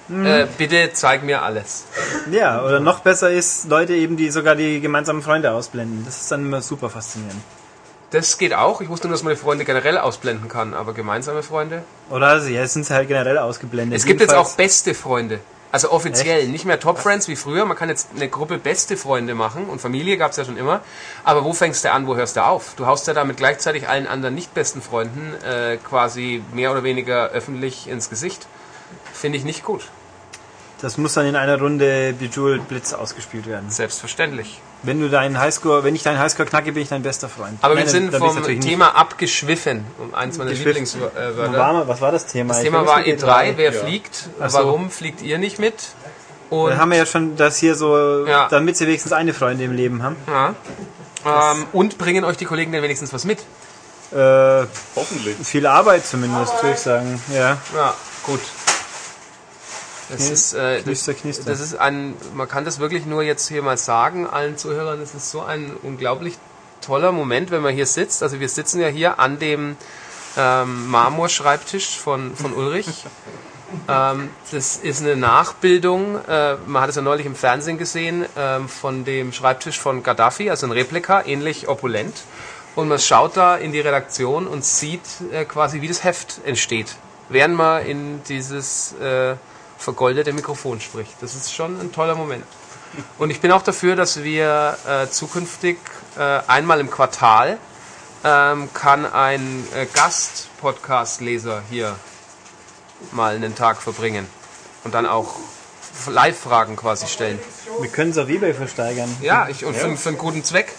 Äh, 0.08 0.46
bitte 0.56 0.90
zeig 0.92 1.24
mir 1.24 1.42
alles. 1.42 1.84
Ja, 2.30 2.62
oder 2.62 2.78
noch 2.78 3.00
besser 3.00 3.30
ist, 3.30 3.68
Leute 3.68 3.94
eben, 3.94 4.16
die 4.16 4.30
sogar 4.30 4.54
die 4.54 4.80
gemeinsamen 4.80 5.20
Freunde 5.22 5.50
ausblenden. 5.50 6.04
Das 6.04 6.20
ist 6.20 6.30
dann 6.30 6.42
immer 6.42 6.62
super 6.62 6.90
faszinierend. 6.90 7.40
Das 8.10 8.38
geht 8.38 8.54
auch. 8.54 8.80
Ich 8.80 8.88
wusste 8.88 9.08
nur, 9.08 9.14
dass 9.14 9.22
man 9.24 9.34
die 9.34 9.40
Freunde 9.40 9.64
generell 9.64 9.98
ausblenden 9.98 10.48
kann, 10.48 10.74
aber 10.74 10.92
gemeinsame 10.94 11.42
Freunde. 11.42 11.82
Oder 12.10 12.28
also, 12.28 12.48
ja, 12.48 12.66
sind 12.66 12.86
sie 12.86 12.94
halt 12.94 13.08
generell 13.08 13.38
ausgeblendet. 13.38 13.98
Es 13.98 14.04
gibt 14.06 14.20
jetzt 14.20 14.30
Jedenfalls- 14.30 14.52
auch 14.52 14.56
beste 14.56 14.94
Freunde. 14.94 15.40
Also 15.72 15.90
offiziell, 15.90 16.46
nicht 16.48 16.64
mehr 16.64 16.78
Top 16.80 16.98
Friends 16.98 17.26
wie 17.28 17.36
früher. 17.36 17.66
Man 17.66 17.76
kann 17.76 17.88
jetzt 17.88 18.10
eine 18.14 18.28
Gruppe 18.28 18.56
beste 18.56 18.96
Freunde 18.96 19.34
machen 19.34 19.68
und 19.68 19.80
Familie 19.80 20.16
gab 20.16 20.30
es 20.30 20.36
ja 20.38 20.44
schon 20.44 20.56
immer. 20.56 20.80
Aber 21.24 21.44
wo 21.44 21.52
fängst 21.52 21.84
du 21.84 21.92
an, 21.92 22.06
wo 22.06 22.14
hörst 22.16 22.36
du 22.36 22.46
auf? 22.46 22.74
Du 22.76 22.86
haust 22.86 23.06
ja 23.08 23.12
damit 23.14 23.36
gleichzeitig 23.36 23.88
allen 23.88 24.06
anderen 24.06 24.34
nicht 24.34 24.54
besten 24.54 24.80
Freunden 24.80 25.34
äh, 25.44 25.76
quasi 25.76 26.42
mehr 26.54 26.70
oder 26.70 26.82
weniger 26.84 27.28
öffentlich 27.30 27.88
ins 27.88 28.08
Gesicht. 28.08 28.46
Finde 29.12 29.36
ich 29.38 29.44
nicht 29.44 29.64
gut. 29.64 29.88
Das 30.82 30.98
muss 30.98 31.14
dann 31.14 31.24
in 31.24 31.36
einer 31.36 31.58
Runde 31.58 32.12
Bejeweled 32.18 32.68
Blitz 32.68 32.92
ausgespielt 32.92 33.46
werden. 33.46 33.70
Selbstverständlich. 33.70 34.60
Wenn 34.82 35.00
du 35.00 35.08
deinen 35.08 35.38
Highscore, 35.38 35.84
wenn 35.84 35.94
ich 35.94 36.02
deinen 36.02 36.18
Highscore 36.18 36.46
knacke, 36.46 36.72
bin 36.72 36.82
ich 36.82 36.90
dein 36.90 37.02
bester 37.02 37.30
Freund. 37.30 37.58
Aber 37.62 37.74
Nein, 37.74 37.84
wir 37.84 37.90
sind 37.90 38.14
vom 38.14 38.34
natürlich 38.34 38.58
nicht. 38.58 38.68
Thema 38.68 38.94
abgeschwiffen. 38.94 39.86
Um 39.98 40.14
eins 40.14 40.36
meiner 40.36 40.50
Lieblingswörter. 40.50 41.84
was 41.88 42.00
war 42.02 42.12
das 42.12 42.26
Thema? 42.26 42.48
Das 42.52 42.58
Ich 42.58 42.64
Thema 42.64 42.86
war 42.86 43.00
nicht, 43.00 43.22
E3, 43.24 43.54
wer 43.56 43.72
ja. 43.72 43.80
fliegt, 43.84 44.14
so. 44.16 44.28
warum 44.38 44.90
fliegt 44.90 45.22
ihr 45.22 45.38
nicht 45.38 45.58
mit? 45.58 45.74
Und 46.50 46.70
Dann 46.70 46.78
haben 46.78 46.90
wir 46.90 46.98
ja 46.98 47.06
schon 47.06 47.36
das 47.36 47.56
hier 47.56 47.74
so, 47.74 48.26
Ja. 48.26 48.48
damit 48.48 48.76
sie 48.76 48.86
wenigstens 48.86 49.12
eine 49.12 49.32
Freundin 49.32 49.70
im 49.70 49.76
Leben 49.76 50.02
haben. 50.02 50.16
Ja. 50.28 50.54
Ähm, 51.52 51.66
und 51.72 51.96
bringen 51.98 52.22
euch 52.24 52.36
die 52.36 52.44
Kollegen 52.44 52.70
denn 52.70 52.82
wenigstens 52.82 53.12
was 53.12 53.24
mit? 53.24 53.40
Äh, 54.12 54.66
Hoffentlich. 54.94 55.36
viel 55.42 55.66
Arbeit 55.66 56.06
zumindest, 56.06 56.62
würde 56.62 56.74
ich 56.74 56.80
sagen. 56.80 57.20
Ja. 57.34 57.56
Ja, 57.74 57.94
gut. 58.22 58.40
Das 60.08 60.30
ist, 60.30 60.54
äh, 60.54 60.82
Knister, 60.82 61.14
knister. 61.14 61.50
das 61.50 61.60
ist 61.60 61.74
ein, 61.74 62.14
man 62.34 62.48
kann 62.48 62.64
das 62.64 62.78
wirklich 62.78 63.06
nur 63.06 63.22
jetzt 63.22 63.48
hier 63.48 63.62
mal 63.62 63.76
sagen, 63.76 64.26
allen 64.26 64.56
Zuhörern, 64.56 65.00
es 65.00 65.14
ist 65.14 65.30
so 65.30 65.42
ein 65.42 65.72
unglaublich 65.82 66.38
toller 66.80 67.12
Moment, 67.12 67.50
wenn 67.50 67.62
man 67.62 67.74
hier 67.74 67.86
sitzt. 67.86 68.22
Also 68.22 68.38
wir 68.38 68.48
sitzen 68.48 68.80
ja 68.80 68.88
hier 68.88 69.18
an 69.18 69.38
dem 69.38 69.76
ähm, 70.36 70.88
Marmorschreibtisch 70.88 71.98
von, 71.98 72.36
von 72.36 72.52
Ulrich. 72.54 72.86
Ähm, 73.88 74.30
das 74.52 74.76
ist 74.76 75.02
eine 75.02 75.16
Nachbildung, 75.16 76.24
äh, 76.28 76.54
man 76.66 76.82
hat 76.82 76.90
es 76.90 76.96
ja 76.96 77.02
neulich 77.02 77.26
im 77.26 77.34
Fernsehen 77.34 77.78
gesehen, 77.78 78.24
ähm, 78.36 78.68
von 78.68 79.04
dem 79.04 79.32
Schreibtisch 79.32 79.80
von 79.80 80.04
Gaddafi, 80.04 80.50
also 80.50 80.66
ein 80.66 80.72
Replika, 80.72 81.22
ähnlich 81.26 81.66
opulent. 81.66 82.14
Und 82.76 82.88
man 82.88 83.00
schaut 83.00 83.36
da 83.36 83.56
in 83.56 83.72
die 83.72 83.80
Redaktion 83.80 84.46
und 84.46 84.64
sieht 84.64 85.00
äh, 85.32 85.44
quasi, 85.44 85.80
wie 85.80 85.88
das 85.88 86.04
Heft 86.04 86.40
entsteht, 86.44 86.94
während 87.28 87.56
man 87.56 87.84
in 87.84 88.22
dieses 88.28 88.94
äh, 89.00 89.34
vergoldete 89.78 90.32
Mikrofon 90.32 90.80
spricht. 90.80 91.14
Das 91.20 91.34
ist 91.34 91.54
schon 91.54 91.80
ein 91.80 91.92
toller 91.92 92.14
Moment. 92.14 92.44
Und 93.18 93.30
ich 93.30 93.40
bin 93.40 93.52
auch 93.52 93.62
dafür, 93.62 93.96
dass 93.96 94.22
wir 94.22 94.76
äh, 94.88 95.08
zukünftig 95.08 95.78
äh, 96.16 96.40
einmal 96.46 96.80
im 96.80 96.90
Quartal 96.90 97.58
ähm, 98.24 98.68
kann 98.72 99.04
ein 99.06 99.66
äh, 99.74 99.86
Gast-Podcast-Leser 99.86 101.62
hier 101.70 101.94
mal 103.12 103.34
einen 103.34 103.54
Tag 103.54 103.82
verbringen 103.82 104.26
und 104.84 104.94
dann 104.94 105.06
auch 105.06 105.34
Live-Fragen 106.08 106.76
quasi 106.76 107.06
stellen. 107.06 107.38
Wir 107.80 107.90
können 107.90 108.10
es 108.10 108.18
auf 108.18 108.28
Ebay 108.28 108.54
versteigern. 108.54 109.14
Ja, 109.20 109.48
ich, 109.48 109.64
und 109.64 109.74
für, 109.74 109.96
für 109.96 110.08
einen 110.10 110.18
guten 110.18 110.44
Zweck 110.44 110.72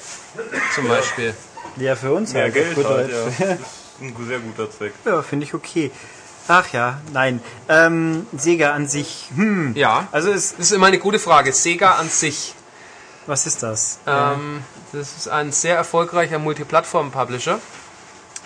zum 0.73 0.87
Beispiel. 0.87 1.33
Ja, 1.77 1.95
für 1.95 2.13
uns 2.13 2.33
Mehr 2.33 2.43
halt. 2.43 2.53
Geld 2.53 2.75
Gut 2.75 2.85
halt, 2.85 3.11
ja. 3.11 3.57
Das 3.99 4.09
ist 4.09 4.19
ein 4.19 4.27
sehr 4.27 4.39
guter 4.39 4.69
Zweck. 4.69 4.93
Ja, 5.05 5.21
finde 5.23 5.45
ich 5.45 5.53
okay. 5.55 5.91
Ach 6.47 6.71
ja, 6.71 6.99
nein. 7.13 7.41
Ähm, 7.67 8.25
Sega 8.35 8.71
an 8.73 8.87
sich. 8.87 9.29
Hm. 9.35 9.73
Ja, 9.75 10.07
Also 10.11 10.31
es, 10.31 10.51
das 10.51 10.67
ist 10.67 10.71
immer 10.71 10.87
eine 10.87 10.99
gute 10.99 11.19
Frage. 11.19 11.51
Sega 11.53 11.95
an 11.95 12.09
sich. 12.09 12.53
was 13.25 13.45
ist 13.45 13.63
das? 13.63 13.99
Ähm, 14.07 14.63
das 14.93 15.17
ist 15.17 15.27
ein 15.27 15.51
sehr 15.51 15.75
erfolgreicher 15.75 16.39
Multiplattform-Publisher, 16.39 17.59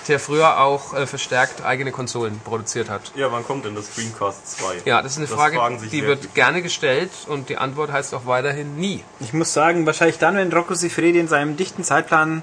der 0.07 0.19
früher 0.19 0.59
auch 0.59 0.95
äh, 0.95 1.05
verstärkt 1.05 1.63
eigene 1.63 1.91
Konsolen 1.91 2.39
produziert 2.43 2.89
hat. 2.89 3.11
Ja, 3.15 3.31
wann 3.31 3.43
kommt 3.45 3.65
denn 3.65 3.75
das 3.75 3.93
Dreamcast 3.93 4.57
2? 4.59 4.81
Ja, 4.85 5.03
das 5.03 5.11
ist 5.11 5.17
eine 5.19 5.27
Das 5.27 5.35
Frage, 5.35 5.59
die 5.91 6.03
wird 6.03 6.21
viele. 6.21 6.33
gerne 6.33 6.63
gestellt 6.63 7.11
und 7.27 7.49
die 7.49 7.57
Antwort 7.57 7.91
heißt 7.91 8.15
auch 8.15 8.25
weiterhin 8.25 8.75
nie. 8.77 9.03
Ich 9.19 9.33
muss 9.33 9.53
sagen, 9.53 9.85
wahrscheinlich 9.85 10.17
dann, 10.17 10.35
wenn 10.35 10.51
Rocco 10.51 10.73
Sifredi 10.73 11.19
in 11.19 11.27
seinem 11.27 11.55
dichten 11.55 11.83
Zeitplan 11.83 12.41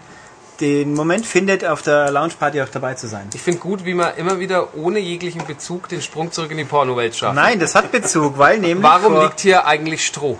den 0.60 0.94
Moment 0.94 1.24
findet, 1.26 1.64
auf 1.64 1.82
der 1.82 2.10
Launchparty 2.10 2.60
auch 2.62 2.68
dabei 2.68 2.94
zu 2.94 3.06
sein. 3.06 3.28
Ich 3.34 3.42
finde 3.42 3.60
gut, 3.60 3.84
wie 3.84 3.94
man 3.94 4.16
immer 4.16 4.40
wieder 4.40 4.74
ohne 4.74 4.98
jeglichen 4.98 5.46
Bezug 5.46 5.88
den 5.88 6.02
Sprung 6.02 6.32
zurück 6.32 6.50
in 6.50 6.56
die 6.58 6.64
Pornowelt 6.64 7.14
schafft. 7.16 7.34
Nein, 7.34 7.60
das 7.60 7.74
hat 7.74 7.92
Bezug, 7.92 8.38
weil 8.38 8.58
nämlich 8.60 8.82
Warum 8.82 9.14
vor, 9.14 9.22
liegt 9.24 9.40
hier 9.40 9.66
eigentlich 9.66 10.04
Stroh? 10.04 10.38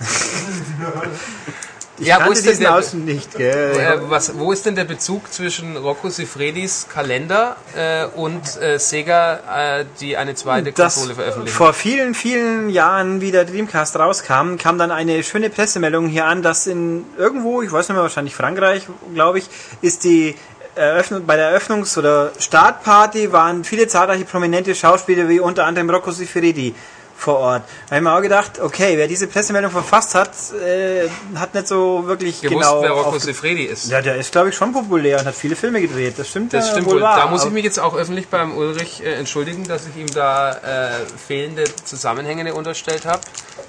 ich 2.00 2.06
ja, 2.08 2.16
wo 2.16 2.18
kannte 2.20 2.32
ist 2.32 2.44
denn 2.44 2.50
diesen 2.52 2.62
der- 2.62 2.74
Ausschnitt 2.74 3.04
nicht? 3.04 3.38
Äh, 3.38 3.98
was, 4.08 4.38
wo 4.38 4.52
ist 4.52 4.66
denn 4.66 4.74
der 4.74 4.84
Bezug 4.84 5.32
zwischen 5.32 5.76
Rocco 5.76 6.08
Sifredis 6.08 6.86
Kalender 6.92 7.56
äh, 7.76 8.06
und 8.06 8.60
äh, 8.60 8.78
Sega, 8.78 9.80
äh, 9.80 9.84
die 10.00 10.16
eine 10.16 10.34
zweite 10.34 10.72
das 10.72 10.94
Konsole 10.94 11.14
veröffentlichen? 11.14 11.56
vor 11.56 11.72
vielen, 11.72 12.14
vielen 12.14 12.70
Jahren, 12.70 13.20
wie 13.20 13.30
der 13.30 13.44
Dreamcast 13.44 13.96
rauskam, 13.96 14.56
kam 14.58 14.78
dann 14.78 14.90
eine 14.90 15.22
schöne 15.22 15.50
Pressemeldung 15.50 16.08
hier 16.08 16.24
an, 16.26 16.42
dass 16.42 16.66
in 16.66 17.04
irgendwo, 17.18 17.62
ich 17.62 17.70
weiß 17.70 17.88
nicht 17.88 17.94
mehr, 17.94 18.02
wahrscheinlich 18.02 18.34
Frankreich, 18.34 18.86
glaube 19.14 19.38
ich, 19.38 19.48
ist 19.82 20.04
die 20.04 20.34
Eröffnung, 20.76 21.26
bei 21.26 21.36
der 21.36 21.50
Eröffnungs- 21.58 21.98
oder 21.98 22.30
Startparty 22.38 23.32
waren 23.32 23.64
viele 23.64 23.88
zahlreiche 23.88 24.24
prominente 24.24 24.74
Schauspieler, 24.74 25.28
wie 25.28 25.40
unter 25.40 25.66
anderem 25.66 25.90
Rocco 25.90 26.10
Siffredi 26.12 26.74
vor 27.20 27.38
Ort. 27.38 27.62
Da 27.86 27.96
habe 27.96 27.96
ich 27.96 28.02
mir 28.02 28.16
auch 28.16 28.22
gedacht, 28.22 28.58
okay, 28.60 28.96
wer 28.96 29.06
diese 29.06 29.26
Pressemeldung 29.26 29.70
verfasst 29.70 30.14
hat, 30.14 30.30
äh, 30.54 31.08
hat 31.36 31.54
nicht 31.54 31.68
so 31.68 32.06
wirklich 32.06 32.40
Gewusst, 32.40 32.68
genau... 32.68 32.82
wer 32.82 32.90
Rocco 32.92 33.18
Sifredi 33.18 33.64
ist. 33.64 33.90
ja, 33.90 34.00
der 34.00 34.16
ist, 34.16 34.32
glaube 34.32 34.48
ich, 34.48 34.54
schon 34.54 34.72
populär 34.72 35.20
und 35.20 35.26
hat 35.26 35.34
viele 35.34 35.54
Filme 35.54 35.80
gedreht. 35.80 36.14
Das 36.16 36.28
stimmt, 36.28 36.52
Das 36.52 36.66
ja 36.66 36.72
stimmt 36.72 36.86
wohl. 36.86 36.94
wohl. 36.94 37.02
Wahr, 37.02 37.16
Da 37.18 37.26
muss 37.26 37.44
ich 37.44 37.50
mich 37.50 37.64
jetzt 37.64 37.78
auch 37.78 37.94
öffentlich 37.94 38.28
beim 38.28 38.56
Ulrich 38.56 39.02
äh, 39.04 39.12
entschuldigen, 39.14 39.64
dass 39.64 39.86
ich 39.86 39.96
ihm 39.96 40.10
da 40.14 40.52
äh, 40.52 40.90
fehlende 41.26 41.64
Zusammenhänge 41.84 42.54
unterstellt 42.54 43.04
habe. 43.04 43.20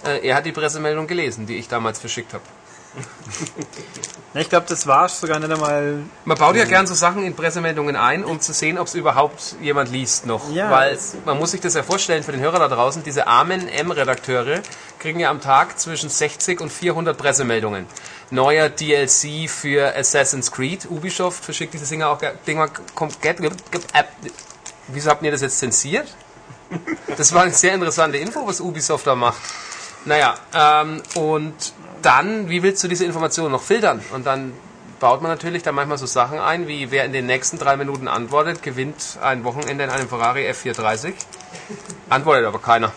Äh, 0.05 0.27
er 0.27 0.35
hat 0.35 0.45
die 0.45 0.53
Pressemeldung 0.53 1.07
gelesen, 1.07 1.45
die 1.45 1.57
ich 1.57 1.67
damals 1.67 1.99
verschickt 1.99 2.33
habe. 2.33 2.43
Ja, 4.33 4.41
ich 4.41 4.49
glaube, 4.49 4.65
das 4.69 4.87
war 4.87 5.09
sogar 5.09 5.39
nicht 5.39 5.51
einmal 5.51 5.99
Man 6.25 6.37
baut 6.37 6.55
ja 6.55 6.65
gern 6.65 6.87
so 6.87 6.93
Sachen 6.93 7.23
in 7.23 7.35
Pressemeldungen 7.35 7.95
ein, 7.95 8.23
um 8.23 8.39
zu 8.39 8.53
sehen, 8.53 8.77
ob 8.77 8.87
es 8.87 8.95
überhaupt 8.95 9.55
jemand 9.61 9.91
liest 9.91 10.25
noch. 10.25 10.49
Ja. 10.51 10.71
Weil 10.71 10.97
man 11.25 11.37
muss 11.37 11.51
sich 11.51 11.61
das 11.61 11.73
ja 11.73 11.83
vorstellen 11.83 12.23
für 12.23 12.31
den 12.31 12.41
Hörer 12.41 12.59
da 12.59 12.67
draußen, 12.69 13.03
diese 13.03 13.27
armen 13.27 13.67
M-Redakteure 13.67 14.61
kriegen 14.99 15.19
ja 15.19 15.29
am 15.29 15.41
Tag 15.41 15.79
zwischen 15.79 16.09
60 16.09 16.61
und 16.61 16.71
400 16.71 17.17
Pressemeldungen. 17.17 17.85
Neuer 18.29 18.69
DLC 18.69 19.49
für 19.49 19.93
Assassin's 19.95 20.51
Creed. 20.51 20.87
Ubisoft 20.89 21.43
verschickt 21.43 21.73
diese 21.73 21.85
Dinger 21.85 22.09
auch 22.09 22.19
ge- 22.19 22.33
Dinger 22.47 22.69
äh, 23.21 24.03
Wieso 24.87 25.09
habt 25.09 25.23
ihr 25.23 25.31
das 25.31 25.41
jetzt 25.41 25.59
zensiert? 25.59 26.07
Das 27.17 27.33
war 27.33 27.41
eine 27.43 27.53
sehr 27.53 27.73
interessante 27.73 28.17
Info, 28.17 28.47
was 28.47 28.61
Ubisoft 28.61 29.05
da 29.07 29.15
macht. 29.15 29.41
Naja, 30.05 30.35
ähm, 30.53 31.01
und 31.15 31.53
dann, 32.01 32.49
wie 32.49 32.63
willst 32.63 32.83
du 32.83 32.87
diese 32.87 33.05
Informationen 33.05 33.51
noch 33.51 33.61
filtern? 33.61 34.01
Und 34.13 34.25
dann 34.25 34.53
baut 34.99 35.21
man 35.21 35.31
natürlich 35.31 35.63
da 35.63 35.71
manchmal 35.71 35.97
so 35.97 36.05
Sachen 36.05 36.39
ein, 36.39 36.67
wie 36.67 36.91
wer 36.91 37.05
in 37.05 37.13
den 37.13 37.25
nächsten 37.25 37.57
drei 37.57 37.75
Minuten 37.75 38.07
antwortet, 38.07 38.61
gewinnt 38.61 39.17
ein 39.21 39.43
Wochenende 39.43 39.83
in 39.83 39.89
einem 39.89 40.07
Ferrari 40.07 40.49
F430. 40.49 41.13
Antwortet 42.09 42.45
aber 42.45 42.59
keiner. 42.59 42.91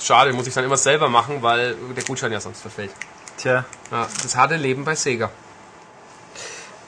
Schade, 0.00 0.32
muss 0.32 0.46
ich 0.46 0.54
dann 0.54 0.64
immer 0.64 0.76
selber 0.76 1.08
machen, 1.08 1.42
weil 1.42 1.76
der 1.96 2.04
Gutschein 2.04 2.32
ja 2.32 2.40
sonst 2.40 2.60
verfällt. 2.62 2.90
Tja, 3.36 3.64
Ja, 3.90 4.08
das 4.22 4.34
harte 4.36 4.56
Leben 4.56 4.84
bei 4.84 4.94
Sega. 4.94 5.30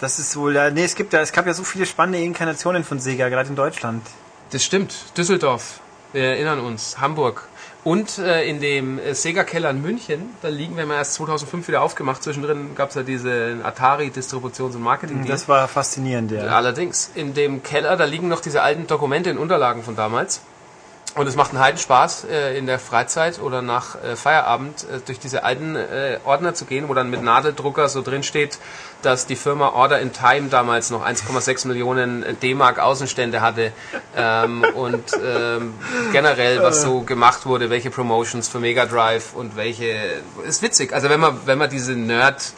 das 0.00 0.18
ist 0.18 0.36
wohl. 0.36 0.54
Ja, 0.54 0.70
nee, 0.70 0.84
es 0.84 0.94
gibt 0.94 1.12
ja, 1.12 1.20
es 1.20 1.32
gab 1.32 1.46
ja 1.46 1.54
so 1.54 1.62
viele 1.62 1.86
spannende 1.86 2.20
Inkarnationen 2.20 2.84
von 2.84 2.98
Sega, 2.98 3.28
gerade 3.28 3.50
in 3.50 3.56
Deutschland. 3.56 4.06
Das 4.50 4.64
stimmt. 4.64 5.16
Düsseldorf, 5.16 5.80
wir 6.12 6.24
erinnern 6.24 6.60
uns. 6.60 6.98
Hamburg. 6.98 7.48
Und 7.84 8.18
äh, 8.18 8.44
in 8.44 8.60
dem 8.60 9.00
äh, 9.00 9.12
Sega-Keller 9.12 9.70
in 9.70 9.82
München, 9.82 10.30
da 10.40 10.48
liegen 10.48 10.76
wir 10.76 10.84
haben 10.84 10.92
erst 10.92 11.14
2005 11.14 11.66
wieder 11.66 11.82
aufgemacht. 11.82 12.22
Zwischendrin 12.22 12.76
gab 12.76 12.90
es 12.90 12.94
ja 12.94 13.02
diese 13.02 13.56
Atari-Distributions- 13.64 14.76
und 14.76 14.82
marketing 14.82 15.26
Das 15.26 15.48
war 15.48 15.66
faszinierend, 15.66 16.30
ja. 16.30 16.42
Allerdings, 16.44 17.10
in 17.14 17.34
dem 17.34 17.64
Keller, 17.64 17.96
da 17.96 18.04
liegen 18.04 18.28
noch 18.28 18.40
diese 18.40 18.62
alten 18.62 18.86
Dokumente 18.86 19.30
und 19.30 19.38
Unterlagen 19.38 19.82
von 19.82 19.96
damals. 19.96 20.42
Und 21.14 21.26
es 21.26 21.36
macht 21.36 21.50
einen 21.50 21.60
heiden 21.60 21.78
Spaß, 21.78 22.24
äh, 22.30 22.56
in 22.56 22.66
der 22.66 22.78
Freizeit 22.78 23.40
oder 23.40 23.60
nach 23.60 24.02
äh, 24.02 24.16
Feierabend 24.16 24.84
äh, 24.84 25.00
durch 25.04 25.18
diese 25.18 25.44
alten 25.44 25.76
äh, 25.76 26.18
Ordner 26.24 26.54
zu 26.54 26.64
gehen, 26.64 26.88
wo 26.88 26.94
dann 26.94 27.10
mit 27.10 27.22
Nadeldrucker 27.22 27.88
so 27.88 28.00
drin 28.00 28.22
steht, 28.22 28.58
dass 29.02 29.26
die 29.26 29.36
Firma 29.36 29.68
Order 29.70 30.00
in 30.00 30.12
Time 30.12 30.48
damals 30.48 30.90
noch 30.90 31.04
1,6 31.04 31.68
Millionen 31.68 32.24
D-Mark 32.40 32.78
Außenstände 32.78 33.40
hatte 33.40 33.72
ähm, 34.16 34.64
und 34.74 35.04
ähm, 35.24 35.74
generell 36.12 36.62
was 36.62 36.82
so 36.82 37.00
gemacht 37.00 37.46
wurde, 37.46 37.70
welche 37.70 37.90
Promotions 37.90 38.48
für 38.48 38.60
Mega 38.60 38.86
Drive 38.86 39.34
und 39.34 39.56
welche 39.56 39.96
ist 40.46 40.62
witzig. 40.62 40.92
Also 40.92 41.10
wenn 41.10 41.20
man 41.20 41.40
wenn 41.46 41.58
man 41.58 41.70
diese 41.70 41.92
Nerd 41.92 42.52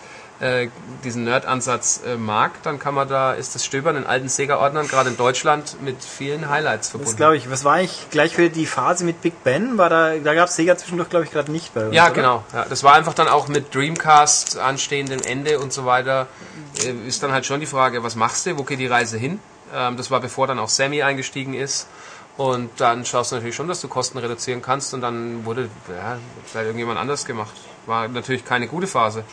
äh, 0.44 0.68
diesen 1.04 1.24
Nerd-Ansatz 1.24 2.02
äh, 2.06 2.16
mag, 2.16 2.62
dann 2.64 2.78
kann 2.78 2.94
man 2.94 3.08
da, 3.08 3.32
ist 3.32 3.54
das 3.54 3.64
Stöbern 3.64 3.96
in 3.96 4.04
alten 4.04 4.28
Sega-Ordnern, 4.28 4.86
gerade 4.88 5.08
in 5.08 5.16
Deutschland, 5.16 5.80
mit 5.82 6.04
vielen 6.04 6.50
Highlights 6.50 6.88
Das 6.88 6.90
verbunden. 6.90 7.16
glaube 7.16 7.36
ich. 7.38 7.50
Was 7.50 7.64
war 7.64 7.74
eigentlich 7.74 8.08
gleich 8.10 8.34
für 8.34 8.50
die 8.50 8.66
Phase 8.66 9.04
mit 9.04 9.22
Big 9.22 9.42
Ben? 9.42 9.78
War 9.78 9.88
da, 9.88 10.16
da 10.16 10.34
gab 10.34 10.50
es 10.50 10.56
Sega 10.56 10.76
zwischendurch, 10.76 11.08
glaube 11.08 11.24
ich, 11.24 11.30
gerade 11.30 11.50
nicht 11.50 11.72
bei 11.72 11.86
uns. 11.86 11.94
Ja, 11.94 12.04
oder? 12.06 12.12
genau. 12.14 12.44
Ja, 12.52 12.66
das 12.68 12.84
war 12.84 12.92
einfach 12.92 13.14
dann 13.14 13.28
auch 13.28 13.48
mit 13.48 13.74
Dreamcast 13.74 14.58
anstehendem 14.58 15.22
Ende 15.22 15.58
und 15.60 15.72
so 15.72 15.86
weiter. 15.86 16.26
Äh, 16.84 17.08
ist 17.08 17.22
dann 17.22 17.32
halt 17.32 17.46
schon 17.46 17.60
die 17.60 17.66
Frage, 17.66 18.02
was 18.04 18.14
machst 18.14 18.44
du? 18.44 18.58
Wo 18.58 18.64
geht 18.64 18.80
die 18.80 18.86
Reise 18.86 19.16
hin? 19.16 19.40
Ähm, 19.74 19.96
das 19.96 20.10
war 20.10 20.20
bevor 20.20 20.46
dann 20.46 20.58
auch 20.58 20.68
Sammy 20.68 21.02
eingestiegen 21.02 21.54
ist. 21.54 21.86
Und 22.36 22.68
dann 22.78 23.06
schaust 23.06 23.30
du 23.32 23.36
natürlich 23.36 23.54
schon, 23.54 23.68
dass 23.68 23.80
du 23.80 23.88
Kosten 23.88 24.18
reduzieren 24.18 24.60
kannst. 24.60 24.92
Und 24.92 25.00
dann 25.00 25.46
wurde 25.46 25.70
ja, 25.88 26.18
vielleicht 26.44 26.66
irgendjemand 26.66 26.98
anders 26.98 27.24
gemacht. 27.24 27.54
War 27.86 28.08
natürlich 28.08 28.44
keine 28.44 28.66
gute 28.66 28.86
Phase. 28.86 29.24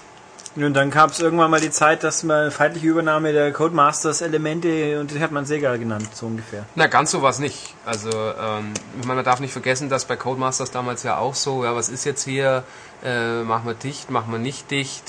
Und 0.56 0.74
dann 0.74 0.92
gab 0.92 1.12
es 1.12 1.20
irgendwann 1.20 1.50
mal 1.50 1.62
die 1.62 1.72
Zeit, 1.72 2.04
dass 2.04 2.24
man 2.24 2.52
feindliche 2.52 2.88
Übernahme 2.88 3.32
der 3.32 3.54
Codemasters 3.54 4.20
Elemente 4.20 5.00
und 5.00 5.12
die 5.12 5.20
hat 5.22 5.32
man 5.32 5.46
Sega 5.46 5.78
genannt, 5.78 6.10
so 6.14 6.26
ungefähr. 6.26 6.66
Na, 6.76 6.88
ganz 6.88 7.12
so 7.12 7.22
war 7.22 7.30
es 7.30 7.40
nicht. 7.40 7.74
Also, 7.86 8.10
ähm, 8.10 8.74
ich 9.00 9.08
meine, 9.08 9.18
man 9.18 9.26
darf 9.26 9.40
nicht 9.40 9.54
vergessen, 9.54 9.88
dass 9.88 10.04
bei 10.04 10.18
Codemasters 10.18 10.72
damals 10.72 11.04
ja 11.04 11.18
auch 11.18 11.36
so, 11.36 11.64
ja, 11.64 11.74
was 11.74 11.88
ist 11.88 12.04
jetzt 12.04 12.24
hier? 12.24 12.64
Äh, 13.04 13.44
machen 13.44 13.66
wir 13.66 13.74
dicht, 13.74 14.12
machen 14.12 14.32
wir 14.32 14.40
nicht 14.40 14.70
dicht, 14.70 15.04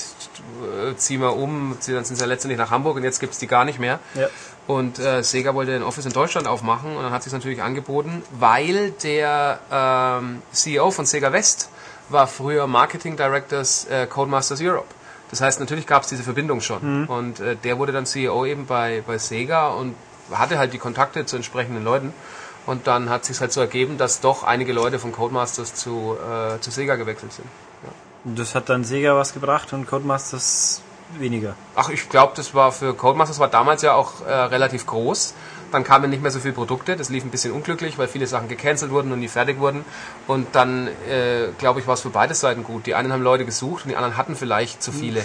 äh, 0.63 0.95
ziehen 0.95 1.21
wir 1.21 1.35
um, 1.35 1.77
dann 1.85 2.05
sind 2.05 2.15
sie 2.15 2.21
ja 2.21 2.27
letztendlich 2.27 2.57
nach 2.57 2.71
Hamburg 2.71 2.95
und 2.95 3.03
jetzt 3.03 3.19
gibt's 3.19 3.37
die 3.37 3.45
gar 3.45 3.65
nicht 3.65 3.79
mehr. 3.79 3.99
Ja. 4.15 4.29
Und 4.65 4.97
äh, 4.97 5.21
Sega 5.23 5.53
wollte 5.53 5.75
ein 5.75 5.83
Office 5.83 6.05
in 6.05 6.13
Deutschland 6.13 6.47
aufmachen 6.47 6.95
und 6.95 7.03
dann 7.03 7.11
hat 7.11 7.21
sich 7.21 7.33
natürlich 7.33 7.61
angeboten, 7.61 8.23
weil 8.31 8.91
der 8.91 9.59
ähm, 9.71 10.41
CEO 10.53 10.89
von 10.89 11.05
Sega 11.05 11.33
West 11.33 11.69
war 12.09 12.27
früher 12.27 12.65
Marketing 12.65 13.17
Directors 13.17 13.85
äh, 13.85 14.07
Codemasters 14.07 14.61
Europe. 14.61 14.87
Das 15.33 15.41
heißt, 15.41 15.59
natürlich 15.59 15.87
gab 15.87 16.03
es 16.03 16.09
diese 16.09 16.21
Verbindung 16.21 16.61
schon. 16.61 17.07
Und 17.07 17.39
äh, 17.39 17.55
der 17.55 17.79
wurde 17.79 17.91
dann 17.91 18.05
CEO 18.05 18.45
eben 18.45 18.67
bei, 18.67 19.01
bei 19.07 19.17
Sega 19.17 19.69
und 19.69 19.95
hatte 20.31 20.59
halt 20.59 20.73
die 20.73 20.77
Kontakte 20.77 21.25
zu 21.25 21.35
entsprechenden 21.35 21.83
Leuten. 21.83 22.13
Und 22.67 22.85
dann 22.85 23.09
hat 23.09 23.25
sich 23.25 23.39
halt 23.39 23.51
so 23.51 23.59
ergeben, 23.59 23.97
dass 23.97 24.21
doch 24.21 24.43
einige 24.43 24.73
Leute 24.73 24.99
von 24.99 25.11
Codemasters 25.11 25.73
zu, 25.73 26.15
äh, 26.19 26.59
zu 26.59 26.69
Sega 26.69 26.97
gewechselt 26.97 27.33
sind. 27.33 27.47
Und 28.25 28.37
das 28.37 28.53
hat 28.53 28.69
dann 28.69 28.83
Sega 28.83 29.15
was 29.15 29.33
gebracht 29.33 29.73
und 29.73 29.87
Codemasters 29.87 30.83
weniger. 31.17 31.55
Ach, 31.75 31.89
ich 31.89 32.09
glaube, 32.09 32.33
das 32.35 32.53
war 32.53 32.71
für 32.71 32.93
Codemasters 32.93 33.39
war 33.39 33.47
damals 33.47 33.81
ja 33.81 33.95
auch 33.95 34.21
äh, 34.21 34.31
relativ 34.31 34.85
groß. 34.85 35.33
Dann 35.73 35.83
kamen 35.83 36.09
nicht 36.09 36.21
mehr 36.21 36.31
so 36.31 36.39
viele 36.39 36.53
Produkte. 36.53 36.95
Das 36.95 37.09
lief 37.09 37.23
ein 37.23 37.31
bisschen 37.31 37.51
unglücklich, 37.51 37.97
weil 37.97 38.07
viele 38.07 38.27
Sachen 38.27 38.47
gecancelt 38.47 38.91
wurden 38.91 39.11
und 39.11 39.19
nie 39.19 39.27
fertig 39.27 39.59
wurden. 39.59 39.83
Und 40.27 40.55
dann, 40.55 40.87
äh, 41.09 41.47
glaube 41.57 41.79
ich, 41.79 41.87
war 41.87 41.95
es 41.95 42.01
für 42.01 42.11
beide 42.11 42.35
Seiten 42.35 42.63
gut. 42.63 42.85
Die 42.85 42.95
einen 42.95 43.11
haben 43.11 43.23
Leute 43.23 43.43
gesucht 43.45 43.85
und 43.85 43.89
die 43.89 43.95
anderen 43.95 44.15
hatten 44.17 44.35
vielleicht 44.35 44.83
zu 44.83 44.91
viele. 44.91 45.23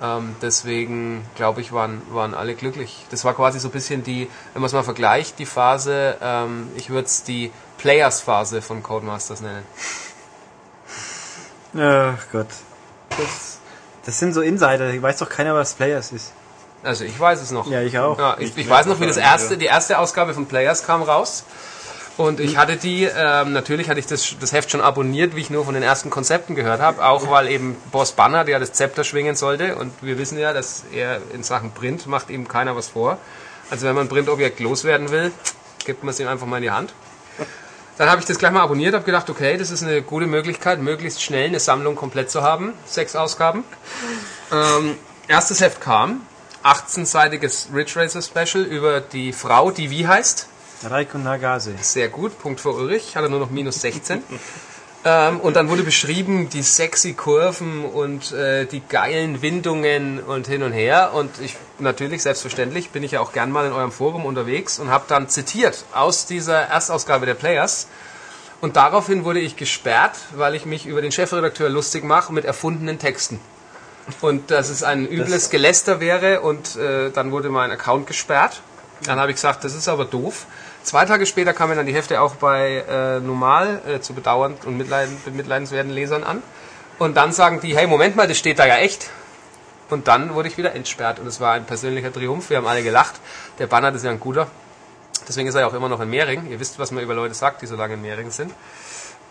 Ähm, 0.00 0.36
deswegen, 0.42 1.24
glaube 1.34 1.60
ich, 1.60 1.72
waren, 1.72 2.02
waren 2.10 2.34
alle 2.34 2.54
glücklich. 2.54 3.06
Das 3.10 3.24
war 3.24 3.34
quasi 3.34 3.58
so 3.58 3.68
ein 3.68 3.72
bisschen 3.72 4.04
die, 4.04 4.28
wenn 4.52 4.62
man 4.62 4.66
es 4.66 4.72
mal 4.72 4.84
vergleicht, 4.84 5.38
die 5.38 5.46
Phase, 5.46 6.16
ähm, 6.22 6.68
ich 6.76 6.90
würde 6.90 7.06
es 7.06 7.24
die 7.24 7.50
Players-Phase 7.78 8.62
von 8.62 8.82
Codemasters 8.82 9.40
nennen. 9.40 9.64
Ach 11.76 12.26
Gott. 12.30 12.48
Das, 13.10 13.58
das 14.04 14.18
sind 14.18 14.34
so 14.34 14.40
Insider, 14.40 14.90
ich 14.90 15.02
weiß 15.02 15.18
doch 15.18 15.28
keiner, 15.28 15.54
was 15.54 15.74
Players 15.74 16.12
ist. 16.12 16.32
Also 16.82 17.04
ich 17.04 17.18
weiß 17.18 17.40
es 17.40 17.50
noch. 17.50 17.70
Ja, 17.70 17.82
ich 17.82 17.98
auch. 17.98 18.18
Ja, 18.18 18.36
ich, 18.38 18.56
ich 18.56 18.68
weiß 18.68 18.86
noch, 18.86 19.00
wie 19.00 19.06
das 19.06 19.16
erste, 19.16 19.56
die 19.56 19.66
erste 19.66 19.98
Ausgabe 19.98 20.34
von 20.34 20.46
Players 20.46 20.84
kam 20.84 21.02
raus. 21.02 21.44
Und 22.16 22.40
ich 22.40 22.56
hatte 22.56 22.76
die, 22.76 23.04
ähm, 23.04 23.52
natürlich 23.52 23.88
hatte 23.88 24.00
ich 24.00 24.06
das, 24.06 24.34
das 24.40 24.52
Heft 24.52 24.72
schon 24.72 24.80
abonniert, 24.80 25.36
wie 25.36 25.40
ich 25.40 25.50
nur 25.50 25.64
von 25.64 25.74
den 25.74 25.84
ersten 25.84 26.10
Konzepten 26.10 26.56
gehört 26.56 26.80
habe, 26.80 27.04
auch 27.04 27.30
weil 27.30 27.48
eben 27.48 27.76
Boss 27.92 28.10
Banner, 28.10 28.44
der 28.44 28.58
das 28.58 28.72
Zepter 28.72 29.04
schwingen 29.04 29.36
sollte, 29.36 29.76
und 29.76 29.92
wir 30.00 30.18
wissen 30.18 30.36
ja, 30.36 30.52
dass 30.52 30.82
er 30.92 31.20
in 31.32 31.44
Sachen 31.44 31.70
Print 31.70 32.08
macht 32.08 32.28
ihm 32.30 32.48
keiner 32.48 32.74
was 32.74 32.88
vor. 32.88 33.18
Also 33.70 33.86
wenn 33.86 33.94
man 33.94 34.06
ein 34.06 34.08
Printobjekt 34.08 34.58
loswerden 34.58 35.12
will, 35.12 35.30
gibt 35.84 36.02
man 36.02 36.10
es 36.10 36.18
ihm 36.18 36.26
einfach 36.26 36.46
mal 36.46 36.56
in 36.56 36.64
die 36.64 36.70
Hand. 36.72 36.92
Dann 37.98 38.10
habe 38.10 38.20
ich 38.20 38.26
das 38.26 38.38
gleich 38.38 38.50
mal 38.52 38.62
abonniert, 38.62 38.94
habe 38.94 39.04
gedacht, 39.04 39.30
okay, 39.30 39.56
das 39.56 39.70
ist 39.70 39.84
eine 39.84 40.02
gute 40.02 40.26
Möglichkeit, 40.26 40.80
möglichst 40.80 41.22
schnell 41.22 41.46
eine 41.46 41.60
Sammlung 41.60 41.94
komplett 41.94 42.30
zu 42.30 42.42
haben. 42.42 42.72
Sechs 42.84 43.14
Ausgaben. 43.14 43.62
Ähm, 44.52 44.96
erstes 45.28 45.60
Heft 45.60 45.80
kam, 45.80 46.22
18-seitiges 46.64 47.68
Ridge 47.72 47.92
Racer 47.96 48.22
Special 48.22 48.64
über 48.64 49.00
die 49.00 49.32
Frau, 49.32 49.70
die 49.70 49.90
wie 49.90 50.06
heißt? 50.06 50.46
Raiko 50.84 51.18
Nagase. 51.18 51.74
Sehr 51.80 52.08
gut, 52.08 52.38
Punkt 52.38 52.60
für 52.60 52.70
Ulrich, 52.70 53.16
hat 53.16 53.24
er 53.24 53.28
nur 53.28 53.40
noch 53.40 53.50
minus 53.50 53.80
16. 53.80 54.22
ähm, 55.04 55.40
und 55.40 55.56
dann 55.56 55.68
wurde 55.68 55.82
beschrieben, 55.82 56.48
die 56.48 56.62
sexy 56.62 57.14
Kurven 57.14 57.84
und 57.84 58.32
äh, 58.32 58.66
die 58.66 58.82
geilen 58.88 59.42
Windungen 59.42 60.20
und 60.20 60.46
hin 60.46 60.62
und 60.62 60.72
her. 60.72 61.12
Und 61.14 61.30
ich, 61.40 61.56
natürlich, 61.78 62.22
selbstverständlich, 62.22 62.90
bin 62.90 63.02
ich 63.02 63.12
ja 63.12 63.20
auch 63.20 63.32
gern 63.32 63.50
mal 63.50 63.66
in 63.66 63.72
eurem 63.72 63.92
Forum 63.92 64.24
unterwegs 64.24 64.78
und 64.78 64.90
habe 64.90 65.04
dann 65.08 65.28
zitiert 65.28 65.84
aus 65.92 66.26
dieser 66.26 66.60
Erstausgabe 66.60 67.26
der 67.26 67.34
Players. 67.34 67.88
Und 68.60 68.76
daraufhin 68.76 69.24
wurde 69.24 69.40
ich 69.40 69.56
gesperrt, 69.56 70.16
weil 70.36 70.54
ich 70.54 70.66
mich 70.66 70.86
über 70.86 71.00
den 71.00 71.12
Chefredakteur 71.12 71.68
lustig 71.68 72.04
mache 72.04 72.32
mit 72.32 72.44
erfundenen 72.44 72.98
Texten. 72.98 73.40
Und 74.20 74.50
dass 74.50 74.68
es 74.68 74.82
ein 74.82 75.06
übles 75.06 75.50
Geläster 75.50 76.00
wäre 76.00 76.40
und 76.40 76.76
äh, 76.76 77.10
dann 77.10 77.30
wurde 77.30 77.50
mein 77.50 77.70
Account 77.70 78.06
gesperrt. 78.06 78.62
Dann 79.04 79.18
habe 79.18 79.30
ich 79.30 79.36
gesagt, 79.36 79.64
das 79.64 79.74
ist 79.74 79.88
aber 79.88 80.04
doof. 80.04 80.46
Zwei 80.82 81.04
Tage 81.04 81.26
später 81.26 81.52
kamen 81.52 81.76
dann 81.76 81.86
die 81.86 81.94
Hefte 81.94 82.20
auch 82.20 82.36
bei 82.36 82.84
äh, 82.88 83.20
normal 83.20 83.82
äh, 83.86 84.00
zu 84.00 84.14
bedauernd 84.14 84.64
und 84.64 84.76
mitleiden, 84.76 85.16
bemitleidenswerten 85.24 85.92
Lesern 85.92 86.24
an. 86.24 86.42
Und 86.98 87.16
dann 87.16 87.32
sagen 87.32 87.60
die, 87.60 87.76
hey, 87.76 87.86
Moment 87.86 88.16
mal, 88.16 88.26
das 88.26 88.38
steht 88.38 88.58
da 88.58 88.66
ja 88.66 88.76
echt. 88.78 89.10
Und 89.90 90.08
dann 90.08 90.34
wurde 90.34 90.48
ich 90.48 90.58
wieder 90.58 90.74
entsperrt 90.74 91.18
und 91.18 91.26
es 91.26 91.40
war 91.40 91.52
ein 91.52 91.64
persönlicher 91.64 92.12
Triumph. 92.12 92.50
Wir 92.50 92.58
haben 92.58 92.66
alle 92.66 92.82
gelacht. 92.82 93.14
Der 93.58 93.66
Banner 93.66 93.94
ist 93.94 94.04
ja 94.04 94.10
ein 94.10 94.20
guter. 94.20 94.48
Deswegen 95.26 95.48
ist 95.48 95.54
er 95.54 95.62
ja 95.62 95.66
auch 95.66 95.74
immer 95.74 95.88
noch 95.88 96.00
in 96.00 96.10
Mehring. 96.10 96.50
Ihr 96.50 96.60
wisst, 96.60 96.78
was 96.78 96.90
man 96.90 97.02
über 97.02 97.14
Leute 97.14 97.34
sagt, 97.34 97.62
die 97.62 97.66
so 97.66 97.76
lange 97.76 97.94
in 97.94 98.02
Mehring 98.02 98.30
sind. 98.30 98.52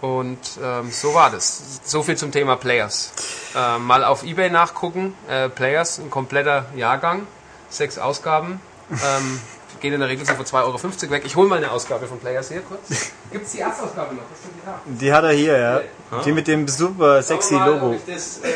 Und 0.02 0.38
ähm, 0.64 0.91
so 0.91 1.14
war 1.14 1.32
das. 1.32 1.80
So 1.84 2.03
viel 2.03 2.15
zum 2.18 2.32
Thema 2.32 2.56
Players. 2.56 3.11
Ähm, 3.56 3.84
mal 3.86 4.03
auf 4.03 4.24
Ebay 4.24 4.49
nachgucken. 4.49 5.15
Äh, 5.28 5.49
Players, 5.49 5.98
ein 5.98 6.10
kompletter 6.11 6.65
Jahrgang. 6.76 7.26
Sechs 7.69 7.98
Ausgaben. 7.98 8.61
Ähm, 8.91 9.40
gehen 9.80 9.94
in 9.94 9.99
der 9.99 10.10
Regel 10.10 10.26
so 10.26 10.34
für 10.34 10.44
2,50 10.44 10.64
Euro 10.64 11.11
weg. 11.11 11.24
Ich 11.26 11.36
hole 11.36 11.48
mal 11.48 11.57
eine 11.57 11.72
Ausgabe 11.72 12.07
von 12.07 12.19
Players 12.19 12.49
hier 12.49 12.61
kurz. 12.61 13.11
Gibt 13.32 13.45
es 13.45 13.52
die 13.52 13.60
Erstausgabe 13.60 14.15
noch? 14.15 14.24
Die 14.24 14.65
da? 14.65 14.80
Die 14.86 15.14
hat 15.14 15.24
er 15.24 15.32
hier, 15.32 15.57
ja. 15.57 15.82
Die 16.22 16.32
mit 16.32 16.48
dem 16.48 16.68
super 16.68 17.22
sexy 17.22 17.53
mal, 17.53 17.69
Logo. 17.69 17.88
Ob 17.88 17.95
ich 17.95 18.14
das, 18.15 18.38
äh, 18.40 18.49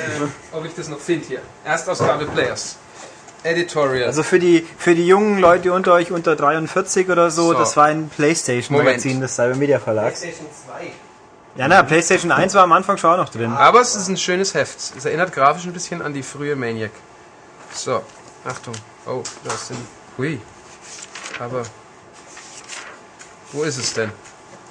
ob 0.51 0.65
ich 0.65 0.73
das 0.75 0.87
noch 0.89 0.99
finde 0.99 1.27
hier. 1.27 1.41
Erstausgabe 1.63 2.25
Players. 2.25 2.77
Editorial. 3.43 4.05
Also 4.05 4.23
für 4.23 4.39
die, 4.39 4.67
für 4.77 4.93
die 4.93 5.07
jungen 5.07 5.39
Leute 5.39 5.73
unter 5.73 5.93
euch 5.93 6.11
unter 6.11 6.35
43 6.35 7.09
oder 7.09 7.31
so, 7.31 7.53
So. 7.53 7.53
das 7.53 7.75
war 7.75 7.85
ein 7.85 8.09
Playstation-Magazin 8.09 9.19
des 9.19 9.35
Cyber 9.35 9.55
Media 9.55 9.79
Verlags. 9.79 10.21
PlayStation 10.21 10.47
2. 10.67 10.91
Ja, 11.55 11.67
na, 11.67 11.83
Playstation 11.83 12.31
1 12.31 12.53
war 12.53 12.63
am 12.63 12.71
Anfang 12.71 12.97
schon 12.97 13.11
auch 13.11 13.17
noch 13.17 13.29
drin. 13.29 13.51
Aber 13.51 13.81
es 13.81 13.95
ist 13.95 14.07
ein 14.07 14.17
schönes 14.17 14.53
Heft. 14.53 14.77
Es 14.97 15.05
erinnert 15.05 15.33
grafisch 15.33 15.65
ein 15.65 15.73
bisschen 15.73 16.01
an 16.01 16.13
die 16.13 16.23
frühe 16.23 16.55
Maniac. 16.55 16.91
So, 17.73 18.01
Achtung. 18.45 18.73
Oh, 19.05 19.23
das 19.43 19.67
sind. 19.67 19.79
Hui. 20.17 20.39
Aber. 21.39 21.63
Wo 23.51 23.63
ist 23.63 23.77
es 23.77 23.93
denn? 23.93 24.11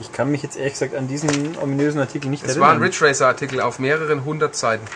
Ich 0.01 0.13
kann 0.13 0.31
mich 0.31 0.43
jetzt 0.43 0.57
ehrlich 0.57 0.73
gesagt 0.73 0.95
an 0.95 1.07
diesen 1.07 1.59
ominösen 1.59 2.01
Artikel 2.01 2.31
nicht 2.31 2.45
Es 2.45 2.59
war 2.59 2.69
ein 2.69 2.81
erinnern. 2.81 2.85
Ridge 2.85 3.05
Racer 3.05 3.27
Artikel 3.27 3.61
auf 3.61 3.79
mehreren 3.79 4.25
hundert 4.25 4.57
Seiten. 4.57 4.87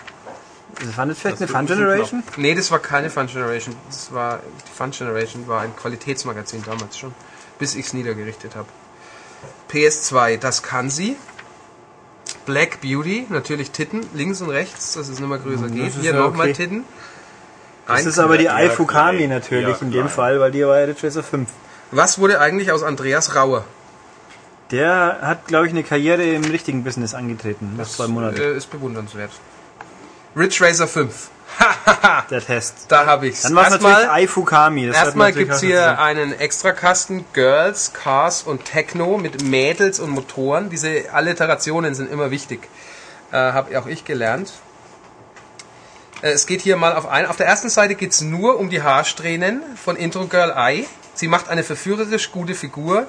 Das 0.83 0.97
war 0.97 1.05
nicht 1.05 1.21
vielleicht 1.21 1.37
eine 1.37 1.45
Das 1.47 1.55
Fun 1.55 1.69
wird 1.69 1.79
ein 1.79 1.85
Generation? 1.85 2.23
Nee, 2.37 2.55
das 2.55 2.71
war 2.71 2.79
keine 2.79 3.11
Fun 3.11 3.27
Generation. 3.27 3.75
Das 3.87 4.11
war, 4.11 4.39
die 4.67 4.71
Fun 4.75 4.89
Generation 4.89 5.47
war 5.47 5.61
ein 5.61 5.75
Qualitätsmagazin 5.75 6.63
damals 6.63 6.97
schon. 6.97 7.13
Bis 7.59 7.75
ich 7.75 7.85
es 7.85 7.93
niedergerichtet 7.93 8.55
habe. 8.55 8.67
PS2, 9.71 10.37
das 10.37 10.63
kann 10.63 10.89
sie. 10.89 11.15
Black 12.45 12.81
Beauty, 12.81 13.25
natürlich 13.29 13.71
Titten, 13.71 14.05
links 14.13 14.41
und 14.41 14.49
rechts, 14.49 14.93
dass 14.93 15.09
es 15.09 15.19
nicht 15.19 15.27
mehr 15.29 15.37
größer 15.39 15.67
geht. 15.69 15.87
ist 15.89 15.95
Hier 16.01 16.13
ja 16.13 16.19
nochmal 16.19 16.47
okay. 16.49 16.53
Titten. 16.53 16.83
Das 17.87 18.01
Ein- 18.01 18.07
ist 18.07 18.19
aber 18.19 18.37
die 18.37 18.45
ja, 18.45 18.55
Ai 18.55 18.69
Fukami 18.69 19.17
klein. 19.17 19.29
natürlich 19.29 19.67
Ja, 19.77 19.81
in 19.81 19.91
dem. 19.91 20.09
Fall, 20.09 20.39
weil 20.39 20.51
die 20.51 20.65
war 20.65 20.79
ja 20.79 20.85
Ridge 20.85 21.05
Racer 21.05 21.23
5. 21.23 21.49
Was 21.91 22.17
wurde 22.19 22.39
eigentlich 22.39 22.71
aus 22.71 22.81
Andreas 22.83 23.35
Rauer? 23.35 23.63
Der 24.71 25.19
hat, 25.21 25.47
glaube 25.47 25.67
ich, 25.67 25.73
eine 25.73 25.83
Karriere 25.83 26.23
im 26.23 26.43
richtigen 26.45 26.83
Business 26.83 27.13
angetreten. 27.13 27.75
Das 27.77 27.93
zwei 27.97 28.07
Monate. 28.07 28.43
Äh, 28.43 28.57
ist 28.57 28.71
bewundernswert. 28.71 29.29
Ridge 30.35 30.57
Racer 30.61 30.87
5. 30.87 31.29
der 32.29 32.45
Test. 32.45 32.85
Da 32.89 33.05
habe 33.05 33.27
ich's. 33.27 33.43
Dann 33.43 33.55
war 33.55 33.67
es 33.67 33.71
natürlich 33.71 34.09
Ai 34.09 34.27
Fukami. 34.27 34.87
Das 34.87 34.97
Erstmal 34.97 35.33
gibt's 35.33 35.55
natürlich 35.55 35.75
hier 35.75 35.99
einen 35.99 36.37
Extrakasten 36.37 37.25
Girls, 37.33 37.93
Cars 37.93 38.43
und 38.43 38.65
Techno 38.65 39.17
mit 39.17 39.43
Mädels 39.43 39.99
und 39.99 40.09
Motoren. 40.09 40.69
Diese 40.69 41.11
Alliterationen 41.11 41.95
sind 41.95 42.11
immer 42.11 42.31
wichtig. 42.31 42.67
Äh, 43.31 43.37
Habe 43.37 43.79
auch 43.79 43.87
ich 43.87 44.05
gelernt. 44.05 44.53
Äh, 46.21 46.31
es 46.31 46.45
geht 46.45 46.61
hier 46.61 46.77
mal 46.77 46.93
auf 46.93 47.07
ein. 47.07 47.25
Auf 47.25 47.37
der 47.37 47.45
ersten 47.45 47.69
Seite 47.69 47.95
geht's 47.95 48.21
nur 48.21 48.59
um 48.59 48.69
die 48.69 48.81
Haarsträhnen 48.81 49.61
von 49.75 49.95
Intro 49.95 50.25
Girl 50.27 50.53
Eye. 50.55 50.85
Sie 51.13 51.27
macht 51.27 51.49
eine 51.49 51.63
verführerisch 51.63 52.31
gute 52.31 52.55
Figur. 52.55 53.07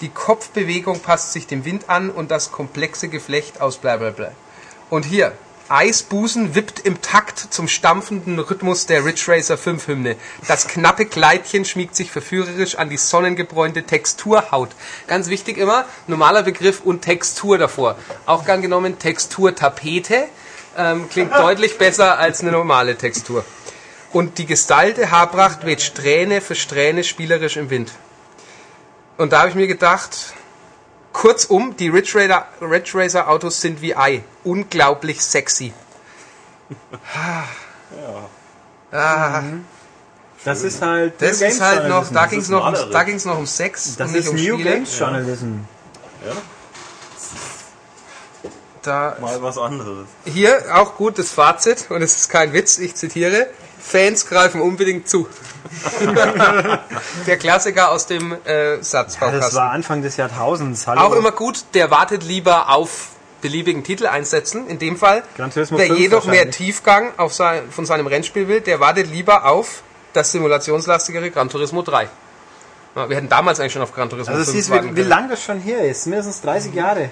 Die 0.00 0.10
Kopfbewegung 0.10 1.00
passt 1.00 1.32
sich 1.32 1.48
dem 1.48 1.64
Wind 1.64 1.88
an 1.88 2.10
und 2.10 2.30
das 2.30 2.52
komplexe 2.52 3.08
Geflecht 3.08 3.60
aus 3.60 3.78
bla 3.78 3.96
bla 3.96 4.10
bla. 4.10 4.30
Und 4.90 5.04
hier, 5.04 5.32
Eisbusen 5.70 6.54
wippt 6.54 6.80
im 6.80 7.02
Takt 7.02 7.38
zum 7.50 7.68
stampfenden 7.68 8.38
Rhythmus 8.38 8.86
der 8.86 9.04
Ridge 9.04 9.24
Racer 9.28 9.58
5 9.58 9.86
Hymne. 9.86 10.16
Das 10.46 10.66
knappe 10.66 11.04
Kleidchen 11.04 11.66
schmiegt 11.66 11.94
sich 11.94 12.10
verführerisch 12.10 12.76
an 12.76 12.88
die 12.88 12.96
sonnengebräunte 12.96 13.82
Texturhaut. 13.82 14.70
Ganz 15.06 15.28
wichtig 15.28 15.58
immer, 15.58 15.84
normaler 16.06 16.42
Begriff 16.42 16.80
und 16.80 17.02
Textur 17.02 17.58
davor. 17.58 17.96
Auch 18.24 18.46
gern 18.46 18.62
genommen 18.62 18.98
Texturtapete. 18.98 20.24
Ähm, 20.76 21.08
klingt 21.10 21.34
deutlich 21.38 21.76
besser 21.76 22.18
als 22.18 22.40
eine 22.40 22.52
normale 22.52 22.96
Textur. 22.96 23.44
Und 24.10 24.38
die 24.38 24.46
gestylte 24.46 25.10
Haarpracht 25.10 25.66
weht 25.66 25.82
Strähne 25.82 26.40
für 26.40 26.54
Strähne 26.54 27.04
spielerisch 27.04 27.58
im 27.58 27.68
Wind. 27.68 27.92
Und 29.18 29.34
da 29.34 29.40
habe 29.40 29.50
ich 29.50 29.54
mir 29.54 29.66
gedacht, 29.66 30.32
kurzum, 31.18 31.76
die 31.76 31.88
Ridge 31.88 32.12
Racer, 32.14 32.46
Ridge 32.60 32.92
Racer 32.94 33.28
Autos 33.28 33.60
sind 33.60 33.82
wie 33.82 33.94
Ei. 33.96 34.22
Unglaublich 34.44 35.20
sexy. 35.20 35.72
Ah, 38.92 39.42
Das 40.44 40.62
ist 40.62 40.80
halt. 40.80 41.14
das 41.20 41.40
ist 41.42 41.60
halt 41.60 41.88
noch, 41.88 42.08
da 42.12 42.26
ging 42.26 42.38
es 42.40 42.48
noch, 42.48 42.64
um, 42.64 42.72
malerisch. 42.72 42.92
da 42.92 43.02
ging's 43.02 43.24
noch 43.24 43.36
um 43.38 43.46
Sex 43.46 43.96
Das 43.96 44.06
und 44.06 44.12
nicht 44.14 44.24
ist 44.24 44.30
um 44.30 44.36
New 44.36 44.54
Spiele. 44.54 44.70
Games 44.74 44.98
Journalism. 44.98 45.52
Ja, 46.24 46.32
Da, 48.82 49.16
mal 49.20 49.42
was 49.42 49.58
anderes. 49.58 50.06
hier 50.24 50.64
auch 50.72 50.94
gut 50.96 51.18
das 51.18 51.30
Fazit, 51.32 51.90
und 51.90 52.00
es 52.00 52.16
ist 52.16 52.28
kein 52.30 52.52
Witz, 52.52 52.78
ich 52.78 52.94
zitiere, 52.94 53.48
Fans 53.88 54.26
greifen 54.26 54.60
unbedingt 54.60 55.08
zu. 55.08 55.28
Der 57.26 57.36
Klassiker 57.38 57.90
aus 57.90 58.06
dem 58.06 58.32
äh, 58.32 58.36
Ja, 58.72 58.76
das 58.76 58.90
Satzbaukasten. 58.90 59.56
war 59.58 59.70
Anfang 59.70 60.02
des 60.02 60.16
Jahrtausends. 60.16 60.86
Hallo. 60.86 61.00
Auch 61.00 61.14
immer 61.14 61.32
gut, 61.32 61.64
der 61.74 61.90
wartet 61.90 62.22
lieber 62.24 62.68
auf 62.70 63.08
beliebigen 63.40 63.84
Titel 63.84 64.06
einsetzen. 64.06 64.66
In 64.68 64.78
dem 64.78 64.96
Fall, 64.96 65.22
wer 65.36 65.50
5 65.50 65.98
jedoch 65.98 66.26
mehr. 66.26 66.50
Tiefgang 66.50 67.12
auf 67.16 67.32
sein, 67.34 67.62
von 67.70 67.86
seinem 67.86 68.06
Rennspiel 68.06 68.48
will, 68.48 68.60
der 68.60 68.80
wartet 68.80 69.10
lieber 69.10 69.44
auf 69.46 69.82
das 70.12 70.32
simulationslastigere 70.32 71.30
Gran 71.30 71.48
Turismo 71.48 71.82
3. 71.82 72.08
Ja, 72.96 73.08
Wir 73.08 73.16
hätten 73.16 73.28
damals 73.28 73.60
eigentlich 73.60 73.72
schon 73.72 73.82
auf 73.82 73.94
Gran 73.94 74.10
Turismo 74.10 74.32
Also 74.32 74.44
5 74.44 74.56
siehst, 74.56 74.70
warten 74.70 74.86
wie, 74.86 74.90
wie 74.90 74.94
können. 74.96 75.08
lang 75.08 75.28
das 75.28 75.42
schon 75.42 75.60
her 75.60 75.80
ist. 75.88 76.06
Mindestens 76.06 76.40
30 76.42 76.74
Jahre. 76.74 77.10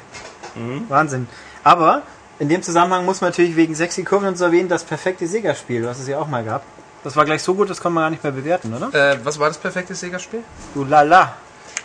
Wahnsinn. 0.88 1.28
Aber 1.62 2.02
in 2.38 2.48
dem 2.48 2.62
Zusammenhang 2.62 3.04
muss 3.04 3.20
man 3.20 3.30
natürlich 3.30 3.56
wegen 3.56 3.74
sexy 3.74 4.04
Kurven 4.04 4.28
und 4.28 4.38
so 4.38 4.44
erwähnen, 4.44 4.68
das 4.68 4.84
perfekte 4.84 5.26
Sega-Spiel, 5.26 5.82
du 5.82 5.88
hast 5.88 6.00
es 6.00 6.08
ja 6.08 6.18
auch 6.18 6.28
mal 6.28 6.44
gehabt. 6.44 6.66
Das 7.04 7.16
war 7.16 7.24
gleich 7.24 7.42
so 7.42 7.54
gut, 7.54 7.70
das 7.70 7.80
kann 7.80 7.92
man 7.92 8.04
gar 8.04 8.10
nicht 8.10 8.24
mehr 8.24 8.32
bewerten, 8.32 8.74
oder? 8.74 8.92
Äh, 8.92 9.18
was 9.24 9.38
war 9.38 9.48
das 9.48 9.58
perfekte 9.58 9.94
Sega-Spiel? 9.94 10.42
Du 10.74 10.84
lala. 10.84 11.34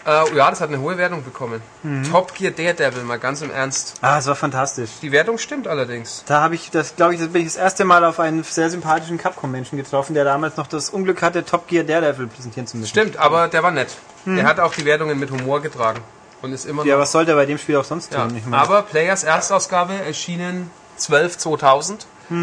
Äh, 0.06 0.36
ja, 0.36 0.50
das 0.50 0.62
hat 0.62 0.70
eine 0.70 0.80
hohe 0.80 0.98
Wertung 0.98 1.24
bekommen. 1.24 1.62
Mhm. 1.84 2.10
Top 2.10 2.34
Gear 2.34 2.52
Daredevil, 2.52 3.04
mal 3.04 3.20
ganz 3.20 3.42
im 3.42 3.52
Ernst. 3.52 4.00
Ah, 4.02 4.18
es 4.18 4.26
war 4.26 4.36
fantastisch. 4.36 4.90
Die 5.02 5.12
Wertung 5.12 5.38
stimmt 5.38 5.68
allerdings. 5.68 6.24
Da 6.26 6.42
habe 6.42 6.56
ich 6.56 6.72
das, 6.72 6.96
glaube 6.96 7.14
ich, 7.14 7.20
das 7.20 7.30
bin 7.30 7.44
ich 7.44 7.50
das 7.50 7.58
erste 7.58 7.86
Mal 7.86 8.04
auf 8.04 8.20
einen 8.20 8.44
sehr 8.44 8.70
sympathischen 8.72 9.20
Capcom-Menschen 9.20 9.78
getroffen, 9.78 10.16
der 10.16 10.24
damals 10.24 10.58
noch 10.58 10.66
das 10.66 10.90
Unglück 10.90 11.22
hatte, 11.22 11.46
Top 11.46 11.68
Gear 11.68 11.84
Daredevil 11.84 12.28
präsentieren 12.28 12.66
zu 12.66 12.78
müssen. 12.78 12.90
Stimmt, 12.90 13.18
aber 13.18 13.48
der 13.48 13.62
war 13.62 13.72
nett. 13.72 13.90
Der 14.26 14.46
hat 14.46 14.60
auch 14.60 14.74
die 14.74 14.86
Wertungen 14.86 15.20
mit 15.20 15.30
Humor 15.30 15.62
getragen. 15.62 16.02
Und 16.42 16.54
ist 16.54 16.66
immer 16.66 16.78
noch. 16.78 16.84
Mhm. 16.86 16.90
Ja, 16.90 16.98
was 17.00 17.12
sollte 17.12 17.32
er 17.32 17.36
bei 17.38 17.46
dem 17.46 17.58
Spiel 17.58 17.76
auch 17.78 17.84
sonst 17.84 18.12
Ja, 18.14 18.26
tun? 18.28 18.42
Meine, 18.46 18.62
aber 18.64 18.82
Players 18.84 19.24
Erstausgabe 19.24 19.94
erschienen 19.94 20.72
12 20.98 21.38
2000. 21.38 22.06
das 22.30 22.40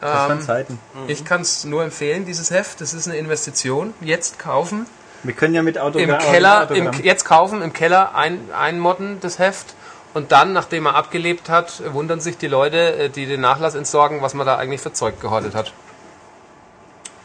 waren 0.00 0.40
Zeiten. 0.40 0.78
Ich 1.06 1.24
kann 1.24 1.42
es 1.42 1.64
nur 1.64 1.82
empfehlen, 1.84 2.24
dieses 2.26 2.50
Heft. 2.50 2.80
Das 2.80 2.92
ist 2.94 3.06
eine 3.06 3.16
Investition. 3.18 3.94
Jetzt 4.00 4.38
kaufen. 4.38 4.86
Wir 5.22 5.34
können 5.34 5.54
ja 5.54 5.62
mit 5.62 5.78
Autogramm... 5.78 6.10
Im 6.10 6.18
Keller, 6.18 6.70
im, 6.70 6.86
Autogramm- 6.88 7.04
jetzt 7.04 7.24
kaufen, 7.24 7.60
im 7.62 7.72
Keller 7.74 8.14
ein, 8.14 8.40
einmodden 8.56 9.18
das 9.20 9.38
Heft. 9.38 9.74
Und 10.14 10.32
dann, 10.32 10.52
nachdem 10.54 10.86
er 10.86 10.94
abgelebt 10.96 11.48
hat, 11.50 11.82
wundern 11.92 12.20
sich 12.20 12.36
die 12.38 12.48
Leute, 12.48 12.94
äh, 12.96 13.08
die 13.10 13.26
den 13.26 13.40
Nachlass 13.42 13.74
entsorgen, 13.76 14.22
was 14.22 14.34
man 14.34 14.46
da 14.46 14.56
eigentlich 14.56 14.80
für 14.80 14.92
Zeug 14.92 15.20
gehortet 15.20 15.54
hat. 15.54 15.72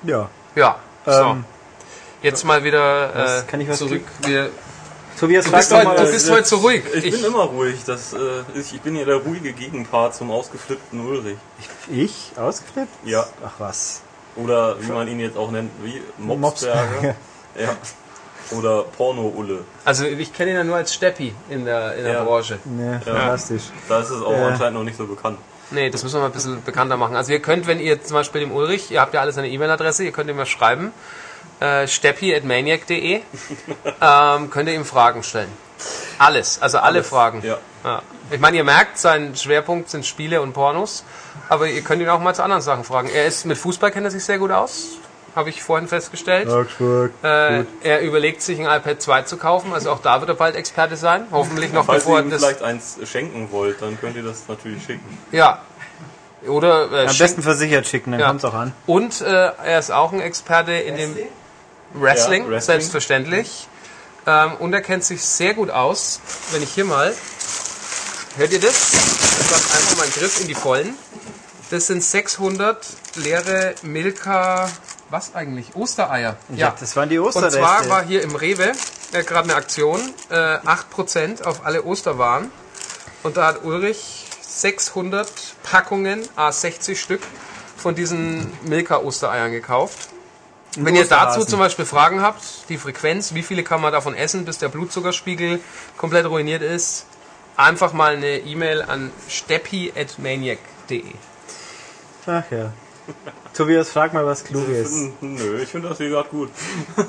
Ja. 0.03 0.29
Ja, 0.55 0.75
so. 1.05 1.11
Ähm, 1.11 1.45
Jetzt 2.21 2.43
mal 2.43 2.63
wieder 2.63 3.13
äh, 3.13 3.17
was- 3.17 3.47
kann 3.47 3.61
ich 3.61 3.69
was 3.69 3.77
zurück. 3.79 4.03
Wir, 4.23 4.49
Tobias, 5.19 5.45
du 5.45 5.51
bist, 5.51 5.71
heute, 5.73 5.85
mal, 5.85 5.95
du 5.95 6.11
bist 6.11 6.29
heute 6.29 6.43
so 6.47 6.57
ruhig. 6.57 6.83
Ich, 6.93 7.11
bin 7.11 7.23
immer 7.23 7.43
ruhig. 7.43 7.77
Das, 7.85 8.13
äh, 8.13 8.17
ist- 8.59 8.73
ich 8.73 8.81
bin 8.81 8.95
ja 8.95 9.05
der 9.05 9.15
ruhige 9.17 9.53
Gegenpart 9.53 10.13
zum 10.13 10.29
ausgeflippten 10.31 10.99
Ulrich. 11.07 11.37
ich? 11.89 12.31
Ausgeflippt? 12.35 12.89
Ja. 13.05 13.25
Ach 13.45 13.53
was. 13.59 14.01
Oder 14.35 14.75
wie 14.81 14.91
man 14.91 15.07
ihn 15.07 15.21
jetzt 15.21 15.37
auch 15.37 15.51
nennt, 15.51 15.71
wie 15.83 16.01
Mopsberger. 16.17 16.81
Mopsberger. 16.81 17.15
ja. 17.59 17.77
Oder 18.51 18.83
Porno-Ulle. 18.83 19.59
Also 19.85 20.05
ich 20.05 20.33
kenne 20.33 20.51
ihn 20.51 20.57
ja 20.57 20.63
nur 20.65 20.75
als 20.75 20.93
Steppi 20.93 21.33
in 21.49 21.63
der, 21.65 21.95
in 21.95 22.03
der 22.03 22.13
Ja. 22.13 22.23
Branche. 22.23 22.59
Ne, 22.65 23.01
fantastisch. 23.03 23.63
Da 23.87 24.01
ist 24.01 24.09
es 24.09 24.21
auch 24.21 24.33
Ja. 24.33 24.49
anscheinend 24.49 24.77
noch 24.77 24.83
nicht 24.83 24.97
so 24.97 25.07
bekannt. 25.07 25.39
Nee, 25.71 25.89
das 25.89 26.03
müssen 26.03 26.15
wir 26.17 26.19
mal 26.19 26.25
ein 26.27 26.31
bisschen 26.31 26.61
bekannter 26.63 26.95
machen. 26.97 27.15
Also 27.15 27.31
ihr 27.31 27.39
könnt, 27.41 27.65
wenn 27.65 27.79
ihr 27.79 28.03
zum 28.03 28.13
Beispiel 28.15 28.41
dem 28.41 28.51
Ulrich, 28.51 28.91
ihr 28.91 29.01
habt 29.01 29.13
ja 29.15 29.21
alles 29.21 29.33
seine 29.35 29.49
E-Mail-Adresse, 29.49 30.03
ihr 30.03 30.11
könnt 30.11 30.29
ihm 30.29 30.35
mal 30.35 30.45
schreiben, 30.45 30.91
äh, 31.59 31.87
steppi.maniac.de, 31.87 33.21
ähm, 34.01 34.49
könnt 34.49 34.69
ihr 34.69 34.75
ihm 34.75 34.85
Fragen 34.85 35.23
stellen. 35.23 35.49
Alles, 36.17 36.61
also 36.61 36.77
alle 36.77 36.87
Alles, 36.99 37.09
Fragen. 37.09 37.41
ja. 37.43 37.57
Ja. 37.83 38.01
Ich 38.31 38.39
meine, 38.39 38.57
ihr 38.57 38.63
merkt, 38.63 38.97
sein 38.97 39.35
Schwerpunkt 39.35 39.89
sind 39.89 40.05
Spiele 40.05 40.41
und 40.41 40.53
Pornos, 40.53 41.03
aber 41.49 41.67
ihr 41.67 41.81
könnt 41.81 42.01
ihn 42.01 42.09
auch 42.09 42.19
mal 42.19 42.33
zu 42.33 42.41
anderen 42.43 42.61
Sachen 42.63 42.83
fragen. 42.83 43.09
Er 43.09 43.25
ist 43.25 43.45
mit 43.45 43.57
Fußball 43.57 43.91
kennt 43.91 44.05
er 44.05 44.11
sich 44.11 44.23
sehr 44.23 44.39
gut 44.39 44.49
aus, 44.51 44.97
habe 45.35 45.49
ich 45.49 45.61
vorhin 45.61 45.87
festgestellt. 45.87 46.49
Augsburg. 46.49 47.11
Äh, 47.23 47.65
er 47.83 48.01
überlegt 48.01 48.41
sich 48.41 48.59
ein 48.59 48.65
iPad 48.65 49.01
2 49.01 49.21
zu 49.23 49.37
kaufen, 49.37 49.71
also 49.73 49.91
auch 49.91 49.99
da 50.01 50.19
wird 50.21 50.29
er 50.29 50.35
bald 50.35 50.55
Experte 50.55 50.95
sein. 50.95 51.27
Hoffentlich 51.31 51.71
noch 51.73 51.85
Falls 51.85 52.05
bevor 52.05 52.19
ihr 52.19 52.23
ihm 52.23 52.31
das. 52.31 52.41
vielleicht 52.41 52.63
eins 52.63 52.97
schenken 53.05 53.49
wollt, 53.51 53.81
dann 53.81 53.99
könnt 53.99 54.15
ihr 54.15 54.23
das 54.23 54.47
natürlich 54.47 54.83
schicken. 54.83 55.17
Ja. 55.31 55.61
Oder 56.47 56.91
äh, 56.91 57.07
Am 57.07 57.17
besten 57.17 57.41
versichert 57.43 57.85
schicken, 57.87 58.11
dann 58.11 58.19
Ja. 58.21 58.27
kommt's 58.27 58.45
auch 58.45 58.53
an. 58.53 58.71
Und 58.87 59.21
äh, 59.21 59.51
er 59.63 59.77
ist 59.79 59.91
auch 59.91 60.11
ein 60.13 60.21
Experte 60.21 60.71
in 60.73 60.95
dem 60.95 61.15
Wrestling, 61.95 62.43
Ja, 62.43 62.49
Wrestling. 62.49 62.75
selbstverständlich. 62.79 63.67
Ähm, 64.27 64.53
und 64.59 64.73
er 64.73 64.81
kennt 64.81 65.03
sich 65.03 65.21
sehr 65.23 65.53
gut 65.53 65.69
aus. 65.69 66.19
Wenn 66.51 66.63
ich 66.63 66.71
hier 66.73 66.85
mal, 66.85 67.13
hört 68.37 68.51
ihr 68.51 68.59
das? 68.59 68.93
Ich 68.93 69.51
lasse 69.51 69.77
einfach 69.77 69.97
mal 69.97 70.03
einen 70.03 70.13
Griff 70.13 70.41
in 70.41 70.47
die 70.47 70.55
Vollen. 70.55 70.95
Das 71.69 71.87
sind 71.87 72.03
600 72.03 72.85
leere 73.15 73.75
Milka, 73.81 74.69
was 75.09 75.35
eigentlich? 75.35 75.75
Ostereier. 75.75 76.37
Ja, 76.55 76.75
das 76.79 76.95
waren 76.95 77.09
die 77.09 77.17
Und 77.19 77.27
Osterreste. 77.27 77.59
zwar 77.59 77.87
war 77.89 78.03
hier 78.03 78.21
im 78.23 78.35
Rewe 78.35 78.71
äh, 79.13 79.23
gerade 79.23 79.49
eine 79.49 79.55
Aktion, 79.55 79.99
äh, 80.29 80.35
8% 80.35 81.43
auf 81.43 81.65
alle 81.65 81.83
Osterwaren. 81.83 82.51
Und 83.23 83.37
da 83.37 83.47
hat 83.47 83.63
Ulrich 83.63 84.25
600 84.41 85.27
Packungen, 85.63 86.27
a 86.35 86.51
60 86.51 86.99
Stück, 86.99 87.21
von 87.77 87.93
diesen 87.95 88.51
Milka-Ostereiern 88.63 89.51
gekauft. 89.51 90.09
Wenn 90.77 90.95
ihr 90.95 91.05
dazu 91.05 91.45
zum 91.45 91.59
Beispiel 91.59 91.85
Fragen 91.85 92.21
habt, 92.21 92.43
die 92.69 92.77
Frequenz, 92.77 93.33
wie 93.33 93.43
viele 93.43 93.63
kann 93.63 93.81
man 93.81 93.93
davon 93.93 94.13
essen, 94.15 94.45
bis 94.45 94.57
der 94.57 94.69
Blutzuckerspiegel 94.69 95.59
komplett 95.97 96.25
ruiniert 96.25 96.61
ist, 96.61 97.05
einfach 97.55 97.93
mal 97.93 98.15
eine 98.15 98.39
E-Mail 98.39 98.81
an 98.81 99.11
steppi.maniac.de. 99.29 101.03
Ach 102.27 102.43
ja. 102.51 102.73
Tobias, 103.53 103.89
frag 103.89 104.13
mal, 104.13 104.25
was 104.25 104.43
klug 104.43 104.67
ist. 104.67 104.91
Hm, 104.91 105.13
Nö, 105.21 105.61
ich 105.61 105.69
finde 105.69 105.89
das 105.89 105.99
wie 105.99 106.05
gesagt 106.05 106.31
gut. 106.31 106.49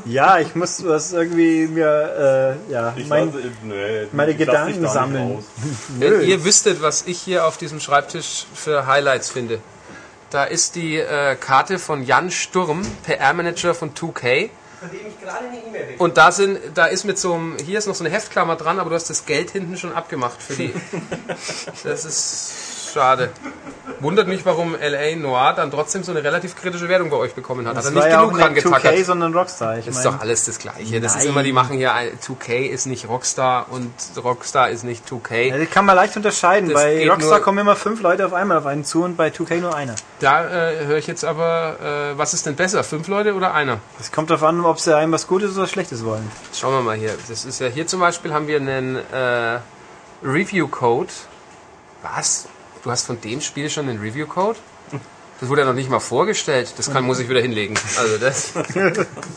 Ja, 0.04 0.38
ich 0.38 0.54
muss 0.54 0.84
was 0.86 1.12
irgendwie 1.12 1.66
mir, 1.66 2.58
äh, 2.68 2.72
ja, 2.72 2.94
Ich 2.96 3.08
mein, 3.08 3.32
lasse, 3.32 3.50
nee, 3.64 4.06
meine 4.12 4.34
Gedanken 4.34 4.86
sammeln. 4.86 5.42
Wenn 5.98 6.20
ihr 6.20 6.44
wüsstet, 6.44 6.82
was 6.82 7.04
ich 7.06 7.18
hier 7.18 7.46
auf 7.46 7.56
diesem 7.56 7.80
Schreibtisch 7.80 8.44
für 8.54 8.86
Highlights 8.86 9.30
finde. 9.30 9.58
Da 10.36 10.44
ist 10.44 10.74
die 10.74 10.98
äh, 10.98 11.34
Karte 11.34 11.78
von 11.78 12.04
Jan 12.04 12.30
Sturm, 12.30 12.86
PR-Manager 13.04 13.74
von 13.74 13.94
2K. 13.94 14.50
Von 14.78 14.90
dem 14.90 15.06
ich 15.08 15.18
gerade 15.18 15.46
eine 15.46 15.56
E-Mail 15.56 15.86
bekomme. 15.86 15.96
Und 15.96 16.18
da 16.18 16.30
sind, 16.30 16.58
da 16.74 16.84
ist 16.84 17.04
mit 17.04 17.18
so 17.18 17.32
einem, 17.32 17.56
hier 17.56 17.78
ist 17.78 17.86
noch 17.86 17.94
so 17.94 18.04
eine 18.04 18.12
Heftklammer 18.12 18.56
dran, 18.56 18.78
aber 18.78 18.90
du 18.90 18.96
hast 18.96 19.08
das 19.08 19.24
Geld 19.24 19.52
hinten 19.52 19.78
schon 19.78 19.94
abgemacht 19.94 20.42
für 20.42 20.52
die. 20.52 20.74
Das 21.84 22.04
ist 22.04 22.65
schade. 22.96 23.30
Wundert 24.00 24.28
mich, 24.28 24.44
warum 24.44 24.74
LA 24.78 25.16
Noir 25.16 25.54
dann 25.54 25.70
trotzdem 25.70 26.02
so 26.02 26.10
eine 26.12 26.22
relativ 26.22 26.54
kritische 26.54 26.86
Wertung 26.88 27.08
bei 27.08 27.16
euch 27.16 27.34
bekommen 27.34 27.66
hat. 27.66 27.76
Das 27.78 27.86
hat 27.86 27.94
er 27.94 28.02
nicht 28.02 28.10
ja 28.10 28.20
genug 28.20 28.34
nicht 28.36 28.44
rangetackert. 28.44 28.94
2K, 28.94 29.04
sondern 29.04 29.34
Rockstar. 29.34 29.78
Ich 29.78 29.86
Das 29.86 29.96
ist 29.96 30.04
doch 30.04 30.20
alles 30.20 30.44
das 30.44 30.58
Gleiche. 30.58 31.00
Das 31.00 31.12
ist 31.12 31.18
Nein. 31.20 31.28
immer, 31.28 31.42
die 31.42 31.52
machen 31.52 31.76
hier, 31.78 31.94
ein- 31.94 32.18
2K 32.20 32.66
ist 32.68 32.86
nicht 32.86 33.08
Rockstar 33.08 33.66
und 33.70 33.90
Rockstar 34.22 34.68
ist 34.68 34.84
nicht 34.84 35.06
2K. 35.08 35.48
ja, 35.48 35.56
das 35.58 35.70
kann 35.70 35.86
man 35.86 35.96
leicht 35.96 36.14
unterscheiden. 36.16 36.68
Das 36.70 36.82
Bei 36.82 37.08
Rockstar 37.08 37.40
kommen 37.40 37.58
immer 37.58 37.74
fünf 37.74 38.02
Leute 38.02 38.26
auf 38.26 38.34
einmal 38.34 38.58
auf 38.58 38.66
einen 38.66 38.84
zu 38.84 39.02
und 39.02 39.16
bei 39.16 39.28
2K 39.30 39.60
nur 39.60 39.74
einer. 39.74 39.94
Da 40.20 40.44
äh, 40.44 40.84
höre 40.86 40.98
ich 40.98 41.06
jetzt 41.06 41.24
aber, 41.24 41.76
äh, 42.14 42.18
was 42.18 42.34
ist 42.34 42.44
denn 42.44 42.54
besser? 42.56 42.84
Fünf 42.84 43.08
Leute 43.08 43.34
oder 43.34 43.54
einer? 43.54 43.78
Es 43.98 44.12
kommt 44.12 44.28
darauf 44.30 44.42
an, 44.42 44.62
ob 44.64 44.78
sie 44.78 44.94
einem 44.94 45.12
was 45.12 45.26
Gutes 45.26 45.52
oder 45.52 45.62
was 45.62 45.70
Schlechtes 45.70 46.04
wollen. 46.04 46.30
Schauen 46.54 46.74
wir 46.74 46.82
mal 46.82 46.96
hier. 46.96 47.14
Das 47.28 47.44
ist 47.46 47.60
ja 47.60 47.68
hier 47.68 47.86
zum 47.86 48.00
Beispiel 48.00 48.32
haben 48.34 48.46
wir 48.46 48.56
einen 48.56 48.96
äh, 48.96 49.58
Review 50.22 50.68
Code. 50.68 51.08
Was? 52.02 52.46
Du 52.86 52.92
hast 52.92 53.04
von 53.04 53.20
dem 53.20 53.40
Spiel 53.40 53.68
schon 53.68 53.88
einen 53.88 53.98
Review 53.98 54.28
Code? 54.28 54.60
Das 55.40 55.48
wurde 55.48 55.62
ja 55.62 55.66
noch 55.66 55.74
nicht 55.74 55.90
mal 55.90 55.98
vorgestellt. 55.98 56.72
Das 56.76 56.92
kann, 56.92 57.02
muss 57.02 57.18
ich 57.18 57.28
wieder 57.28 57.40
hinlegen. 57.40 57.74
Also 57.98 58.16
das, 58.16 58.52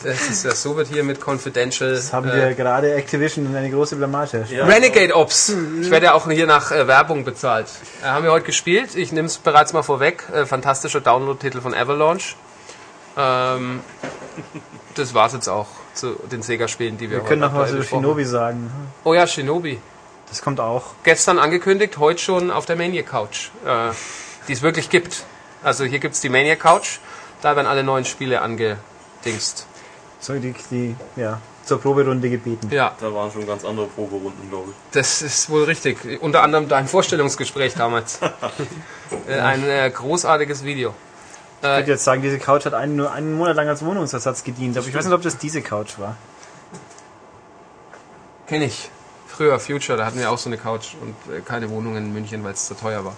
das 0.04 0.28
ist 0.28 0.44
ja 0.44 0.52
so 0.52 0.76
wird 0.76 0.86
hier 0.86 1.02
mit 1.02 1.20
Confidential. 1.20 1.90
Das 1.90 2.12
haben 2.12 2.30
äh, 2.30 2.36
wir 2.36 2.54
gerade 2.54 2.94
Activision 2.94 3.46
in 3.46 3.56
eine 3.56 3.68
große 3.68 3.96
Blamage 3.96 4.38
erstellt. 4.38 4.68
Renegade 4.68 5.16
Ops. 5.16 5.52
Ich 5.82 5.90
werde 5.90 6.06
ja 6.06 6.14
auch 6.14 6.30
hier 6.30 6.46
nach 6.46 6.70
äh, 6.70 6.86
Werbung 6.86 7.24
bezahlt. 7.24 7.66
Äh, 8.04 8.06
haben 8.06 8.22
wir 8.22 8.30
heute 8.30 8.46
gespielt. 8.46 8.94
Ich 8.94 9.10
nehme 9.10 9.26
es 9.26 9.38
bereits 9.38 9.72
mal 9.72 9.82
vorweg. 9.82 10.22
Äh, 10.32 10.46
fantastischer 10.46 11.00
Download-Titel 11.00 11.60
von 11.60 11.74
Avalanche. 11.74 12.36
Ähm, 13.16 13.80
das 14.94 15.12
war's 15.12 15.32
jetzt 15.32 15.48
auch 15.48 15.66
zu 15.94 16.14
den 16.30 16.42
Sega-Spielen, 16.42 16.98
die 16.98 17.10
wir, 17.10 17.18
Wir 17.18 17.24
können 17.24 17.40
noch 17.40 17.54
was 17.56 17.72
über 17.72 17.82
Shinobi 17.82 18.24
sagen. 18.24 18.70
Oh 19.02 19.12
ja, 19.12 19.26
Shinobi. 19.26 19.80
Das 20.30 20.42
kommt 20.42 20.60
auch. 20.60 20.94
Gestern 21.02 21.38
angekündigt, 21.38 21.98
heute 21.98 22.20
schon 22.20 22.50
auf 22.50 22.64
der 22.64 22.76
Mania 22.76 23.02
Couch, 23.02 23.50
äh, 23.66 23.90
die 24.48 24.52
es 24.52 24.62
wirklich 24.62 24.88
gibt. 24.88 25.24
Also 25.62 25.84
hier 25.84 25.98
gibt's 25.98 26.20
die 26.20 26.28
Mania 26.30 26.56
Couch, 26.56 26.98
da 27.42 27.54
werden 27.56 27.66
alle 27.66 27.84
neuen 27.84 28.04
Spiele 28.04 28.40
angedingst. 28.40 29.66
So, 30.20 30.34
die, 30.34 30.54
die, 30.70 30.96
ja, 31.16 31.40
zur 31.64 31.80
Proberunde 31.80 32.30
gebeten. 32.30 32.68
Ja, 32.70 32.94
Da 33.00 33.12
waren 33.12 33.30
schon 33.30 33.46
ganz 33.46 33.64
andere 33.64 33.86
Proberunden, 33.86 34.48
glaube 34.50 34.70
ich. 34.70 34.76
das 34.92 35.20
ist 35.22 35.50
wohl 35.50 35.64
richtig. 35.64 35.98
Unter 36.22 36.42
anderem 36.42 36.68
dein 36.68 36.88
Vorstellungsgespräch 36.88 37.74
damals. 37.74 38.20
Äh, 39.28 39.40
Ein 39.40 39.68
äh, 39.68 39.90
großartiges 39.90 40.64
Video. 40.64 40.94
Ich 41.62 41.64
würde 41.68 41.90
jetzt 41.90 42.04
sagen, 42.04 42.22
diese 42.22 42.38
Couch 42.38 42.64
hat 42.64 42.74
einen, 42.74 42.94
nur 42.94 43.10
einen 43.12 43.34
Monat 43.36 43.56
lang 43.56 43.68
als 43.68 43.84
Wohnungsersatz 43.84 44.44
gedient, 44.44 44.78
aber 44.78 44.86
ich 44.86 44.94
weiß 44.94 45.04
nicht, 45.04 45.12
ob 45.14 45.22
das 45.22 45.36
diese 45.36 45.62
Couch 45.62 45.98
war. 45.98 46.16
Kenne 48.46 48.66
ich. 48.66 48.88
Früher 49.40 49.58
Future, 49.58 49.96
da 49.96 50.04
hatten 50.04 50.18
wir 50.18 50.30
auch 50.30 50.36
so 50.36 50.50
eine 50.50 50.58
Couch 50.58 50.88
und 51.00 51.14
äh, 51.34 51.40
keine 51.40 51.70
Wohnung 51.70 51.96
in 51.96 52.12
München, 52.12 52.44
weil 52.44 52.52
es 52.52 52.66
zu 52.66 52.74
teuer 52.74 53.06
war. 53.06 53.14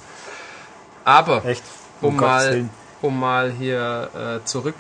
Aber, 1.05 1.45
Echt? 1.45 1.65
um 2.01 2.17
Gottes 2.17 2.31
mal, 2.45 2.69
um 3.01 3.19
mal 3.19 3.51
hier 3.51 4.09
äh, 4.15 4.47
zurück 4.47 4.77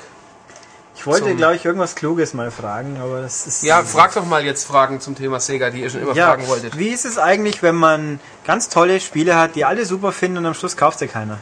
Ich 0.95 1.05
wollte, 1.05 1.35
glaube 1.35 1.57
ich, 1.57 1.65
irgendwas 1.65 1.97
Kluges 1.97 2.33
mal 2.33 2.53
fragen, 2.53 2.97
aber 3.03 3.23
das 3.23 3.49
ist. 3.49 3.65
Ja, 3.65 3.83
frag 3.83 4.15
doch 4.15 4.25
mal 4.25 4.45
jetzt 4.45 4.69
Fragen 4.69 5.01
zum 5.01 5.17
Thema 5.17 5.41
Sega, 5.41 5.71
die 5.71 5.81
ihr 5.81 5.91
schon 5.91 6.03
immer 6.03 6.15
Ja, 6.15 6.29
fragen 6.29 6.47
wolltet. 6.47 6.79
wie 6.79 6.91
ist 6.91 7.05
es 7.05 7.19
eigentlich, 7.19 7.61
wenn 7.61 7.75
man 7.75 8.21
ganz 8.47 8.69
tolle 8.69 9.01
Spiele 9.01 9.35
hat, 9.35 9.57
die 9.57 9.65
alle 9.65 9.85
super 9.85 10.13
finden 10.13 10.39
und 10.39 10.47
am 10.47 10.55
Schluss 10.55 10.77
kauft 10.77 11.01
sie 11.01 11.09
keiner? 11.09 11.39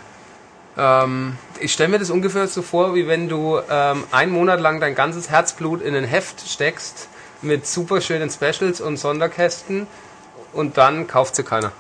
Ähm, 0.78 1.36
ich 1.58 1.74
stelle 1.74 1.90
mir 1.90 1.98
das 1.98 2.08
ungefähr 2.08 2.48
so 2.48 2.62
vor, 2.62 2.94
wie 2.94 3.06
wenn 3.06 3.28
du 3.28 3.60
ähm, 3.68 4.04
einen 4.12 4.32
Monat 4.32 4.60
lang 4.62 4.80
dein 4.80 4.94
ganzes 4.94 5.28
Herzblut 5.28 5.82
in 5.82 5.94
ein 5.94 6.04
Heft 6.04 6.48
steckst 6.48 7.09
mit 7.42 7.66
super 7.66 8.00
schönen 8.00 8.30
Specials 8.30 8.80
und 8.80 8.96
Sonderkästen 8.98 9.86
und 10.52 10.76
dann 10.76 11.06
kauft 11.06 11.36
sie 11.36 11.42
keiner. 11.42 11.72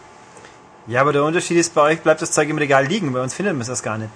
Ja, 0.86 1.02
aber 1.02 1.12
der 1.12 1.24
Unterschied 1.24 1.58
ist, 1.58 1.74
bei 1.74 1.82
euch 1.82 2.00
bleibt 2.00 2.22
das 2.22 2.32
Zeug 2.32 2.48
im 2.48 2.58
Regal 2.58 2.86
liegen, 2.86 3.12
bei 3.12 3.20
uns 3.20 3.34
findet 3.34 3.56
man 3.56 3.66
das 3.66 3.82
gar 3.82 3.98
nicht. 3.98 4.10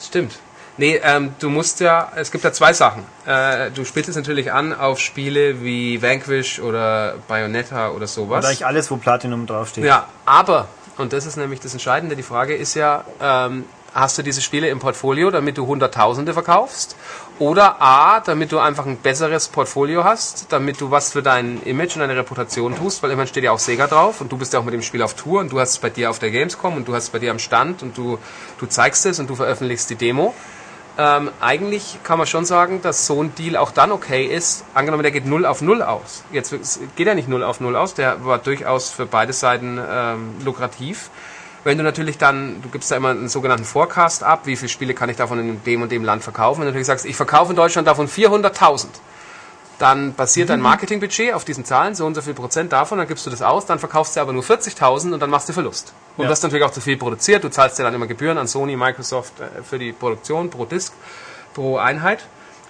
Stimmt. 0.00 0.38
Nee, 0.78 1.00
ähm, 1.02 1.34
du 1.38 1.48
musst 1.48 1.80
ja, 1.80 2.12
es 2.16 2.30
gibt 2.30 2.44
ja 2.44 2.52
zwei 2.52 2.74
Sachen. 2.74 3.02
Äh, 3.24 3.70
du 3.70 3.84
spielst 3.84 4.10
es 4.10 4.16
natürlich 4.16 4.52
an 4.52 4.74
auf 4.74 4.98
Spiele 4.98 5.62
wie 5.62 6.02
Vanquish 6.02 6.60
oder 6.60 7.14
Bayonetta 7.28 7.90
oder 7.90 8.06
sowas. 8.06 8.40
Oder 8.40 8.48
eigentlich 8.48 8.66
alles, 8.66 8.90
wo 8.90 8.96
Platinum 8.96 9.46
draufsteht. 9.46 9.84
Ja, 9.84 10.06
aber, 10.26 10.68
und 10.98 11.14
das 11.14 11.24
ist 11.24 11.36
nämlich 11.36 11.60
das 11.60 11.72
Entscheidende, 11.72 12.14
die 12.14 12.22
Frage 12.22 12.54
ist 12.54 12.74
ja, 12.74 13.04
ähm, 13.22 13.64
hast 13.96 14.18
du 14.18 14.22
diese 14.22 14.42
Spiele 14.42 14.68
im 14.68 14.78
Portfolio, 14.78 15.30
damit 15.30 15.56
du 15.56 15.66
Hunderttausende 15.66 16.34
verkaufst? 16.34 16.96
Oder 17.38 17.80
A, 17.80 18.20
damit 18.20 18.52
du 18.52 18.58
einfach 18.58 18.86
ein 18.86 18.98
besseres 18.98 19.48
Portfolio 19.48 20.04
hast, 20.04 20.52
damit 20.52 20.80
du 20.80 20.90
was 20.90 21.12
für 21.12 21.22
dein 21.22 21.62
Image 21.62 21.96
und 21.96 22.00
deine 22.00 22.16
Reputation 22.16 22.76
tust, 22.76 23.02
weil 23.02 23.10
immerhin 23.10 23.28
steht 23.28 23.44
ja 23.44 23.52
auch 23.52 23.58
Sega 23.58 23.86
drauf 23.86 24.20
und 24.20 24.30
du 24.30 24.36
bist 24.36 24.52
ja 24.52 24.60
auch 24.60 24.64
mit 24.64 24.74
dem 24.74 24.82
Spiel 24.82 25.02
auf 25.02 25.14
Tour 25.14 25.40
und 25.40 25.50
du 25.50 25.60
hast 25.60 25.70
es 25.70 25.78
bei 25.78 25.90
dir 25.90 26.10
auf 26.10 26.18
der 26.18 26.30
Gamescom 26.30 26.76
und 26.76 26.86
du 26.86 26.94
hast 26.94 27.04
es 27.04 27.10
bei 27.10 27.18
dir 27.18 27.30
am 27.30 27.38
Stand 27.38 27.82
und 27.82 27.96
du, 27.96 28.18
du 28.58 28.66
zeigst 28.66 29.06
es 29.06 29.18
und 29.18 29.30
du 29.30 29.34
veröffentlichst 29.34 29.88
die 29.88 29.96
Demo. 29.96 30.34
Ähm, 30.98 31.30
eigentlich 31.40 31.98
kann 32.04 32.18
man 32.18 32.26
schon 32.26 32.46
sagen, 32.46 32.80
dass 32.80 33.06
so 33.06 33.22
ein 33.22 33.34
Deal 33.34 33.56
auch 33.56 33.70
dann 33.70 33.92
okay 33.92 34.24
ist. 34.24 34.64
Angenommen, 34.72 35.02
der 35.02 35.12
geht 35.12 35.26
0 35.26 35.44
auf 35.44 35.60
0 35.60 35.82
aus. 35.82 36.24
Jetzt 36.32 36.54
geht 36.96 37.06
er 37.06 37.14
nicht 37.14 37.28
0 37.28 37.42
auf 37.42 37.60
0 37.60 37.76
aus, 37.76 37.94
der 37.94 38.24
war 38.24 38.38
durchaus 38.38 38.90
für 38.90 39.04
beide 39.04 39.32
Seiten 39.32 39.78
ähm, 39.78 40.36
lukrativ. 40.44 41.10
Wenn 41.66 41.78
du 41.78 41.82
natürlich 41.82 42.16
dann, 42.16 42.62
du 42.62 42.68
gibst 42.68 42.92
da 42.92 42.96
immer 42.96 43.08
einen 43.08 43.28
sogenannten 43.28 43.64
Forecast 43.64 44.22
ab, 44.22 44.42
wie 44.44 44.54
viele 44.54 44.68
Spiele 44.68 44.94
kann 44.94 45.08
ich 45.08 45.16
davon 45.16 45.40
in 45.40 45.64
dem 45.64 45.82
und 45.82 45.90
dem 45.90 46.04
Land 46.04 46.22
verkaufen. 46.22 46.60
Wenn 46.60 46.66
du 46.66 46.70
natürlich 46.70 46.86
sagst, 46.86 47.04
ich 47.04 47.16
verkaufe 47.16 47.50
in 47.50 47.56
Deutschland 47.56 47.88
davon 47.88 48.06
400.000, 48.06 48.86
dann 49.80 50.14
basiert 50.14 50.48
dein 50.48 50.60
Marketingbudget 50.60 51.34
auf 51.34 51.44
diesen 51.44 51.64
Zahlen, 51.64 51.96
so 51.96 52.06
und 52.06 52.14
so 52.14 52.22
viel 52.22 52.34
Prozent 52.34 52.72
davon, 52.72 52.98
dann 52.98 53.08
gibst 53.08 53.26
du 53.26 53.30
das 53.30 53.42
aus, 53.42 53.66
dann 53.66 53.80
verkaufst 53.80 54.14
du 54.14 54.20
aber 54.20 54.32
nur 54.32 54.44
40.000 54.44 55.12
und 55.12 55.18
dann 55.18 55.28
machst 55.28 55.48
du 55.48 55.52
Verlust. 55.52 55.92
Und 56.16 56.22
Ja. 56.22 56.28
das 56.28 56.38
ist 56.38 56.44
natürlich 56.44 56.64
auch 56.64 56.70
zu 56.70 56.80
viel 56.80 56.98
produziert, 56.98 57.42
du 57.42 57.50
zahlst 57.50 57.80
dir 57.80 57.82
dann 57.82 57.94
immer 57.94 58.06
Gebühren 58.06 58.38
an 58.38 58.46
Sony, 58.46 58.76
Microsoft 58.76 59.32
äh, 59.40 59.64
für 59.64 59.80
die 59.80 59.90
Produktion 59.90 60.50
pro 60.50 60.66
Disk, 60.66 60.92
pro 61.52 61.78
Einheit. 61.78 62.20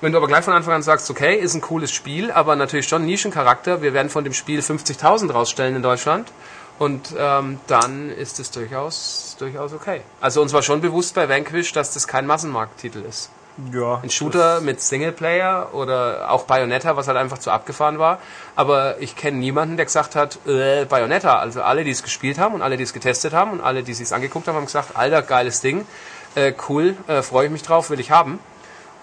Wenn 0.00 0.12
du 0.12 0.16
aber 0.16 0.26
gleich 0.26 0.44
von 0.46 0.54
Anfang 0.54 0.72
an 0.72 0.82
sagst, 0.82 1.10
okay, 1.10 1.36
ist 1.36 1.52
ein 1.52 1.60
cooles 1.60 1.92
Spiel, 1.92 2.30
aber 2.30 2.56
natürlich 2.56 2.88
schon 2.88 3.04
Nischencharakter, 3.04 3.82
wir 3.82 3.92
werden 3.92 4.08
von 4.08 4.24
dem 4.24 4.32
Spiel 4.32 4.60
50.000 4.60 5.30
rausstellen 5.32 5.76
in 5.76 5.82
Deutschland 5.82 6.28
und 6.78 7.14
ähm, 7.18 7.58
dann 7.66 8.10
ist 8.10 8.38
es 8.38 8.50
durchaus, 8.50 9.36
durchaus 9.38 9.72
okay. 9.72 10.02
Also 10.20 10.42
uns 10.42 10.52
war 10.52 10.62
schon 10.62 10.80
bewusst 10.80 11.14
bei 11.14 11.28
Vanquish, 11.28 11.72
dass 11.72 11.94
das 11.94 12.06
kein 12.06 12.26
Massenmarkttitel 12.26 13.02
ist 13.08 13.30
Ja. 13.72 14.00
ein 14.02 14.10
Shooter 14.10 14.60
mit 14.60 14.82
Singleplayer 14.82 15.70
oder 15.72 16.30
auch 16.30 16.44
Bayonetta, 16.44 16.96
was 16.96 17.08
halt 17.08 17.16
einfach 17.16 17.38
zu 17.38 17.50
abgefahren 17.50 17.98
war. 17.98 18.18
Aber 18.54 19.00
ich 19.00 19.16
kenne 19.16 19.38
niemanden, 19.38 19.76
der 19.76 19.86
gesagt 19.86 20.14
hat, 20.14 20.38
äh, 20.46 20.84
Bayonetta. 20.84 21.38
Also 21.38 21.62
alle, 21.62 21.82
die 21.84 21.90
es 21.92 22.02
gespielt 22.02 22.38
haben 22.38 22.54
und 22.54 22.60
alle, 22.62 22.76
die 22.76 22.82
es 22.82 22.92
getestet 22.92 23.32
haben 23.32 23.52
und 23.52 23.60
alle, 23.62 23.82
die 23.82 23.92
es 23.92 23.98
sich 23.98 24.12
angeguckt 24.12 24.46
haben, 24.46 24.56
haben 24.56 24.66
gesagt, 24.66 24.96
alter, 24.96 25.22
geiles 25.22 25.60
Ding, 25.62 25.86
äh, 26.34 26.52
cool, 26.68 26.94
äh, 27.06 27.22
freue 27.22 27.46
ich 27.46 27.52
mich 27.52 27.62
drauf, 27.62 27.88
will 27.88 28.00
ich 28.00 28.10
haben. 28.10 28.38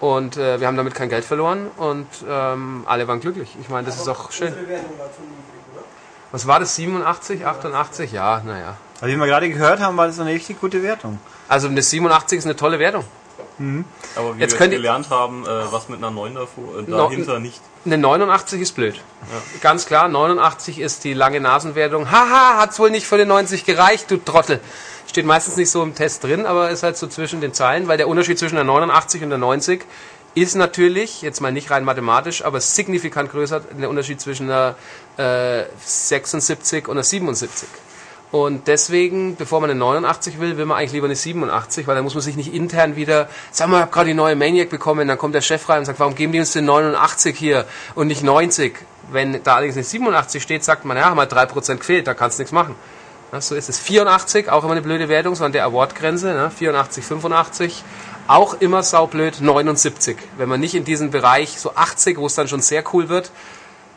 Und 0.00 0.36
äh, 0.36 0.60
wir 0.60 0.66
haben 0.66 0.76
damit 0.76 0.94
kein 0.94 1.08
Geld 1.08 1.24
verloren 1.24 1.68
und 1.76 2.06
ähm, 2.28 2.84
alle 2.86 3.08
waren 3.08 3.20
glücklich. 3.20 3.56
Ich 3.60 3.68
meine, 3.70 3.86
das 3.86 3.96
ist 3.96 4.08
auch 4.08 4.30
schön. 4.32 4.54
Was 6.34 6.48
war 6.48 6.58
das, 6.58 6.74
87, 6.74 7.46
88? 7.46 8.10
Ja, 8.10 8.42
naja. 8.44 8.76
Also 9.00 9.14
wie 9.14 9.16
wir 9.20 9.26
gerade 9.26 9.48
gehört 9.48 9.78
haben, 9.78 9.96
war 9.96 10.08
das 10.08 10.18
eine 10.18 10.30
richtig 10.30 10.60
gute 10.60 10.82
Wertung. 10.82 11.20
Also 11.46 11.68
eine 11.68 11.80
87 11.80 12.38
ist 12.40 12.44
eine 12.44 12.56
tolle 12.56 12.80
Wertung. 12.80 13.04
Aber 14.16 14.36
wie 14.36 14.40
Jetzt 14.40 14.58
wir 14.58 14.66
gelernt 14.66 15.10
haben, 15.10 15.44
äh, 15.44 15.48
was 15.70 15.88
mit 15.88 15.98
einer 15.98 16.10
9 16.10 16.34
davor, 16.34 16.64
äh, 16.80 16.90
No- 16.90 16.96
dahinter 17.08 17.38
nicht. 17.38 17.60
Eine 17.86 17.98
89 17.98 18.60
ist 18.60 18.72
blöd. 18.72 19.00
Ganz 19.60 19.86
klar, 19.86 20.08
89 20.08 20.80
ist 20.80 21.04
die 21.04 21.14
lange 21.14 21.38
Nasenwertung. 21.40 22.10
Haha, 22.10 22.58
hat's 22.58 22.80
wohl 22.80 22.90
nicht 22.90 23.06
für 23.06 23.16
den 23.16 23.28
90 23.28 23.64
gereicht, 23.64 24.10
du 24.10 24.16
Trottel. 24.16 24.58
Steht 25.06 25.26
meistens 25.26 25.54
nicht 25.56 25.70
so 25.70 25.84
im 25.84 25.94
Test 25.94 26.24
drin, 26.24 26.46
aber 26.46 26.70
ist 26.70 26.82
halt 26.82 26.96
so 26.96 27.06
zwischen 27.06 27.40
den 27.40 27.54
Zeilen, 27.54 27.86
weil 27.86 27.96
der 27.96 28.08
Unterschied 28.08 28.40
zwischen 28.40 28.56
der 28.56 28.64
89 28.64 29.22
und 29.22 29.28
der 29.28 29.38
90 29.38 29.84
ist 30.34 30.54
natürlich, 30.56 31.22
jetzt 31.22 31.40
mal 31.40 31.52
nicht 31.52 31.70
rein 31.70 31.84
mathematisch, 31.84 32.44
aber 32.44 32.60
signifikant 32.60 33.30
größer, 33.30 33.60
der 33.60 33.88
Unterschied 33.88 34.20
zwischen 34.20 34.50
einer 34.50 34.74
äh, 35.16 35.64
76 35.84 36.88
und 36.88 36.96
einer 36.96 37.04
77. 37.04 37.68
Und 38.34 38.66
deswegen, 38.66 39.36
bevor 39.36 39.60
man 39.60 39.70
eine 39.70 39.78
89 39.78 40.40
will, 40.40 40.56
will 40.56 40.66
man 40.66 40.78
eigentlich 40.78 40.90
lieber 40.90 41.06
eine 41.06 41.14
87, 41.14 41.86
weil 41.86 41.94
dann 41.94 42.02
muss 42.02 42.14
man 42.14 42.22
sich 42.22 42.34
nicht 42.34 42.52
intern 42.52 42.96
wieder, 42.96 43.28
sag 43.52 43.68
mal, 43.68 43.76
ich 43.76 43.82
habe 43.82 43.92
gerade 43.92 44.08
die 44.08 44.14
neue 44.14 44.34
Maniac 44.34 44.70
bekommen, 44.70 45.06
dann 45.06 45.18
kommt 45.18 45.36
der 45.36 45.40
Chef 45.40 45.68
rein 45.68 45.78
und 45.78 45.84
sagt, 45.84 46.00
warum 46.00 46.16
geben 46.16 46.32
die 46.32 46.40
uns 46.40 46.50
denn 46.50 46.64
89 46.64 47.38
hier 47.38 47.64
und 47.94 48.08
nicht 48.08 48.24
90? 48.24 48.74
Wenn 49.12 49.40
da 49.44 49.54
allerdings 49.54 49.76
eine 49.76 49.84
87 49.84 50.42
steht, 50.42 50.64
sagt 50.64 50.84
man, 50.84 50.96
ja, 50.96 51.04
haben 51.04 51.16
wir 51.16 51.28
3% 51.28 51.76
gefehlt, 51.76 52.08
da 52.08 52.14
kannst 52.14 52.38
du 52.38 52.42
nichts 52.42 52.52
machen. 52.52 52.74
Ja, 53.30 53.40
so 53.40 53.54
ist 53.54 53.68
es. 53.68 53.78
84, 53.78 54.48
auch 54.48 54.64
immer 54.64 54.72
eine 54.72 54.82
blöde 54.82 55.08
Wertung, 55.08 55.36
so 55.36 55.44
an 55.44 55.52
der 55.52 55.64
Award-Grenze, 55.64 56.34
ne? 56.34 56.50
84, 56.50 57.04
85. 57.04 57.84
Auch 58.26 58.54
immer 58.54 58.82
saublöd, 58.82 59.40
79. 59.40 60.16
Wenn 60.38 60.48
man 60.48 60.60
nicht 60.60 60.74
in 60.74 60.84
diesem 60.84 61.10
Bereich, 61.10 61.60
so 61.60 61.74
80, 61.74 62.16
wo 62.16 62.26
es 62.26 62.34
dann 62.34 62.48
schon 62.48 62.62
sehr 62.62 62.82
cool 62.94 63.08
wird, 63.08 63.30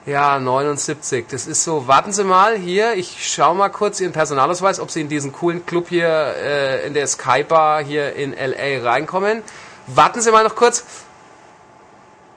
ja, 0.05 0.39
79. 0.39 1.25
Das 1.29 1.47
ist 1.47 1.63
so, 1.63 1.87
warten 1.87 2.11
Sie 2.11 2.23
mal 2.23 2.57
hier, 2.57 2.93
ich 2.95 3.33
schau 3.33 3.53
mal 3.53 3.69
kurz 3.69 3.99
Ihren 3.99 4.13
Personalausweis, 4.13 4.79
ob 4.79 4.91
Sie 4.91 5.01
in 5.01 5.09
diesen 5.09 5.31
coolen 5.33 5.65
Club 5.65 5.87
hier 5.89 6.07
äh, 6.07 6.87
in 6.87 6.93
der 6.93 7.07
Sky 7.07 7.43
Bar 7.43 7.83
hier 7.83 8.15
in 8.15 8.33
LA 8.33 8.89
reinkommen. 8.89 9.43
Warten 9.87 10.21
Sie 10.21 10.31
mal 10.31 10.43
noch 10.43 10.55
kurz. 10.55 10.83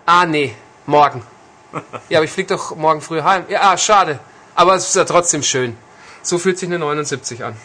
Ah, 0.07 0.27
nee, 0.27 0.55
morgen. 0.87 1.23
Ja, 2.09 2.19
aber 2.19 2.25
ich 2.25 2.33
fliege 2.33 2.55
doch 2.55 2.75
morgen 2.75 3.01
früh 3.01 3.23
heim. 3.23 3.45
Ja, 3.49 3.71
ah, 3.71 3.77
schade. 3.77 4.19
Aber 4.57 4.75
es 4.75 4.89
ist 4.89 4.97
ja 4.97 5.05
trotzdem 5.05 5.43
schön. 5.43 5.77
So 6.23 6.39
fühlt 6.39 6.59
sich 6.59 6.69
eine 6.69 6.79
79 6.79 7.45
an. 7.45 7.57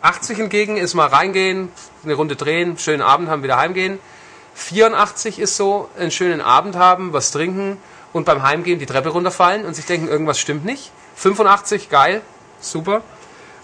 80 0.00 0.36
hingegen 0.36 0.76
ist 0.76 0.94
mal 0.94 1.06
reingehen, 1.06 1.70
eine 2.04 2.14
Runde 2.14 2.36
drehen, 2.36 2.78
schönen 2.78 3.02
Abend 3.02 3.28
haben, 3.28 3.42
wieder 3.42 3.56
heimgehen. 3.56 3.98
84 4.54 5.38
ist 5.38 5.56
so, 5.56 5.88
einen 5.98 6.10
schönen 6.10 6.40
Abend 6.40 6.76
haben, 6.76 7.12
was 7.12 7.30
trinken 7.30 7.78
und 8.12 8.24
beim 8.24 8.42
Heimgehen 8.42 8.78
die 8.78 8.86
Treppe 8.86 9.10
runterfallen 9.10 9.64
und 9.64 9.74
sich 9.74 9.86
denken, 9.86 10.08
irgendwas 10.08 10.38
stimmt 10.38 10.64
nicht. 10.64 10.92
85, 11.16 11.88
geil, 11.88 12.22
super. 12.60 13.02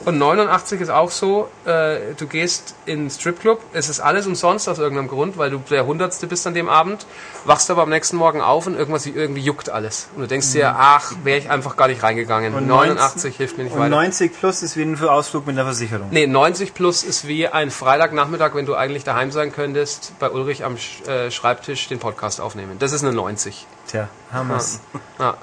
Und 0.05 0.17
89 0.17 0.81
ist 0.81 0.91
auch 0.91 1.11
so, 1.11 1.49
äh, 1.65 2.15
du 2.17 2.27
gehst 2.29 2.77
in 2.87 3.01
den 3.07 3.11
Stripclub, 3.11 3.61
es 3.73 3.89
ist 3.89 3.99
alles 3.99 4.27
umsonst 4.29 4.69
aus 4.69 4.79
irgendeinem 4.79 5.09
Grund, 5.09 5.39
weil 5.39 5.51
du 5.51 5.59
der 5.71 5.87
Hundertste 5.87 6.29
bist 6.29 6.47
an 6.47 6.55
dem 6.55 6.69
Abend, 6.69 7.05
wachst 7.45 7.69
aber 7.71 7.83
am 7.83 7.91
nächsten 7.91 8.17
Morgen 8.17 8.41
auf 8.41 8.69
und 8.69 8.77
irgendwas 8.77 9.07
irgendwie 9.07 9.41
juckt 9.41 9.71
alles. 9.71 10.09
Und 10.15 10.23
du 10.23 10.29
denkst 10.29 10.53
dir, 10.53 10.77
ach, 10.79 11.13
wäre 11.25 11.39
ich 11.39 11.51
einfach 11.51 11.77
gar 11.77 11.89
nicht 11.89 12.01
reingegangen. 12.03 12.55
Und 12.55 12.69
89 12.69 13.37
hilft 13.37 13.59
mir 13.59 13.65
nicht 13.65 13.73
Und 13.73 13.81
weiter. 13.81 13.91
90 13.91 14.39
plus 14.39 14.63
ist 14.63 14.77
wie 14.77 14.83
ein 14.83 14.99
Ausflug 15.03 15.47
mit 15.49 15.57
einer 15.57 15.65
Versicherung. 15.65 16.09
Nee, 16.13 16.29
90 16.29 16.75
plus 16.75 17.03
ist 17.03 17.27
wie 17.27 17.49
ein 17.49 17.71
Freitagnachmittag, 17.73 18.55
wenn 18.55 18.67
du 18.67 18.77
eigentlich 18.77 19.03
daheim 19.03 19.33
sein 19.33 19.53
könntest, 19.53 20.13
bei 20.21 20.31
Ulrich 20.31 20.65
am 20.65 20.77
Sch- 20.77 21.09
äh, 21.09 21.31
Schreibtisch 21.33 21.89
den 21.89 21.99
Podcast 21.99 22.41
aufnehmen. 22.41 22.77
Das 22.79 22.93
ist 22.93 23.03
eine 23.03 23.13
90. 23.13 23.67
Tja, 23.89 24.09
Hammers. 24.33 24.79
Ja, 25.19 25.37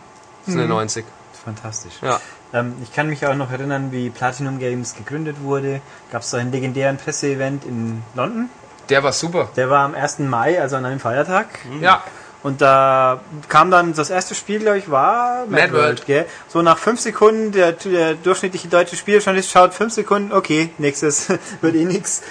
das 0.45 0.55
ist 0.55 0.59
eine 0.59 0.69
90. 0.69 1.03
Fantastisch. 1.43 1.93
Ja. 2.01 2.19
Ähm, 2.53 2.73
ich 2.83 2.93
kann 2.93 3.07
mich 3.09 3.25
auch 3.25 3.35
noch 3.35 3.51
erinnern, 3.51 3.91
wie 3.91 4.09
Platinum 4.09 4.59
Games 4.59 4.95
gegründet 4.95 5.37
wurde. 5.41 5.81
Gab 6.11 6.21
es 6.21 6.31
so 6.31 6.37
einen 6.37 6.51
legendären 6.51 6.97
Presseevent 6.97 7.65
in 7.65 8.01
London. 8.15 8.49
Der 8.89 9.03
war 9.03 9.11
super. 9.11 9.49
Der 9.55 9.69
war 9.69 9.79
am 9.85 9.95
1. 9.95 10.19
Mai, 10.19 10.61
also 10.61 10.75
an 10.75 10.85
einem 10.85 10.99
Feiertag. 10.99 11.47
Ja, 11.81 12.03
Und 12.43 12.61
da 12.61 13.21
kam 13.49 13.71
dann 13.71 13.93
das 13.95 14.11
erste 14.11 14.35
Spiel, 14.35 14.59
glaube 14.59 14.77
ich, 14.77 14.91
war 14.91 15.47
Mad 15.47 15.73
World. 15.73 16.05
Gell? 16.05 16.27
So 16.47 16.61
nach 16.61 16.77
fünf 16.77 16.99
Sekunden, 17.01 17.51
der, 17.51 17.71
der 17.71 18.13
durchschnittliche 18.13 18.67
deutsche 18.67 18.95
Spieljournalist 18.95 19.49
schaut 19.49 19.73
fünf 19.73 19.91
Sekunden, 19.93 20.31
okay, 20.31 20.69
nächstes 20.77 21.29
wird 21.61 21.75
eh 21.75 21.85
nix. 21.85 22.21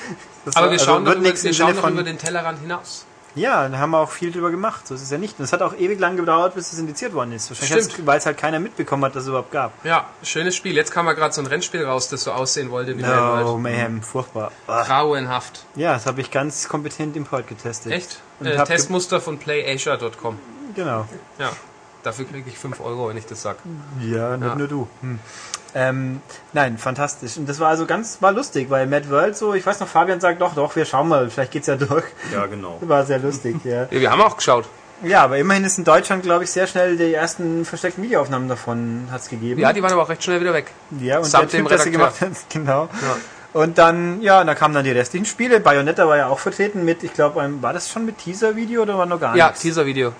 Das 0.44 0.54
aber 0.54 0.66
war- 0.66 0.70
wir 0.72 0.78
also 0.78 0.84
schauen, 0.84 1.04
wird 1.04 1.16
doch, 1.16 1.20
über, 1.20 1.28
nix 1.28 1.40
im 1.42 1.46
wir 1.48 1.54
schauen 1.54 1.74
von- 1.74 1.92
über 1.94 2.02
den 2.04 2.18
Tellerrand 2.18 2.60
hinaus. 2.60 3.04
Ja, 3.36 3.68
da 3.68 3.78
haben 3.78 3.90
wir 3.90 3.98
auch 3.98 4.10
viel 4.10 4.30
drüber 4.30 4.50
gemacht. 4.50 4.86
So 4.86 4.94
ist 4.94 5.02
es 5.02 5.10
ja 5.10 5.18
nicht. 5.18 5.38
Und 5.38 5.44
es 5.44 5.52
hat 5.52 5.60
auch 5.60 5.74
ewig 5.76 5.98
lang 5.98 6.16
gedauert, 6.16 6.54
bis 6.54 6.72
es 6.72 6.78
indiziert 6.78 7.14
worden 7.14 7.32
ist. 7.32 7.50
Wahrscheinlich 7.50 8.06
weil 8.06 8.18
es 8.18 8.26
halt 8.26 8.38
keiner 8.38 8.60
mitbekommen 8.60 9.04
hat, 9.04 9.16
dass 9.16 9.24
es 9.24 9.28
überhaupt 9.28 9.50
gab. 9.50 9.72
Ja, 9.84 10.06
schönes 10.22 10.54
Spiel. 10.54 10.74
Jetzt 10.76 10.92
kam 10.92 11.04
mal 11.06 11.14
gerade 11.14 11.34
so 11.34 11.40
ein 11.40 11.46
Rennspiel 11.46 11.84
raus, 11.84 12.08
das 12.08 12.22
so 12.24 12.32
aussehen 12.32 12.70
wollte 12.70 12.96
wie 12.96 13.02
No, 13.02 13.08
World. 13.08 13.58
Mayhem, 13.62 14.02
furchtbar. 14.02 14.52
Ah. 14.68 14.84
Grauenhaft. 14.84 15.64
Ja, 15.74 15.94
das 15.94 16.06
habe 16.06 16.20
ich 16.20 16.30
ganz 16.30 16.68
kompetent 16.68 17.16
Import 17.16 17.48
getestet. 17.48 17.92
Echt? 17.92 18.20
Und 18.40 18.46
Äh, 18.46 18.62
Testmuster 18.64 19.20
von 19.20 19.38
playasia.com. 19.38 20.38
Genau. 20.74 21.06
Ja. 21.38 21.50
Dafür 22.02 22.26
kriege 22.26 22.48
ich 22.50 22.58
5 22.58 22.80
Euro, 22.80 23.08
wenn 23.08 23.16
ich 23.16 23.26
das 23.26 23.42
sag. 23.42 23.56
Ja, 24.00 24.36
nicht 24.36 24.46
Ja. 24.46 24.54
nur 24.54 24.68
du. 24.68 24.88
Hm. 25.00 25.18
Ähm, 25.74 26.20
nein, 26.52 26.78
fantastisch. 26.78 27.36
Und 27.36 27.48
das 27.48 27.58
war 27.58 27.68
also 27.68 27.84
ganz, 27.84 28.18
war 28.20 28.32
lustig, 28.32 28.70
weil 28.70 28.86
Mad 28.86 29.10
World 29.10 29.36
so, 29.36 29.54
ich 29.54 29.66
weiß 29.66 29.80
noch, 29.80 29.88
Fabian 29.88 30.20
sagt, 30.20 30.40
doch, 30.40 30.54
doch, 30.54 30.76
wir 30.76 30.84
schauen 30.84 31.08
mal, 31.08 31.28
vielleicht 31.30 31.50
geht's 31.50 31.66
ja 31.66 31.76
durch. 31.76 32.04
Ja, 32.32 32.46
genau. 32.46 32.78
War 32.82 33.04
sehr 33.04 33.18
lustig, 33.18 33.56
ja. 33.64 33.88
Ja, 33.90 34.00
wir 34.00 34.10
haben 34.10 34.20
auch 34.20 34.36
geschaut. 34.36 34.66
Ja, 35.02 35.24
aber 35.24 35.38
immerhin 35.38 35.64
ist 35.64 35.76
in 35.76 35.84
Deutschland, 35.84 36.22
glaube 36.22 36.44
ich, 36.44 36.50
sehr 36.50 36.66
schnell 36.66 36.96
die 36.96 37.12
ersten 37.12 37.64
versteckten 37.64 38.04
Videoaufnahmen 38.04 38.48
davon 38.48 39.08
hat's 39.10 39.28
gegeben. 39.28 39.60
Ja, 39.60 39.72
die 39.72 39.82
waren 39.82 39.92
aber 39.92 40.02
auch 40.02 40.08
recht 40.08 40.22
schnell 40.22 40.40
wieder 40.40 40.54
weg. 40.54 40.66
Ja, 41.00 41.18
und 41.18 41.24
Samt 41.24 41.52
der 41.52 41.60
dem 41.60 41.66
Typ, 41.66 41.76
der 41.76 41.78
sie 41.84 41.90
gemacht 41.90 42.20
hat, 42.20 42.30
genau. 42.48 42.88
Ja. 43.02 43.16
Und 43.60 43.78
dann, 43.78 44.22
ja, 44.22 44.42
da 44.42 44.54
kamen 44.54 44.74
dann 44.74 44.84
die 44.84 44.92
restlichen 44.92 45.26
Spiele. 45.26 45.60
Bayonetta 45.60 46.08
war 46.08 46.16
ja 46.16 46.28
auch 46.28 46.38
vertreten 46.38 46.84
mit, 46.84 47.02
ich 47.02 47.12
glaube, 47.12 47.40
einem, 47.40 47.62
war 47.62 47.72
das 47.72 47.88
schon 47.88 48.04
mit 48.04 48.18
Teaser-Video 48.18 48.82
oder 48.82 48.96
war 48.96 49.06
noch 49.06 49.20
gar 49.20 49.36
Ja, 49.36 49.46
nichts? 49.46 49.62
Teaser-Video. 49.62 50.12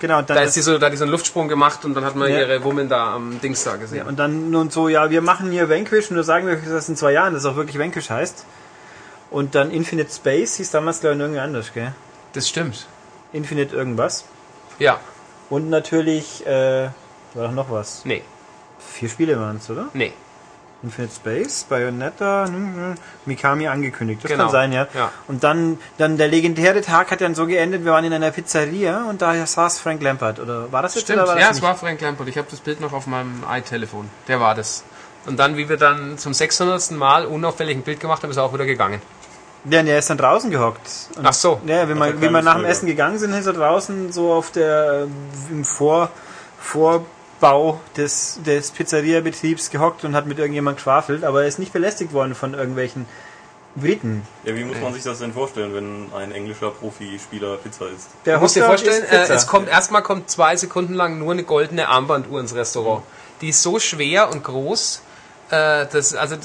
Genau, 0.00 0.22
Da 0.22 0.34
das- 0.34 0.48
ist 0.48 0.56
die 0.56 0.60
so, 0.62 0.78
da 0.78 0.86
hat 0.86 0.92
die 0.92 0.96
so 0.96 1.04
einen 1.04 1.12
Luftsprung 1.12 1.48
gemacht 1.48 1.84
und 1.84 1.94
dann 1.94 2.04
hat 2.04 2.16
man 2.16 2.30
Ja. 2.30 2.38
ihre 2.38 2.64
Woman 2.64 2.88
da 2.88 3.14
am 3.14 3.40
Dings 3.40 3.64
da 3.64 3.76
gesehen. 3.76 4.06
Und 4.06 4.18
dann 4.18 4.54
und 4.54 4.72
so, 4.72 4.88
ja, 4.88 5.10
wir 5.10 5.20
machen 5.22 5.50
hier 5.50 5.68
Vanquish 5.68 6.10
und 6.10 6.16
da 6.16 6.22
sagen 6.22 6.46
wir 6.46 6.54
euch, 6.54 6.62
dass 6.62 6.72
das 6.72 6.88
in 6.88 6.96
zwei 6.96 7.12
Jahren, 7.12 7.34
das 7.34 7.44
auch 7.44 7.56
wirklich 7.56 7.78
Vanquish 7.78 8.10
heißt. 8.10 8.44
Und 9.30 9.54
dann 9.54 9.70
Infinite 9.70 10.10
Space 10.12 10.56
hieß 10.56 10.70
damals, 10.70 11.00
glaube 11.00 11.16
ich, 11.16 11.20
irgendwie 11.20 11.40
anders, 11.40 11.72
gell? 11.74 11.92
Das 12.32 12.48
stimmt. 12.48 12.86
Infinite 13.32 13.76
irgendwas. 13.76 14.24
Ja. 14.78 15.00
Und 15.50 15.68
natürlich, 15.70 16.46
äh, 16.46 16.88
war 17.34 17.44
doch 17.48 17.52
noch 17.52 17.70
was. 17.70 18.04
Nee. 18.04 18.22
Vier 18.78 19.08
Spiele 19.10 19.38
waren 19.38 19.56
es, 19.58 19.68
oder? 19.68 19.88
Nee. 19.92 20.12
Infinite 20.82 21.12
Space, 21.14 21.64
Bayonetta, 21.68 22.46
hm, 22.46 22.54
hm, 22.74 22.94
Mikami 23.26 23.66
angekündigt. 23.66 24.22
Das 24.22 24.30
Genau. 24.30 24.44
kann 24.44 24.52
sein, 24.52 24.72
ja. 24.72 24.86
Ja. 24.94 25.10
Und 25.26 25.42
dann, 25.42 25.78
dann 25.98 26.16
der 26.18 26.28
legendäre 26.28 26.82
Tag 26.82 27.10
hat 27.10 27.20
dann 27.20 27.34
so 27.34 27.46
geendet, 27.46 27.84
wir 27.84 27.90
waren 27.92 28.04
in 28.04 28.12
einer 28.12 28.30
Pizzeria 28.30 29.04
und 29.10 29.20
da 29.20 29.44
saß 29.44 29.80
Frank 29.80 30.00
Lampard. 30.02 30.38
Oder 30.38 30.70
war 30.70 30.82
das 30.82 30.94
jetzt 30.94 31.04
Stimmt. 31.04 31.18
oder 31.18 31.28
war 31.28 31.34
das 31.34 31.42
Ja, 31.44 31.50
es 31.50 31.56
nicht? 31.56 31.64
war 31.64 31.74
Frank 31.74 32.00
Lampert. 32.00 32.28
Ich 32.28 32.38
habe 32.38 32.46
das 32.48 32.60
Bild 32.60 32.80
noch 32.80 32.92
auf 32.92 33.08
meinem 33.08 33.42
iTelefon. 33.50 34.08
Der 34.28 34.38
war 34.40 34.54
das. 34.54 34.84
Und 35.26 35.36
dann, 35.38 35.56
wie 35.56 35.68
wir 35.68 35.76
dann 35.78 36.16
zum 36.16 36.32
600. 36.32 36.92
Mal 36.92 37.26
unauffällig 37.26 37.76
ein 37.76 37.82
Bild 37.82 37.98
gemacht 37.98 38.22
haben, 38.22 38.30
ist 38.30 38.36
er 38.36 38.44
auch 38.44 38.54
wieder 38.54 38.64
gegangen. 38.64 39.02
Ja, 39.64 39.82
der 39.82 39.98
ist 39.98 40.08
dann 40.08 40.16
draußen 40.18 40.48
gehockt. 40.52 40.88
Und 41.16 41.26
Ach 41.26 41.32
so. 41.32 41.60
Ja, 41.66 41.88
wenn 41.88 42.00
er 42.00 42.06
wir, 42.06 42.22
wie 42.22 42.30
wir 42.30 42.40
nach 42.42 42.54
dem. 42.54 42.64
Essen 42.64 42.86
gegangen 42.86 43.18
sind, 43.18 43.32
ist 43.34 43.46
er 43.46 43.52
draußen 43.52 44.12
so 44.12 44.32
auf 44.32 44.52
der, 44.52 45.08
im 45.50 45.64
Vor, 45.64 46.10
Vorbau 47.38 47.80
des, 47.96 48.40
des 48.44 48.70
Pizzeria-Betriebs 48.70 49.70
gehockt 49.70 50.04
und 50.04 50.14
hat 50.14 50.26
mit 50.26 50.38
irgendjemand 50.38 50.76
geschwafelt, 50.76 51.24
aber 51.24 51.42
er 51.42 51.48
ist 51.48 51.58
nicht 51.58 51.72
belästigt 51.72 52.12
worden 52.12 52.34
von 52.34 52.54
irgendwelchen 52.54 53.06
Briten. 53.76 54.22
Ja, 54.44 54.56
wie 54.56 54.64
muss 54.64 54.80
man 54.80 54.92
sich 54.92 55.04
das 55.04 55.20
denn 55.20 55.32
vorstellen, 55.32 55.74
wenn 55.74 56.12
ein 56.18 56.32
englischer 56.32 56.70
Profispieler 56.70 57.56
Pizza 57.56 57.86
isst? 57.88 58.08
Der 58.24 58.36
Du 58.36 58.40
musst 58.40 58.56
dir 58.56 58.64
vorstellen, 58.64 59.04
äh, 59.04 59.28
es 59.28 59.46
kommt 59.46 59.68
erstmal 59.68 60.02
kommt 60.02 60.30
zwei 60.30 60.56
Sekunden 60.56 60.94
lang 60.94 61.18
nur 61.18 61.32
eine 61.32 61.44
goldene 61.44 61.88
Armbanduhr 61.88 62.40
ins 62.40 62.54
Restaurant. 62.54 63.02
Die 63.40 63.50
ist 63.50 63.62
so 63.62 63.78
schwer 63.78 64.30
und 64.30 64.42
groß, 64.42 65.02
äh, 65.50 65.86
dass, 65.86 66.14
also 66.14 66.36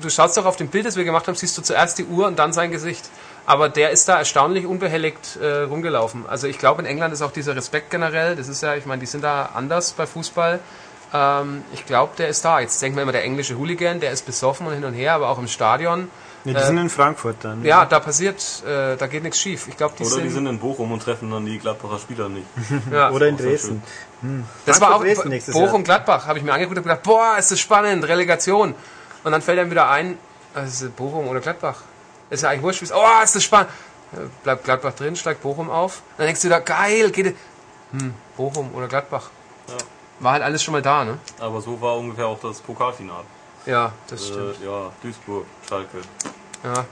du 0.00 0.10
schaust 0.10 0.36
doch 0.36 0.46
auf 0.46 0.56
dem 0.56 0.68
Bild, 0.68 0.86
das 0.86 0.96
wir 0.96 1.04
gemacht 1.04 1.28
haben, 1.28 1.34
siehst 1.34 1.58
du 1.58 1.62
zuerst 1.62 1.98
die 1.98 2.04
Uhr 2.04 2.26
und 2.26 2.38
dann 2.38 2.52
sein 2.52 2.70
Gesicht. 2.70 3.04
Aber 3.46 3.68
der 3.68 3.90
ist 3.90 4.08
da 4.08 4.18
erstaunlich 4.18 4.66
unbehelligt 4.66 5.36
äh, 5.36 5.62
rumgelaufen. 5.62 6.24
Also 6.26 6.46
ich 6.46 6.58
glaube, 6.58 6.80
in 6.82 6.86
England 6.86 7.12
ist 7.12 7.20
auch 7.20 7.32
dieser 7.32 7.54
Respekt 7.54 7.90
generell. 7.90 8.36
Das 8.36 8.48
ist 8.48 8.62
ja, 8.62 8.74
ich 8.74 8.86
meine, 8.86 9.00
die 9.00 9.06
sind 9.06 9.22
da 9.22 9.50
anders 9.54 9.92
bei 9.92 10.06
Fußball. 10.06 10.60
Ähm, 11.12 11.62
ich 11.74 11.84
glaube, 11.84 12.12
der 12.16 12.28
ist 12.28 12.44
da. 12.44 12.60
Jetzt 12.60 12.80
denkt 12.80 12.96
man 12.96 13.02
immer, 13.02 13.12
der 13.12 13.22
englische 13.22 13.58
Hooligan, 13.58 14.00
der 14.00 14.12
ist 14.12 14.24
besoffen 14.24 14.66
und 14.66 14.72
hin 14.72 14.84
und 14.84 14.94
her, 14.94 15.12
aber 15.14 15.28
auch 15.28 15.38
im 15.38 15.48
Stadion. 15.48 16.08
Ja, 16.44 16.52
die 16.52 16.66
sind 16.66 16.78
in 16.78 16.90
Frankfurt 16.90 17.36
dann. 17.40 17.64
Ja, 17.64 17.86
da 17.86 18.00
passiert, 18.00 18.62
äh, 18.66 18.96
da 18.96 19.06
geht 19.06 19.22
nichts 19.22 19.40
schief. 19.40 19.66
Ich 19.68 19.76
glaube, 19.76 19.94
die 19.98 20.02
Oder 20.02 20.12
sind, 20.12 20.24
die 20.24 20.30
sind 20.30 20.46
in 20.46 20.58
Bochum 20.58 20.92
und 20.92 21.02
treffen 21.02 21.30
dann 21.30 21.46
die 21.46 21.58
Gladbacher 21.58 21.98
Spieler 21.98 22.28
nicht. 22.28 22.46
ja. 22.92 23.10
Oder 23.10 23.28
in 23.28 23.36
Dresden. 23.36 23.82
Das 24.66 24.80
war 24.80 24.88
auch 24.88 24.90
Frankfurt 24.96 25.16
Dresden 25.16 25.28
nächstes 25.28 25.54
Bochum 25.54 25.84
Gladbach, 25.84 26.26
habe 26.26 26.38
ich 26.38 26.44
mir 26.44 26.52
angeguckt 26.52 26.78
und 26.78 26.82
gedacht, 26.84 27.02
boah, 27.02 27.36
ist 27.38 27.50
das 27.50 27.60
spannend, 27.60 28.06
Relegation. 28.06 28.74
Und 29.22 29.32
dann 29.32 29.40
fällt 29.40 29.58
einem 29.58 29.70
wieder 29.70 29.88
ein, 29.88 30.18
ist 30.66 30.94
Bochum 30.96 31.28
oder 31.28 31.40
Gladbach. 31.40 31.82
Ist 32.34 32.42
ja 32.42 32.50
eigentlich 32.50 32.62
wurscht, 32.62 32.80
wie 32.80 32.86
es- 32.86 32.92
oh, 32.92 33.22
ist 33.22 33.36
das 33.36 33.44
spannend. 33.44 33.70
Bleibt 34.42 34.64
Gladbach 34.64 34.92
drin, 34.94 35.16
steigt 35.16 35.42
Bochum 35.42 35.70
auf. 35.70 36.02
Dann 36.16 36.26
denkst 36.26 36.42
du 36.42 36.46
wieder, 36.48 36.60
geil, 36.60 37.10
geht. 37.10 37.36
Hm, 37.92 38.14
Bochum 38.36 38.72
oder 38.74 38.86
Gladbach. 38.88 39.30
Ja. 39.68 39.74
War 40.20 40.32
halt 40.32 40.42
alles 40.42 40.62
schon 40.62 40.72
mal 40.72 40.82
da, 40.82 41.04
ne? 41.04 41.18
Aber 41.40 41.60
so 41.60 41.80
war 41.80 41.96
ungefähr 41.96 42.26
auch 42.26 42.38
das 42.40 42.60
Pokalfinale. 42.60 43.24
Ja, 43.66 43.92
das 44.08 44.26
stimmt. 44.28 44.60
Äh, 44.60 44.66
ja, 44.66 44.90
Duisburg, 45.02 45.46
Schalke. 45.68 45.98
Ja. 46.62 46.84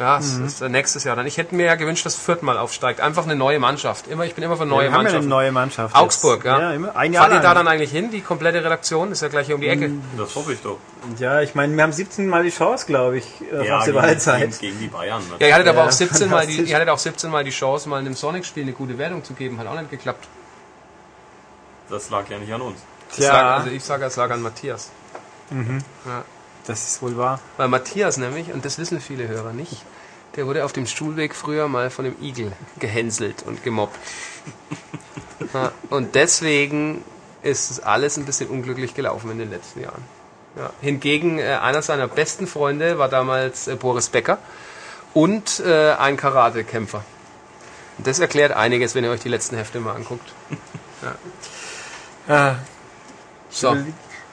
Ja, 0.00 0.16
es 0.18 0.38
Mhm. 0.38 0.46
ist 0.46 0.60
äh, 0.62 0.68
nächstes 0.70 1.04
Jahr. 1.04 1.14
Dann 1.14 1.26
ich 1.26 1.36
hätte 1.36 1.54
mir 1.54 1.66
ja 1.66 1.74
gewünscht, 1.74 2.06
dass 2.06 2.16
Fürth 2.16 2.42
mal 2.42 2.56
aufsteigt. 2.56 3.00
Einfach 3.02 3.24
eine 3.24 3.36
neue 3.36 3.58
Mannschaft. 3.60 4.06
Immer, 4.08 4.24
ich 4.24 4.34
bin 4.34 4.42
immer 4.42 4.56
für 4.56 4.64
neue 4.64 4.84
wir 4.84 4.92
haben 4.92 4.92
ja 4.92 4.98
eine 5.00 5.04
Mannschaften. 5.08 5.28
neue 5.28 5.52
Mannschaft. 5.52 5.94
Augsburg, 5.94 6.36
jetzt. 6.38 6.46
ja. 6.46 6.60
ja 6.60 6.72
immer, 6.72 6.96
ein 6.96 7.12
Jahr 7.12 7.26
Fahrt 7.26 7.36
ihr 7.36 7.40
da 7.42 7.52
dann 7.52 7.68
eigentlich 7.68 7.90
hin? 7.90 8.10
Die 8.10 8.22
komplette 8.22 8.64
Redaktion 8.64 9.12
ist 9.12 9.20
ja 9.20 9.28
gleich 9.28 9.44
hier 9.46 9.56
um 9.56 9.60
die 9.60 9.68
Ecke. 9.68 9.90
Das 10.16 10.34
hoffe 10.34 10.54
ich 10.54 10.60
doch. 10.62 10.78
Ja, 11.18 11.42
ich 11.42 11.54
meine, 11.54 11.76
wir 11.76 11.82
haben 11.82 11.92
17 11.92 12.26
Mal 12.28 12.42
die 12.44 12.50
Chance, 12.50 12.86
glaube 12.86 13.18
ich, 13.18 13.26
auf 13.52 13.64
Ja, 13.66 13.80
die 13.80 13.84
gegen, 13.92 13.96
Wahlzeit. 13.98 14.40
gegen, 14.40 14.58
gegen 14.58 14.78
die 14.80 14.86
Bayern. 14.88 15.20
Ne? 15.28 15.34
Ja, 15.38 15.46
ihr 15.48 15.54
hattet 15.54 15.68
aber 15.68 15.80
Ja, 15.80 15.86
auch 15.86 15.90
17 15.92 16.30
mal 16.30 16.46
die, 16.46 16.62
ihr 16.62 16.74
hattet 16.74 16.88
auch 16.88 16.98
17 16.98 17.30
mal 17.30 17.44
die 17.44 17.50
Chance, 17.50 17.86
mal 17.88 18.00
in 18.00 18.06
einem 18.06 18.14
Sonic-Spiel 18.16 18.62
eine 18.62 18.72
gute 18.72 18.96
Wertung 18.96 19.22
zu 19.22 19.34
geben. 19.34 19.58
Hat 19.58 19.66
auch 19.66 19.78
nicht 19.78 19.90
geklappt. 19.90 20.26
Das 21.90 22.08
lag 22.10 22.28
ja 22.30 22.38
nicht 22.38 22.52
an 22.52 22.62
uns. 22.62 22.78
Tja. 23.14 23.32
lag, 23.32 23.58
also 23.58 23.70
ich 23.70 23.84
sage, 23.84 24.04
es 24.06 24.16
lag 24.16 24.30
an 24.30 24.40
Matthias. 24.40 24.90
Ja. 25.50 26.24
Das 26.66 26.86
ist 26.86 27.02
wohl 27.02 27.16
wahr. 27.16 27.40
Weil 27.56 27.68
Matthias 27.68 28.16
nämlich, 28.16 28.52
und 28.52 28.64
das 28.64 28.78
wissen 28.78 29.00
viele 29.00 29.26
Hörer 29.26 29.52
nicht, 29.52 29.82
der 30.36 30.46
wurde 30.46 30.64
auf 30.64 30.72
dem 30.72 30.86
Stuhlweg 30.86 31.34
früher 31.34 31.68
mal 31.68 31.90
von 31.90 32.04
dem 32.04 32.16
Igel 32.22 32.52
gehänselt 32.78 33.44
und 33.46 33.62
gemobbt. 33.64 33.98
Ja, 35.54 35.72
und 35.88 36.14
deswegen 36.14 37.02
ist 37.42 37.70
es 37.70 37.80
alles 37.80 38.16
ein 38.16 38.24
bisschen 38.24 38.50
unglücklich 38.50 38.94
gelaufen 38.94 39.30
in 39.32 39.38
den 39.38 39.50
letzten 39.50 39.80
Jahren. 39.80 40.04
Ja. 40.56 40.70
Hingegen 40.80 41.38
äh, 41.38 41.58
einer 41.60 41.82
seiner 41.82 42.06
besten 42.08 42.46
Freunde 42.46 42.98
war 42.98 43.08
damals 43.08 43.66
äh, 43.66 43.74
Boris 43.74 44.10
Becker 44.10 44.38
und 45.14 45.60
äh, 45.60 45.92
ein 45.92 46.16
Karatekämpfer. 46.16 47.04
Und 47.98 48.06
das 48.06 48.18
erklärt 48.18 48.52
einiges, 48.52 48.94
wenn 48.94 49.02
ihr 49.02 49.10
euch 49.10 49.20
die 49.20 49.28
letzten 49.28 49.56
Hefte 49.56 49.80
mal 49.80 49.94
anguckt. 49.94 50.32
Ah, 52.28 52.56
So, 53.48 53.74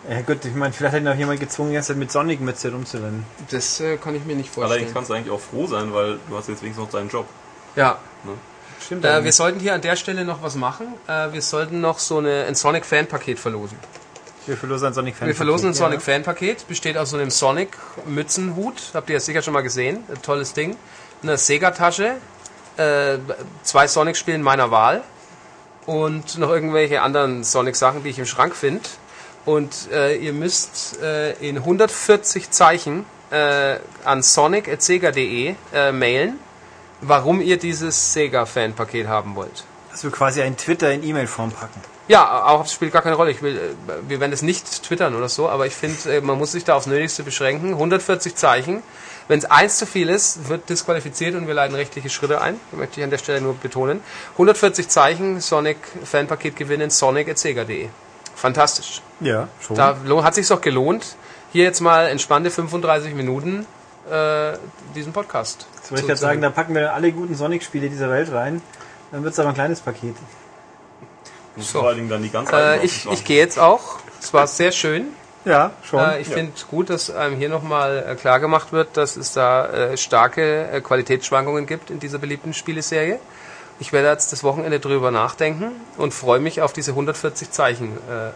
Ja 0.10 0.22
gut, 0.22 0.46
ich 0.46 0.56
meine, 0.56 0.74
vielleicht 0.74 0.96
hat 0.96 1.02
ihn 1.02 1.08
auch 1.08 1.16
jemand 1.16 1.40
gezwungen, 1.40 1.70
die 1.70 1.76
ganze 1.76 1.90
Zeit 1.90 1.98
mit 1.98 2.12
Sonic-Mütze 2.12 2.72
rumzurennen. 2.72 3.26
das 3.50 3.80
äh, 3.82 3.98
kann 3.98 4.16
ich 4.16 4.24
mir 4.24 4.36
nicht 4.36 4.50
Allerdings 4.58 4.92
vorstellen. 4.92 4.94
kannst 4.94 5.10
du 5.10 5.14
eigentlich 5.14 5.32
auch 5.32 5.40
froh 5.40 5.68
sein, 5.68 5.94
weil 5.94 6.20
du 6.30 6.38
hast 6.38 6.48
jetzt 6.48 6.62
wenigstens 6.62 6.86
noch 6.86 6.92
deinen 6.92 7.10
Job. 7.10 7.28
Ja, 7.76 8.00
Stimmt 8.84 9.04
Äh, 9.04 9.24
wir 9.24 9.34
sollten 9.34 9.60
hier 9.60 9.74
an 9.74 9.82
der 9.82 9.96
Stelle 9.96 10.24
noch 10.24 10.42
was 10.42 10.56
machen. 10.56 10.88
Äh, 11.08 11.34
wir 11.34 11.42
sollten 11.42 11.82
noch 11.82 12.00
so 12.00 12.20
eine, 12.20 12.46
ein 12.46 12.56
Sonic 12.56 12.86
Fan 12.86 13.08
Paket 13.08 13.38
verlosen. 13.38 13.78
Wir 14.48 14.56
verlosen 14.56 14.88
ein 14.88 14.94
Sonic 14.94 15.16
Fan. 15.16 15.28
Wir 15.28 15.36
verlosen 15.36 15.72
ein 15.72 15.74
Sonic 15.74 16.02
Fan-Paket, 16.02 16.70
besteht 16.70 16.98
aus 16.98 17.10
so 17.10 17.18
einem 17.18 17.30
Sonic-Mützenhut, 17.30 18.76
habt 18.94 19.10
ihr 19.10 19.16
ja 19.16 19.20
sicher 19.20 19.42
schon 19.42 19.54
mal 19.54 19.62
gesehen, 19.62 20.06
ein 20.08 20.22
tolles 20.22 20.54
Ding. 20.54 20.78
Eine 21.22 21.38
Sega-Tasche, 21.38 22.16
äh, 22.78 23.18
zwei 23.64 23.88
Sonic-Spiele 23.88 24.38
meiner 24.38 24.72
Wahl 24.72 25.04
und 25.86 26.38
noch 26.38 26.50
irgendwelche 26.50 27.02
anderen 27.02 27.44
Sonic-Sachen, 27.44 28.04
die 28.04 28.10
ich 28.10 28.20
im 28.20 28.26
Schrank 28.26 28.56
finde. 28.56 28.88
Und 29.48 29.90
äh, 29.94 30.18
ihr 30.18 30.34
müsst 30.34 31.02
äh, 31.02 31.32
in 31.36 31.56
140 31.56 32.52
Zeichen 32.52 33.06
äh, 33.32 33.78
an 34.04 34.22
sonic.sega.de 34.22 35.56
äh, 35.74 35.92
mailen, 35.94 36.38
warum 37.00 37.40
ihr 37.40 37.56
dieses 37.58 38.12
Sega-Fan-Paket 38.12 39.08
haben 39.08 39.36
wollt. 39.36 39.64
Dass 39.90 40.04
wir 40.04 40.12
quasi 40.12 40.42
ein 40.42 40.58
Twitter 40.58 40.92
in 40.92 41.02
E-Mail-Form 41.02 41.52
packen. 41.52 41.80
Ja, 42.10 42.44
auch 42.44 42.64
das 42.64 42.74
spielt 42.74 42.92
gar 42.92 43.02
keine 43.02 43.16
Rolle. 43.16 43.32
Ich 43.32 43.42
will, 43.42 43.56
äh, 43.56 44.10
wir 44.10 44.20
werden 44.20 44.34
es 44.34 44.42
nicht 44.42 44.84
twittern 44.84 45.16
oder 45.16 45.30
so, 45.30 45.48
aber 45.48 45.66
ich 45.66 45.74
finde, 45.74 46.18
äh, 46.18 46.20
man 46.20 46.38
muss 46.38 46.52
sich 46.52 46.66
da 46.66 46.76
aufs 46.76 46.88
Nötigste 46.88 47.24
beschränken. 47.24 47.70
140 47.70 48.36
Zeichen. 48.36 48.84
Wenn 49.30 49.40
es 49.40 49.46
eins 49.46 49.78
zu 49.78 49.86
viel 49.86 50.10
ist, 50.10 50.50
wird 50.50 50.70
disqualifiziert 50.70 51.36
und 51.36 51.48
wir 51.48 51.54
leiten 51.54 51.74
rechtliche 51.74 52.10
Schritte 52.10 52.42
ein. 52.42 52.60
Das 52.72 52.80
möchte 52.80 53.00
ich 53.00 53.04
an 53.06 53.12
der 53.12 53.18
Stelle 53.18 53.40
nur 53.40 53.54
betonen. 53.54 54.02
140 54.34 54.90
Zeichen, 54.90 55.40
Sonic 55.40 55.78
Fanpaket 56.04 56.58
gewinnen, 56.58 56.90
sonic.sega.de. 56.90 57.88
Fantastisch. 58.38 59.02
Ja, 59.20 59.48
schon. 59.60 59.76
Da 59.76 59.98
hat 60.24 60.36
sich 60.36 60.48
doch 60.48 60.62
gelohnt, 60.62 61.16
hier 61.52 61.64
jetzt 61.64 61.82
mal 61.82 62.08
entspannte 62.08 62.52
35 62.52 63.16
Minuten 63.16 63.66
äh, 64.10 64.54
diesen 64.96 65.12
Podcast. 65.12 65.66
Jetzt 65.76 65.92
wollte 65.92 66.02
ich 66.02 66.08
gerade 66.08 66.20
sagen, 66.20 66.42
da 66.42 66.52
packen 66.52 66.76
wir 66.76 66.94
alle 66.94 67.12
guten 67.12 67.36
Sonic-Spiele 67.36 67.90
dieser 67.90 68.12
Welt 68.12 68.32
rein. 68.32 68.62
Dann 69.12 69.24
wird 69.24 69.34
es 69.34 69.40
aber 69.40 69.50
ein 69.50 69.56
kleines 69.56 69.82
Paket. 69.82 70.16
Und 71.56 71.64
So. 71.64 71.80
vor 71.80 71.88
allen 71.88 71.98
Dingen 71.98 72.10
dann 72.10 72.22
die 72.22 72.30
ganze 72.30 72.56
äh, 72.56 72.86
ich, 72.86 73.10
ich 73.12 73.26
gehe 73.26 73.40
jetzt 73.40 73.58
auch. 73.58 73.98
Es 74.22 74.32
war 74.34 74.46
sehr 74.46 74.72
schön. 74.72 75.08
Ja, 75.44 75.72
schon. 75.82 76.00
Äh, 76.00 76.20
ich 76.20 76.28
finde 76.28 76.52
gut, 76.70 76.92
dass 76.92 77.10
einem 77.10 77.38
hier 77.38 77.50
nochmal 77.50 78.06
äh, 78.08 78.16
klar 78.16 78.40
gemacht 78.40 78.72
wird, 78.72 78.98
dass 78.98 79.16
es 79.16 79.34
da 79.34 79.66
äh, 79.68 79.98
starke 79.98 80.70
äh, 80.70 80.82
Qualitätsschwankungen 80.82 81.66
gibt 81.66 81.90
in 81.90 82.00
dieser 82.00 82.20
beliebten 82.20 82.54
Spieleserie. 82.54 83.20
Ich 83.80 83.94
werde 83.94 84.08
jetzt 84.10 84.32
das 84.32 84.44
Wochenende 84.44 84.80
drüber 84.80 85.12
nachdenken 85.12 85.72
und 85.98 86.14
freue 86.14 86.40
mich 86.40 86.62
auf 86.62 86.74
diese 86.74 86.92
140 86.92 87.52
Zeichen 87.52 87.96
äh, 88.10 88.32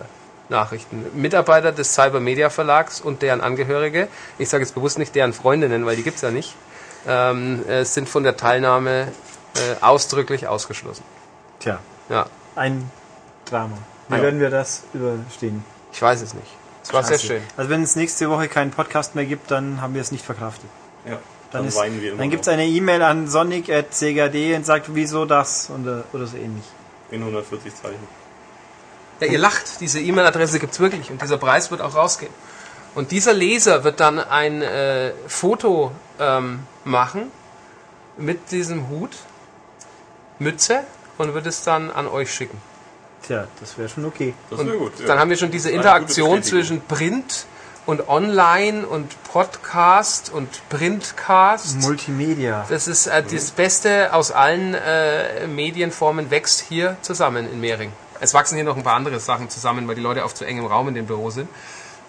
Nachrichten. 0.49 1.05
Mitarbeiter 1.15 1.71
des 1.71 1.93
Cybermedia 1.95 2.49
Verlags 2.49 3.01
und 3.01 3.21
deren 3.21 3.41
Angehörige, 3.41 4.07
ich 4.37 4.49
sage 4.49 4.63
jetzt 4.63 4.75
bewusst 4.75 4.99
nicht 4.99 5.15
deren 5.15 5.33
Freundinnen, 5.33 5.85
weil 5.85 5.95
die 5.95 6.03
gibt's 6.03 6.21
ja 6.21 6.29
nicht, 6.31 6.55
ähm, 7.07 7.67
äh, 7.67 7.85
sind 7.85 8.07
von 8.09 8.23
der 8.23 8.37
Teilnahme 8.37 9.07
äh, 9.55 9.83
ausdrücklich 9.83 10.47
ausgeschlossen. 10.47 11.03
Tja, 11.59 11.79
Ja, 12.09 12.25
ein 12.55 12.91
Drama. 13.45 13.77
Wie 14.09 14.15
Ja. 14.17 14.21
werden 14.23 14.39
wir 14.39 14.49
das 14.49 14.83
überstehen? 14.93 15.63
ich 15.93 16.01
weiß 16.01 16.21
es 16.21 16.33
nicht. 16.33 16.47
Es 16.83 16.93
war 16.93 17.03
sehr 17.03 17.17
Scheiße. 17.17 17.27
schön. 17.27 17.41
Also 17.57 17.69
wenn 17.69 17.81
es 17.83 17.95
nächste 17.95 18.29
Woche 18.29 18.47
keinen 18.47 18.71
Podcast 18.71 19.15
mehr 19.15 19.25
gibt, 19.25 19.49
dann 19.51 19.81
haben 19.81 19.93
wir 19.93 20.01
es 20.01 20.11
nicht 20.11 20.25
verkraftet. 20.25 20.69
Ja, 21.07 21.17
Dann, 21.51 21.61
dann, 21.61 21.67
ist, 21.67 21.75
weinen 21.75 22.01
wir 22.01 22.11
immer 22.11 22.19
dann 22.19 22.29
gibt 22.29 22.43
es 22.43 22.47
eine 22.47 22.65
E-Mail 22.65 23.01
an 23.01 23.27
sonic.sega.de 23.27 24.55
und 24.55 24.65
sagt, 24.65 24.87
wieso 24.93 25.25
das 25.25 25.69
oder, 25.69 26.05
oder 26.13 26.25
so 26.25 26.37
ähnlich. 26.37 26.63
in 27.11 27.21
140 27.21 27.75
Zeichen. 27.75 28.07
Ja, 29.19 29.27
ihr 29.27 29.37
lacht, 29.39 29.81
diese 29.81 29.99
E-Mail-Adresse 29.99 30.59
gibt's 30.59 30.79
wirklich 30.79 31.11
und 31.11 31.21
dieser 31.21 31.37
Preis 31.37 31.69
wird 31.69 31.81
auch 31.81 31.95
rausgehen. 31.95 32.33
Und 32.95 33.11
dieser 33.11 33.33
Leser 33.33 33.83
wird 33.83 33.99
dann 33.99 34.19
ein 34.19 34.61
äh, 34.61 35.11
Foto 35.27 35.91
ähm, 36.19 36.61
machen 36.83 37.31
mit 38.17 38.51
diesem 38.51 38.89
Hut, 38.89 39.11
Mütze 40.39 40.83
und 41.17 41.33
wird 41.33 41.45
es 41.45 41.63
dann 41.63 41.91
an 41.91 42.07
euch 42.07 42.33
schicken. 42.33 42.59
Tja, 43.23 43.47
das 43.59 43.77
wäre 43.77 43.87
schon 43.87 44.05
okay. 44.05 44.33
Das 44.49 44.59
Und 44.59 44.67
wäre 44.67 44.77
gut. 44.77 44.99
ja. 44.99 45.05
dann 45.05 45.19
haben 45.19 45.29
wir 45.29 45.37
schon 45.37 45.51
diese 45.51 45.69
Interaktion 45.69 46.41
zwischen 46.43 46.81
Print 46.81 47.45
und 47.91 48.07
Online 48.07 48.87
und 48.87 49.21
Podcast 49.25 50.31
und 50.31 50.47
Printcast. 50.69 51.81
Multimedia. 51.81 52.65
Das 52.69 52.87
ist 52.87 53.07
äh, 53.07 53.21
das 53.21 53.51
Beste 53.51 54.13
aus 54.13 54.31
allen 54.31 54.73
äh, 54.75 55.45
Medienformen 55.47 56.31
wächst 56.31 56.61
hier 56.61 56.95
zusammen 57.01 57.51
in 57.51 57.59
Mehring. 57.59 57.91
Es 58.21 58.33
wachsen 58.33 58.55
hier 58.55 58.63
noch 58.63 58.77
ein 58.77 58.83
paar 58.83 58.95
andere 58.95 59.19
Sachen 59.19 59.49
zusammen, 59.49 59.89
weil 59.89 59.95
die 59.95 60.01
Leute 60.01 60.23
auf 60.23 60.33
zu 60.33 60.45
engem 60.45 60.67
Raum 60.67 60.87
in 60.87 60.95
dem 60.95 61.05
Büro 61.05 61.31
sind. 61.31 61.49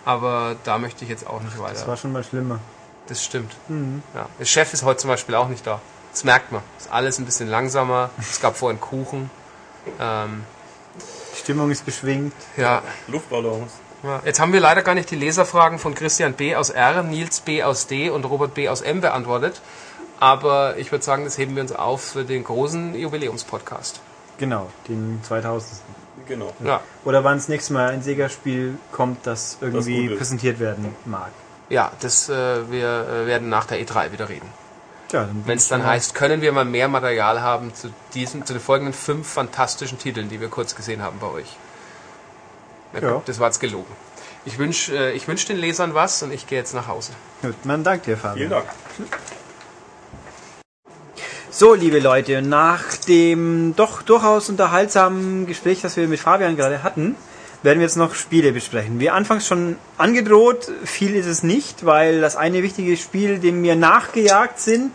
Aber 0.04 0.54
da 0.62 0.78
möchte 0.78 1.02
ich 1.04 1.10
jetzt 1.10 1.26
auch 1.26 1.40
nicht 1.40 1.54
Das 1.54 1.60
weiter. 1.62 1.86
war 1.88 1.96
schon 1.96 2.12
mal 2.12 2.22
schlimmer. 2.22 2.60
Das 3.09 3.24
stimmt. 3.24 3.52
Ja. 4.14 4.26
Der 4.38 4.44
Chef 4.44 4.72
ist 4.72 4.84
heute 4.84 5.00
zum 5.00 5.09
Beispiel 5.10 5.34
auch 5.34 5.48
nicht 5.48 5.66
da. 5.66 5.80
Das 6.12 6.22
merkt 6.22 6.52
man. 6.52 6.62
Ist 6.78 6.92
alles 6.92 7.18
ein 7.18 7.24
bisschen 7.24 7.48
langsamer. 7.48 8.10
Es 8.20 8.40
gab 8.40 8.56
vorhin 8.56 8.80
Kuchen. 8.80 9.30
Ähm, 9.98 10.44
Die 11.34 11.38
Stimmung 11.40 11.72
ist 11.72 11.84
beschwingt. 11.84 12.34
ja, 12.56 12.82
Luftballons. 13.09 13.72
Ja, 14.03 14.20
Jetzt 14.24 14.41
haben 14.41 14.53
wir 14.53 14.61
leider 14.61 14.83
gar 14.83 14.95
nicht 14.95 15.11
die 15.11 15.16
Leserfragen 15.16 15.79
von 15.79 15.95
Christian 15.95 16.33
B. 16.35 16.57
aus 16.57 16.70
R, 16.70 17.03
Nils 17.03 17.41
B. 17.41 17.62
aus 17.62 17.87
D. 17.87 18.11
und 18.11 18.24
Robert 18.24 18.55
B. 18.55 18.69
aus 18.69 18.81
M. 18.81 19.01
beantwortet. 19.01 19.61
Aber 20.19 20.77
ich 20.77 20.93
würde 20.93 21.05
sagen, 21.05 21.24
das 21.24 21.39
heben 21.39 21.55
wir 21.57 21.62
uns 21.62 21.73
auf 21.73 22.03
für 22.03 22.24
den 22.24 22.45
großen 22.45 22.95
Jubiläumspodcast. 22.95 24.01
Genau, 24.39 24.70
den 24.89 25.20
2000. 25.23 25.81
Genau. 26.29 26.53
Ja, 26.65 26.81
Oder 27.05 27.24
wann 27.24 27.39
das 27.39 27.49
nächste 27.49 27.73
Mal 27.73 27.91
ein 27.91 28.03
Sega-Spiel 28.03 28.79
kommt, 28.93 29.27
das 29.27 29.59
irgendwie 29.61 30.07
ist. 30.07 30.19
präsentiert 30.19 30.61
werden 30.61 30.95
mag. 31.05 31.31
ja 31.69 31.91
das, 32.01 32.29
äh, 32.29 32.70
wir 32.70 33.07
äh, 33.09 33.27
werden 33.27 33.49
nach 33.49 33.65
der 33.66 33.79
E3 33.85 34.12
wieder 34.12 34.29
reden. 34.29 34.47
Dann 35.11 35.43
Wenn 35.47 35.59
es 35.59 35.69
dann 35.69 35.85
heißt, 35.85 36.15
können 36.15 36.41
wir 36.41 36.53
mal 36.53 36.65
mehr 36.65 36.89
Material 36.89 37.43
haben 37.43 37.74
zu 37.74 37.93
diesen, 38.15 38.47
zu 38.47 38.53
den 38.55 38.62
folgenden 38.62 38.95
fünf 38.95 39.29
fantastischen 39.29 39.99
Titeln, 39.99 40.29
die 40.29 40.41
wir 40.41 40.49
kurz 40.49 40.74
gesehen 40.77 41.03
haben 41.03 41.19
bei 41.19 41.27
euch. 41.27 41.57
Na 42.93 43.01
gut, 43.01 43.09
Ja. 43.09 43.23
Das 43.27 43.39
war 43.39 43.48
jetzt 43.48 43.60
gelogen. 43.60 43.93
Ich 44.44 44.59
wünsche 44.59 44.97
äh, 44.97 45.12
ich 45.12 45.28
wünsch 45.28 45.44
den 45.47 45.56
Lesern 45.56 45.94
was 45.94 46.23
und 46.23 46.32
ich 46.32 46.47
gehe 46.47 46.59
jetzt 46.59 46.74
nach 46.74 46.89
Hause. 46.89 47.12
Gut, 47.43 47.64
man 47.64 47.85
dankt 47.85 48.06
dir, 48.06 48.16
Fabian. 48.16 48.36
Vielen 48.36 48.51
Dank. 48.51 48.66
So, 51.51 51.74
liebe 51.74 52.01
Leute, 52.01 52.43
nach 52.43 52.97
dem 53.09 53.74
doch 53.77 54.02
durchaus 54.02 54.48
unterhaltsamen 54.48 55.47
Gespräch, 55.47 55.82
das 55.82 55.97
wir 55.97 56.09
mit 56.09 56.19
Fabian 56.19 56.56
gerade 56.56 56.82
hatten, 56.82 57.14
werden 57.62 57.78
wir 57.78 57.86
jetzt 57.86 57.97
noch 57.97 58.14
Spiele 58.14 58.52
besprechen. 58.52 58.98
Wie 58.98 59.10
anfangs 59.10 59.47
schon 59.47 59.77
angedroht, 59.98 60.73
viel 60.85 61.14
ist 61.14 61.27
es 61.27 61.43
nicht, 61.43 61.85
weil 61.85 62.20
das 62.20 62.36
eine 62.36 62.62
wichtige 62.62 62.97
Spiel, 62.97 63.39
dem 63.39 63.62
wir 63.62 63.77
nachgejagt 63.77 64.59
sind, 64.59 64.93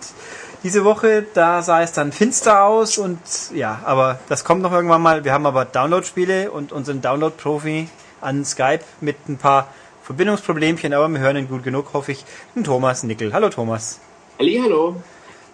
diese 0.64 0.84
Woche, 0.84 1.26
da 1.34 1.62
sah 1.62 1.82
es 1.82 1.94
dann 1.94 2.12
finster 2.12 2.64
aus 2.64 2.98
und 2.98 3.20
ja, 3.54 3.80
aber 3.86 4.20
das 4.30 4.44
kommt 4.44 4.62
noch 4.62 4.72
irgendwann 4.72 5.02
mal. 5.02 5.24
Wir 5.24 5.34
haben 5.34 5.46
aber 5.46 5.66
Download-Spiele 5.66 6.52
und 6.52 6.72
unseren 6.72 7.02
Download-Profi 7.02 7.88
an 8.22 8.44
Skype 8.46 8.82
mit 9.02 9.16
ein 9.30 9.38
paar 9.38 9.68
Verbindungsproblemchen, 10.04 10.94
aber 10.94 11.08
wir 11.10 11.20
hören 11.20 11.38
ihn 11.38 11.48
gut 11.50 11.64
genug, 11.64 11.94
hoffe 11.94 12.14
ich, 12.14 12.26
den 12.56 12.64
Thomas 12.64 13.04
Nickel. 13.04 13.34
Hallo 13.34 13.50
Thomas. 13.50 14.00
Hallo. 14.40 14.96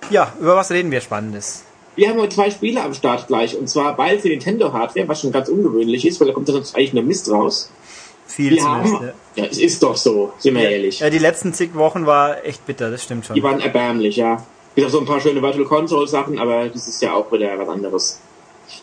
Ja, 0.10 0.34
über 0.40 0.56
was 0.56 0.72
reden 0.72 0.92
wir 0.92 1.02
Spannendes? 1.02 1.64
Wir 1.96 2.10
haben 2.10 2.20
heute 2.20 2.36
zwei 2.36 2.50
Spiele 2.50 2.82
am 2.82 2.94
Start 2.94 3.28
gleich. 3.28 3.56
Und 3.58 3.70
zwar 3.70 3.96
beide 3.96 4.20
für 4.20 4.28
Nintendo 4.28 4.74
Hardware, 4.74 5.08
was 5.08 5.22
schon 5.22 5.32
ganz 5.32 5.48
ungewöhnlich 5.48 6.06
ist, 6.08 6.20
weil 6.20 6.28
da 6.28 6.34
kommt 6.34 6.48
dann 6.48 6.56
sonst 6.56 6.76
eigentlich 6.76 6.94
nur 6.94 7.04
Mist 7.04 7.30
raus. 7.32 7.72
Viel 8.26 8.58
zumindest. 8.58 8.94
haben, 8.96 9.12
ja, 9.36 9.46
es 9.46 9.58
ist 9.60 9.84
doch 9.84 9.96
so, 9.96 10.34
sind 10.40 10.56
wir 10.56 10.64
Ja. 10.64 10.70
ehrlich. 10.72 11.00
Ja, 11.00 11.10
die 11.10 11.20
letzten 11.20 11.54
zig 11.54 11.76
Wochen 11.76 12.06
war 12.06 12.44
echt 12.46 12.66
bitter, 12.66 12.90
das 12.90 13.04
stimmt 13.04 13.26
schon. 13.26 13.36
Die 13.36 13.44
waren 13.44 13.60
erbärmlich, 13.60 14.16
ja. 14.16 14.44
Bis 14.76 14.86
auf 14.86 14.91
so 14.91 15.00
ein 15.00 15.06
paar 15.06 15.20
schöne 15.20 15.41
Virtual 15.41 15.66
Console 15.66 16.08
Sachen, 16.08 16.40
aber 16.40 16.68
das 16.68 16.88
ist 16.88 17.02
ja 17.02 17.14
auch 17.14 17.32
wieder 17.32 17.58
was 17.60 17.70
anderes. 17.70 18.20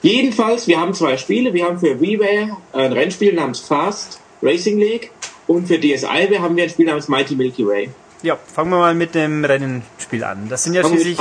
Jedenfalls, 0.03 0.67
wir 0.69 0.81
haben 0.81 0.95
zwei 0.95 1.17
Spiele. 1.17 1.53
Wir 1.53 1.65
haben 1.65 1.79
für 1.79 2.01
WiiWare 2.01 2.57
ein 2.73 2.93
Rennspiel 2.93 3.33
namens 3.33 3.61
Fast 3.61 4.21
Racing 4.43 4.79
League 4.79 5.11
und 5.47 5.67
für 5.67 5.79
DSi 5.79 6.07
haben 6.07 6.57
wir 6.57 6.65
ein 6.65 6.71
Spiel 6.71 6.87
namens 6.87 7.09
Mighty 7.09 7.35
Milky 7.35 7.67
Way. 7.67 7.91
Ja, 8.23 8.37
fangen 8.37 8.71
wir 8.71 8.79
mal 8.79 8.95
mit 8.95 9.15
dem 9.15 9.45
Rennenspiel 9.45 10.23
an. 10.25 10.49
Das 10.49 10.65
sind 10.65 10.75
ja 10.75 10.83
Fangen 10.83 11.01
schließlich. 11.01 11.19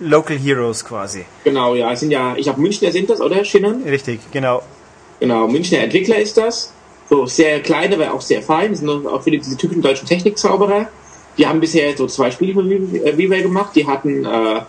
Local 0.00 0.38
Heroes 0.38 0.84
quasi. 0.84 1.24
Genau, 1.44 1.74
ja, 1.74 1.92
es 1.92 2.00
sind 2.00 2.10
ja, 2.10 2.34
ich 2.36 2.44
glaube 2.44 2.60
Münchner 2.60 2.90
sind 2.90 3.10
das, 3.10 3.20
oder 3.20 3.44
Schinnern? 3.44 3.82
Richtig, 3.82 4.20
genau. 4.32 4.62
Genau, 5.20 5.46
Münchner 5.46 5.80
Entwickler 5.80 6.18
ist 6.18 6.38
das. 6.38 6.72
So 7.10 7.26
sehr 7.26 7.60
klein, 7.60 7.92
aber 7.92 8.14
auch 8.14 8.22
sehr 8.22 8.40
fein. 8.40 8.70
Das 8.70 8.80
sind 8.80 8.88
auch 8.88 9.22
viele 9.22 9.38
diese 9.38 9.56
typischen 9.56 9.82
deutschen 9.82 10.06
Technikzauberer. 10.06 10.88
Die 11.40 11.46
haben 11.46 11.58
bisher 11.58 11.96
so 11.96 12.06
zwei 12.06 12.30
Spiele 12.30 12.52
von 12.52 12.68
WiiWare 12.68 13.42
gemacht. 13.42 13.74
Die 13.74 13.86
hatten 13.86 14.26
äh, 14.26 14.60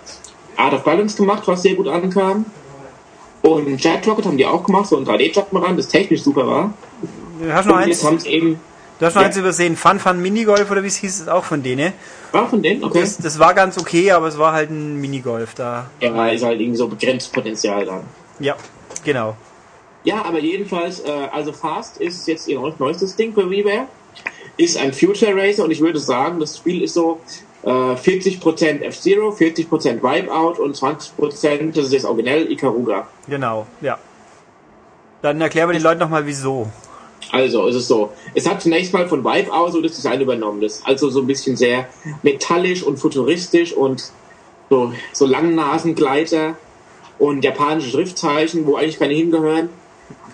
Art 0.55 0.73
of 0.73 0.83
Balance 0.85 1.17
gemacht, 1.17 1.43
was 1.45 1.61
sehr 1.63 1.75
gut 1.75 1.89
ankam. 1.89 2.45
Und 3.41 3.83
Jet 3.83 4.07
Rocket 4.07 4.25
haben 4.25 4.37
die 4.37 4.45
auch 4.45 4.63
gemacht, 4.63 4.87
so 4.87 4.95
ein 4.97 5.05
3D-Jump'n'Run, 5.05 5.75
das 5.75 5.89
technisch 5.89 6.21
super 6.23 6.47
war. 6.47 6.73
Du 7.41 7.51
hast 7.51 7.65
noch 7.65 7.75
Und 7.75 7.81
eins, 7.83 8.25
eben... 8.25 8.59
du 8.99 9.05
hast 9.05 9.15
noch 9.15 9.21
Ja. 9.21 9.27
eins 9.27 9.35
übersehen. 9.37 9.75
Fun 9.75 9.99
Fun 9.99 10.21
Minigolf 10.21 10.71
oder 10.71 10.81
wie 10.83 10.87
es 10.87 10.95
hieß, 10.95 11.21
ist 11.21 11.29
auch 11.29 11.43
von 11.43 11.61
denen. 11.61 11.91
War 12.31 12.47
von 12.47 12.61
denen? 12.63 12.83
Okay. 12.83 13.01
Das, 13.01 13.17
das 13.17 13.37
war 13.39 13.53
ganz 13.53 13.77
okay, 13.77 14.11
aber 14.11 14.27
es 14.27 14.37
war 14.37 14.53
halt 14.53 14.69
ein 14.69 14.95
Minigolf 15.01 15.55
da. 15.55 15.89
Ja, 15.99 16.29
ist 16.29 16.43
halt 16.45 16.61
irgendwie 16.61 16.77
so 16.77 16.87
begrenztes 16.87 17.31
Potenzial 17.33 17.83
dann. 17.85 18.03
Ja, 18.39 18.55
genau. 19.03 19.35
Ja, 20.05 20.23
aber 20.23 20.39
jedenfalls, 20.39 21.01
äh, 21.01 21.11
also 21.33 21.51
Fast 21.51 21.97
ist 21.97 22.27
jetzt 22.27 22.47
ihr 22.47 22.59
neu- 22.59 22.71
neuestes 22.79 23.15
Ding 23.15 23.33
für 23.33 23.49
WiiWare. 23.49 23.87
Ist 24.57 24.77
ein 24.77 24.93
Future 24.93 25.35
Racer 25.35 25.63
und 25.63 25.71
ich 25.71 25.81
würde 25.81 25.99
sagen, 25.99 26.39
das 26.39 26.57
Spiel 26.57 26.83
ist 26.83 26.93
so 26.93 27.19
äh, 27.63 27.69
40% 27.69 28.81
F-Zero, 28.81 29.29
40% 29.29 30.01
Wipeout 30.01 30.61
und 30.61 30.75
20%, 30.75 31.73
das 31.73 31.85
ist 31.85 31.93
jetzt 31.93 32.05
originell, 32.05 32.51
Ikaruga. 32.51 33.07
Genau, 33.27 33.65
ja. 33.81 33.97
Dann 35.21 35.39
erklären 35.39 35.69
wir 35.69 35.73
den 35.73 35.83
Leuten 35.83 35.99
nochmal 35.99 36.25
wieso. 36.25 36.67
Also, 37.31 37.67
es 37.67 37.75
ist 37.75 37.87
so. 37.87 38.11
Es 38.33 38.49
hat 38.49 38.61
zunächst 38.61 38.93
mal 38.93 39.07
von 39.07 39.23
Wipeout 39.23 39.71
so 39.71 39.81
das 39.81 39.93
Design 39.93 40.19
übernommen. 40.19 40.61
Das 40.61 40.77
ist 40.77 40.87
also 40.87 41.09
so 41.09 41.21
ein 41.21 41.27
bisschen 41.27 41.55
sehr 41.55 41.87
metallisch 42.23 42.83
und 42.83 42.97
futuristisch 42.97 43.73
und 43.73 44.11
so, 44.69 44.93
so 45.13 45.25
Langnasengleiter 45.25 46.55
und 47.19 47.43
japanische 47.43 47.91
Schriftzeichen, 47.91 48.65
wo 48.65 48.75
eigentlich 48.75 48.97
keine 48.97 49.13
hingehören. 49.13 49.69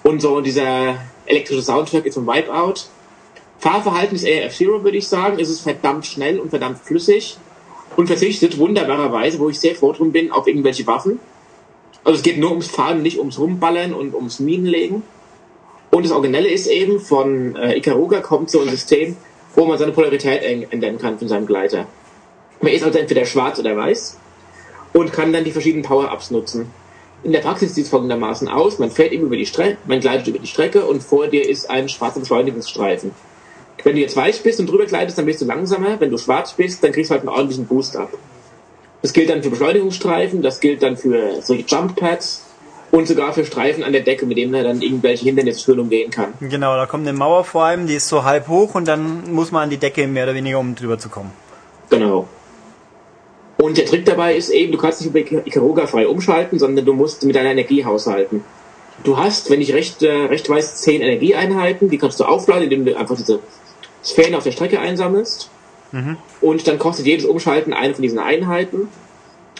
Und 0.03 0.21
so 0.21 0.39
dieser 0.41 0.95
elektrische 1.25 1.61
Soundtrack 1.61 2.05
ist 2.05 2.13
von 2.15 2.25
Wipeout. 2.25 2.87
Fahrverhalten 3.59 4.15
ist 4.15 4.23
eher 4.23 4.45
F-Zero, 4.45 4.83
würde 4.83 4.97
ich 4.97 5.07
sagen. 5.07 5.39
Es 5.39 5.49
ist 5.49 5.61
verdammt 5.61 6.05
schnell 6.05 6.39
und 6.39 6.49
verdammt 6.49 6.79
flüssig 6.79 7.37
und 7.95 8.07
verzichtet 8.07 8.57
wunderbarerweise, 8.57 9.39
wo 9.39 9.49
ich 9.49 9.59
sehr 9.59 9.75
froh 9.75 9.91
drum 9.91 10.11
bin, 10.11 10.31
auf 10.31 10.47
irgendwelche 10.47 10.85
Waffen. 10.85 11.19
Also 12.03 12.17
es 12.17 12.23
geht 12.23 12.37
nur 12.37 12.51
ums 12.51 12.67
Fahren, 12.67 13.01
nicht 13.01 13.17
ums 13.17 13.39
Rumballern 13.39 13.93
und 13.93 14.13
ums 14.13 14.39
Minenlegen. 14.39 15.03
Und 15.89 16.05
das 16.05 16.11
Originelle 16.11 16.49
ist 16.49 16.67
eben, 16.67 16.99
von 16.99 17.55
äh, 17.55 17.77
Ikaruga 17.77 18.19
kommt 18.21 18.49
so 18.49 18.61
ein 18.61 18.69
System, 18.69 19.17
wo 19.55 19.65
man 19.65 19.77
seine 19.77 19.91
Polarität 19.91 20.43
ändern 20.43 20.99
kann 20.99 21.17
von 21.17 21.27
seinem 21.27 21.47
Gleiter. 21.47 21.87
Man 22.61 22.71
ist 22.71 22.83
also 22.83 22.99
entweder 22.99 23.25
schwarz 23.25 23.59
oder 23.59 23.75
weiß 23.75 24.17
und 24.93 25.11
kann 25.11 25.33
dann 25.33 25.43
die 25.43 25.51
verschiedenen 25.51 25.83
Power-Ups 25.83 26.31
nutzen. 26.31 26.71
In 27.23 27.31
der 27.31 27.39
Praxis 27.39 27.73
sieht 27.73 27.85
es 27.85 27.89
folgendermaßen 27.89 28.47
aus. 28.47 28.77
Man 28.77 28.91
fährt 28.91 29.11
eben 29.11 29.25
über 29.25 29.35
die 29.35 29.45
Strecke, 29.45 29.77
man 29.87 29.99
gleitet 29.99 30.27
über 30.27 30.39
die 30.39 30.47
Strecke 30.47 30.85
und 30.85 31.01
vor 31.01 31.27
dir 31.27 31.47
ist 31.47 31.69
ein 31.69 31.89
schwarzer 31.89 32.19
Beschleunigungsstreifen. 32.19 33.11
Wenn 33.83 33.95
du 33.95 34.01
jetzt 34.01 34.15
weiß 34.15 34.39
bist 34.39 34.59
und 34.59 34.69
drüber 34.69 34.85
gleitest, 34.85 35.17
dann 35.17 35.25
bist 35.25 35.41
du 35.41 35.45
langsamer. 35.45 35.99
Wenn 35.99 36.09
du 36.09 36.17
schwarz 36.17 36.53
bist, 36.53 36.83
dann 36.83 36.91
kriegst 36.91 37.11
du 37.11 37.13
halt 37.13 37.21
einen 37.21 37.29
ordentlichen 37.29 37.65
Boost 37.67 37.95
ab. 37.95 38.09
Das 39.01 39.13
gilt 39.13 39.29
dann 39.29 39.43
für 39.43 39.51
Beschleunigungsstreifen, 39.51 40.41
das 40.41 40.59
gilt 40.59 40.81
dann 40.81 40.97
für 40.97 41.41
solche 41.41 41.63
Jump 41.67 41.95
Pads 41.95 42.43
und 42.91 43.07
sogar 43.07 43.33
für 43.33 43.45
Streifen 43.45 43.83
an 43.83 43.91
der 43.91 44.01
Decke, 44.01 44.25
mit 44.25 44.37
denen 44.37 44.53
er 44.53 44.63
dann 44.63 44.81
irgendwelche 44.81 45.25
Hindernisse 45.25 45.73
umgehen 45.73 46.09
kann. 46.09 46.33
Genau, 46.39 46.75
da 46.75 46.85
kommt 46.85 47.07
eine 47.07 47.17
Mauer 47.17 47.43
vor 47.43 47.65
einem, 47.65 47.85
die 47.85 47.95
ist 47.95 48.07
so 48.07 48.23
halb 48.23 48.47
hoch 48.47 48.75
und 48.75 48.87
dann 48.87 49.31
muss 49.31 49.51
man 49.51 49.63
an 49.63 49.69
die 49.69 49.77
Decke 49.77 50.07
mehr 50.07 50.23
oder 50.23 50.35
weniger, 50.35 50.59
um 50.59 50.73
drüber 50.75 50.97
zu 50.97 51.09
kommen. 51.09 51.31
Genau. 51.89 52.27
Und 53.57 53.77
der 53.77 53.85
Trick 53.85 54.05
dabei 54.05 54.35
ist 54.35 54.49
eben, 54.49 54.71
du 54.71 54.77
kannst 54.77 55.01
nicht 55.01 55.09
über 55.09 55.45
Ikaruga 55.45 55.87
frei 55.87 56.07
umschalten, 56.07 56.59
sondern 56.59 56.85
du 56.85 56.93
musst 56.93 57.23
mit 57.25 57.35
deiner 57.35 57.51
Energie 57.51 57.83
haushalten. 57.85 58.43
Du 59.03 59.17
hast, 59.17 59.49
wenn 59.49 59.61
ich 59.61 59.73
recht, 59.73 60.01
äh, 60.03 60.11
recht 60.11 60.49
weiß, 60.49 60.81
10 60.81 61.01
Energieeinheiten, 61.01 61.89
die 61.89 61.97
kannst 61.97 62.19
du 62.19 62.25
aufladen, 62.25 62.63
indem 62.63 62.85
du 62.85 62.97
einfach 62.97 63.15
diese 63.15 63.39
Sphären 64.07 64.35
auf 64.35 64.43
der 64.43 64.51
Strecke 64.51 64.79
einsammelst. 64.79 65.49
Und 66.41 66.67
dann 66.67 66.79
kostet 66.79 67.05
jedes 67.05 67.25
Umschalten 67.25 67.73
eine 67.73 67.93
von 67.93 68.01
diesen 68.01 68.19
Einheiten. 68.19 68.89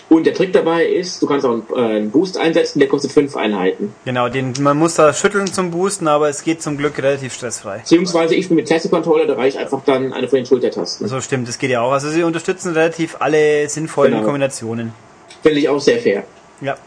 Und 0.10 0.26
der 0.26 0.34
Trick 0.34 0.54
dabei 0.54 0.86
ist, 0.86 1.22
du 1.22 1.28
kannst 1.28 1.46
auch 1.46 1.52
einen, 1.52 1.64
äh, 1.76 1.96
einen 1.98 2.12
Boost 2.12 2.38
einsetzen, 2.38 2.80
der 2.80 2.88
kostet 2.88 3.12
5 3.12 3.36
Einheiten. 3.36 3.94
Genau, 4.06 4.30
den, 4.30 4.54
man 4.62 4.78
muss 4.78 4.96
da 4.96 5.14
schütteln 5.14 5.48
zum 5.48 5.72
Boosten, 5.72 6.08
aber 6.08 6.30
es 6.30 6.44
geht 6.44 6.62
zum 6.62 6.78
Glück 6.78 6.98
relativ 6.98 7.34
stressfrei. 7.34 7.80
Beziehungsweise 7.80 8.36
ich 8.36 8.48
bin 8.48 8.56
mit 8.56 8.70
Taste-Controller, 8.70 9.26
da 9.26 9.34
reicht 9.36 9.58
einfach 9.58 9.82
dann 9.86 10.14
eine 10.14 10.30
von 10.30 10.38
den 10.38 10.46
Schultertasten. 10.46 11.08
So 11.10 11.20
stimmt, 11.20 11.48
das 11.50 11.58
geht 11.60 11.72
ja 11.72 11.82
auch. 11.82 11.92
Also 11.92 12.10
sie 12.10 12.24
unterstützen 12.24 12.72
relativ 12.74 13.18
alle 13.20 13.68
sinnvollen 13.68 14.14
Genau. 14.14 14.24
Kombinationen. 14.24 14.94
Finde 15.42 15.60
ich 15.60 15.68
auch 15.68 15.80
sehr 15.82 16.00
fair. 16.00 16.24
Ja, 16.62 16.78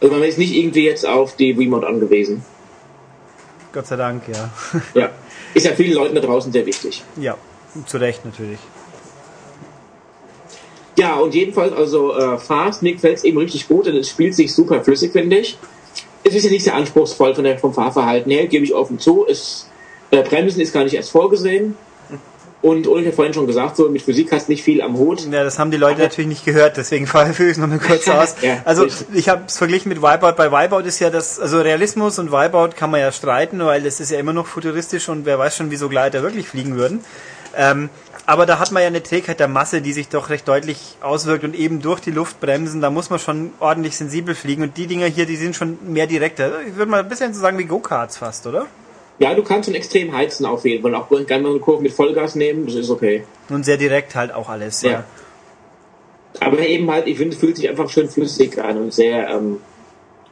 Also 0.00 0.14
man 0.14 0.22
ist 0.24 0.38
nicht 0.38 0.54
irgendwie 0.54 0.86
jetzt 0.86 1.06
auf 1.06 1.36
die 1.36 1.52
Remote 1.52 1.86
angewiesen. 1.86 2.42
Gott 3.74 3.86
sei 3.86 3.96
Dank, 3.96 4.22
ja. 4.28 4.50
Ja. 4.94 5.10
Ist 5.54 5.66
ja 5.66 5.72
vielen 5.72 5.94
Leuten 5.94 6.14
da 6.14 6.20
draußen 6.20 6.52
sehr 6.52 6.66
wichtig. 6.66 7.02
ja, 7.16 7.36
zu 7.86 7.98
Recht 7.98 8.24
natürlich. 8.24 8.58
Ja, 10.96 11.16
und 11.16 11.34
jedenfalls, 11.34 11.72
also 11.72 12.14
äh, 12.14 12.38
Fast, 12.38 12.82
Nick 12.82 13.00
fällt 13.00 13.24
eben 13.24 13.38
richtig 13.38 13.66
gut 13.66 13.86
und 13.86 13.96
es 13.96 14.10
spielt 14.10 14.34
sich 14.34 14.54
super 14.54 14.84
flüssig, 14.84 15.12
finde 15.12 15.38
ich. 15.38 15.58
Es 16.22 16.34
ist 16.34 16.44
ja 16.44 16.50
nicht 16.50 16.64
sehr 16.64 16.74
anspruchsvoll 16.74 17.34
von 17.34 17.44
der, 17.44 17.58
vom 17.58 17.72
Fahrverhalten 17.72 18.30
her, 18.30 18.46
gebe 18.46 18.64
ich 18.64 18.74
offen 18.74 18.98
zu. 18.98 19.26
Es, 19.26 19.68
äh, 20.10 20.22
Bremsen 20.22 20.60
ist 20.60 20.72
gar 20.72 20.84
nicht 20.84 20.94
erst 20.94 21.10
vorgesehen. 21.10 21.76
Und 22.62 22.86
Ulrich 22.86 23.08
hat 23.08 23.14
vorhin 23.14 23.34
schon 23.34 23.48
gesagt, 23.48 23.76
so 23.76 23.88
mit 23.88 24.02
Physik 24.02 24.30
hast 24.30 24.46
du 24.46 24.52
nicht 24.52 24.62
viel 24.62 24.82
am 24.82 24.96
Hut. 24.96 25.26
Ja, 25.28 25.42
das 25.42 25.58
haben 25.58 25.72
die 25.72 25.76
Leute 25.76 26.00
natürlich 26.00 26.28
nicht 26.28 26.44
gehört, 26.44 26.76
deswegen 26.76 27.06
führe 27.08 27.32
ich 27.32 27.40
es 27.40 27.58
nochmal 27.58 27.80
kurz 27.80 28.08
aus. 28.08 28.36
Ja, 28.40 28.62
also 28.64 28.84
richtig. 28.84 29.08
ich 29.14 29.28
habe 29.28 29.42
es 29.48 29.58
verglichen 29.58 29.88
mit 29.88 30.00
Wipeout. 30.00 30.36
Bei 30.36 30.52
Wipeout 30.52 30.86
ist 30.86 31.00
ja 31.00 31.10
das, 31.10 31.40
also 31.40 31.60
Realismus 31.60 32.20
und 32.20 32.30
Wipeout 32.30 32.76
kann 32.76 32.90
man 32.92 33.00
ja 33.00 33.10
streiten, 33.10 33.58
weil 33.58 33.82
das 33.82 33.98
ist 33.98 34.12
ja 34.12 34.20
immer 34.20 34.32
noch 34.32 34.46
futuristisch 34.46 35.08
und 35.08 35.26
wer 35.26 35.40
weiß 35.40 35.56
schon, 35.56 35.72
wie 35.72 35.76
so 35.76 35.88
Gleiter 35.88 36.22
wirklich 36.22 36.46
fliegen 36.46 36.76
würden. 36.76 37.04
Ähm, 37.56 37.90
aber 38.24 38.46
da 38.46 38.60
hat 38.60 38.70
man 38.70 38.82
ja 38.82 38.86
eine 38.86 39.02
Trägheit 39.02 39.40
der 39.40 39.48
Masse, 39.48 39.82
die 39.82 39.92
sich 39.92 40.08
doch 40.08 40.30
recht 40.30 40.46
deutlich 40.46 40.96
auswirkt 41.00 41.42
und 41.42 41.56
eben 41.56 41.82
durch 41.82 41.98
die 42.00 42.12
Luft 42.12 42.40
bremsen, 42.40 42.80
da 42.80 42.90
muss 42.90 43.10
man 43.10 43.18
schon 43.18 43.52
ordentlich 43.58 43.96
sensibel 43.96 44.36
fliegen 44.36 44.62
und 44.62 44.76
die 44.76 44.86
Dinger 44.86 45.06
hier, 45.06 45.26
die 45.26 45.36
sind 45.36 45.56
schon 45.56 45.78
mehr 45.82 46.06
direkter. 46.06 46.62
Ich 46.62 46.76
würde 46.76 46.90
mal 46.90 47.00
ein 47.00 47.08
bisschen 47.08 47.34
so 47.34 47.40
sagen 47.40 47.58
wie 47.58 47.64
Go-Karts 47.64 48.18
fast, 48.18 48.46
oder? 48.46 48.66
Ja, 49.22 49.34
du 49.34 49.44
kannst 49.44 49.66
schon 49.66 49.76
extrem 49.76 50.12
heizen 50.12 50.44
auf 50.46 50.64
jeden 50.64 50.82
Fall. 50.82 50.96
Auch 50.96 51.08
gerne 51.08 51.44
mal 51.44 51.50
eine 51.50 51.60
Kurve 51.60 51.80
mit 51.80 51.92
Vollgas 51.92 52.34
nehmen, 52.34 52.66
das 52.66 52.74
ist 52.74 52.90
okay. 52.90 53.24
Und 53.50 53.64
sehr 53.64 53.76
direkt 53.76 54.16
halt 54.16 54.34
auch 54.34 54.48
alles, 54.48 54.82
ja. 54.82 54.90
Ja. 54.90 55.04
Aber 56.40 56.58
eben 56.58 56.90
halt, 56.90 57.06
ich 57.06 57.18
finde, 57.18 57.34
es 57.34 57.40
fühlt 57.40 57.56
sich 57.56 57.68
einfach 57.68 57.88
schön 57.88 58.08
flüssig 58.08 58.58
an 58.58 58.78
und 58.78 58.92
sehr, 58.92 59.28
ähm, 59.30 59.60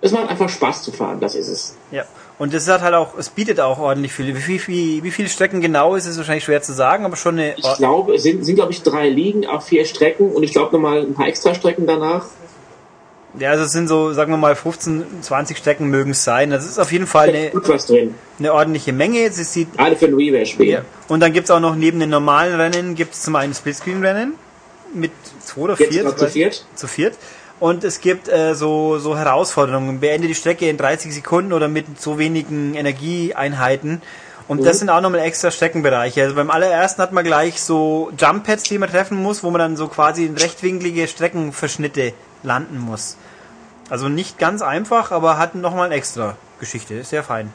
es 0.01 0.11
macht 0.11 0.29
einfach 0.29 0.49
Spaß 0.49 0.83
zu 0.83 0.91
fahren, 0.91 1.21
das 1.21 1.37
ist 1.37 1.47
es. 1.47 1.77
Ja. 1.93 2.05
Und 2.37 2.53
es 2.53 2.67
hat 2.69 2.81
halt 2.81 2.95
auch, 2.95 3.17
es 3.17 3.29
bietet 3.29 3.61
auch 3.61 3.79
ordentlich 3.79 4.13
viel. 4.13 4.35
Wie, 4.35 4.67
wie, 4.67 5.05
wie 5.05 5.11
viele 5.13 5.29
Strecken 5.29 5.61
genau 5.61 5.95
ist, 5.95 6.07
ist 6.07 6.17
wahrscheinlich 6.17 6.43
schwer 6.43 6.61
zu 6.61 6.73
sagen, 6.73 7.05
aber 7.05 7.15
schon 7.15 7.39
eine. 7.39 7.55
Ich 7.57 7.77
glaube, 7.77 8.17
es 8.17 8.25
sind, 8.25 8.45
sind 8.45 8.57
glaube 8.57 8.73
ich, 8.73 8.83
drei 8.83 9.09
Ligen 9.09 9.47
auf 9.47 9.67
vier 9.67 9.85
Strecken 9.85 10.33
und 10.33 10.43
ich 10.43 10.51
glaube 10.51 10.73
nochmal 10.73 11.03
ein 11.03 11.15
paar 11.15 11.29
extra 11.29 11.55
Strecken 11.55 11.87
danach. 11.87 12.25
Ja, 13.39 13.51
also 13.51 13.65
es 13.65 13.73
sind 13.73 13.89
so, 13.89 14.13
sagen 14.13 14.33
wir 14.33 14.37
mal, 14.37 14.57
15, 14.57 15.23
20 15.23 15.57
Strecken 15.57 15.89
mögen 15.89 16.11
es 16.11 16.25
sein. 16.25 16.51
Das 16.51 16.67
ist 16.67 16.79
auf 16.79 16.91
jeden 16.91 17.07
Fall 17.07 17.29
eine, 17.29 17.53
eine 18.39 18.53
ordentliche 18.53 18.93
Menge. 18.93 19.21
Es 19.21 19.37
sieht, 19.53 19.77
Gerade 19.77 19.97
für 19.97 20.07
ein 20.07 20.15
Reware-Spiel. 20.15 20.69
ja. 20.69 20.83
Und 21.09 21.21
dann 21.21 21.33
gibt's 21.33 21.51
auch 21.51 21.61
noch 21.61 21.77
neben 21.77 22.01
den 22.01 22.11
normalen 22.11 22.61
Rennen, 22.61 22.95
gibt's 22.97 23.23
zum 23.23 23.37
einen 23.37 23.55
Splitscreen-Rennen 23.55 24.35
mit 24.93 25.13
zwei 25.45 25.61
oder 25.63 25.77
vier. 25.77 26.17
zu 26.17 26.29
viert. 26.29 26.65
Zu 26.75 26.89
viert. 26.89 27.17
Und 27.61 27.85
es 27.85 28.01
gibt 28.01 28.29
äh, 28.29 28.55
so, 28.55 28.99
so 28.99 29.17
Herausforderungen. 29.17 30.01
Beende 30.01 30.27
die 30.27 30.35
Strecke 30.35 30.69
in 30.69 30.77
30 30.77 31.15
Sekunden 31.15 31.53
oder 31.53 31.69
mit 31.69 32.01
so 32.01 32.19
wenigen 32.19 32.75
Energieeinheiten. 32.75 34.03
Und 34.49 34.65
das 34.65 34.81
sind 34.81 34.91
auch 34.91 35.01
nochmal 35.01 35.21
extra 35.21 35.53
Streckenbereiche. 35.53 36.23
Also 36.23 36.35
beim 36.35 36.51
allerersten 36.51 37.01
hat 37.03 37.13
man 37.13 37.23
gleich 37.23 37.61
so 37.61 38.11
Jump 38.19 38.45
Pads, 38.45 38.65
die 38.65 38.79
man 38.79 38.91
treffen 38.91 39.23
muss, 39.23 39.45
wo 39.45 39.51
man 39.51 39.61
dann 39.61 39.77
so 39.77 39.87
quasi 39.87 40.25
in 40.25 40.37
rechtwinklige 40.37 41.07
Streckenverschnitte 41.07 42.15
landen 42.43 42.79
muss. 42.79 43.17
Also 43.89 44.09
nicht 44.09 44.39
ganz 44.39 44.63
einfach, 44.63 45.11
aber 45.11 45.39
hat 45.39 45.55
nochmal 45.55 45.87
eine 45.87 45.95
extra 45.97 46.37
Geschichte. 46.61 46.95
Ist 46.95 47.11
sehr 47.11 47.25
fein. 47.25 47.53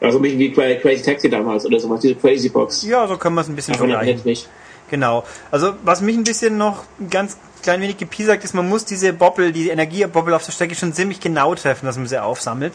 Also 0.00 0.18
ein 0.18 0.22
bisschen 0.22 0.38
wie 0.38 0.52
Cra- 0.54 0.78
Crazy 0.80 1.02
Taxi 1.02 1.28
damals 1.30 1.64
oder 1.66 1.78
sowas, 1.80 2.00
diese 2.00 2.14
Crazy 2.16 2.48
Box. 2.48 2.82
Ja, 2.82 3.06
so 3.06 3.16
können 3.16 3.34
wir 3.34 3.40
es 3.42 3.48
ein 3.48 3.56
bisschen 3.56 3.74
Davon 3.74 3.90
vergleichen. 3.90 4.22
mich. 4.24 4.46
Genau. 4.90 5.24
Also 5.50 5.74
was 5.84 6.00
mich 6.00 6.16
ein 6.16 6.24
bisschen 6.24 6.58
noch 6.58 6.84
ein 7.00 7.10
ganz 7.10 7.36
klein 7.62 7.80
wenig 7.80 7.96
gepiesackt 7.96 8.44
ist, 8.44 8.54
man 8.54 8.68
muss 8.68 8.84
diese 8.84 9.12
Bobbel, 9.12 9.52
die 9.52 9.68
Energiebobbel 9.70 10.32
auf 10.34 10.44
der 10.44 10.52
Strecke 10.52 10.74
schon 10.74 10.92
ziemlich 10.92 11.18
genau 11.20 11.54
treffen, 11.54 11.86
dass 11.86 11.96
man 11.96 12.06
sie 12.06 12.22
aufsammelt. 12.22 12.74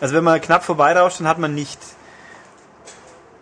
Also 0.00 0.14
wenn 0.14 0.24
man 0.24 0.40
knapp 0.40 0.64
vorbeirauscht, 0.64 1.20
dann 1.20 1.28
hat 1.28 1.38
man 1.38 1.54
nicht. 1.54 1.78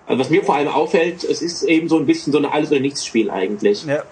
Also 0.07 0.21
was 0.21 0.31
mir 0.31 0.45
vor 0.45 0.57
allem 0.57 0.69
auffällt, 0.69 1.25
es 1.25 1.41
ist 1.41 1.63
eben 1.63 1.89
so 1.89 1.99
ein 1.99 2.07
bisschen 2.07 2.33
so 2.33 2.39
ein 2.39 2.45
Alles- 2.45 2.71
oder 2.71 2.81
Nichts-Spiel 2.81 3.31
eigentlich. 3.31 3.85
Ja, 3.87 4.03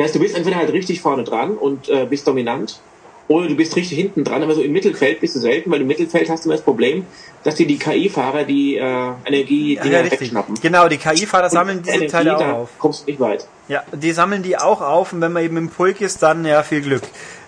Das 0.00 0.06
heißt, 0.06 0.14
du 0.14 0.20
bist 0.20 0.34
entweder 0.34 0.56
halt 0.56 0.72
richtig 0.72 1.02
vorne 1.02 1.24
dran 1.24 1.58
und 1.58 1.90
äh, 1.90 2.06
bist 2.06 2.26
dominant, 2.26 2.80
oder 3.28 3.48
du 3.48 3.54
bist 3.54 3.76
richtig 3.76 3.98
hinten 3.98 4.24
dran, 4.24 4.42
aber 4.42 4.54
so 4.54 4.62
im 4.62 4.72
Mittelfeld 4.72 5.20
bist 5.20 5.36
du 5.36 5.40
selten, 5.40 5.70
weil 5.70 5.82
im 5.82 5.86
Mittelfeld 5.86 6.30
hast 6.30 6.44
du 6.44 6.48
immer 6.48 6.56
das 6.56 6.64
Problem, 6.64 7.04
dass 7.44 7.56
dir 7.56 7.66
die 7.66 7.78
KI-Fahrer 7.78 8.44
die 8.44 8.76
äh, 8.76 9.10
Energie 9.26 9.74
ja, 9.74 9.82
richtig. 9.82 10.22
wegschnappen. 10.22 10.54
Genau, 10.62 10.88
die 10.88 10.96
KI-Fahrer 10.96 11.50
sammeln 11.50 11.82
diese 11.82 11.96
Energie, 11.96 12.10
Teile 12.10 12.38
auch 12.38 12.60
auf. 12.62 12.68
kommst 12.78 13.02
du 13.02 13.10
nicht 13.10 13.20
weit. 13.20 13.46
Ja, 13.68 13.84
die 13.92 14.12
sammeln 14.12 14.42
die 14.42 14.56
auch 14.56 14.80
auf 14.80 15.12
und 15.12 15.20
wenn 15.20 15.32
man 15.32 15.44
eben 15.44 15.58
im 15.58 15.68
Pulk 15.68 16.00
ist, 16.00 16.22
dann 16.22 16.46
ja 16.46 16.62
viel 16.62 16.80
Glück. 16.80 17.02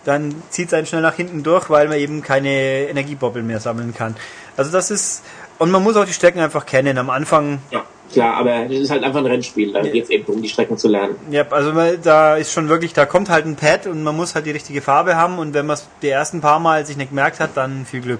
Dann 0.05 0.35
zieht 0.51 0.69
es 0.69 0.74
einen 0.74 0.87
schnell 0.87 1.01
nach 1.01 1.15
hinten 1.15 1.43
durch, 1.43 1.70
weil 1.70 1.89
man 1.89 1.97
eben 1.97 2.20
keine 2.20 2.89
Energiebobbel 2.89 3.43
mehr 3.43 3.61
sammeln 3.61 3.95
kann. 3.95 4.15
Also 4.59 4.70
das 4.70 4.91
ist 4.91 5.23
und 5.62 5.70
man 5.70 5.82
muss 5.84 5.97
auch 5.97 6.05
die 6.05 6.12
Strecken 6.12 6.40
einfach 6.40 6.66
kennen. 6.66 6.98
Am 6.98 7.09
Anfang 7.09 7.60
Ja, 7.70 7.84
klar, 8.12 8.34
aber 8.34 8.64
das 8.68 8.78
ist 8.80 8.90
halt 8.90 9.05
einfach 9.05 9.20
ein 9.20 9.26
Rennspiel. 9.26 9.72
Da 9.72 9.80
geht 9.82 10.02
es 10.05 10.10
eben 10.10 10.26
darum, 10.26 10.43
die 10.43 10.48
Strecken 10.48 10.76
zu 10.76 10.89
lernen. 10.89 11.14
Ja, 11.30 11.47
also 11.51 11.72
da 12.02 12.36
ist 12.36 12.52
schon 12.52 12.68
wirklich, 12.68 12.93
da 12.94 13.06
kommt 13.06 13.30
halt 13.30 13.47
ein 13.47 13.55
Pad 13.55 13.86
und 13.86 14.02
man 14.02 14.16
muss 14.16 14.34
halt 14.34 14.44
die 14.47 14.51
richtige 14.51 14.82
Farbe 14.82 15.14
haben 15.16 15.39
und 15.39 15.55
wenn 15.55 15.64
man 15.66 15.74
es 15.74 15.86
die 16.02 16.09
ersten 16.09 16.40
paar 16.40 16.59
Mal 16.59 16.84
sich 16.84 16.97
nicht 16.97 17.10
gemerkt 17.10 17.39
hat, 17.39 17.51
dann 17.55 17.86
viel 17.86 18.01
Glück. 18.01 18.18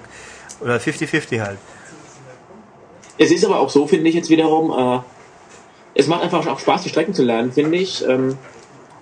Oder 0.61 0.77
50-50 0.77 1.41
halt. 1.41 1.57
Es 3.17 3.29
ist 3.29 3.43
aber 3.43 3.59
auch 3.59 3.69
so, 3.69 3.87
finde 3.87 4.07
ich 4.07 4.15
jetzt 4.15 4.29
wiederum, 4.29 4.71
äh, 4.71 4.99
es 5.95 6.07
macht 6.07 6.23
einfach 6.23 6.47
auch 6.47 6.59
Spaß, 6.59 6.83
die 6.83 6.89
Strecken 6.89 7.13
zu 7.13 7.23
lernen, 7.23 7.51
finde 7.51 7.77
ich, 7.77 8.07
ähm, 8.07 8.37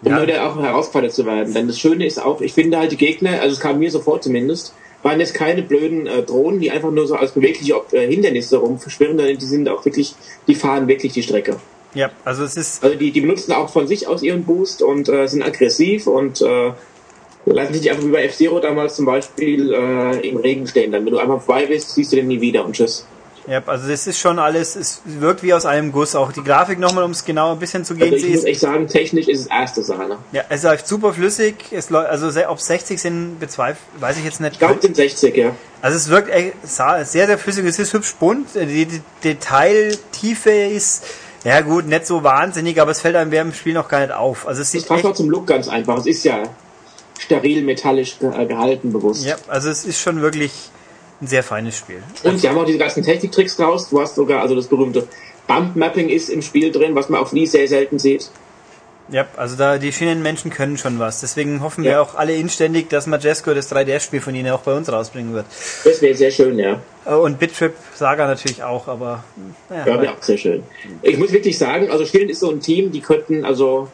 um 0.03 0.11
Ja. 0.11 0.47
auch 0.47 0.59
herausgefordert 0.59 1.13
zu 1.13 1.27
werden. 1.27 1.53
Denn 1.53 1.67
das 1.67 1.77
Schöne 1.77 2.07
ist 2.07 2.19
auch, 2.19 2.41
ich 2.41 2.53
finde 2.53 2.79
halt 2.79 2.91
die 2.91 2.97
Gegner, 2.97 3.39
also 3.39 3.53
es 3.53 3.59
kam 3.59 3.77
mir 3.77 3.91
so 3.91 3.99
vor 3.99 4.19
zumindest, 4.19 4.73
waren 5.03 5.19
jetzt 5.19 5.33
keine 5.33 5.63
blöden 5.63 6.07
äh, 6.07 6.23
Drohnen, 6.23 6.59
die 6.59 6.71
einfach 6.71 6.91
nur 6.91 7.07
so 7.07 7.15
als 7.15 7.31
bewegliche 7.31 7.75
Ob- 7.75 7.91
äh, 7.93 8.07
Hindernisse 8.07 8.57
rumverschwirren, 8.57 9.17
sondern 9.17 9.37
die 9.37 9.45
sind 9.45 9.67
auch 9.69 9.83
wirklich, 9.85 10.15
die 10.47 10.55
fahren 10.55 10.87
wirklich 10.87 11.13
die 11.13 11.23
Strecke. 11.23 11.57
Ja, 11.93 12.09
also 12.23 12.43
es 12.43 12.55
ist, 12.55 12.83
Also 12.83 12.95
die, 12.95 13.11
die 13.11 13.21
benutzen 13.21 13.51
auch 13.51 13.69
von 13.69 13.87
sich 13.87 14.07
aus 14.07 14.23
ihren 14.23 14.43
Boost 14.45 14.81
und 14.81 15.09
äh, 15.09 15.27
sind 15.27 15.43
aggressiv 15.43 16.07
und 16.07 16.41
äh, 16.41 16.71
lassen 17.45 17.73
sich 17.73 17.89
einfach 17.89 18.05
wie 18.05 18.11
bei 18.11 18.23
F-Zero 18.25 18.59
damals 18.59 18.95
zum 18.95 19.05
Beispiel 19.05 19.73
äh, 19.73 20.29
im 20.29 20.37
Regen 20.37 20.67
stehen. 20.67 20.91
Dann, 20.91 21.05
wenn 21.05 21.11
du 21.11 21.19
einmal 21.19 21.39
vorbei 21.39 21.65
bist, 21.65 21.93
siehst 21.95 22.11
du 22.11 22.15
den 22.15 22.27
nie 22.27 22.39
wieder 22.39 22.63
und 22.63 22.73
tschüss. 22.73 23.05
Ja, 23.47 23.61
also 23.65 23.87
das 23.87 24.07
ist 24.07 24.19
schon 24.19 24.39
alles, 24.39 24.75
es 24.75 25.01
wirkt 25.05 25.41
wie 25.43 25.53
aus 25.53 25.65
einem 25.65 25.91
Guss. 25.91 26.15
Auch 26.15 26.31
die 26.31 26.43
Grafik 26.43 26.79
nochmal, 26.79 27.03
um 27.03 27.11
es 27.11 27.25
genau 27.25 27.51
ein 27.51 27.59
bisschen 27.59 27.83
zu 27.83 27.95
gehen, 27.95 28.13
Also 28.13 28.25
ich 28.25 28.35
muss 28.35 28.43
echt 28.43 28.59
sagen, 28.59 28.87
technisch 28.87 29.27
ist 29.27 29.41
es 29.41 29.45
erste 29.47 29.81
Sahne. 29.81 30.17
ja, 30.31 30.43
es 30.49 30.63
läuft 30.63 30.87
super 30.87 31.13
flüssig. 31.13 31.55
Es 31.71 31.89
läuft, 31.89 32.09
also 32.09 32.29
ob 32.47 32.59
60 32.59 33.01
sind, 33.01 33.39
bezweifle, 33.39 33.81
weiß 33.99 34.17
ich 34.17 34.25
jetzt 34.25 34.41
nicht. 34.41 34.53
Ich 34.53 34.59
glaube, 34.59 34.75
es 34.75 34.81
sind 34.81 34.95
60, 34.95 35.35
ja. 35.35 35.55
Also 35.81 35.97
es 35.97 36.09
wirkt 36.09 36.29
echt 36.29 36.53
sehr, 36.63 37.05
sehr 37.05 37.37
flüssig. 37.37 37.65
Es 37.65 37.79
ist 37.79 37.93
hübsch 37.93 38.13
bunt. 38.15 38.49
Die, 38.53 38.85
die 38.85 39.01
Detailtiefe 39.23 40.51
ist, 40.51 41.03
ja 41.43 41.61
gut, 41.61 41.87
nicht 41.87 42.05
so 42.05 42.23
wahnsinnig, 42.23 42.79
aber 42.79 42.91
es 42.91 43.01
fällt 43.01 43.15
einem 43.15 43.31
während 43.31 43.53
dem 43.53 43.57
Spiel 43.57 43.73
noch 43.73 43.87
gar 43.87 44.01
nicht 44.01 44.11
auf. 44.11 44.47
Also 44.47 44.61
es 44.61 44.71
Das 44.71 44.81
sieht 44.81 44.87
passt 44.87 45.05
auch 45.05 45.13
zum 45.13 45.29
Look 45.29 45.47
ganz 45.47 45.67
einfach. 45.67 45.97
Es 45.97 46.05
ist 46.05 46.23
ja 46.23 46.43
steril 47.19 47.63
metallisch 47.63 48.17
äh, 48.21 48.45
gehalten, 48.45 48.91
bewusst. 48.91 49.25
ja, 49.25 49.35
also 49.47 49.69
es 49.69 49.85
ist 49.85 49.99
schon 49.99 50.21
wirklich 50.21 50.51
ein 51.21 51.27
sehr 51.27 51.43
feines 51.43 51.77
Spiel. 51.77 52.01
Und 52.23 52.39
sie 52.39 52.49
haben 52.49 52.57
auch 52.57 52.65
diese 52.65 52.77
ganzen 52.79 53.03
Techniktricks 53.03 53.59
raus. 53.59 53.89
Du 53.89 54.01
hast 54.01 54.15
sogar, 54.15 54.41
also 54.41 54.55
das 54.55 54.67
berühmte 54.67 55.07
Bump 55.47 55.75
Mapping 55.75 56.09
ist 56.09 56.29
im 56.29 56.41
Spiel 56.41 56.71
drin, 56.71 56.95
was 56.95 57.09
man 57.09 57.21
auf 57.21 57.33
Wii 57.33 57.45
sehr 57.45 57.67
selten 57.67 57.99
sieht. 57.99 58.29
Ja, 59.09 59.27
also 59.35 59.57
da 59.57 59.77
die 59.77 59.91
Schienenmenschen 59.91 60.51
können 60.51 60.77
schon 60.77 60.97
was. 60.97 61.19
Deswegen 61.19 61.61
hoffen 61.61 61.83
Ja. 61.83 61.91
wir 61.91 62.01
auch 62.01 62.15
alle 62.15 62.33
inständig, 62.35 62.87
dass 62.89 63.07
Majesco 63.07 63.53
das 63.53 63.69
3DS-Spiel 63.69 64.21
von 64.21 64.33
ihnen 64.33 64.49
auch 64.51 64.61
bei 64.61 64.73
uns 64.73 64.89
rausbringen 64.89 65.33
wird. 65.33 65.45
Das 65.83 66.01
wäre 66.01 66.15
sehr 66.15 66.31
schön, 66.31 66.57
ja. 66.57 66.79
Äh, 67.05 67.15
Und 67.15 67.37
Bittrip 67.37 67.73
Saga 67.93 68.25
natürlich 68.27 68.63
auch, 68.63 68.87
aber 68.87 69.23
naja, 69.69 69.85
Ja, 69.85 70.01
wäre 70.01 70.13
auch 70.13 70.21
sehr 70.23 70.37
schön. 70.37 70.63
Ich 71.01 71.17
muss 71.17 71.33
wirklich 71.33 71.57
sagen, 71.57 71.89
also 71.91 72.05
Schielen 72.05 72.29
ist 72.29 72.39
so 72.39 72.51
ein 72.51 72.61
Team, 72.61 72.91
die 72.93 73.01
könnten, 73.01 73.43
also, 73.43 73.89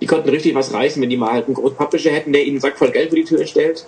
die 0.00 0.06
könnten 0.06 0.28
richtig 0.30 0.54
was 0.56 0.72
reißen, 0.72 1.00
wenn 1.00 1.10
die 1.10 1.16
mal 1.16 1.32
halt 1.32 1.46
einen 1.46 1.54
großen 1.54 1.76
Publisher 1.76 2.10
hätten, 2.10 2.32
der 2.32 2.42
ihnen 2.42 2.54
einen 2.54 2.60
Sack 2.60 2.76
voll 2.76 2.90
Geld 2.90 3.10
vor 3.10 3.16
die 3.16 3.24
Tür 3.24 3.46
stellt. 3.46 3.86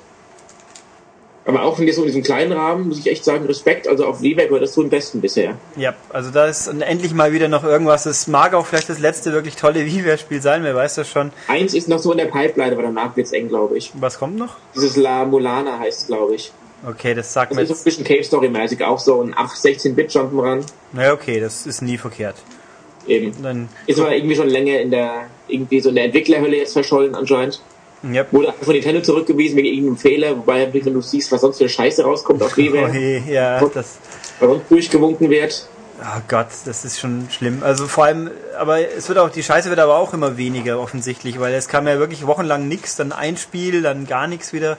Aber 1.45 1.63
auch 1.63 1.79
in 1.81 1.87
diesem 1.87 2.23
kleinen 2.23 2.53
Rahmen 2.53 2.89
muss 2.89 3.01
ich 3.01 3.09
echt 3.09 3.25
sagen, 3.25 3.47
Respekt, 3.47 3.89
also 3.89 4.07
auf 4.07 4.23
Wii 4.23 4.35
gehört 4.35 4.63
das 4.63 4.75
so 4.75 4.83
am 4.83 4.91
besten 4.91 5.21
bisher. 5.21 5.57
ja, 5.77 5.95
also 6.11 6.31
da 6.31 6.47
ist 6.47 6.69
endlich 6.69 7.15
mal 7.15 7.33
wieder 7.33 7.49
noch 7.49 7.65
irgendwas. 7.65 8.07
Es 8.07 8.29
mag 8.29 8.55
auch 8.55 8.65
vielleicht 8.65 8.89
das 8.89 9.01
letzte 9.01 9.33
wirklich 9.33 9.57
tolle 9.57 9.85
WiiWare-Spiel 9.87 10.41
sein, 10.41 10.63
wer 10.63 10.75
weiß 10.75 10.95
das 10.95 11.09
schon. 11.11 11.33
Eins 11.49 11.75
ist 11.75 11.89
noch 11.89 11.99
so 11.99 12.13
in 12.13 12.19
der 12.19 12.27
Pipeline, 12.27 12.73
aber 12.73 12.83
danach 12.83 13.17
wird's 13.17 13.33
eng, 13.33 13.49
glaube 13.49 13.77
ich. 13.77 13.91
Was 13.95 14.19
kommt 14.19 14.39
noch? 14.39 14.57
Dieses 14.75 14.97
La 14.97 15.25
Mulana 15.25 15.79
heißt 15.81 16.03
es, 16.03 16.07
glaube 16.07 16.37
ich. 16.37 16.53
Okay, 16.87 17.15
das 17.15 17.33
sagt 17.33 17.53
Das 17.53 17.57
mir 17.57 17.63
ist 17.63 17.69
so 17.69 17.75
ein 17.75 17.85
bisschen 17.85 18.05
Cave 18.05 18.25
Story-mäßig, 18.25 18.83
auch 18.85 18.99
so 18.99 19.21
ein 19.23 19.35
8, 19.37 19.57
16-Bit 19.57 20.11
Jump'n'Run. 20.11 20.65
Naja, 20.93 21.13
okay, 21.13 21.41
das 21.41 21.67
ist 21.67 21.81
nie 21.81 21.97
verkehrt. 21.99 22.37
Eben. 23.07 23.33
Dann, 23.43 23.69
Ist 23.87 23.99
aber 23.99 24.15
irgendwie 24.15 24.37
schon 24.37 24.49
länger 24.49 24.79
in 24.81 24.91
der, 24.93 25.27
irgendwie 25.49 25.81
so 25.81 25.89
in 25.89 25.97
der 25.97 26.05
Entwicklerhölle 26.05 26.57
jetzt 26.57 26.73
verschollen 26.73 27.15
anscheinend. 27.17 27.61
Ja. 28.11 28.27
Wurde 28.31 28.53
von 28.61 28.75
Nintendo 28.75 29.01
zurückgewiesen 29.03 29.57
wegen 29.57 29.69
irgendeinem 29.69 29.97
Fehler, 29.97 30.37
wobei, 30.37 30.73
wenn 30.73 30.95
du 30.95 31.01
siehst, 31.01 31.31
was 31.33 31.41
sonst 31.41 31.59
für 31.59 31.69
Scheiße 31.69 32.03
rauskommt 32.03 32.43
auf 32.43 32.53
Oh 32.57 32.57
WiiWare, 32.57 32.93
je, 32.93 33.23
ja, 33.29 33.61
das. 33.75 33.99
sonst 34.41 34.63
durchgewunken 34.69 35.31
wird. 35.31 35.69
Oh 36.01 36.21
Gott, 36.27 36.49
das 36.65 36.85
ist 36.85 36.99
schon 36.99 37.29
schlimm. 37.31 37.63
Also 37.63 37.87
vor 37.87 38.05
allem, 38.07 38.31
aber 38.59 38.81
es 38.81 39.09
wird 39.09 39.19
auch, 39.19 39.31
die 39.31 39.43
Scheiße 39.43 39.69
wird 39.71 39.79
aber 39.79 39.97
auch 39.97 40.13
immer 40.13 40.37
weniger 40.37 40.81
offensichtlich, 40.81 41.39
weil 41.39 41.55
es 41.55 41.69
kam 41.69 41.87
ja 41.87 41.99
wirklich 41.99 42.27
wochenlang 42.27 42.67
nichts, 42.67 42.97
dann 42.97 43.13
ein 43.13 43.37
Spiel, 43.37 43.83
dann 43.83 44.07
gar 44.07 44.27
nichts 44.27 44.53
wieder. 44.53 44.79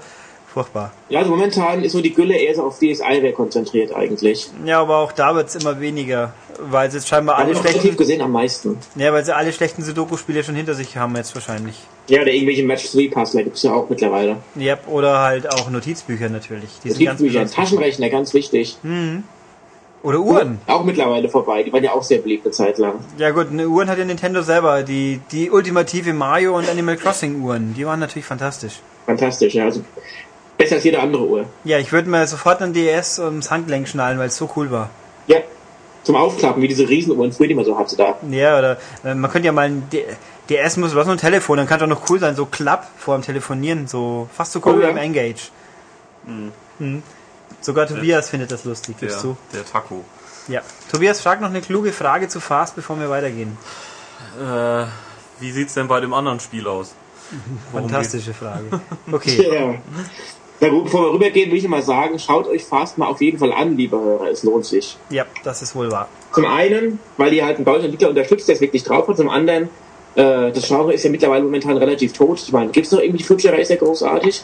Furchtbar. 0.53 0.91
Ja, 1.09 1.19
also 1.19 1.31
momentan 1.31 1.83
ist 1.83 1.93
so 1.93 2.01
die 2.01 2.13
Gülle 2.13 2.35
eher 2.35 2.53
so 2.53 2.63
auf 2.63 2.77
DSiWare 2.77 3.31
konzentriert 3.33 3.91
eigentlich. 3.95 4.51
Ja, 4.65 4.81
aber 4.81 4.97
auch 4.97 5.11
da 5.11 5.33
wird 5.33 5.49
es 5.49 5.55
immer 5.55 5.79
weniger, 5.79 6.31
weil 6.59 6.91
sie 6.91 6.97
jetzt 6.97 7.07
scheinbar 7.07 7.37
alle 7.37 7.55
schlechten, 7.55 7.97
gesehen 7.97 8.21
am 8.21 8.31
meisten. 8.31 8.77
ja, 8.95 9.11
weil 9.11 9.25
sie 9.25 9.35
alle 9.35 9.51
schlechten 9.51 9.81
Sudoku-Spiele 9.81 10.43
schon 10.43 10.53
hinter 10.53 10.75
sich 10.75 10.95
haben 10.95 11.15
jetzt 11.15 11.33
wahrscheinlich. 11.33 11.75
Ja, 12.07 12.21
oder 12.21 12.31
irgendwelche 12.31 12.63
Match 12.63 12.91
3 12.91 13.09
Puzzler 13.09 13.41
gibt's 13.41 13.63
ja 13.63 13.73
auch 13.73 13.89
mittlerweile. 13.89 14.37
Ja, 14.53 14.77
oder 14.85 15.19
halt 15.21 15.51
auch 15.51 15.71
Notizbücher 15.71 16.29
natürlich. 16.29 16.69
Die 16.83 16.89
Notizbücher, 16.89 17.47
Taschenrechner, 17.47 18.09
ganz 18.09 18.35
wichtig. 18.35 18.77
Oder 20.03 20.19
Uhren. 20.19 20.59
Auch 20.67 20.83
mittlerweile 20.83 21.29
vorbei, 21.29 21.63
die 21.63 21.73
waren 21.73 21.83
ja 21.83 21.93
auch 21.93 22.03
sehr 22.03 22.19
beliebt 22.19 22.45
eine 22.45 22.51
Zeit 22.51 22.77
lang. 22.77 22.95
Ja 23.17 23.31
gut, 23.31 23.47
eine 23.49 23.67
Uhren 23.69 23.89
hat 23.89 23.97
ja 23.97 24.05
Nintendo 24.05 24.43
selber, 24.43 24.83
die, 24.83 25.21
die 25.31 25.49
ultimative 25.49 26.13
Mario 26.13 26.55
und 26.55 26.69
Animal 26.69 26.97
Crossing 26.97 27.41
Uhren, 27.41 27.73
die 27.73 27.85
waren 27.85 28.01
natürlich 28.01 28.25
fantastisch. 28.25 28.81
Fantastisch, 29.05 29.53
ja. 29.53 29.65
Also 29.65 29.81
besser 30.57 30.75
als 30.75 30.83
jede 30.83 30.99
andere 30.99 31.25
Uhr. 31.25 31.45
Ja, 31.63 31.77
ich 31.79 31.91
würde 31.91 32.09
mir 32.09 32.25
sofort 32.27 32.61
ein 32.61 32.73
DS 32.73 33.19
ums 33.19 33.51
Handgelenk 33.51 33.87
schnallen, 33.87 34.17
weil 34.19 34.27
es 34.27 34.37
so 34.37 34.49
cool 34.55 34.71
war. 34.71 34.89
Ja. 35.27 35.37
Zum 36.03 36.15
Aufklappen, 36.17 36.61
wie 36.61 36.67
diese 36.67 36.87
Riesenuhren 36.89 37.31
früher, 37.31 37.47
die 37.47 37.53
man 37.55 37.63
so 37.65 37.77
hatte 37.79 37.95
da. 37.95 38.17
Ja, 38.29 38.59
oder 38.59 38.77
äh, 39.05 39.15
man 39.15 39.31
könnte 39.31 39.45
ja 39.45 39.51
mal 39.53 39.67
ein 39.67 39.89
D 39.89 40.05
DS 40.49 40.75
muss, 40.75 40.93
was 40.93 41.05
nur 41.05 41.15
ein 41.15 41.19
Telefon, 41.19 41.55
dann 41.55 41.67
kann 41.67 41.79
doch 41.79 41.87
noch 41.87 42.09
cool 42.09 42.19
sein, 42.19 42.35
so 42.35 42.45
klapp 42.45 42.85
vor 42.97 43.15
dem 43.17 43.21
Telefonieren, 43.23 43.87
so 43.87 44.27
fast 44.35 44.51
so 44.51 44.59
cool 44.65 44.73
Oh, 44.73 44.77
wie 44.79 44.81
ja. 44.81 44.87
beim 44.89 44.97
Engage. 44.97 45.51
Mhm. 46.25 47.01
Sogar 47.61 47.87
Tobias 47.87 48.29
findet 48.29 48.51
das 48.51 48.65
lustig, 48.65 48.97
Der, 48.99 49.07
gibst 49.07 49.23
du? 49.23 49.37
der 49.53 49.65
Taco. 49.65 50.03
Ja. 50.49 50.59
Tobias 50.91 51.21
fragt 51.21 51.41
noch 51.41 51.47
eine 51.49 51.61
kluge 51.61 51.93
Frage 51.93 52.27
zu 52.27 52.41
Fast, 52.41 52.75
bevor 52.75 52.99
wir 52.99 53.09
weitergehen. 53.09 53.57
Äh, 54.37 54.85
wie 55.39 55.51
sieht's 55.53 55.75
denn 55.75 55.87
bei 55.87 56.01
dem 56.01 56.13
anderen 56.13 56.41
Spiel 56.41 56.67
aus? 56.67 56.93
Worum 57.71 57.87
Fantastische 57.89 58.33
Frage. 58.33 58.81
Okay. 59.11 59.47
Ja. 59.49 59.75
Na 60.63 60.69
gut, 60.69 60.85
bevor 60.85 61.01
wir 61.07 61.11
rübergehen, 61.15 61.51
will 61.51 61.57
ich 61.57 61.67
mal 61.67 61.81
sagen, 61.81 62.17
schaut 62.19 62.47
euch 62.47 62.63
Fast 62.63 62.97
mal 62.97 63.07
auf 63.07 63.19
jeden 63.21 63.37
Fall 63.37 63.51
an, 63.51 63.75
liebe 63.75 63.99
Hörer, 63.99 64.29
es 64.31 64.43
lohnt 64.43 64.63
sich. 64.65 64.95
Ja, 65.09 65.25
das 65.43 65.61
ist 65.61 65.75
wohl 65.75 65.91
wahr. 65.91 66.07
Zum 66.33 66.45
einen, 66.45 66.99
weil 67.17 67.33
ihr 67.33 67.43
halt 67.45 67.57
einen 67.57 67.65
deutschen 67.65 67.83
Entwickler 67.85 68.07
unterstützt, 68.07 68.47
der 68.47 68.55
es 68.55 68.61
wirklich 68.61 68.81
drauf 68.81 69.05
hat. 69.09 69.17
Zum 69.17 69.27
anderen, 69.29 69.63
äh, 70.15 70.53
das 70.53 70.65
Genre 70.65 70.93
ist 70.93 71.03
ja 71.03 71.09
mittlerweile 71.09 71.43
momentan 71.43 71.75
relativ 71.75 72.13
tot. 72.13 72.39
Ich 72.39 72.53
meine, 72.53 72.71
gibt's 72.71 72.91
noch 72.91 73.01
irgendwie 73.01 73.25
Future 73.25 73.57
Racer 73.57 73.75
großartig? 73.75 74.41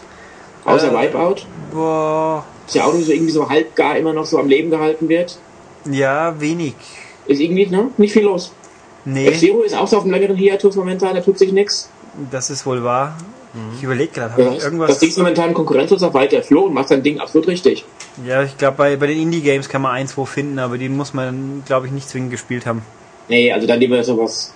Außer 0.65 0.91
Äh. 0.91 1.07
Wipeout? 1.07 1.35
Boah. 1.71 2.43
Ist 2.67 2.75
ja 2.75 2.83
auch 2.83 2.91
nur 2.91 3.01
so 3.01 3.13
irgendwie 3.13 3.31
so 3.31 3.47
halb 3.49 3.73
gar 3.77 3.95
immer 3.95 4.11
noch 4.11 4.25
so 4.25 4.39
am 4.39 4.49
Leben 4.49 4.69
gehalten 4.69 5.07
wird. 5.07 5.39
Ja, 5.89 6.37
wenig. 6.41 6.73
Ist 7.27 7.39
irgendwie, 7.39 7.65
ne? 7.67 7.91
Nicht 7.95 8.11
viel 8.11 8.23
los. 8.23 8.51
Nee, 9.05 9.27
F-Zero 9.27 9.61
ist 9.61 9.73
auch 9.73 9.87
so 9.87 9.95
auf 9.95 10.03
einem 10.03 10.11
längeren 10.11 10.35
Hiatus 10.35 10.75
momentan, 10.75 11.15
da 11.15 11.21
tut 11.21 11.39
sich 11.39 11.53
nichts. 11.53 11.89
das 12.29 12.49
ist 12.49 12.65
wohl 12.65 12.83
wahr. 12.83 13.15
Ich 13.76 13.84
überlege 13.84 14.11
gerade, 14.11 14.34
habe 14.34 14.43
Ja, 14.43 14.49
ich 14.49 14.55
das 14.55 14.63
irgendwas. 14.65 14.99
Ding 14.99 15.09
ist 15.09 15.17
momentan 15.17 15.53
konkurrenzlos 15.53 16.03
auf 16.03 16.13
weiter 16.13 16.43
Floh 16.43 16.65
und 16.65 16.73
macht 16.73 16.89
sein 16.89 17.01
Ding 17.01 17.19
absolut 17.19 17.47
richtig. 17.47 17.84
Ja, 18.26 18.43
ich 18.43 18.57
glaube, 18.57 18.77
bei, 18.77 18.95
bei 18.95 19.07
den 19.07 19.19
Indie-Games 19.19 19.69
kann 19.69 19.81
man 19.81 19.93
ein, 19.93 20.07
zwei 20.07 20.26
finden, 20.26 20.59
aber 20.59 20.77
die 20.77 20.88
muss 20.89 21.13
man, 21.13 21.63
glaube 21.65 21.88
ich, 21.88 21.91
nicht 21.91 22.07
zwingend 22.07 22.31
gespielt 22.31 22.65
haben. 22.67 22.84
Nee, 23.27 23.51
also 23.51 23.65
dann 23.65 23.80
lieber 23.80 24.03
sowas, 24.03 24.53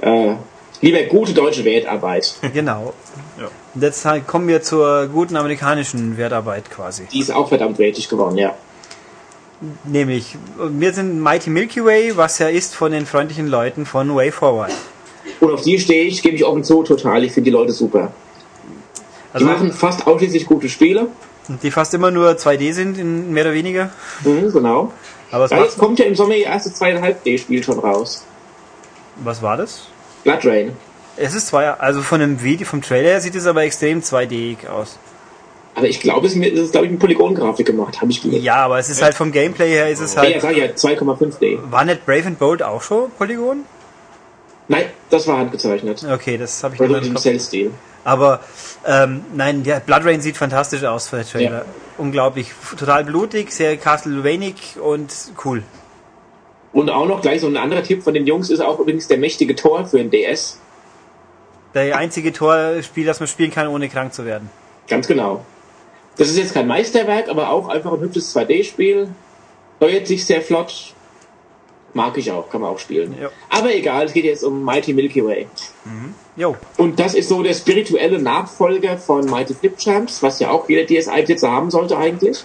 äh, 0.00 0.34
lieber 0.80 1.02
gute 1.04 1.32
deutsche 1.32 1.64
Wertarbeit. 1.64 2.34
Genau. 2.52 2.92
Ja. 3.38 3.48
Und 3.74 3.82
jetzt 3.82 4.04
halt 4.04 4.26
kommen 4.26 4.48
wir 4.48 4.62
zur 4.62 5.06
guten 5.06 5.36
amerikanischen 5.36 6.16
Wertarbeit 6.18 6.70
quasi. 6.70 7.04
Die 7.12 7.20
ist 7.20 7.30
auch 7.30 7.48
verdammt 7.48 7.78
wertig 7.78 8.08
geworden, 8.08 8.36
ja. 8.36 8.54
Nämlich, 9.84 10.36
wir 10.56 10.92
sind 10.92 11.20
Mighty 11.20 11.50
Milky 11.50 11.84
Way, 11.84 12.16
was 12.16 12.38
ja 12.38 12.48
ist 12.48 12.74
von 12.76 12.92
den 12.92 13.06
freundlichen 13.06 13.48
Leuten 13.48 13.86
von 13.86 14.14
Way 14.14 14.30
Forward. 14.32 14.72
Und 15.40 15.52
auf 15.52 15.62
die 15.62 15.78
stehe 15.78 16.04
ich, 16.04 16.22
gebe 16.22 16.36
ich 16.36 16.44
offen 16.44 16.64
zu, 16.64 16.82
total. 16.82 17.24
Ich 17.24 17.32
finde 17.32 17.50
die 17.50 17.56
Leute 17.56 17.72
super. 17.72 18.10
Die 18.96 19.34
Also, 19.34 19.46
machen 19.46 19.72
fast 19.72 20.06
ausschließlich 20.06 20.46
gute 20.46 20.68
Spiele. 20.68 21.08
die 21.62 21.70
fast 21.70 21.94
immer 21.94 22.10
nur 22.10 22.30
2D 22.32 22.72
sind, 22.72 22.98
in 22.98 23.32
mehr 23.32 23.44
oder 23.44 23.54
weniger. 23.54 23.90
Mhm, 24.24 24.52
genau. 24.52 24.92
Aber 25.30 25.44
es 25.44 25.50
Ja, 25.50 25.62
jetzt 25.62 25.78
kommt 25.78 25.98
ja 25.98 26.06
im 26.06 26.14
Sommer 26.14 26.34
ihr 26.34 26.46
erstes 26.46 26.80
2,5D-Spiel 26.80 27.62
schon 27.62 27.78
raus. 27.78 28.24
was 29.16 29.42
war 29.42 29.56
das? 29.56 29.86
Blood 30.24 30.44
Rain. 30.44 30.76
Es 31.16 31.34
ist 31.34 31.48
zwei, 31.48 31.68
also 31.70 32.00
von 32.02 32.20
dem 32.20 32.42
Video, 32.42 32.66
vom 32.66 32.80
Trailer 32.80 33.08
her 33.10 33.20
sieht 33.20 33.34
es 33.34 33.46
aber 33.46 33.62
extrem 33.62 34.00
2D 34.00 34.66
aus. 34.68 34.98
Aber 35.74 35.86
ich 35.86 36.00
glaube, 36.00 36.26
es 36.26 36.34
ist, 36.34 36.72
glaube 36.72 36.86
ich, 36.86 36.92
mit 36.92 37.00
Polygongrafik 37.00 37.66
gemacht, 37.66 38.00
habe 38.00 38.10
ich 38.10 38.22
gehört. 38.22 38.42
Ja, 38.42 38.56
aber 38.56 38.78
es 38.78 38.88
ist 38.88 39.00
halt 39.02 39.14
vom 39.14 39.30
Gameplay 39.30 39.68
her 39.70 39.88
ist 39.90 40.00
es 40.00 40.14
Ja, 40.14 40.24
ja, 40.24 40.32
halt. 40.32 40.42
sag 40.42 40.52
ich 40.52 40.58
ja, 40.58 40.66
2,5D. 40.66 41.58
War 41.70 41.84
nicht 41.84 42.04
Brave 42.06 42.26
and 42.26 42.38
Bold 42.38 42.62
auch 42.62 42.82
schon 42.82 43.10
Polygon? 43.16 43.64
Nein, 44.68 44.86
das 45.10 45.26
war 45.26 45.38
handgezeichnet. 45.38 46.04
Okay, 46.04 46.36
das 46.36 46.62
habe 46.62 46.74
ich 46.74 46.80
nicht 46.80 47.06
im. 47.06 47.16
Cell-Stil. 47.16 47.70
Aber 48.04 48.40
ähm, 48.86 49.24
nein, 49.34 49.64
der 49.64 49.80
Blood 49.80 50.04
Rain 50.04 50.20
sieht 50.20 50.36
fantastisch 50.36 50.84
aus 50.84 51.08
für 51.08 51.16
den 51.16 51.26
Trailer. 51.26 51.64
Unglaublich. 51.96 52.52
Total 52.78 53.04
blutig, 53.04 53.50
sehr 53.50 53.76
Castlevanic 53.76 54.76
und 54.82 55.12
cool. 55.44 55.62
Und 56.72 56.90
auch 56.90 57.06
noch 57.06 57.22
gleich 57.22 57.40
so 57.40 57.48
ein 57.48 57.56
anderer 57.56 57.82
Tipp 57.82 58.02
von 58.02 58.14
den 58.14 58.26
Jungs 58.26 58.50
ist 58.50 58.60
auch 58.60 58.78
übrigens 58.78 59.08
der 59.08 59.18
mächtige 59.18 59.56
Tor 59.56 59.86
für 59.86 59.98
ein 59.98 60.10
DS. 60.10 60.58
Der 61.74 61.96
einzige 61.96 62.32
Torspiel, 62.32 63.04
das 63.04 63.20
man 63.20 63.26
spielen 63.26 63.50
kann, 63.50 63.68
ohne 63.68 63.88
krank 63.88 64.14
zu 64.14 64.24
werden. 64.24 64.48
Ganz 64.86 65.06
genau. 65.06 65.44
Das 66.16 66.28
ist 66.28 66.38
jetzt 66.38 66.54
kein 66.54 66.66
Meisterwerk, 66.66 67.28
aber 67.28 67.50
auch 67.50 67.68
einfach 67.68 67.92
ein 67.92 68.00
hübsches 68.00 68.34
2D-Spiel. 68.34 69.08
Steuert 69.76 70.06
sich 70.06 70.24
sehr 70.24 70.42
flott. 70.42 70.94
Mag 71.94 72.16
ich 72.18 72.30
auch, 72.30 72.50
kann 72.50 72.60
man 72.60 72.70
auch 72.70 72.78
spielen. 72.78 73.16
Ja. 73.20 73.30
Aber 73.48 73.74
egal, 73.74 74.06
es 74.06 74.12
geht 74.12 74.24
jetzt 74.24 74.44
um 74.44 74.64
Mighty 74.64 74.92
Milky 74.92 75.24
Way. 75.24 75.46
Jo. 76.36 76.54
Und 76.76 77.00
das 77.00 77.14
ist 77.14 77.28
so 77.28 77.42
der 77.42 77.54
spirituelle 77.54 78.20
Nachfolger 78.20 78.98
von 78.98 79.24
Mighty 79.24 79.54
Flip 79.54 79.76
Champs, 79.76 80.22
was 80.22 80.38
ja 80.38 80.50
auch 80.50 80.68
jeder 80.68 80.86
DSi-Besitzer 80.86 81.50
haben 81.50 81.70
sollte 81.70 81.96
eigentlich. 81.96 82.44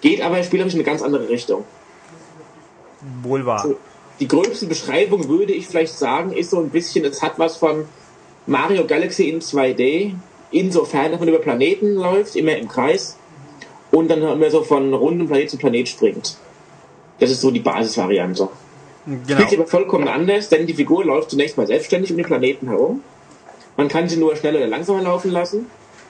Geht 0.00 0.20
aber 0.20 0.42
spielerisch 0.42 0.74
in 0.74 0.80
eine 0.80 0.84
ganz 0.84 1.02
andere 1.02 1.28
Richtung. 1.28 1.64
Wohl 3.22 3.44
wahr. 3.46 3.62
So, 3.62 3.76
die 4.20 4.28
gröbste 4.28 4.66
Beschreibung 4.66 5.28
würde 5.28 5.52
ich 5.52 5.66
vielleicht 5.66 5.98
sagen, 5.98 6.32
ist 6.32 6.50
so 6.50 6.60
ein 6.60 6.70
bisschen, 6.70 7.04
es 7.04 7.22
hat 7.22 7.38
was 7.38 7.56
von 7.56 7.86
Mario 8.46 8.86
Galaxy 8.86 9.28
in 9.28 9.40
2D, 9.40 10.14
insofern, 10.50 11.10
dass 11.10 11.20
man 11.20 11.28
über 11.28 11.38
Planeten 11.38 11.94
läuft, 11.94 12.36
immer 12.36 12.56
im 12.56 12.68
Kreis, 12.68 13.16
und 13.90 14.08
dann 14.08 14.22
immer 14.22 14.50
so 14.50 14.62
von 14.62 14.92
rundem 14.92 15.26
Planet 15.26 15.50
zu 15.50 15.56
Planet 15.56 15.88
springt. 15.88 16.36
Das 17.18 17.30
ist 17.30 17.40
so 17.40 17.50
die 17.50 17.60
Basisvariante. 17.60 18.48
Genau. 19.06 19.40
Spielt 19.40 19.60
aber 19.60 19.68
vollkommen 19.68 20.08
anders, 20.08 20.48
denn 20.48 20.66
die 20.66 20.74
Figur 20.74 21.04
läuft 21.04 21.30
zunächst 21.30 21.56
mal 21.56 21.66
selbstständig 21.66 22.10
um 22.10 22.16
den 22.16 22.26
Planeten 22.26 22.68
herum. 22.68 23.02
Man 23.76 23.88
kann 23.88 24.08
sie 24.08 24.16
nur 24.16 24.34
schneller 24.36 24.58
oder 24.58 24.68
langsamer 24.68 25.02
laufen 25.02 25.30
lassen. 25.30 25.66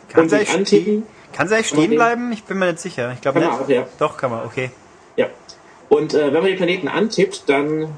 Kann 0.08 0.24
und 0.24 0.28
sie, 0.28 0.36
eigentlich 0.36 0.54
antippen. 0.54 0.82
stehen, 0.82 1.06
kann 1.32 1.48
sie 1.48 1.54
eigentlich 1.54 1.68
stehen 1.68 1.90
bleiben? 1.90 2.32
Ich 2.32 2.44
bin 2.44 2.58
mir 2.58 2.66
nicht 2.66 2.80
sicher. 2.80 3.12
Ich 3.12 3.20
glaube 3.20 3.40
nicht. 3.40 3.50
man 3.50 3.60
auch, 3.60 3.68
ja. 3.68 3.86
Doch, 3.98 4.16
kann 4.16 4.30
man, 4.30 4.44
okay. 4.44 4.70
Ja. 5.16 5.26
Und 5.88 6.14
äh, 6.14 6.26
wenn 6.26 6.34
man 6.34 6.44
den 6.44 6.56
Planeten 6.56 6.88
antippt, 6.88 7.48
dann 7.48 7.88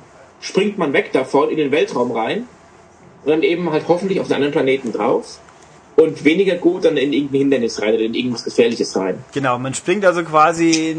springt 0.41 0.79
man 0.79 0.93
weg 0.93 1.13
davon 1.13 1.51
in 1.51 1.57
den 1.57 1.71
Weltraum 1.71 2.13
rein 2.13 2.49
und 3.25 3.31
dann 3.31 3.43
eben 3.43 3.71
halt 3.71 3.85
hoffentlich 3.89 4.21
auf 4.21 4.29
den 4.29 4.37
anderen 4.37 4.53
Planeten 4.53 4.93
drauf 4.93 5.41
und 5.97 6.25
weniger 6.25 6.57
gut 6.57 6.85
dann 6.85 6.99
in 6.99 7.13
irgendein 7.13 7.39
Hindernis 7.39 7.81
rein 7.81 7.95
oder 7.95 8.05
in 8.05 8.15
irgendwas 8.15 8.45
Gefährliches 8.45 8.95
rein. 8.97 9.25
Genau, 9.33 9.59
man 9.59 9.73
springt 9.73 10.05
also 10.05 10.23
quasi, 10.23 10.95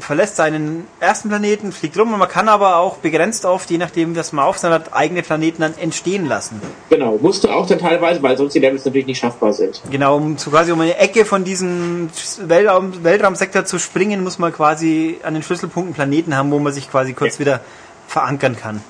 verlässt 0.00 0.36
seinen 0.36 0.86
ersten 1.00 1.30
Planeten, 1.30 1.72
fliegt 1.72 1.98
rum 1.98 2.12
und 2.12 2.18
man 2.18 2.28
kann 2.28 2.48
aber 2.48 2.76
auch 2.76 2.98
begrenzt 2.98 3.46
oft, 3.46 3.70
je 3.70 3.78
nachdem, 3.78 4.14
was 4.14 4.32
man 4.32 4.44
auf 4.44 4.58
seiner 4.58 4.74
hat, 4.74 4.92
eigene 4.92 5.22
Planeten 5.22 5.62
dann 5.62 5.74
entstehen 5.78 6.26
lassen. 6.26 6.60
Genau, 6.90 7.18
musst 7.20 7.44
du 7.44 7.48
auch 7.48 7.66
dann 7.66 7.78
teilweise, 7.78 8.22
weil 8.22 8.36
sonst 8.36 8.52
die 8.54 8.58
Levels 8.58 8.84
natürlich 8.84 9.06
nicht 9.06 9.18
schaffbar 9.18 9.54
sind. 9.54 9.80
Genau, 9.90 10.16
um 10.16 10.36
zu 10.36 10.50
quasi 10.50 10.72
um 10.72 10.80
eine 10.80 10.98
Ecke 10.98 11.24
von 11.24 11.44
diesem 11.44 12.10
Weltraum, 12.46 13.02
Weltraumsektor 13.02 13.64
zu 13.64 13.78
springen, 13.78 14.22
muss 14.22 14.38
man 14.38 14.52
quasi 14.52 15.16
an 15.22 15.34
den 15.34 15.42
Schlüsselpunkten 15.42 15.94
Planeten 15.94 16.36
haben, 16.36 16.50
wo 16.50 16.58
man 16.58 16.72
sich 16.72 16.90
quasi 16.90 17.14
kurz 17.14 17.38
wieder 17.38 17.60
verankern 18.08 18.56
kann. 18.56 18.82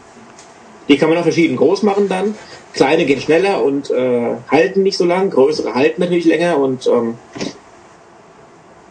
Die 0.89 0.99
kann 0.99 1.09
man 1.09 1.19
auch 1.19 1.23
verschieden 1.23 1.57
groß 1.57 1.83
machen 1.83 2.09
dann. 2.09 2.35
Kleine 2.75 3.07
gehen 3.07 3.21
schneller 3.21 3.63
und 3.63 3.91
äh, 3.91 4.35
halten 4.51 4.83
nicht 4.83 4.99
so 4.99 5.05
lang, 5.05 5.31
größere 5.31 5.75
halten 5.75 6.01
natürlich 6.01 6.25
länger 6.25 6.59
und 6.59 6.87
ähm, 6.89 7.17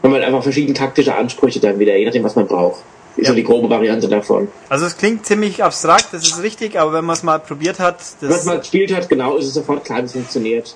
haben 0.01 0.13
halt 0.13 0.23
einfach 0.23 0.43
verschiedene 0.43 0.73
taktische 0.73 1.15
Ansprüche 1.15 1.59
dann 1.59 1.79
wieder, 1.79 1.95
je 1.95 2.05
nachdem 2.05 2.23
was 2.23 2.35
man 2.35 2.47
braucht. 2.47 2.81
Ist 3.15 3.25
Ja. 3.25 3.29
so 3.31 3.35
die 3.35 3.43
grobe 3.43 3.69
Variante 3.69 4.07
davon. 4.07 4.47
Also 4.69 4.85
es 4.85 4.97
klingt 4.97 5.25
ziemlich 5.25 5.63
abstrakt, 5.63 6.07
das 6.13 6.23
ist 6.27 6.41
richtig, 6.41 6.79
aber 6.79 6.93
wenn 6.93 7.05
man 7.05 7.15
es 7.15 7.23
mal 7.23 7.39
probiert 7.39 7.79
hat, 7.79 7.97
Wenn 8.21 8.29
man 8.29 8.37
das, 8.37 8.45
mal 8.45 8.59
gespielt 8.59 8.93
hat, 8.95 9.07
genau, 9.09 9.37
ist 9.37 9.45
es 9.47 9.53
sofort 9.53 9.85
klar, 9.85 10.01
wie 10.01 10.05
es 10.05 10.13
funktioniert. 10.13 10.75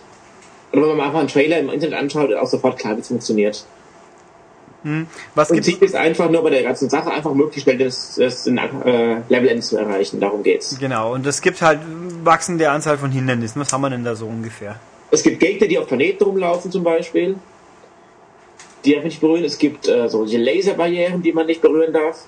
Oder 0.71 0.81
wenn 0.81 0.89
man 0.89 0.97
mal 0.97 1.05
einfach 1.05 1.19
einen 1.19 1.29
Trailer 1.29 1.59
im 1.59 1.69
Internet 1.69 1.97
anschaut, 1.99 2.29
ist 2.29 2.37
auch 2.37 2.47
sofort 2.47 2.77
klar, 2.77 2.95
wie 2.95 3.01
es 3.01 3.07
funktioniert. 3.07 3.65
Was 5.35 5.49
Und 5.49 5.55
gibt's? 5.55 5.69
Ziel 5.69 5.83
ist 5.83 5.95
einfach 5.95 6.29
nur 6.29 6.43
bei 6.43 6.49
der 6.49 6.63
ganzen 6.63 6.89
Sache 6.89 7.11
einfach 7.11 7.33
möglichst 7.33 7.63
schnell 7.63 7.77
das, 7.77 8.15
das 8.15 8.47
äh, 8.47 8.51
Level-End 8.51 9.63
zu 9.63 9.77
erreichen. 9.77 10.19
Darum 10.19 10.43
geht's. 10.43 10.77
Genau, 10.79 11.13
und 11.13 11.25
es 11.25 11.41
gibt 11.41 11.61
halt 11.61 11.79
wachsende 12.23 12.69
Anzahl 12.69 12.97
von 12.97 13.11
Hindernissen. 13.11 13.59
Was 13.61 13.73
haben 13.73 13.81
wir 13.81 13.89
denn 13.89 14.03
da 14.03 14.15
so 14.15 14.27
ungefähr? 14.27 14.79
Es 15.11 15.23
gibt 15.23 15.39
Gegner, 15.39 15.67
die 15.67 15.77
auf 15.79 15.87
Planeten 15.87 16.23
rumlaufen 16.23 16.71
zum 16.71 16.83
Beispiel. 16.83 17.35
Die 18.85 18.91
darf 18.91 19.01
man 19.01 19.07
nicht 19.07 19.21
berühren. 19.21 19.43
Es 19.43 19.57
gibt 19.57 19.87
äh, 19.87 20.07
solche 20.07 20.37
Laserbarrieren, 20.37 21.21
die 21.21 21.33
man 21.33 21.47
nicht 21.47 21.61
berühren 21.61 21.91
darf. 21.91 22.25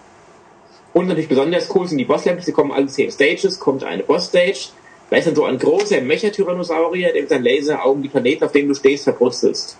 Und 0.93 1.07
natürlich 1.07 1.29
besonders 1.29 1.73
cool 1.73 1.87
sind 1.87 1.97
die 1.97 2.05
Boss-Levels. 2.05 2.45
Die 2.45 2.51
kommen 2.51 2.71
alle 2.71 2.87
10 2.87 3.11
Stages. 3.11 3.59
Kommt 3.59 3.83
eine 3.83 4.03
Boss-Stage. 4.03 4.69
Da 5.09 5.17
ist 5.17 5.27
dann 5.27 5.35
so 5.35 5.45
ein 5.45 5.57
großer 5.57 6.01
Mecha-Tyrannosaurier, 6.01 7.13
der 7.13 7.21
mit 7.21 7.29
seinen 7.29 7.43
Laseraugen 7.43 8.03
die 8.03 8.09
Planeten, 8.09 8.43
auf 8.43 8.51
denen 8.51 8.69
du 8.69 8.75
stehst, 8.75 9.05
verbrutzelst. 9.05 9.77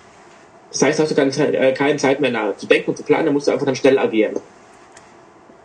Das 0.71 0.81
heißt, 0.81 0.99
hast 0.99 1.09
du 1.11 1.15
keine, 1.15 1.31
Zeit- 1.31 1.53
äh, 1.55 1.73
keine 1.73 1.97
Zeit 1.97 2.19
mehr 2.21 2.31
nach 2.31 2.55
zu 2.57 2.67
denken 2.67 2.91
und 2.91 2.97
zu 2.97 3.03
planen, 3.03 3.25
dann 3.25 3.33
musst 3.33 3.47
du 3.47 3.51
einfach 3.51 3.65
dann 3.65 3.75
schnell 3.75 3.97
agieren. 3.97 4.35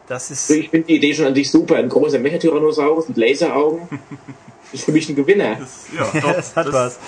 Das 0.06 0.30
ist, 0.30 0.50
Also 0.50 0.60
ich 0.60 0.68
finde 0.70 0.86
die 0.88 0.96
Idee 0.96 1.14
schon 1.14 1.26
an 1.26 1.34
sich 1.34 1.50
super. 1.50 1.76
Ein 1.76 1.88
großer 1.88 2.18
Mecha-Tyrannosaurus 2.18 3.08
mit 3.08 3.16
Laseraugen 3.16 3.88
ist 4.72 4.84
für 4.84 4.92
mich 4.92 5.08
ein 5.08 5.16
Gewinner. 5.16 5.56
Das, 5.60 5.86
ja, 6.14 6.20
doch, 6.20 6.32
das 6.36 6.56
hat 6.56 6.72
was. 6.72 6.98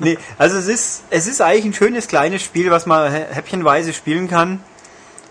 Nee, 0.00 0.18
also 0.38 0.56
es 0.58 0.66
ist, 0.66 1.02
es 1.10 1.26
ist 1.28 1.40
eigentlich 1.40 1.64
ein 1.66 1.74
schönes 1.74 2.08
kleines 2.08 2.42
Spiel, 2.42 2.70
was 2.70 2.86
man 2.86 3.12
hä- 3.12 3.26
häppchenweise 3.32 3.92
spielen 3.92 4.28
kann. 4.28 4.60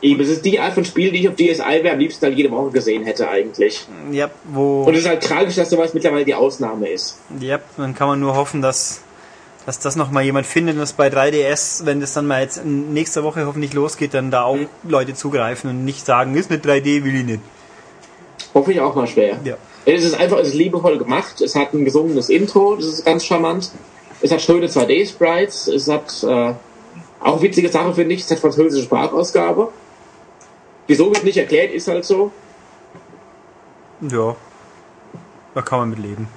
Eben, 0.02 0.22
es 0.22 0.30
ist 0.30 0.46
die 0.46 0.60
Art 0.60 0.74
von 0.74 0.86
Spiel, 0.86 1.12
die 1.12 1.20
ich 1.22 1.30
auf 1.30 1.36
DSi 1.36 1.82
wäre 1.84 1.92
am 1.94 2.00
liebsten 2.00 2.26
dann 2.26 2.36
jede 2.38 2.52
Woche 2.52 2.70
gesehen 2.72 3.04
hätte 3.06 3.28
eigentlich. 3.30 3.88
Ja, 4.12 4.30
wo, 4.44 4.84
Und 4.84 4.94
es 4.94 5.02
ist 5.02 5.08
halt 5.08 5.24
tragisch, 5.24 5.56
dass 5.56 5.70
sowas 5.70 5.94
mittlerweile 5.94 6.24
die 6.26 6.36
Ausnahme 6.36 6.90
ist. 6.90 7.18
ja, 7.40 7.60
dann 7.78 7.96
kann 7.96 8.08
man 8.10 8.20
nur 8.20 8.36
hoffen, 8.36 8.62
dass, 8.62 9.02
dass 9.66 9.80
das 9.80 9.96
nochmal 9.96 10.24
jemand 10.24 10.46
findet 10.46 10.76
und 10.76 10.82
dass 10.82 10.94
bei 10.94 11.08
3DS, 11.08 11.86
wenn 11.86 12.00
das 12.00 12.14
dann 12.14 12.28
mal 12.28 12.42
jetzt 12.42 12.58
in 12.58 12.94
nächster 12.94 13.24
Woche 13.24 13.46
hoffentlich 13.46 13.74
losgeht, 13.74 14.14
dann 14.14 14.32
da 14.32 14.44
auch 14.44 14.58
Leute 14.84 15.16
zugreifen 15.16 15.70
und 15.70 15.86
nicht 15.86 16.06
sagen, 16.06 16.36
ist 16.36 16.52
nicht 16.52 16.66
3D, 16.66 17.04
will 17.04 17.16
ich 17.16 17.26
nicht. 17.26 17.40
Hoffe 18.54 18.72
ich 18.72 18.80
auch 18.80 18.96
mal 18.96 19.08
schwer. 19.08 19.40
Ja. 19.44 19.58
Es 19.86 20.04
ist 20.04 20.20
einfach, 20.20 20.38
es 20.40 20.50
ist 20.50 20.54
liebevoll 20.54 20.98
gemacht. 20.98 21.42
Es 21.42 21.56
hat 21.56 21.74
ein 21.74 21.86
gesungenes 21.86 22.30
Intro, 22.30 22.76
das 22.76 22.86
ist 22.86 23.06
ganz 23.06 23.26
charmant. 23.26 23.72
Es 24.22 24.32
hat 24.32 24.42
schöne 24.42 24.68
2D-Sprites. 24.68 25.68
Es 25.68 25.88
hat 25.88 26.24
äh, 26.24 26.54
auch 27.20 27.42
witzige 27.42 27.70
Sache, 27.70 27.94
finde 27.94 28.16
ich. 28.16 28.22
Es 28.22 28.32
hat 28.32 28.40
französische 28.40 28.86
Sprachausgabe. 28.86 29.70
Wieso 30.88 31.08
wird 31.08 31.24
nicht 31.24 31.38
erklärt, 31.38 31.74
ist 31.74 31.88
halt 31.88 32.06
so. 32.06 32.32
Ja, 34.02 34.36
da 35.54 35.62
kann 35.62 35.80
man 35.80 35.90
mit 35.90 36.00
leben. 36.00 36.28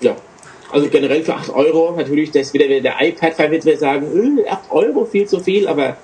Ja. 0.00 0.16
Also 0.74 0.88
generell 0.88 1.22
für 1.22 1.36
8 1.36 1.50
Euro, 1.50 1.94
natürlich, 1.96 2.32
das 2.32 2.52
wieder 2.52 2.66
der 2.66 3.00
iPad-Fan 3.00 3.52
wird 3.52 3.78
sagen, 3.78 4.38
äh, 4.44 4.48
8 4.48 4.72
Euro 4.72 5.04
viel 5.04 5.24
zu 5.24 5.38
viel, 5.38 5.68
aber 5.68 5.96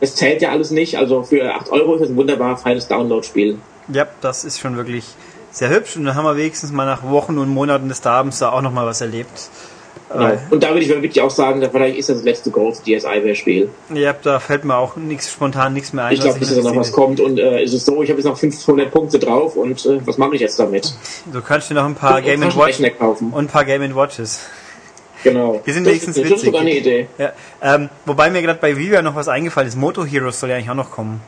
es 0.00 0.16
zählt 0.16 0.42
ja 0.42 0.50
alles 0.50 0.72
nicht. 0.72 0.98
Also 0.98 1.22
für 1.22 1.54
8 1.54 1.70
Euro 1.70 1.94
ist 1.94 2.00
das 2.00 2.08
ein 2.08 2.16
wunderbar 2.16 2.56
feines 2.56 2.88
Download-Spiel. 2.88 3.56
Ja, 3.86 4.08
das 4.20 4.44
ist 4.44 4.58
schon 4.58 4.76
wirklich 4.76 5.04
sehr 5.52 5.70
hübsch 5.70 5.96
und 5.96 6.06
dann 6.06 6.16
haben 6.16 6.24
wir 6.24 6.36
wenigstens 6.36 6.72
mal 6.72 6.86
nach 6.86 7.04
Wochen 7.04 7.38
und 7.38 7.50
Monaten 7.50 7.88
des 7.88 8.00
Dabens 8.00 8.40
da 8.40 8.50
auch 8.50 8.62
nochmal 8.62 8.84
was 8.84 9.00
erlebt. 9.00 9.48
Genau. 10.08 10.32
Und 10.50 10.62
da 10.62 10.68
würde 10.68 10.82
ich 10.82 10.88
wirklich 10.88 11.20
auch 11.20 11.30
sagen, 11.30 11.60
dass 11.60 11.70
vielleicht 11.70 11.98
ist 11.98 12.08
das 12.08 12.22
letzte 12.22 12.50
große 12.50 12.82
DSi-Spiel. 12.84 13.70
Ja, 13.92 14.14
da 14.22 14.38
fällt 14.38 14.64
mir 14.64 14.76
auch 14.76 14.96
nichts 14.96 15.32
spontan 15.32 15.72
nichts 15.72 15.92
mehr 15.92 16.04
ein. 16.04 16.14
Ich 16.14 16.20
glaube 16.20 16.38
dass 16.38 16.54
da 16.54 16.62
noch 16.62 16.76
was 16.76 16.92
kommt 16.92 17.18
und 17.18 17.38
äh, 17.38 17.62
ist 17.62 17.74
es 17.74 17.84
so, 17.84 18.02
ich 18.02 18.10
habe 18.10 18.20
jetzt 18.20 18.26
noch 18.26 18.38
500 18.38 18.90
Punkte 18.90 19.18
drauf 19.18 19.56
und 19.56 19.84
äh, 19.84 20.06
was 20.06 20.16
mache 20.16 20.36
ich 20.36 20.40
jetzt 20.40 20.58
damit? 20.60 20.94
Du 21.32 21.42
kannst 21.42 21.70
dir 21.70 21.74
noch 21.74 21.84
ein 21.86 21.96
paar 21.96 22.18
Und 22.18 22.24
Game 22.24 22.40
Watch 22.42 22.80
kaufen. 22.98 23.32
und 23.32 23.44
ein 23.46 23.48
paar 23.48 23.64
Game 23.64 23.94
Watches. 23.94 24.40
Genau. 25.24 25.60
Die 25.66 25.72
sind 25.72 25.84
das, 25.84 25.90
wenigstens 25.90 26.14
das 26.14 26.24
ist 26.24 26.30
witzig. 26.30 26.46
sogar 26.46 26.60
eine 26.60 26.76
Idee. 26.76 27.08
Ja, 27.18 27.32
ähm, 27.60 27.88
wobei 28.04 28.30
mir 28.30 28.42
gerade 28.42 28.60
bei 28.60 28.76
Viva 28.76 29.02
noch 29.02 29.16
was 29.16 29.26
eingefallen 29.26 29.68
ist. 29.68 29.76
Moto 29.76 30.04
Heroes 30.04 30.38
soll 30.38 30.50
ja 30.50 30.56
eigentlich 30.56 30.70
auch 30.70 30.74
noch 30.74 30.92
kommen. 30.92 31.20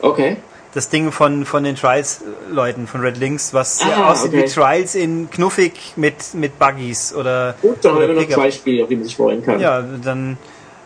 Okay. 0.00 0.36
Das 0.74 0.88
Ding 0.88 1.12
von, 1.12 1.44
von 1.46 1.62
den 1.62 1.76
Trials-Leuten, 1.76 2.86
von 2.88 3.00
Red 3.00 3.16
Links, 3.18 3.54
was 3.54 3.80
Ah, 3.82 4.10
aussieht 4.10 4.32
okay. 4.34 4.42
wie 4.44 4.48
Trials 4.48 4.94
in 4.96 5.30
knuffig 5.30 5.72
mit, 5.96 6.34
mit 6.34 6.58
Buggies 6.58 7.14
oder, 7.14 7.54
Gut, 7.62 7.76
dann 7.82 7.92
haben 7.92 7.98
oder 7.98 8.08
wir 8.08 8.14
noch 8.14 8.20
Pickup. 8.22 8.34
zwei 8.36 8.50
Spiele, 8.50 8.82
auf 8.82 8.88
die 8.88 8.96
man 8.96 9.04
sich 9.04 9.14
freuen 9.16 9.44
kann. 9.44 9.60
Ja, 9.60 9.80
dann, 9.82 10.36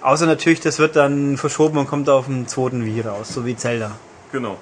außer 0.02 0.26
natürlich, 0.26 0.60
das 0.60 0.78
wird 0.78 0.94
dann 0.96 1.38
verschoben 1.38 1.78
und 1.78 1.88
kommt 1.88 2.08
auf 2.10 2.26
dem 2.26 2.46
zweiten 2.46 2.84
Wii 2.84 3.00
raus, 3.00 3.28
so 3.32 3.46
wie 3.46 3.56
Zelda. 3.56 3.92
Genau. 4.30 4.58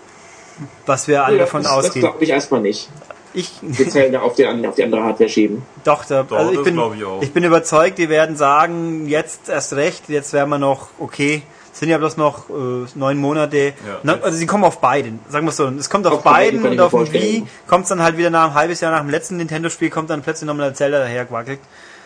Was 0.86 1.08
wir 1.08 1.24
alle 1.24 1.36
Ja, 1.38 1.42
davon 1.42 1.62
das, 1.64 1.74
das 1.74 1.86
ausgehen. 1.86 2.02
glaube 2.06 2.22
ich 2.22 2.30
erstmal 2.30 2.60
nicht. 2.60 2.88
Ich, 3.34 3.50
Wir 3.62 3.88
zählen 3.90 4.12
da 4.12 4.20
auf, 4.20 4.36
den, 4.36 4.64
auf 4.64 4.76
die 4.76 4.84
andere 4.84 5.02
Hardware 5.02 5.28
schieben. 5.28 5.62
doch, 5.84 6.04
da, 6.04 6.22
Doch, 6.22 6.36
also 6.36 6.50
ich 6.52 6.56
das 6.58 6.64
bin, 6.64 6.76
ich 6.96 7.04
auch. 7.04 7.20
ich 7.20 7.32
bin 7.32 7.42
überzeugt, 7.42 7.98
die 7.98 8.08
werden 8.08 8.36
sagen, 8.36 9.08
jetzt 9.08 9.48
erst 9.48 9.72
recht, 9.74 10.08
jetzt 10.08 10.32
wären 10.32 10.48
wir 10.50 10.58
noch, 10.58 10.88
okay, 11.00 11.42
sind 11.78 11.90
ja 11.90 11.98
bloß 11.98 12.16
noch 12.16 12.48
äh, 12.48 12.86
neun 12.94 13.18
Monate. 13.18 13.58
Ja. 13.58 14.00
Na, 14.02 14.18
also 14.22 14.36
sie 14.36 14.46
kommen 14.46 14.64
auf 14.64 14.80
beiden, 14.80 15.20
sagen 15.28 15.46
wir 15.46 15.52
so. 15.52 15.66
Es 15.68 15.90
kommt 15.90 16.06
auf, 16.06 16.14
Auf 16.14 16.22
beiden 16.22 16.64
und 16.64 16.80
auf 16.80 16.92
dem. 16.92 17.12
Wii 17.12 17.46
kommt 17.66 17.84
es 17.84 17.90
dann 17.90 18.02
halt 18.02 18.16
wieder 18.16 18.30
nach 18.30 18.44
einem 18.44 18.54
halbes 18.54 18.80
Jahr 18.80 18.92
nach 18.92 19.00
dem 19.00 19.10
letzten 19.10 19.36
Nintendo-Spiel, 19.36 19.90
kommt 19.90 20.08
dann 20.08 20.22
plötzlich 20.22 20.46
nochmal 20.46 20.68
der 20.68 20.74
Zelda 20.74 21.00
dahergewackelt. 21.00 21.60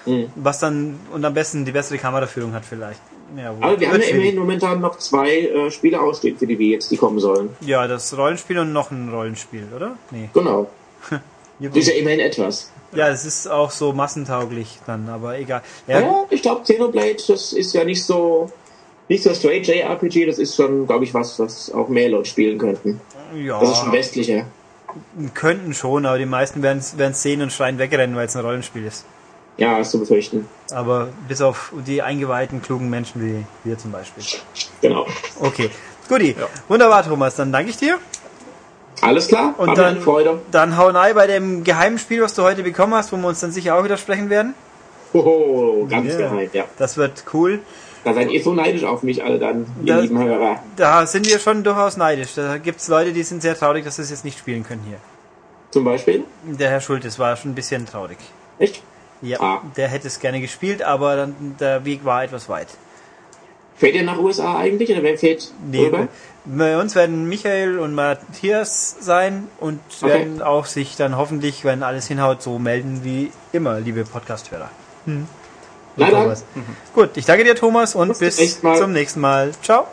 Mhm. 0.07 0.31
Was 0.35 0.59
dann 0.59 0.99
und 1.13 1.25
am 1.25 1.35
besten 1.35 1.65
die 1.65 1.73
bessere 1.73 1.99
Kameraführung 1.99 2.53
hat 2.53 2.65
vielleicht. 2.65 3.01
Ja, 3.37 3.51
Aber 3.61 3.79
wir 3.79 3.93
haben 3.93 4.01
ja 4.01 4.09
immerhin 4.09 4.37
momentan 4.37 4.81
noch 4.81 4.99
zwei 4.99 5.39
äh, 5.43 5.71
Spiele 5.71 6.01
ausstehen 6.01 6.37
für 6.37 6.49
die 6.49 6.59
Wii 6.59 6.73
jetzt, 6.73 6.91
die 6.91 6.97
kommen 6.97 7.21
sollen. 7.21 7.51
Ja, 7.61 7.87
das 7.87 8.17
Rollenspiel 8.17 8.59
und 8.59 8.73
noch 8.73 8.91
ein 8.91 9.09
Rollenspiel, 9.09 9.69
oder? 9.75 9.97
Nee. 10.11 10.31
Genau. 10.35 10.69
Das 11.63 11.77
ist 11.77 11.89
ja 11.89 11.95
immerhin 11.97 12.21
etwas. 12.21 12.73
Ja, 12.93 13.09
es 13.09 13.27
ist 13.27 13.47
auch 13.47 13.71
so 13.71 13.93
massentauglich 13.93 14.79
dann, 14.87 15.11
aber 15.11 15.39
egal. 15.39 15.61
Ja, 15.87 16.01
Ja, 16.01 16.25
ich 16.31 16.41
glaube, 16.41 16.63
Xenoblade, 16.63 17.19
das 17.29 17.53
ist 17.53 17.75
ja 17.75 17.85
nicht 17.85 18.03
so 18.03 18.51
nicht 19.11 19.23
so 19.25 19.35
straight 19.35 19.67
JRPG, 19.67 20.25
das 20.27 20.39
ist 20.39 20.55
schon, 20.57 20.87
glaube 20.87 21.05
ich, 21.05 21.13
was, 21.13 21.39
was 21.41 21.71
auch 21.73 21.89
mehr 21.89 22.09
Leute 22.09 22.29
spielen 22.31 22.59
könnten. 22.59 23.01
ja 23.35 23.59
Das 23.61 23.71
ist 23.73 23.77
schon 23.79 23.93
westlicher. 23.93 24.47
könnten 25.35 25.75
schon, 25.75 26.07
aber 26.07 26.17
die 26.17 26.27
meisten 26.27 26.63
werden 26.63 26.79
es 26.81 27.23
sehen 27.23 27.43
und 27.43 27.53
schreien 27.53 27.79
wegrennen, 27.79 28.15
weil 28.17 28.27
es 28.27 28.37
ein 28.37 28.45
Rollenspiel 28.45 28.87
ist. 28.87 29.05
Ja, 29.57 29.79
ist 29.79 29.91
zu 29.91 29.99
befürchten. 29.99 30.47
Aber 30.73 31.09
bis 31.29 31.43
auf 31.43 31.73
die 31.87 32.01
eingeweihten, 32.03 32.63
klugen 32.63 32.89
Menschen 32.89 33.21
wie 33.23 33.45
wir 33.69 33.77
zum 33.77 33.91
Beispiel. 33.93 34.23
Genau. 34.81 35.07
Okay, 35.41 35.69
guti. 36.09 36.35
Wunderbar, 36.69 37.05
Thomas. 37.05 37.35
Dann 37.37 37.53
danke 37.53 37.71
ich 37.71 37.77
dir. 37.77 37.99
Alles 39.03 39.29
klar? 39.29 39.55
Und 39.59 39.77
dann, 39.77 40.01
Freude. 40.01 40.41
dann 40.51 40.77
hau 40.77 40.89
rein 40.89 41.15
bei 41.15 41.27
dem 41.27 41.65
geheimen 41.65 41.99
Spiel, 41.99 42.23
was 42.23 42.35
du 42.35 42.43
heute 42.43 42.63
bekommen 42.63 42.95
hast, 42.95 43.13
wo 43.13 43.17
wir 43.17 43.27
uns 43.29 43.41
dann 43.41 43.51
sicher 43.51 43.75
auch 43.77 43.85
widersprechen 43.85 44.31
werden. 44.31 44.55
Hoho, 45.13 45.87
ganz 45.91 46.13
Ja. 46.13 46.19
geheim, 46.19 46.49
ja. 46.53 46.65
Das 46.79 46.97
wird 46.97 47.25
cool. 47.35 47.59
Da 48.05 48.15
seid 48.15 48.31
ihr 48.31 48.43
so 48.43 48.55
neidisch 48.55 48.85
auf 48.85 49.03
mich 49.03 49.23
alle 49.23 49.39
dann, 49.39 49.67
ihr 49.85 49.95
Das- 49.95 50.03
lieben 50.03 50.19
Hörer. 50.19 50.59
Da 50.77 51.07
sind 51.07 51.27
wir 51.29 51.39
schon 51.39 51.63
durchaus 51.63 51.97
neidisch. 51.97 52.35
Da 52.35 52.57
gibt 52.59 52.81
es 52.81 52.89
Leute, 52.89 53.13
die 53.13 53.23
sind 53.23 53.43
sehr 53.43 53.57
traurig, 53.57 53.85
dass 53.85 53.97
sie 53.97 54.03
es 54.03 54.11
jetzt 54.11 54.25
nicht 54.25 54.39
spielen 54.39 54.63
können 54.65 54.83
hier. 54.89 54.99
Zum 55.71 55.85
Beispiel? 55.85 56.25
Der 56.45 56.71
Herr 56.71 56.81
Schultes 56.81 57.19
war 57.19 57.37
schon 57.37 57.53
ein 57.53 57.55
bisschen 57.55 57.87
traurig. 57.87 58.19
Echt? 58.59 58.83
Ja, 59.23 59.39
Ah. 59.41 59.61
der 59.77 59.89
hätte 59.89 60.07
es 60.09 60.19
gerne 60.19 60.41
gespielt, 60.41 60.83
aber 60.83 61.15
dann, 61.17 61.57
der 61.61 61.85
Weg 61.85 62.05
war 62.05 62.25
etwas 62.25 62.49
weit. 62.49 62.69
Fährt 63.77 63.95
ihr 63.95 64.03
nach 64.03 64.19
USA 64.19 64.59
eigentlich 64.59 64.91
oder 64.91 65.03
wer 65.03 65.17
fährt 65.17 65.53
Nee, 65.71 65.87
rüber? 65.87 66.09
bei 66.45 66.79
uns 66.79 66.95
werden 66.95 67.29
Michael 67.29 67.79
und 67.79 67.95
Matthias 67.95 68.97
sein 69.01 69.49
und 69.59 69.81
Okay. 70.03 70.11
werden 70.13 70.43
auch 70.43 70.67
sich 70.67 70.97
dann 70.97 71.17
hoffentlich, 71.17 71.65
wenn 71.65 71.83
alles 71.83 72.07
hinhaut, 72.09 72.43
so 72.43 72.59
melden 72.59 73.01
wie 73.05 73.31
immer, 73.53 73.79
liebe 73.81 74.05
Podcast-Hörer. 74.05 74.71
Hm. 75.07 75.27
Na 75.97 76.11
dann. 76.11 76.23
Thomas. 76.23 76.45
Gut, 76.95 77.11
ich 77.17 77.27
danke 77.27 77.45
dir, 77.45 77.55
Thomas, 77.55 77.95
und 77.95 78.19
Bis 78.19 78.37
bis 78.37 78.61
zum 78.61 78.93
nächsten 78.93 79.21
Mal. 79.21 79.53
Ciao. 79.63 79.87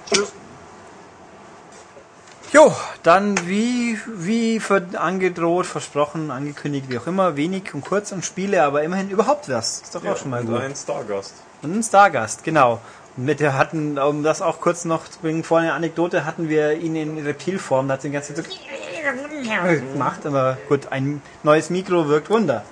Jo, 2.53 2.73
dann 3.03 3.37
wie, 3.45 3.99
wie 4.07 4.61
ver 4.61 4.81
angedroht, 4.95 5.65
versprochen, 5.65 6.31
angekündigt, 6.31 6.85
wie 6.89 6.97
auch 6.97 7.05
immer, 7.05 7.35
wenig 7.35 7.73
und 7.73 7.81
kurz 7.81 8.13
und 8.13 8.23
Spiele, 8.23 8.63
aber 8.63 8.83
immerhin 8.83 9.09
überhaupt 9.09 9.49
was. 9.49 9.81
Ist 9.81 9.95
doch 9.95 10.05
auch 10.05 10.15
schon 10.15 10.31
mal 10.31 10.41
und 10.41 10.47
gut. 10.47 10.61
ein 10.61 10.75
Stargast. 10.75 11.33
Und 11.61 11.75
ein 11.75 11.83
Stargast, 11.83 12.45
genau. 12.45 12.79
Mit 13.17 13.41
der 13.41 13.57
hatten, 13.57 13.99
um 13.99 14.23
das 14.23 14.41
auch 14.41 14.61
kurz 14.61 14.85
noch 14.85 15.09
zu 15.09 15.19
bringen, 15.19 15.43
vorhin 15.43 15.69
eine 15.69 15.75
Anekdote, 15.75 16.23
hatten 16.23 16.47
wir 16.47 16.73
ihn 16.73 16.95
in 16.95 17.17
Reptilform, 17.17 17.87
da 17.87 17.95
hat 17.95 18.03
sie 18.03 18.09
die 18.09 18.13
ganze 18.13 18.33
Zeit 18.33 18.45
so 18.45 19.93
gemacht, 19.93 20.25
aber 20.25 20.57
gut, 20.69 20.91
ein 20.91 21.21
neues 21.43 21.69
Mikro 21.69 22.07
wirkt 22.07 22.29
Wunder. 22.29 22.63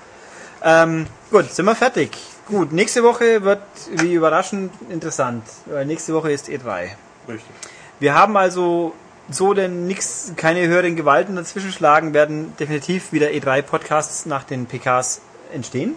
Ähm, 0.64 1.08
gut, 1.32 1.52
sind 1.52 1.66
wir 1.66 1.76
fertig. 1.76 2.12
Gut, 2.48 2.72
nächste 2.72 3.02
Woche 3.02 3.44
wird, 3.44 3.64
wie 3.90 4.14
überraschend, 4.14 4.72
interessant, 4.90 5.44
weil 5.66 5.84
nächste 5.88 6.14
Woche 6.14 6.32
ist 6.32 6.48
E3. 6.48 6.90
Richtig. 7.28 7.56
Wir 8.00 8.14
haben 8.14 8.38
also 8.38 8.94
so 9.32 9.56
denn 9.56 9.88
nix, 9.88 10.34
keine 10.36 10.68
höheren 10.68 10.96
Gewalten 10.96 11.36
dazwischen 11.36 11.72
schlagen, 11.72 12.14
werden 12.14 12.56
definitiv 12.60 13.12
wieder 13.12 13.30
E3-Podcasts 13.30 14.28
nach 14.28 14.44
den 14.44 14.68
PKs 14.68 15.22
entstehen. 15.56 15.96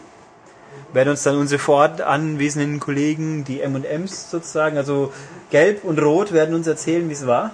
Werden 0.94 1.10
uns 1.10 1.22
dann 1.22 1.36
unsere 1.36 1.58
vor 1.58 1.76
Ort 1.76 2.00
anwesenden 2.00 2.80
Kollegen, 2.80 3.44
die 3.44 3.60
M&Ms 3.60 4.30
sozusagen, 4.30 4.78
also 4.78 5.12
Gelb 5.50 5.84
und 5.84 5.98
Rot, 6.00 6.32
werden 6.32 6.54
uns 6.54 6.66
erzählen, 6.66 7.06
wie 7.10 7.12
es 7.12 7.26
war. 7.26 7.50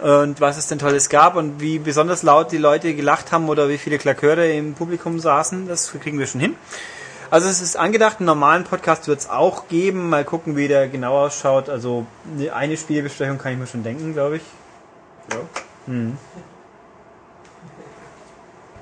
Und 0.00 0.40
was 0.40 0.56
es 0.56 0.66
denn 0.66 0.78
Tolles 0.78 1.10
gab 1.10 1.36
und 1.36 1.60
wie 1.60 1.78
besonders 1.78 2.22
laut 2.22 2.52
die 2.52 2.56
Leute 2.56 2.94
gelacht 2.94 3.32
haben 3.32 3.50
oder 3.50 3.68
wie 3.68 3.76
viele 3.76 3.98
Klaköre 3.98 4.50
im 4.50 4.72
Publikum 4.72 5.20
saßen, 5.20 5.68
das 5.68 5.92
kriegen 5.92 6.18
wir 6.18 6.26
schon 6.26 6.40
hin. 6.40 6.56
Also 7.30 7.48
es 7.48 7.60
ist 7.60 7.76
angedacht, 7.76 8.16
einen 8.18 8.26
normalen 8.26 8.64
Podcast 8.64 9.06
wird 9.06 9.20
es 9.20 9.30
auch 9.30 9.68
geben. 9.68 10.08
Mal 10.08 10.24
gucken, 10.24 10.56
wie 10.56 10.66
der 10.68 10.88
genau 10.88 11.16
ausschaut. 11.24 11.68
Also 11.68 12.06
eine 12.52 12.76
Spielbesprechung 12.76 13.38
kann 13.38 13.52
ich 13.52 13.58
mir 13.58 13.66
schon 13.68 13.84
denken, 13.84 14.12
glaube 14.14 14.38
ich. 14.38 14.42
Ja. 15.32 15.38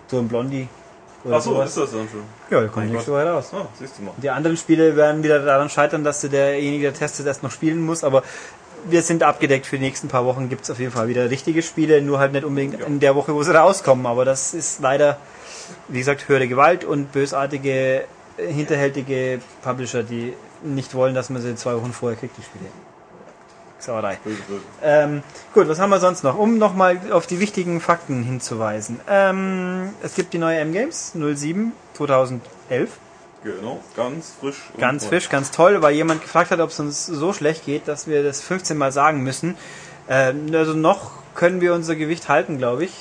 So 0.09 0.19
ein 0.19 0.29
Blondie. 0.29 0.69
Achso, 1.31 1.61
ist 1.61 1.77
das 1.77 1.91
dann 1.91 2.09
schon? 2.09 2.23
Ja, 2.49 2.61
der 2.61 2.69
kommt 2.71 2.91
nächste 2.91 3.11
Gott. 3.11 3.21
Woche 3.21 3.31
raus. 3.31 3.51
Ah, 3.53 3.67
siehst 3.79 3.99
du 3.99 4.03
mal. 4.05 4.13
Die 4.17 4.31
anderen 4.31 4.57
Spiele 4.57 4.97
werden 4.97 5.23
wieder 5.23 5.41
daran 5.45 5.69
scheitern, 5.69 6.05
dass 6.05 6.21
derjenige, 6.23 6.85
der 6.85 6.95
testet, 6.95 7.27
erst 7.27 7.43
noch 7.43 7.51
spielen 7.51 7.85
muss. 7.85 8.03
Aber 8.05 8.23
wir 8.89 9.03
sind 9.03 9.23
abgedeckt 9.23 9.67
für 9.67 9.77
die 9.77 9.85
nächsten 9.85 10.09
paar 10.09 10.25
Wochen. 10.25 10.49
Gibt 10.49 10.63
es 10.63 10.71
auf 10.71 10.79
jeden 10.79 10.93
Fall 10.93 11.09
wieder 11.09 11.29
richtige 11.29 11.61
Spiele. 11.63 12.01
Nur 12.01 12.19
halt 12.19 12.33
nicht 12.33 12.45
unbedingt 12.45 12.81
Ja. 12.81 12.87
in 12.87 13.01
der 13.01 13.15
Woche, 13.15 13.35
wo 13.35 13.43
sie 13.43 13.55
rauskommen. 13.55 14.07
Aber 14.07 14.25
das 14.25 14.55
ist 14.55 14.81
leider, 14.81 15.19
wie 15.89 15.99
gesagt, 15.99 16.29
höhere 16.29 16.49
Gewalt 16.49 16.85
und 16.85 17.13
bösartige, 17.13 18.05
hinterhältige 18.39 19.41
Publisher, 19.63 20.03
die 20.03 20.35
nicht 20.63 20.95
wollen, 20.95 21.15
dass 21.15 21.31
man 21.31 21.43
sie 21.43 21.55
zwei 21.57 21.75
Wochen 21.75 21.93
vorher 21.93 22.19
kriegt, 22.19 22.37
die 22.37 22.43
Spiele. 22.43 22.67
Sauerei. 23.79 24.19
Ähm, 24.83 25.23
gut, 25.55 25.69
was 25.69 25.79
haben 25.79 25.91
wir 25.91 26.01
sonst 26.01 26.25
noch? 26.25 26.37
Um 26.37 26.59
nochmal 26.59 26.99
auf 27.13 27.27
die 27.27 27.39
wichtigen 27.39 27.81
Fakten 27.81 28.25
hinzuweisen. 28.25 29.01
Ähm, 29.09 29.91
es 30.03 30.15
gibt 30.15 30.33
die 30.33 30.39
neue 30.39 30.59
M-Games 30.59 31.13
07 31.15 31.73
2011. 31.95 32.91
Genau, 33.45 33.81
ganz 33.95 34.35
frisch. 34.41 34.57
Ganz 34.79 35.05
neu. 35.05 35.09
frisch, 35.11 35.29
ganz 35.29 35.53
toll, 35.53 35.81
weil 35.81 35.95
jemand 35.95 36.23
gefragt 36.23 36.51
hat, 36.51 36.59
ob 36.59 36.71
es 36.71 36.81
uns 36.81 37.07
so 37.07 37.33
schlecht 37.33 37.67
geht, 37.67 37.87
dass 37.87 38.09
wir 38.09 38.25
das 38.25 38.41
15 38.41 38.77
Mal 38.77 38.91
sagen 38.91 39.23
müssen. 39.23 39.57
Ähm, 40.09 40.49
also 40.53 40.75
noch 40.75 41.13
können 41.35 41.61
wir 41.61 41.73
unser 41.73 41.95
Gewicht 41.95 42.29
halten, 42.29 42.59
glaube 42.59 42.85
ich. 42.85 42.93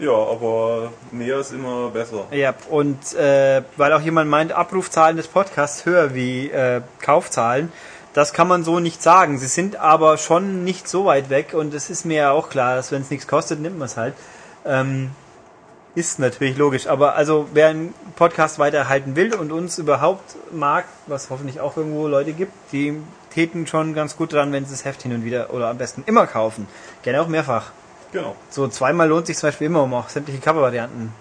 Ja, 0.00 0.12
aber 0.12 0.92
mehr 1.12 1.38
ist 1.38 1.52
immer 1.52 1.90
besser. 1.90 2.26
Ja, 2.32 2.54
und 2.70 3.14
äh, 3.14 3.62
weil 3.76 3.92
auch 3.92 4.00
jemand 4.00 4.28
meint, 4.28 4.52
Abrufzahlen 4.52 5.16
des 5.16 5.28
Podcasts 5.28 5.86
höher 5.86 6.14
wie 6.14 6.50
äh, 6.50 6.80
Kaufzahlen, 7.00 7.72
das 8.12 8.32
kann 8.32 8.48
man 8.48 8.64
so 8.64 8.80
nicht 8.80 9.02
sagen. 9.02 9.38
Sie 9.38 9.46
sind 9.46 9.76
aber 9.76 10.18
schon 10.18 10.64
nicht 10.64 10.88
so 10.88 11.04
weit 11.04 11.30
weg 11.30 11.54
und 11.54 11.74
es 11.74 11.90
ist 11.90 12.04
mir 12.04 12.16
ja 12.16 12.30
auch 12.32 12.48
klar, 12.48 12.76
dass 12.76 12.92
wenn 12.92 13.02
es 13.02 13.10
nichts 13.10 13.26
kostet, 13.26 13.60
nimmt 13.60 13.78
man 13.78 13.86
es 13.86 13.96
halt. 13.96 14.14
Ähm, 14.64 15.10
ist 15.94 16.18
natürlich 16.18 16.56
logisch, 16.56 16.88
aber 16.88 17.14
also 17.14 17.48
wer 17.52 17.68
einen 17.68 17.94
Podcast 18.16 18.58
weiterhalten 18.58 19.14
will 19.14 19.32
und 19.32 19.52
uns 19.52 19.78
überhaupt 19.78 20.34
mag, 20.52 20.86
was 21.06 21.30
hoffentlich 21.30 21.60
auch 21.60 21.76
irgendwo 21.76 22.08
Leute 22.08 22.32
gibt, 22.32 22.52
die 22.72 23.00
täten 23.32 23.68
schon 23.68 23.94
ganz 23.94 24.16
gut 24.16 24.32
dran, 24.32 24.52
wenn 24.52 24.64
sie 24.64 24.72
das 24.72 24.84
Heft 24.84 25.02
hin 25.02 25.12
und 25.12 25.24
wieder 25.24 25.54
oder 25.54 25.68
am 25.68 25.78
besten 25.78 26.02
immer 26.06 26.26
kaufen. 26.26 26.66
Gerne 27.02 27.20
auch 27.20 27.28
mehrfach. 27.28 27.70
Genau, 28.14 28.36
So 28.48 28.68
zweimal 28.68 29.08
lohnt 29.08 29.26
sich 29.26 29.36
zum 29.36 29.48
Beispiel 29.48 29.66
immer, 29.66 29.82
um 29.82 29.92
auch 29.92 30.08
sämtliche 30.08 30.38
Covervarianten 30.40 31.12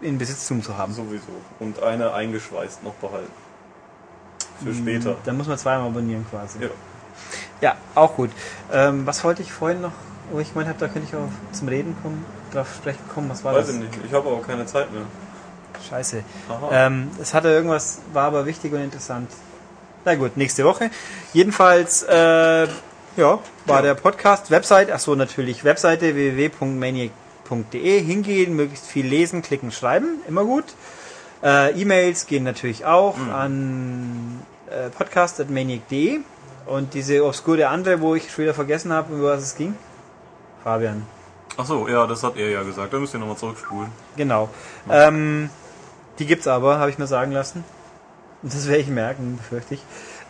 in 0.00 0.18
Besitztum 0.18 0.62
zu 0.64 0.76
haben. 0.76 0.92
sowieso. 0.92 1.28
Und 1.60 1.80
eine 1.80 2.12
eingeschweißt 2.12 2.82
noch 2.82 2.94
behalten. 2.94 3.30
Für 4.64 4.74
später. 4.74 5.16
Dann 5.24 5.36
muss 5.36 5.46
man 5.46 5.56
zweimal 5.58 5.86
abonnieren 5.86 6.26
quasi. 6.28 6.58
Ja. 6.60 6.68
Ja, 7.60 7.76
auch 7.94 8.16
gut. 8.16 8.30
Ähm, 8.72 9.06
was 9.06 9.22
wollte 9.22 9.42
ich 9.42 9.52
vorhin 9.52 9.80
noch, 9.80 9.92
wo 10.32 10.40
ich 10.40 10.48
gemeint 10.52 10.68
habe, 10.68 10.78
da 10.80 10.88
könnte 10.88 11.06
ich 11.08 11.14
auch 11.14 11.28
zum 11.52 11.68
Reden 11.68 11.94
kommen, 12.02 12.24
drauf 12.52 12.66
sprechen 12.74 13.08
kommen. 13.14 13.30
Was 13.30 13.44
war 13.44 13.54
Weiß 13.54 13.66
das? 13.66 13.76
ich 13.76 13.82
nicht. 13.82 13.92
Ich 14.06 14.12
habe 14.12 14.28
aber 14.28 14.42
keine 14.42 14.66
Zeit 14.66 14.92
mehr. 14.92 15.02
Scheiße. 15.88 16.24
Ähm, 16.72 17.10
es 17.22 17.32
hatte 17.32 17.48
irgendwas, 17.48 18.00
war 18.12 18.24
aber 18.24 18.44
wichtig 18.44 18.72
und 18.72 18.80
interessant. 18.80 19.30
Na 20.04 20.16
gut, 20.16 20.36
nächste 20.36 20.64
Woche. 20.64 20.90
Jedenfalls, 21.32 22.02
äh, 22.02 22.66
ja, 23.16 23.38
war 23.66 23.76
Ja. 23.76 23.82
der 23.82 23.94
Podcast, 23.94 24.50
Website, 24.50 24.90
ach 24.90 25.00
so 25.00 25.14
natürlich, 25.14 25.64
Webseite 25.64 26.14
www.maniac.de, 26.14 28.00
hingehen, 28.02 28.56
möglichst 28.56 28.86
viel 28.86 29.06
lesen, 29.06 29.42
klicken, 29.42 29.72
schreiben, 29.72 30.20
immer 30.28 30.44
gut. 30.44 30.64
Äh, 31.42 31.80
E-Mails 31.80 32.26
gehen 32.26 32.44
natürlich 32.44 32.84
auch 32.84 33.16
Mhm. 33.16 33.30
an 33.30 34.40
äh, 34.70 34.90
podcast.maniac.de 34.90 36.20
und 36.66 36.94
diese 36.94 37.24
obskure 37.24 37.68
andere, 37.68 38.00
wo 38.00 38.14
ich 38.14 38.30
schon 38.30 38.44
wieder 38.44 38.54
vergessen 38.54 38.92
habe, 38.92 39.14
über 39.14 39.32
was 39.34 39.42
es 39.42 39.56
ging. 39.56 39.74
Fabian. 40.62 41.06
Achso, 41.56 41.88
ja, 41.88 42.06
das 42.06 42.22
hat 42.22 42.36
er 42.36 42.48
ja 42.50 42.62
gesagt. 42.62 42.92
Da 42.92 42.98
müsst 42.98 43.14
ihr 43.14 43.18
nochmal 43.18 43.36
zurückspulen. 43.36 43.90
Genau. 44.16 44.48
Ähm, 44.88 45.50
die 46.18 46.26
gibt's 46.26 46.46
aber, 46.46 46.78
habe 46.78 46.90
ich 46.90 46.98
mir 46.98 47.06
sagen 47.06 47.32
lassen. 47.32 47.64
Und 48.42 48.54
das 48.54 48.68
werde 48.68 48.82
ich 48.82 48.88
merken, 48.88 49.38
befürchte 49.38 49.74
ich. 49.74 49.82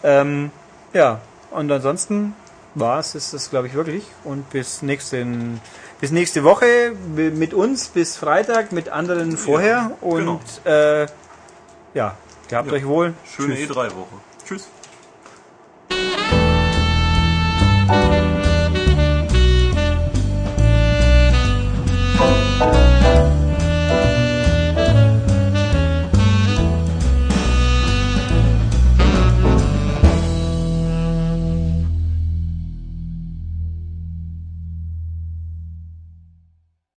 Ähm, 0.02 0.50
ja, 0.94 1.20
und 1.50 1.70
ansonsten 1.70 2.34
war 2.74 3.00
es, 3.00 3.14
ist 3.14 3.34
das, 3.34 3.50
glaube 3.50 3.66
ich, 3.66 3.74
wirklich. 3.74 4.04
Und 4.24 4.48
bis 4.50 4.82
nächste, 4.82 5.26
bis 6.00 6.10
nächste 6.10 6.44
Woche 6.44 6.92
mit 7.14 7.54
uns, 7.54 7.88
bis 7.88 8.16
Freitag, 8.16 8.72
mit 8.72 8.88
anderen 8.88 9.36
vorher. 9.36 9.92
Ja, 10.02 10.16
genau. 10.16 10.32
Und 10.32 10.66
äh, 10.66 11.06
ja, 11.94 12.16
gehabt 12.48 12.68
ja. 12.68 12.74
euch 12.74 12.86
wohl. 12.86 13.14
Schöne 13.24 13.54
E3-Woche. 13.54 14.20
Tschüss. 14.44 14.68
E 22.62 22.99